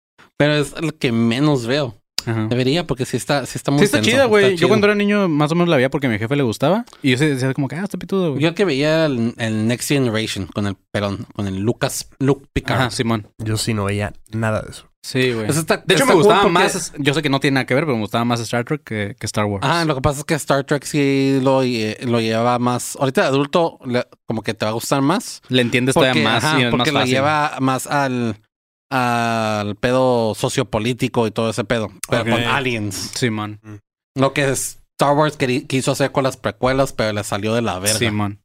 Pero 0.43 0.55
es 0.55 0.81
lo 0.81 0.95
que 0.97 1.11
menos 1.11 1.65
veo. 1.67 1.95
Ajá. 2.25 2.47
Debería, 2.49 2.87
porque 2.87 3.05
sí 3.05 3.17
está, 3.17 3.45
sí 3.45 3.57
está 3.57 3.69
muy 3.71 3.79
Sí, 3.79 3.85
está 3.85 3.97
tenso, 3.97 4.11
chida, 4.11 4.25
güey. 4.25 4.55
Yo 4.55 4.69
cuando 4.69 4.87
era 4.87 4.95
niño 4.95 5.27
más 5.27 5.51
o 5.51 5.55
menos 5.55 5.67
la 5.67 5.75
veía 5.75 5.89
porque 5.89 6.07
a 6.07 6.09
mi 6.09 6.17
jefe 6.17 6.35
le 6.37 6.43
gustaba. 6.43 6.85
Y 7.01 7.11
yo 7.11 7.17
decía 7.17 7.53
como 7.53 7.67
que, 7.67 7.75
ah, 7.75 7.83
está 7.83 7.97
pitudo, 7.97 8.31
güey. 8.31 8.41
Yo 8.41 8.47
el 8.47 8.53
que 8.55 8.63
veía 8.63 9.05
el, 9.07 9.33
el 9.37 9.67
Next 9.67 9.89
Generation 9.89 10.47
con 10.47 10.65
el 10.67 10.75
Perón, 10.91 11.25
con 11.35 11.47
el 11.47 11.59
Lucas, 11.59 12.09
Luke 12.19 12.45
Picard. 12.53 12.79
Ajá, 12.79 12.91
Simón. 12.91 13.27
Yo 13.39 13.57
sí 13.57 13.73
no 13.73 13.83
veía 13.83 14.13
nada 14.31 14.61
de 14.61 14.71
eso. 14.71 14.87
Sí, 15.05 15.33
güey. 15.33 15.49
Eso 15.49 15.59
está- 15.59 15.83
de 15.85 15.95
hecho, 15.95 16.03
está 16.03 16.05
me 16.05 16.13
gustaba 16.13 16.43
porque- 16.43 16.53
más. 16.53 16.93
Yo 16.97 17.13
sé 17.13 17.21
que 17.21 17.27
no 17.29 17.41
tiene 17.41 17.55
nada 17.55 17.65
que 17.65 17.73
ver, 17.73 17.83
pero 17.83 17.95
me 17.97 18.01
gustaba 18.03 18.23
más 18.23 18.39
Star 18.39 18.63
Trek 18.63 18.83
que, 18.85 19.17
que 19.19 19.25
Star 19.25 19.43
Wars. 19.43 19.65
Ah, 19.67 19.83
lo 19.83 19.93
que 19.95 19.99
pasa 20.01 20.19
es 20.19 20.23
que 20.25 20.33
Star 20.35 20.63
Trek 20.63 20.85
sí 20.85 21.39
lo, 21.43 21.61
lle- 21.65 21.99
lo 22.05 22.21
lleva 22.21 22.57
más. 22.57 22.95
Ahorita 22.97 23.23
de 23.23 23.27
adulto, 23.27 23.79
le- 23.85 24.07
como 24.25 24.43
que 24.43 24.53
te 24.53 24.63
va 24.63 24.71
a 24.71 24.75
gustar 24.75 25.01
más. 25.01 25.41
Le 25.49 25.61
entiendes 25.61 25.93
todavía 25.93 26.23
más 26.23 26.41
ajá, 26.45 26.61
y 26.61 26.71
porque 26.71 26.93
más 26.93 27.03
lo 27.03 27.05
lleva 27.11 27.57
más 27.59 27.85
al, 27.85 28.37
al 28.93 29.75
pedo 29.75 30.35
sociopolítico 30.35 31.25
y 31.25 31.31
todo 31.31 31.49
ese 31.49 31.63
pedo. 31.63 31.91
Pero 32.09 32.23
con 32.23 32.43
aliens. 32.43 32.95
Simón. 33.15 33.59
Lo 34.15 34.33
que 34.33 34.49
es 34.49 34.79
Star 34.99 35.15
Wars 35.15 35.37
queri- 35.39 35.65
quiso 35.65 35.91
hacer 35.91 36.11
con 36.11 36.23
las 36.23 36.37
precuelas, 36.37 36.93
pero 36.93 37.11
le 37.13 37.23
salió 37.23 37.55
de 37.55 37.63
la 37.63 37.79
verga. 37.79 37.97
Simón. 37.97 38.39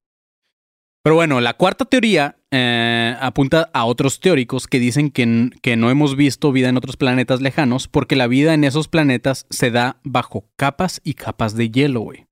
Pero 1.05 1.14
bueno, 1.14 1.40
la 1.40 1.55
cuarta 1.55 1.84
teoría 1.84 2.36
eh, 2.51 3.14
apunta 3.20 3.70
a 3.72 3.84
otros 3.84 4.20
teóricos 4.20 4.66
que 4.66 4.78
dicen 4.80 5.11
que, 5.11 5.51
que 5.62 5.76
no 5.76 5.90
hemos 5.90 6.16
visto 6.16 6.51
vida 6.53 6.68
en 6.70 6.76
otros 6.76 6.96
planetas 6.96 7.40
lejanos 7.40 7.86
porque 7.86 8.16
la 8.16 8.26
vida 8.26 8.55
en 8.55 8.64
esos 8.64 8.88
planetas 8.88 9.46
se 9.51 9.70
da 9.70 10.01
bajo 10.03 10.46
capas 10.57 11.01
y 11.05 11.14
capas 11.14 11.55
de 11.55 11.70
hielo, 11.70 12.01
güey. 12.01 12.26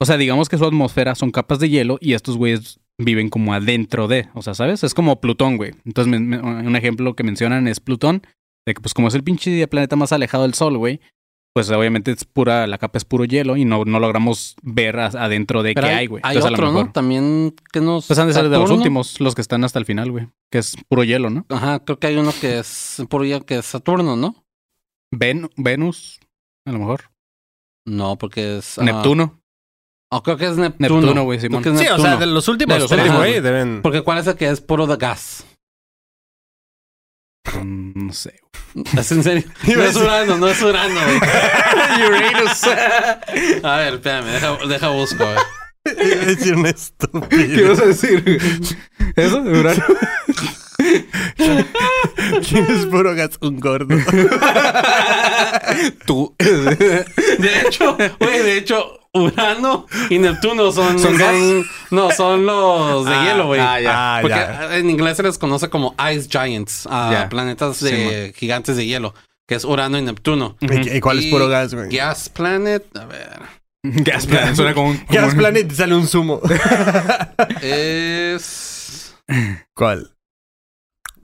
O 0.00 0.06
sea, 0.06 0.16
digamos 0.16 0.48
que 0.48 0.58
su 0.58 0.64
atmósfera 0.64 1.14
son 1.14 1.30
capas 1.30 1.60
de 1.60 1.68
hielo 1.68 1.98
y 2.00 2.14
estos 2.14 2.36
güeyes 2.36 2.79
viven 3.04 3.28
como 3.28 3.54
adentro 3.54 4.08
de, 4.08 4.28
o 4.34 4.42
sea, 4.42 4.54
¿sabes? 4.54 4.84
Es 4.84 4.94
como 4.94 5.20
Plutón, 5.20 5.56
güey. 5.56 5.72
Entonces, 5.84 6.10
me- 6.10 6.20
me- 6.20 6.38
un 6.40 6.76
ejemplo 6.76 7.14
que 7.14 7.22
mencionan 7.24 7.66
es 7.68 7.80
Plutón, 7.80 8.22
de 8.66 8.74
que 8.74 8.80
pues 8.80 8.94
como 8.94 9.08
es 9.08 9.14
el 9.14 9.24
pinche 9.24 9.66
planeta 9.68 9.96
más 9.96 10.12
alejado 10.12 10.42
del 10.44 10.54
Sol, 10.54 10.76
güey, 10.76 11.00
pues 11.52 11.68
obviamente 11.70 12.12
es 12.12 12.24
pura, 12.24 12.66
la 12.68 12.78
capa 12.78 12.96
es 12.98 13.04
puro 13.04 13.24
hielo 13.24 13.56
y 13.56 13.64
no, 13.64 13.84
no 13.84 13.98
logramos 13.98 14.54
ver 14.62 15.00
a- 15.00 15.06
adentro 15.06 15.62
de 15.64 15.74
Pero 15.74 15.88
qué 15.88 15.92
hay, 15.92 16.06
güey. 16.06 16.20
hay 16.24 16.36
Entonces, 16.36 16.46
a 16.46 16.50
lo 16.50 16.54
otro, 16.54 16.66
mejor- 16.72 16.86
¿no? 16.86 16.92
También 16.92 17.54
que 17.72 17.80
nos. 17.80 18.06
pues 18.06 18.18
han 18.20 18.28
de 18.28 18.34
ser 18.34 18.48
de 18.48 18.58
los 18.58 18.70
últimos, 18.70 19.20
los 19.20 19.34
que 19.34 19.40
están 19.40 19.64
hasta 19.64 19.78
el 19.80 19.84
final, 19.84 20.12
güey. 20.12 20.28
Que 20.52 20.58
es 20.58 20.76
puro 20.88 21.02
hielo, 21.02 21.28
¿no? 21.30 21.46
Ajá, 21.48 21.80
creo 21.84 21.98
que 21.98 22.06
hay 22.06 22.16
uno 22.16 22.32
que 22.40 22.58
es 22.60 23.02
puro 23.08 23.24
ya 23.24 23.40
que 23.40 23.58
es 23.58 23.66
Saturno, 23.66 24.14
¿no? 24.14 24.44
Ven- 25.12 25.50
Venus, 25.56 26.20
a 26.66 26.72
lo 26.72 26.78
mejor. 26.78 27.10
No, 27.84 28.16
porque 28.16 28.58
es. 28.58 28.78
ah, 28.78 28.84
Neptuno. 28.84 29.39
Oh, 30.10 30.22
creo 30.22 30.36
que 30.36 30.46
es 30.46 30.56
Neptuno. 30.56 31.00
Neptuno, 31.00 31.24
güey, 31.24 31.40
Sí, 31.40 31.48
o 31.48 31.98
sea, 31.98 32.16
de 32.16 32.26
los 32.26 32.46
últimos 32.48 32.74
De 32.74 32.80
los 32.80 32.88
tres, 32.90 33.00
últimos, 33.02 33.18
güey, 33.20 33.40
deben... 33.40 33.80
Porque 33.82 34.02
cuál 34.02 34.18
es 34.18 34.26
el 34.26 34.36
que 34.36 34.48
es 34.48 34.60
puro 34.60 34.86
de 34.86 34.96
gas. 34.96 35.44
Mm, 37.62 38.06
No 38.06 38.12
sé. 38.12 38.40
¿Es 38.96 39.10
en 39.12 39.22
serio? 39.24 39.44
No 39.76 39.82
a 39.82 39.86
es 39.86 39.96
Urano, 39.96 40.36
no 40.38 40.48
es 40.48 40.62
Urano, 40.62 40.94
güey. 41.00 41.18
Uranus. 42.08 42.64
A 43.64 43.76
ver, 43.78 43.94
espérame, 43.94 44.26
deja, 44.26 44.56
deja 44.68 44.88
busco, 44.90 45.24
güey. 45.24 45.36
Iba 45.86 46.22
a 46.22 46.26
decir 46.26 46.54
un 46.54 46.62
¿Qué 46.64 46.68
estúpido. 46.70 47.68
vas 47.70 47.80
a 47.80 47.86
decir? 47.86 48.38
¿Eso? 49.16 49.42
¿De 49.42 49.58
Urano? 49.58 49.84
¿Quién 52.48 52.66
es 52.70 52.86
puro 52.86 53.14
gas? 53.14 53.38
Un 53.40 53.58
gordo. 53.60 53.96
Tú. 56.06 56.34
De 56.38 57.60
hecho, 57.66 57.96
güey, 58.18 58.42
de 58.42 58.56
hecho, 58.58 58.99
Urano 59.12 59.86
y 60.08 60.18
Neptuno 60.18 60.70
son... 60.72 60.98
¿Son 60.98 61.16
no, 61.90 62.10
son 62.12 62.46
los 62.46 63.04
de 63.06 63.12
Ah, 63.14 63.24
hielo, 63.24 63.46
güey. 63.46 63.60
ah, 63.60 63.80
ya. 63.80 63.90
Ah, 63.92 64.18
Porque 64.22 64.36
ya. 64.36 64.76
en 64.76 64.88
inglés 64.90 65.16
se 65.16 65.22
les 65.24 65.36
conoce 65.38 65.68
como 65.68 65.94
Ice 66.14 66.28
Giants, 66.30 66.86
a 66.90 67.10
Ya. 67.12 67.28
planetas 67.28 67.80
de 67.80 68.32
gigantes 68.36 68.76
de 68.76 68.86
hielo, 68.86 69.14
que 69.48 69.56
es 69.56 69.64
Urano 69.64 69.98
y 69.98 70.02
Neptuno. 70.02 70.56
¿Y, 70.60 70.96
y 70.96 71.00
cuál 71.00 71.18
es 71.18 71.26
puro 71.26 71.48
gas, 71.48 71.74
güey? 71.74 71.88
Gas 71.90 72.28
Planet, 72.28 72.84
a 72.96 73.04
ver, 73.06 73.40
Gas 73.82 74.26
Planet. 74.26 74.54
Suena 74.54 74.74
como 74.74 74.90
un... 74.90 74.96
como 74.98 75.20
Gas 75.20 75.32
un- 75.32 75.38
Planet 75.38 75.72
sale 75.72 75.94
un 75.96 76.06
zumo. 76.06 76.40
es... 77.62 79.16
¿Cuál? 79.74 80.10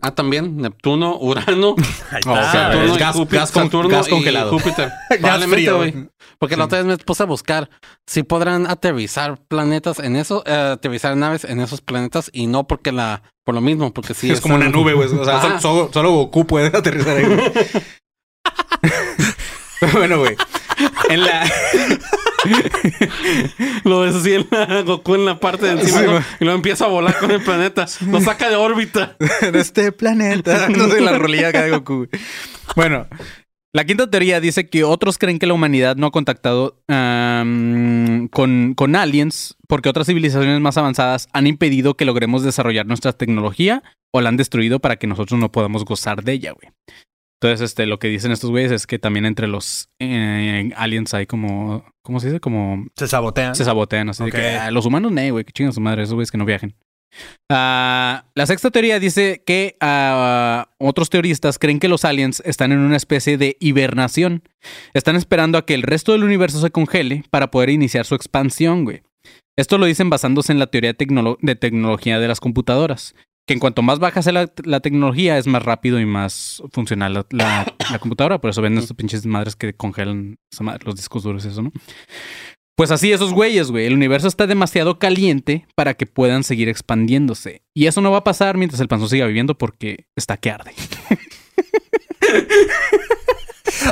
Ah, 0.02 0.14
también, 0.14 0.56
Neptuno, 0.58 1.16
Urano, 1.20 1.74
Ahí 2.10 2.18
está. 2.20 2.52
Saturno 2.52 2.94
y 2.94 2.98
gas- 2.98 3.16
Júpiter, 3.16 3.38
gas 3.40 3.50
con- 3.50 3.62
Saturno 3.64 3.88
gas 3.90 4.06
y 4.06 4.10
congelado. 4.10 4.50
Júpiter. 4.50 4.92
Probablemente, 5.20 5.54
frío. 5.56 5.76
güey. 5.78 6.08
Porque 6.38 6.56
la 6.56 6.66
otra 6.66 6.78
vez 6.78 6.86
me 6.86 6.98
puse 6.98 7.22
a 7.22 7.26
buscar 7.26 7.70
si 8.06 8.22
podrán 8.22 8.66
aterrizar 8.70 9.38
planetas 9.48 9.98
en 10.00 10.16
eso, 10.16 10.42
eh, 10.46 10.52
aterrizar 10.74 11.16
naves 11.16 11.44
en 11.44 11.60
esos 11.60 11.80
planetas 11.80 12.30
y 12.32 12.46
no 12.46 12.66
porque 12.66 12.92
la, 12.92 13.22
por 13.44 13.54
lo 13.54 13.60
mismo, 13.62 13.92
porque 13.94 14.12
sí 14.14 14.30
es 14.32 14.40
como 14.40 14.54
una 14.56 14.66
un- 14.66 14.72
nube, 14.72 14.92
güey. 14.92 15.08
O 15.08 15.24
sea, 15.24 15.38
Ajá. 15.38 15.60
solo, 15.60 15.60
solo- 15.60 15.90
solo 15.92 16.10
Goku 16.12 16.46
puede 16.46 16.66
aterrizar 16.76 17.16
ahí, 17.16 17.24
güey. 17.24 17.52
Pero 19.80 19.92
bueno, 19.98 20.18
güey. 20.18 20.36
en 21.10 21.20
la. 21.24 21.50
Lo 23.84 24.04
la 24.04 24.82
Goku 24.82 25.14
en 25.14 25.24
la 25.24 25.38
parte 25.40 25.66
de 25.66 25.72
encima 25.72 26.24
y 26.40 26.44
luego 26.44 26.56
empieza 26.56 26.86
a 26.86 26.88
volar 26.88 27.18
con 27.18 27.30
el 27.30 27.42
planeta. 27.42 27.86
Lo 28.10 28.20
saca 28.20 28.48
de 28.48 28.56
órbita. 28.56 29.16
de 29.52 29.60
este 29.60 29.92
planeta. 29.92 30.68
No 30.76 30.88
sé 30.88 31.00
la 31.00 31.16
rolilla 31.16 31.48
acá 31.48 31.62
de 31.62 31.70
Goku. 31.70 32.08
Bueno, 32.74 33.06
la 33.72 33.84
quinta 33.84 34.10
teoría 34.10 34.40
dice 34.40 34.68
que 34.68 34.84
otros 34.84 35.18
creen 35.18 35.38
que 35.38 35.46
la 35.46 35.54
humanidad 35.54 35.96
no 35.96 36.06
ha 36.06 36.10
contactado 36.10 36.82
con, 36.88 38.74
con 38.74 38.96
aliens 38.96 39.56
porque 39.68 39.88
otras 39.88 40.06
civilizaciones 40.06 40.60
más 40.60 40.76
avanzadas 40.76 41.28
han 41.32 41.46
impedido 41.46 41.94
que 41.94 42.04
logremos 42.04 42.42
desarrollar 42.42 42.86
nuestra 42.86 43.12
tecnología 43.12 43.82
o 44.12 44.20
la 44.20 44.30
han 44.30 44.36
destruido 44.36 44.80
para 44.80 44.96
que 44.96 45.06
nosotros 45.06 45.38
no 45.38 45.52
podamos 45.52 45.84
gozar 45.84 46.22
de 46.24 46.32
ella, 46.32 46.52
güey. 46.52 46.72
Entonces, 47.40 47.60
este, 47.70 47.86
lo 47.86 47.98
que 47.98 48.08
dicen 48.08 48.32
estos 48.32 48.50
güeyes 48.50 48.72
es 48.72 48.86
que 48.86 48.98
también 48.98 49.26
entre 49.26 49.46
los 49.46 49.88
eh, 50.00 50.70
aliens 50.76 51.12
hay 51.12 51.26
como, 51.26 51.84
¿cómo 52.02 52.18
se 52.18 52.28
dice? 52.28 52.40
Como 52.40 52.86
Se 52.96 53.06
sabotean. 53.08 53.54
se 53.54 53.64
sabotean, 53.64 54.08
así 54.08 54.22
de 54.24 54.30
Ok. 54.30 54.34
que 54.36 54.48
"Ah, 54.56 54.70
los 54.70 54.86
humanos, 54.86 55.12
ne, 55.12 55.30
güey, 55.30 55.44
que 55.44 55.52
chingan 55.52 55.72
su 55.74 55.80
madre, 55.82 56.02
esos 56.04 56.14
güeyes 56.14 56.30
que 56.30 56.38
no 56.38 56.46
viajen. 56.46 56.74
Ah, 57.50 58.24
la 58.34 58.46
sexta 58.46 58.70
teoría 58.70 58.98
dice 58.98 59.42
que 59.46 59.76
ah, 59.80 60.68
otros 60.78 61.10
teoristas 61.10 61.58
creen 61.58 61.78
que 61.78 61.88
los 61.88 62.04
aliens 62.04 62.42
están 62.44 62.72
en 62.72 62.78
una 62.78 62.96
especie 62.96 63.38
de 63.38 63.56
hibernación. 63.60 64.42
Están 64.94 65.16
esperando 65.16 65.58
a 65.58 65.64
que 65.66 65.74
el 65.74 65.82
resto 65.82 66.12
del 66.12 66.24
universo 66.24 66.60
se 66.60 66.70
congele 66.70 67.22
para 67.30 67.50
poder 67.50 67.70
iniciar 67.70 68.04
su 68.06 68.14
expansión, 68.14 68.84
güey. 68.84 69.02
Esto 69.58 69.78
lo 69.78 69.86
dicen 69.86 70.10
basándose 70.10 70.52
en 70.52 70.58
la 70.58 70.66
teoría 70.66 70.92
tecnolo- 70.96 71.38
de 71.40 71.54
tecnología 71.56 72.18
de 72.18 72.28
las 72.28 72.40
computadoras. 72.40 73.14
Que 73.46 73.54
en 73.54 73.60
cuanto 73.60 73.80
más 73.82 73.98
baja 74.00 74.22
sea 74.22 74.32
la, 74.32 74.50
la 74.64 74.80
tecnología, 74.80 75.38
es 75.38 75.46
más 75.46 75.62
rápido 75.62 76.00
y 76.00 76.06
más 76.06 76.62
funcional 76.72 77.14
la, 77.14 77.26
la- 77.30 77.74
la 77.90 77.98
computadora. 78.00 78.40
Por 78.40 78.50
eso 78.50 78.60
ven 78.62 78.76
estos 78.76 78.96
pinches 78.96 79.24
madres 79.24 79.54
que 79.56 79.72
congelan 79.74 80.38
los 80.84 80.96
discos 80.96 81.22
duros, 81.22 81.44
y 81.44 81.48
eso, 81.48 81.62
¿no? 81.62 81.72
Pues 82.76 82.90
así 82.90 83.10
esos 83.10 83.32
güeyes, 83.32 83.70
güey. 83.70 83.86
El 83.86 83.94
universo 83.94 84.28
está 84.28 84.46
demasiado 84.46 84.98
caliente 84.98 85.66
para 85.74 85.94
que 85.94 86.04
puedan 86.06 86.44
seguir 86.44 86.68
expandiéndose. 86.68 87.62
Y 87.74 87.86
eso 87.86 88.02
no 88.02 88.10
va 88.10 88.18
a 88.18 88.24
pasar 88.24 88.58
mientras 88.58 88.80
el 88.80 88.88
panzón 88.88 89.08
siga 89.08 89.26
viviendo 89.26 89.56
porque 89.56 90.06
está 90.16 90.36
que 90.36 90.50
arde. 90.50 90.72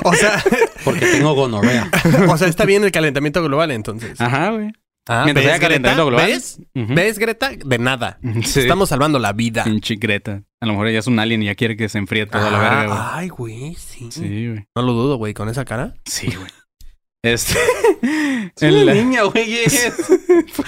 O 0.05 0.13
sea, 0.15 0.43
Porque 0.85 1.07
tengo 1.07 1.35
gonorrea. 1.35 1.89
o 2.29 2.37
sea, 2.37 2.49
está 2.49 2.65
bien 2.65 2.85
el 2.85 2.91
calentamiento 2.93 3.43
global 3.43 3.71
entonces. 3.71 4.21
Ajá, 4.21 4.51
güey. 4.51 4.73
Ah, 5.07 5.23
Mientras 5.25 5.45
¿ves, 5.45 5.53
haya 5.55 5.61
calentamiento 5.61 6.07
global. 6.07 6.27
¿Ves? 6.27 6.59
¿Ves, 6.75 7.19
Greta? 7.19 7.51
De 7.65 7.79
nada. 7.79 8.19
Sí. 8.45 8.61
Estamos 8.61 8.89
salvando 8.89 9.19
la 9.19 9.33
vida. 9.33 9.65
Pinche 9.65 9.97
Greta. 9.97 10.43
A 10.61 10.67
lo 10.67 10.73
mejor 10.73 10.87
ella 10.89 11.01
es 11.01 11.07
un 11.07 11.19
alien 11.19 11.43
y 11.43 11.47
ya 11.47 11.55
quiere 11.55 11.77
que 11.77 11.89
se 11.91 11.99
enfríe 11.99 12.25
toda 12.27 12.51
la 12.51 12.57
Ah, 12.59 12.61
verga, 12.61 12.87
güey. 12.87 12.99
Ay, 13.13 13.29
güey, 13.29 13.75
sí. 13.75 14.09
Sí, 14.11 14.49
güey. 14.49 14.67
No 14.75 14.83
lo 14.83 14.93
dudo, 14.95 15.17
güey, 15.17 15.35
con 15.35 15.49
esa 15.51 15.65
cara. 15.65 15.95
Sí, 16.07 16.29
güey. 16.35 16.51
Este. 17.23 17.55
Es 18.57 18.63
una 18.63 18.85
la- 18.85 18.95
niña, 18.95 19.23
güey. 19.23 19.55
es. 19.65 19.95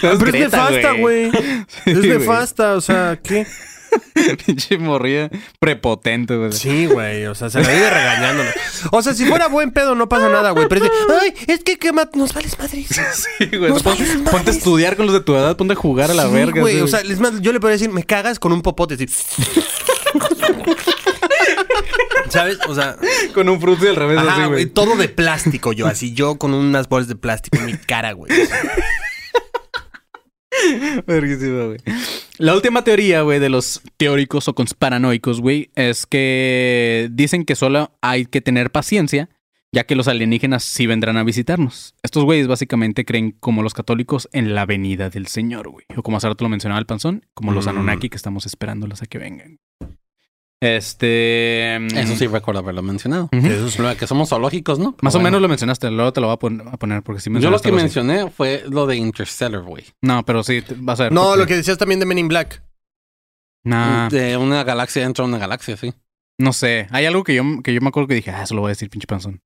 Pero 0.00 0.12
es 0.14 0.18
Greta, 0.20 0.70
nefasta, 0.70 0.92
güey. 0.92 1.30
Sí, 1.30 1.90
Es 1.90 1.98
nefasta, 1.98 2.74
o 2.74 2.80
sea, 2.80 3.18
¿qué? 3.22 3.46
Pinche 4.46 4.78
morrida 4.78 5.30
prepotente, 5.58 6.36
güey. 6.36 6.52
Sí, 6.52 6.86
güey, 6.86 7.26
o 7.26 7.34
sea, 7.34 7.50
se 7.50 7.60
la 7.62 7.68
vive 7.68 7.90
regañándonos. 7.90 8.52
O 8.92 9.02
sea, 9.02 9.14
si 9.14 9.24
fuera 9.26 9.48
buen 9.48 9.70
pedo 9.72 9.94
no 9.94 10.08
pasa 10.08 10.28
nada, 10.28 10.50
güey. 10.50 10.68
Pero 10.68 10.84
es 10.84 10.90
de, 10.90 10.96
ay, 11.20 11.34
es 11.46 11.62
que 11.64 11.78
quema, 11.78 12.08
nos 12.14 12.32
vales 12.34 12.58
madres. 12.58 12.88
Sí, 13.38 13.46
güey. 13.56 13.70
Nos 13.70 13.82
Pon- 13.82 13.96
vales 13.98 14.16
ponte 14.30 14.50
a 14.50 14.54
estudiar 14.54 14.96
con 14.96 15.06
los 15.06 15.14
de 15.14 15.20
tu 15.20 15.34
edad, 15.34 15.56
ponte 15.56 15.72
a 15.74 15.76
jugar 15.76 16.10
a 16.10 16.14
la 16.14 16.24
Sí, 16.26 16.32
verga. 16.32 16.60
güey, 16.60 16.76
sí, 16.76 16.80
o 16.80 16.86
sea, 16.88 17.00
es 17.00 17.18
más, 17.20 17.40
yo 17.40 17.52
le 17.52 17.60
podría 17.60 17.74
decir, 17.78 17.90
me 17.90 18.04
cagas 18.04 18.38
con 18.38 18.52
un 18.52 18.62
popote, 18.62 18.94
así. 18.94 19.06
¿Sabes? 22.28 22.58
O 22.68 22.74
sea, 22.74 22.96
con 23.34 23.48
un 23.48 23.60
fruto 23.60 23.84
y 23.84 23.88
al 23.88 23.96
revés, 23.96 24.18
ajá, 24.18 24.28
así, 24.32 24.40
güey, 24.40 24.50
güey. 24.50 24.66
todo 24.66 24.96
de 24.96 25.08
plástico 25.08 25.72
yo, 25.72 25.86
así 25.86 26.12
yo 26.12 26.36
con 26.38 26.54
unas 26.54 26.88
bolas 26.88 27.08
de 27.08 27.16
plástico 27.16 27.56
en 27.58 27.66
mi 27.66 27.76
cara, 27.76 28.12
güey. 28.12 28.32
Verguísima, 31.06 31.64
güey. 31.64 31.78
La 32.38 32.54
última 32.54 32.84
teoría, 32.84 33.22
güey, 33.22 33.38
de 33.38 33.48
los 33.48 33.80
teóricos 33.96 34.48
o 34.48 34.54
conspiranoicos, 34.54 35.40
güey, 35.40 35.70
es 35.74 36.06
que 36.06 37.08
dicen 37.12 37.44
que 37.44 37.54
solo 37.56 37.92
hay 38.02 38.26
que 38.26 38.40
tener 38.40 38.70
paciencia, 38.70 39.28
ya 39.72 39.84
que 39.84 39.96
los 39.96 40.08
alienígenas 40.08 40.64
sí 40.64 40.86
vendrán 40.86 41.16
a 41.16 41.24
visitarnos. 41.24 41.94
Estos 42.02 42.24
güeyes 42.24 42.46
básicamente 42.46 43.04
creen 43.04 43.32
como 43.32 43.62
los 43.62 43.74
católicos 43.74 44.28
en 44.32 44.54
la 44.54 44.66
venida 44.66 45.10
del 45.10 45.26
Señor, 45.26 45.68
güey. 45.68 45.84
O 45.96 46.02
como 46.02 46.16
hace 46.16 46.28
rato 46.28 46.44
lo 46.44 46.48
mencionaba 46.50 46.78
el 46.78 46.86
panzón, 46.86 47.24
como 47.34 47.52
los 47.52 47.66
Mm. 47.66 47.70
Anunnaki 47.70 48.08
que 48.08 48.16
estamos 48.16 48.46
esperándolos 48.46 49.02
a 49.02 49.06
que 49.06 49.18
vengan. 49.18 49.58
Este... 50.62 51.76
Eso 51.76 52.16
sí 52.16 52.26
recuerdo 52.26 52.60
haberlo 52.60 52.82
mencionado. 52.82 53.28
Eso 53.32 53.68
sí. 53.70 53.80
Lo 53.82 53.88
de 53.88 53.96
que 53.96 54.06
somos 54.06 54.28
zoológicos, 54.30 54.78
¿no? 54.78 54.96
Más 55.02 55.14
o 55.14 55.20
menos 55.20 55.40
lo 55.42 55.48
mencionaste, 55.48 55.90
luego 55.90 56.12
te 56.12 56.20
lo 56.20 56.28
voy 56.28 56.34
a, 56.34 56.38
pon- 56.38 56.62
a 56.68 56.76
poner 56.76 57.02
porque 57.02 57.20
sí 57.20 57.30
Yo 57.30 57.50
lo 57.50 57.58
que 57.60 57.68
algo 57.68 57.76
así. 57.78 57.84
mencioné 57.84 58.30
fue 58.30 58.64
lo 58.68 58.86
de 58.86 58.96
Interstellar, 58.96 59.62
güey. 59.62 59.84
No, 60.02 60.24
pero 60.24 60.42
sí, 60.42 60.62
vas 60.76 61.00
a 61.00 61.04
ver. 61.04 61.12
No, 61.12 61.24
porque- 61.24 61.38
lo 61.40 61.46
que 61.46 61.56
decías 61.56 61.76
también 61.78 62.00
de 62.00 62.06
Men 62.06 62.18
in 62.18 62.28
Black. 62.28 62.62
Nah, 63.64 64.08
De 64.08 64.36
una 64.36 64.62
galaxia 64.64 65.02
dentro 65.02 65.24
de 65.24 65.30
una 65.30 65.38
galaxia, 65.38 65.76
sí. 65.76 65.92
no 66.40 66.52
sé. 66.52 66.86
Hay 66.90 67.04
algo 67.04 67.24
que 67.24 67.34
yo, 67.34 67.42
que 67.64 67.74
yo 67.74 67.80
me 67.80 67.88
acuerdo 67.88 68.06
que 68.08 68.14
dije, 68.14 68.30
ah, 68.30 68.42
eso 68.42 68.54
lo 68.54 68.60
voy 68.62 68.68
a 68.68 68.70
decir, 68.70 68.88
pinche 68.88 69.06
panzón. 69.06 69.40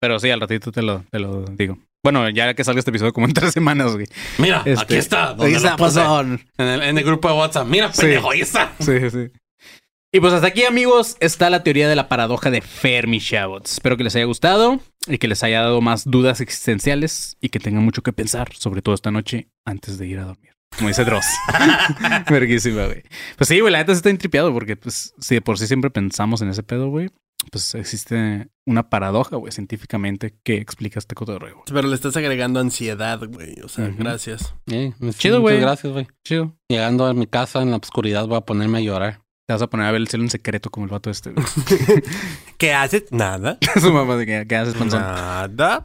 Pero 0.00 0.18
sí, 0.18 0.30
al 0.30 0.40
ratito 0.40 0.72
te 0.72 0.82
lo, 0.82 1.04
te 1.10 1.18
lo 1.18 1.44
digo. 1.44 1.78
Bueno, 2.02 2.28
ya 2.30 2.54
que 2.54 2.64
salga 2.64 2.78
este 2.78 2.90
episodio 2.90 3.12
como 3.12 3.26
en 3.26 3.32
tres 3.34 3.52
semanas, 3.52 3.94
güey. 3.94 4.06
Mira, 4.38 4.62
Este, 4.64 4.82
aquí 4.82 4.96
está. 4.96 5.30
Ahí 5.30 5.36
Donde 5.36 5.56
está, 5.56 5.70
lo 5.72 5.76
puse. 5.76 6.00
panzón. 6.00 6.40
En 6.58 6.66
el, 6.66 6.82
en 6.82 6.98
el 6.98 7.04
grupo 7.04 7.28
de 7.28 7.34
WhatsApp. 7.34 7.66
Mira, 7.66 7.92
Sí. 7.92 8.02
pendejo, 8.02 8.30
ahí 8.30 8.40
está. 8.40 8.72
Sí, 8.78 9.10
sí. 9.10 9.28
Y 10.12 10.20
pues 10.20 10.32
hasta 10.32 10.46
aquí, 10.46 10.64
amigos, 10.64 11.16
está 11.20 11.50
la 11.50 11.62
teoría 11.62 11.88
de 11.88 11.96
la 11.96 12.08
paradoja 12.08 12.50
de 12.50 12.60
Fermi, 12.60 13.20
chavos. 13.20 13.62
Espero 13.64 13.96
que 13.96 14.04
les 14.04 14.14
haya 14.14 14.24
gustado 14.24 14.80
y 15.06 15.18
que 15.18 15.28
les 15.28 15.42
haya 15.42 15.62
dado 15.62 15.80
más 15.80 16.04
dudas 16.04 16.40
existenciales 16.40 17.36
y 17.40 17.48
que 17.48 17.58
tengan 17.58 17.84
mucho 17.84 18.02
que 18.02 18.12
pensar, 18.12 18.52
sobre 18.54 18.82
todo 18.82 18.94
esta 18.94 19.10
noche, 19.10 19.48
antes 19.64 19.98
de 19.98 20.06
ir 20.06 20.18
a 20.20 20.24
dormir. 20.24 20.52
Como 20.76 20.88
dice 20.88 21.04
Dross. 21.04 21.26
Verguísima, 22.30 22.86
güey. 22.86 23.02
Pues 23.36 23.48
sí, 23.48 23.60
güey, 23.60 23.72
la 23.72 23.78
neta 23.78 23.92
sí 23.92 23.98
está 23.98 24.10
intripiado 24.10 24.52
porque, 24.52 24.76
pues, 24.76 25.12
si 25.18 25.34
de 25.34 25.42
por 25.42 25.58
sí 25.58 25.66
siempre 25.66 25.90
pensamos 25.90 26.40
en 26.40 26.50
ese 26.50 26.62
pedo, 26.62 26.88
güey, 26.88 27.10
pues 27.50 27.74
existe 27.74 28.48
una 28.64 28.88
paradoja, 28.88 29.36
güey, 29.36 29.52
científicamente 29.52 30.34
que 30.42 30.56
explica 30.56 30.98
este 30.98 31.14
cotorreo. 31.14 31.62
Pero 31.66 31.88
le 31.88 31.94
estás 31.94 32.16
agregando 32.16 32.60
ansiedad, 32.60 33.20
güey. 33.28 33.60
O 33.62 33.68
sea, 33.68 33.88
gracias. 33.88 34.54
Chido, 34.66 34.94
muchas 34.98 35.40
güey. 35.40 35.60
Gracias, 35.60 35.92
güey. 35.92 36.06
Chido. 36.24 36.56
Llegando 36.68 37.06
a 37.06 37.14
mi 37.14 37.26
casa 37.26 37.62
en 37.62 37.70
la 37.70 37.76
oscuridad 37.76 38.26
voy 38.26 38.38
a 38.38 38.42
ponerme 38.42 38.78
a 38.78 38.80
llorar. 38.80 39.25
Te 39.46 39.52
vas 39.52 39.62
a 39.62 39.68
poner 39.68 39.86
a 39.86 39.92
ver 39.92 40.00
el 40.00 40.08
cielo 40.08 40.24
en 40.24 40.30
secreto 40.30 40.70
como 40.70 40.86
el 40.86 40.90
vato 40.90 41.08
este, 41.08 41.30
güey. 41.30 41.46
¿Qué 42.58 42.74
haces? 42.74 43.04
Nada. 43.12 43.58
Su 43.80 43.92
mamá 43.92 44.16
de 44.16 44.26
que, 44.26 44.44
¿qué 44.48 44.56
haces, 44.56 44.74
panzón? 44.74 45.00
Nada. 45.02 45.84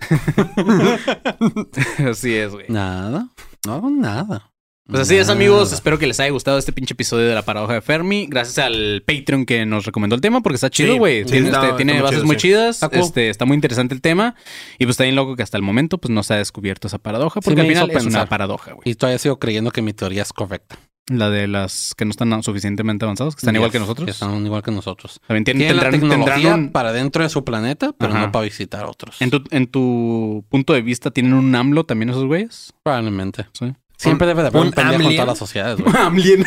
Así 2.10 2.34
es, 2.36 2.52
güey. 2.54 2.66
Nada. 2.70 3.28
No 3.66 3.74
hago 3.74 3.90
nada. 3.92 4.48
Pues 4.88 5.02
así 5.04 5.16
es, 5.16 5.30
amigos. 5.30 5.72
Espero 5.72 5.98
que 5.98 6.06
les 6.08 6.20
haya 6.20 6.32
gustado 6.32 6.58
este 6.58 6.74
pinche 6.74 6.94
episodio 6.96 7.28
de 7.28 7.36
la 7.36 7.44
paradoja 7.44 7.76
de 7.76 7.82
Fermi. 7.82 8.26
Gracias 8.28 8.58
al 8.58 9.04
Patreon 9.06 9.46
que 9.46 9.66
nos 9.66 9.86
recomendó 9.86 10.16
el 10.16 10.22
tema, 10.22 10.42
porque 10.42 10.56
está 10.56 10.70
chido, 10.70 10.94
Sí, 10.94 11.00
güey. 11.00 11.24
sí, 11.24 11.30
tiene 11.32 11.46
está- 11.48 11.60
este, 11.60 11.66
está 11.68 11.78
tiene 11.78 11.94
muy 11.94 12.02
bases 12.02 12.16
chido, 12.18 12.26
muy 12.26 12.36
sí. 12.36 12.42
chidas. 12.42 12.84
Está. 12.84 13.00
Este, 13.00 13.30
está 13.30 13.46
muy 13.46 13.56
interesante 13.56 13.94
el 13.94 14.02
tema. 14.02 14.36
Y 14.80 14.86
pues 14.86 14.96
está 14.96 15.04
bien 15.04 15.16
loco 15.16 15.38
que 15.38 15.44
hasta 15.44 15.56
el 15.56 15.64
momento 15.64 15.98
pues 16.00 16.12
no 16.12 16.24
se 16.24 16.34
ha 16.34 16.38
descubierto 16.38 16.88
esa 16.88 16.98
paradoja, 16.98 17.40
porque 17.40 17.62
al 17.62 17.68
final 17.68 17.92
es 17.92 18.06
una 18.06 18.26
paradoja, 18.26 18.74
güey. 18.74 18.82
Y 18.90 18.96
todavía 18.96 19.20
sigo 19.20 19.40
creyendo 19.40 19.72
que 19.72 19.82
mi 19.82 19.94
teoría 19.94 20.24
es 20.24 20.34
correcta. 20.34 20.78
La 21.08 21.30
de 21.30 21.48
las 21.48 21.94
que 21.98 22.06
no 22.06 22.12
están 22.12 22.42
suficientemente 22.44 23.04
avanzados, 23.06 23.36
que 23.36 23.40
están 23.40 23.56
igual 23.56 23.72
que 23.72 23.80
nosotros. 23.80 24.06
Que 24.06 24.12
están 24.12 24.46
igual 24.46 24.62
que 24.62 24.72
nosotros. 24.72 25.20
También 25.28 25.44
tienen, 25.44 25.60
Tienen 25.62 25.78
la 25.78 25.84
tendrán, 25.90 26.02
tecnología 26.10 26.36
tendrán 26.36 26.60
un- 26.66 26.72
para 26.72 26.94
dentro 26.94 27.24
de 27.24 27.30
su 27.30 27.44
planeta, 27.44 27.92
pero 27.98 28.14
Ajá. 28.14 28.28
no 28.28 28.32
para 28.32 28.44
visitar 28.46 28.86
otros. 28.86 29.22
en, 29.22 29.30
tu, 29.32 29.44
en 29.50 29.68
tu 29.68 30.46
punto 30.50 30.74
de 30.74 30.82
vista, 30.82 31.12
¿tienen 31.12 31.34
un 31.34 31.54
AMLO 31.54 31.86
también 31.86 32.10
esos 32.12 32.26
güeyes? 32.26 32.72
Probablemente. 32.84 33.48
Sí. 33.54 33.74
Siempre 33.98 34.26
debe 34.28 34.42
de 34.44 34.48
haber 34.50 34.62
un, 34.62 34.68
un 34.68 34.74
alien. 34.80 35.12
todas 35.16 35.28
las 35.28 35.38
sociedades, 35.38 35.80
güey. 35.84 35.96
AMLien. 35.98 36.46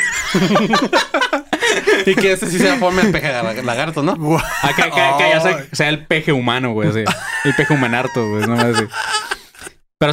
y 2.06 2.14
que 2.14 2.32
ese 2.32 2.50
sí 2.50 2.58
sea 2.58 2.76
forma 2.76 3.02
de 3.02 3.10
peje 3.12 3.62
lagarto, 3.62 4.02
¿no? 4.02 4.12
Acá, 4.62 4.86
acá, 4.86 5.14
acá 5.16 5.28
ya 5.30 5.40
sea, 5.40 5.66
sea 5.72 5.88
el 5.88 6.06
peje 6.06 6.32
humano, 6.32 6.72
güey. 6.72 6.88
El 6.88 7.54
peje 7.56 7.72
humanarto, 7.74 8.28
güey. 8.28 8.46
No 8.46 8.56
más 8.56 8.64
así. 8.66 8.84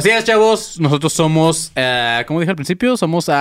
sí, 0.20 0.24
chavos, 0.24 0.80
nosotros 0.80 1.12
somos, 1.12 1.70
eh, 1.76 2.24
como 2.26 2.40
dije 2.40 2.48
al 2.50 2.56
principio, 2.56 2.96
somos 2.96 3.28
a... 3.28 3.34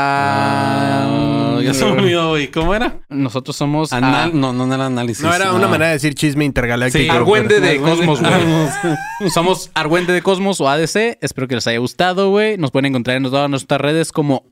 Ah, 1.56 1.62
ya 1.64 1.74
se 1.74 1.86
me 1.86 1.92
olvidó, 1.92 2.30
güey. 2.32 2.50
¿Cómo 2.52 2.76
era? 2.76 3.00
Nosotros 3.08 3.56
somos 3.56 3.94
Anal- 3.94 4.32
a- 4.32 4.34
no, 4.34 4.52
no 4.52 4.74
era 4.74 4.88
análisis. 4.88 5.24
No 5.24 5.34
era 5.34 5.54
una 5.54 5.68
manera 5.68 5.88
de 5.88 5.94
decir 5.94 6.14
chisme 6.14 6.44
intergaláctico. 6.44 7.04
Sí, 7.04 7.10
Argüende 7.10 7.60
de. 7.62 7.80
Cosmos, 7.80 8.20
güey. 8.20 9.30
Somos 9.34 9.72
Argüende 9.76 10.12
de 10.12 10.22
Cosmos 10.22 10.60
o 10.60 10.68
ADC. 10.68 11.20
Espero 11.22 11.48
que 11.48 11.56
les 11.56 11.68
haya 11.68 11.78
gustado, 11.80 12.30
güey. 12.32 12.58
Nos 12.58 12.72
pueden 12.72 12.88
encontrar 12.88 13.16
en 13.18 13.24
todas 13.24 13.50
nuestras 13.50 13.80
redes 13.80 14.12
como 14.12 14.52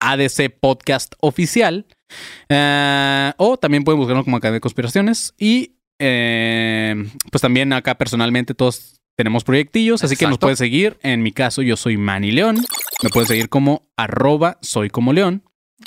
ADC 0.00 0.58
Podcast 0.60 1.14
Oficial. 1.20 1.86
Eh, 2.50 3.32
o 3.38 3.56
también 3.56 3.84
pueden 3.84 3.98
buscarnos 3.98 4.24
como 4.24 4.36
Academia 4.36 4.56
de 4.56 4.60
Conspiraciones. 4.60 5.32
Y 5.38 5.76
eh, 5.98 6.94
pues 7.30 7.40
también 7.40 7.72
acá 7.72 7.96
personalmente 7.96 8.54
todos 8.54 9.00
tenemos 9.22 9.44
proyectillos. 9.44 10.02
Así 10.02 10.16
que 10.16 10.26
nos 10.26 10.38
pueden 10.38 10.56
seguir. 10.56 10.98
En 11.02 11.22
mi 11.22 11.30
caso, 11.32 11.62
yo 11.62 11.76
soy 11.76 11.96
Manny 11.96 12.32
León. 12.32 12.56
Me 13.02 13.08
pueden 13.10 13.28
seguir 13.28 13.48
como 13.48 13.88
arroba 13.96 14.58
soy 14.62 14.90
como 14.90 15.12
León. 15.12 15.44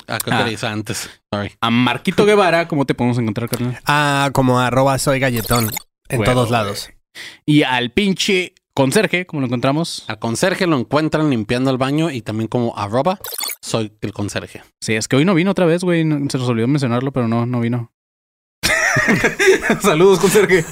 Ah, 0.08 0.18
creo 0.22 0.38
Ah. 0.38 0.44
que 0.48 0.66
antes. 0.66 1.10
Sorry. 1.32 1.52
A 1.60 1.70
Marquito 1.70 2.24
Guevara, 2.24 2.66
¿cómo 2.68 2.86
te 2.86 2.94
podemos 2.94 3.18
encontrar, 3.18 3.48
carnal? 3.48 3.78
Ah, 3.86 4.30
como 4.32 4.58
arroba 4.58 4.98
soy 4.98 5.18
galletón. 5.20 5.70
En 6.08 6.22
todos 6.24 6.50
lados. 6.50 6.90
Y 7.44 7.62
al 7.62 7.90
pinche 7.90 8.54
conserje, 8.74 9.26
como 9.26 9.40
lo 9.40 9.46
encontramos. 9.46 10.04
Al 10.08 10.18
conserje 10.18 10.66
lo 10.66 10.78
encuentran 10.78 11.30
limpiando 11.30 11.70
el 11.70 11.78
baño 11.78 12.10
y 12.10 12.20
también 12.22 12.48
como 12.48 12.76
arroba 12.76 13.18
soy 13.62 13.92
el 14.02 14.12
conserje. 14.12 14.62
Sí, 14.80 14.94
es 14.94 15.08
que 15.08 15.16
hoy 15.16 15.24
no 15.24 15.34
vino 15.34 15.50
otra 15.50 15.66
vez, 15.66 15.82
güey. 15.82 16.02
Se 16.02 16.38
nos 16.38 16.48
olvidó 16.48 16.68
mencionarlo, 16.68 17.12
pero 17.12 17.26
no, 17.28 17.46
no 17.46 17.60
vino. 17.60 17.92
Saludos, 19.82 20.18
conserje. 20.18 20.64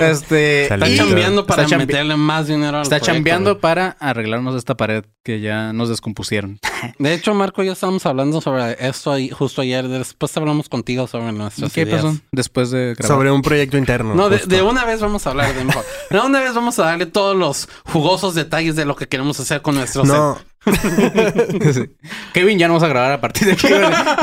Este. 0.00 0.64
Está 0.64 0.94
chambeando 0.94 1.46
para 1.46 1.64
está 1.64 1.78
meterle 1.78 2.16
más 2.16 2.46
dinero 2.48 2.78
al 2.78 2.82
Está 2.82 2.96
proyecto, 2.98 3.06
chambeando 3.14 3.50
güey. 3.52 3.60
para 3.60 3.96
arreglarnos 4.00 4.54
esta 4.56 4.76
pared 4.76 5.04
que 5.22 5.40
ya 5.40 5.72
nos 5.72 5.88
descompusieron. 5.88 6.58
De 6.98 7.14
hecho, 7.14 7.34
Marco, 7.34 7.62
ya 7.62 7.72
estábamos 7.72 8.04
hablando 8.06 8.40
sobre 8.40 8.76
esto 8.86 9.12
ahí, 9.12 9.30
justo 9.30 9.62
ayer. 9.62 9.88
Después 9.88 10.36
hablamos 10.36 10.68
contigo 10.68 11.06
sobre 11.06 11.32
nuestras 11.32 11.72
¿Qué 11.72 11.82
ideas. 11.82 12.02
pasó? 12.02 12.16
Después 12.32 12.70
de 12.70 12.94
grabar. 12.94 13.16
Sobre 13.16 13.30
un 13.30 13.42
proyecto 13.42 13.76
interno. 13.78 14.14
No, 14.14 14.28
de, 14.30 14.62
una 14.62 14.84
vez 14.84 15.00
vamos 15.00 15.26
a 15.26 15.30
hablar 15.30 15.54
de 15.54 15.64
mejor. 15.64 15.84
De 16.10 16.20
una 16.20 16.40
vez 16.40 16.54
vamos 16.54 16.78
a 16.78 16.84
darle 16.84 17.06
todos 17.06 17.36
los 17.36 17.68
jugosos 17.84 18.34
detalles 18.34 18.76
de 18.76 18.84
lo 18.84 18.96
que 18.96 19.08
queremos 19.08 19.38
hacer 19.40 19.62
con 19.62 19.74
nuestro 19.74 20.04
set. 20.04 20.14
No, 20.14 20.38
Sí. 20.38 20.42
Kevin, 22.32 22.58
ya 22.58 22.66
no 22.66 22.74
vamos 22.74 22.82
a 22.82 22.88
grabar 22.88 23.12
a 23.12 23.20
partir 23.20 23.46
de 23.46 23.52
aquí. 23.54 23.68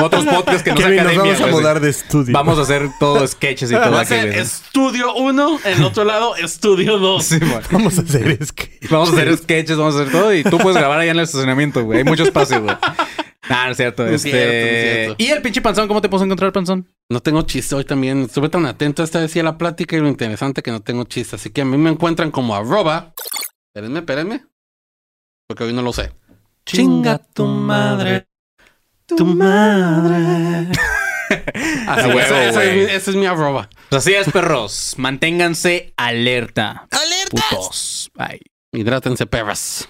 Otros 0.01 0.25
podcasts 0.25 0.63
que 0.63 0.71
no 0.71 0.77
Kevin, 0.77 1.03
nos 1.03 1.15
vamos 1.15 1.41
a 1.41 1.47
mudar 1.47 1.79
de 1.79 1.89
estudio. 1.89 2.33
Vamos 2.33 2.59
a 2.59 2.63
hacer 2.63 2.89
todo 2.99 3.25
sketches 3.25 3.71
y 3.71 3.75
todo 3.75 3.91
Va 3.91 3.99
a 3.99 4.01
aquello, 4.01 4.21
ser 4.21 4.31
güey. 4.31 4.41
estudio 4.41 5.15
1, 5.15 5.59
el 5.65 5.83
otro 5.83 6.03
lado 6.03 6.35
estudio 6.35 6.97
2. 6.97 7.23
Sí, 7.23 7.39
bueno. 7.39 7.61
Vamos 7.71 7.97
a 7.97 8.01
hacer 8.01 8.37
es 8.41 8.51
que... 8.51 8.79
Vamos 8.89 9.09
a 9.09 9.13
hacer 9.13 9.37
sketches, 9.37 9.77
vamos 9.77 9.95
a 9.95 10.01
hacer 10.01 10.11
todo 10.11 10.33
y 10.33 10.43
tú 10.43 10.57
puedes 10.57 10.77
grabar 10.77 10.99
allá 10.99 11.11
en 11.11 11.17
el 11.17 11.23
estacionamiento, 11.23 11.83
güey. 11.83 11.99
Hay 11.99 12.03
mucho 12.03 12.23
espacio, 12.23 12.61
güey. 12.61 12.75
Ah, 13.49 13.65
no 13.65 13.71
es 13.71 13.77
cierto. 13.77 14.05
Este... 14.07 14.31
cierto, 14.31 14.51
cierto. 14.51 15.15
¿Y 15.17 15.27
el 15.27 15.41
pinche 15.41 15.61
panzón? 15.61 15.87
¿Cómo 15.87 16.01
te 16.01 16.09
puedes 16.09 16.25
encontrar 16.25 16.47
el 16.47 16.53
panzón? 16.53 16.87
No 17.09 17.19
tengo 17.21 17.41
chiste 17.41 17.75
hoy 17.75 17.83
también. 17.83 18.23
Estuve 18.23 18.49
tan 18.49 18.65
atento 18.65 19.03
esta 19.03 19.19
vez 19.19 19.35
a 19.35 19.43
la 19.43 19.57
plática 19.57 19.95
y 19.95 19.99
lo 19.99 20.07
interesante 20.07 20.61
que 20.61 20.71
no 20.71 20.81
tengo 20.81 21.03
chiste. 21.03 21.35
Así 21.35 21.49
que 21.49 21.61
a 21.61 21.65
mí 21.65 21.77
me 21.77 21.89
encuentran 21.89 22.31
como 22.31 22.55
arroba. 22.55 23.13
Espérenme, 23.67 23.99
espérenme. 23.99 24.45
Porque 25.47 25.65
hoy 25.65 25.73
no 25.73 25.81
lo 25.81 25.91
sé. 25.91 26.11
Chinga 26.65 27.17
tu 27.33 27.45
madre. 27.45 28.27
Tu 29.05 29.25
madre. 29.25 30.69
Así, 31.87 31.87
A 31.87 32.07
huevo, 32.07 32.19
ese, 32.19 32.47
ese 32.47 32.47
es 32.49 32.53
güey. 32.55 32.75
mi, 32.75 32.81
ese 32.83 33.09
es 33.11 33.15
mi 33.15 33.25
arroba. 33.25 33.69
Pues 33.89 34.03
así 34.03 34.13
es, 34.13 34.31
perros. 34.31 34.95
Manténganse 34.97 35.93
alerta. 35.97 36.87
¡Alerta! 36.91 37.29
Putos. 37.49 38.11
Ay. 38.17 38.39
Hidrátense, 38.71 39.25
perras. 39.25 39.89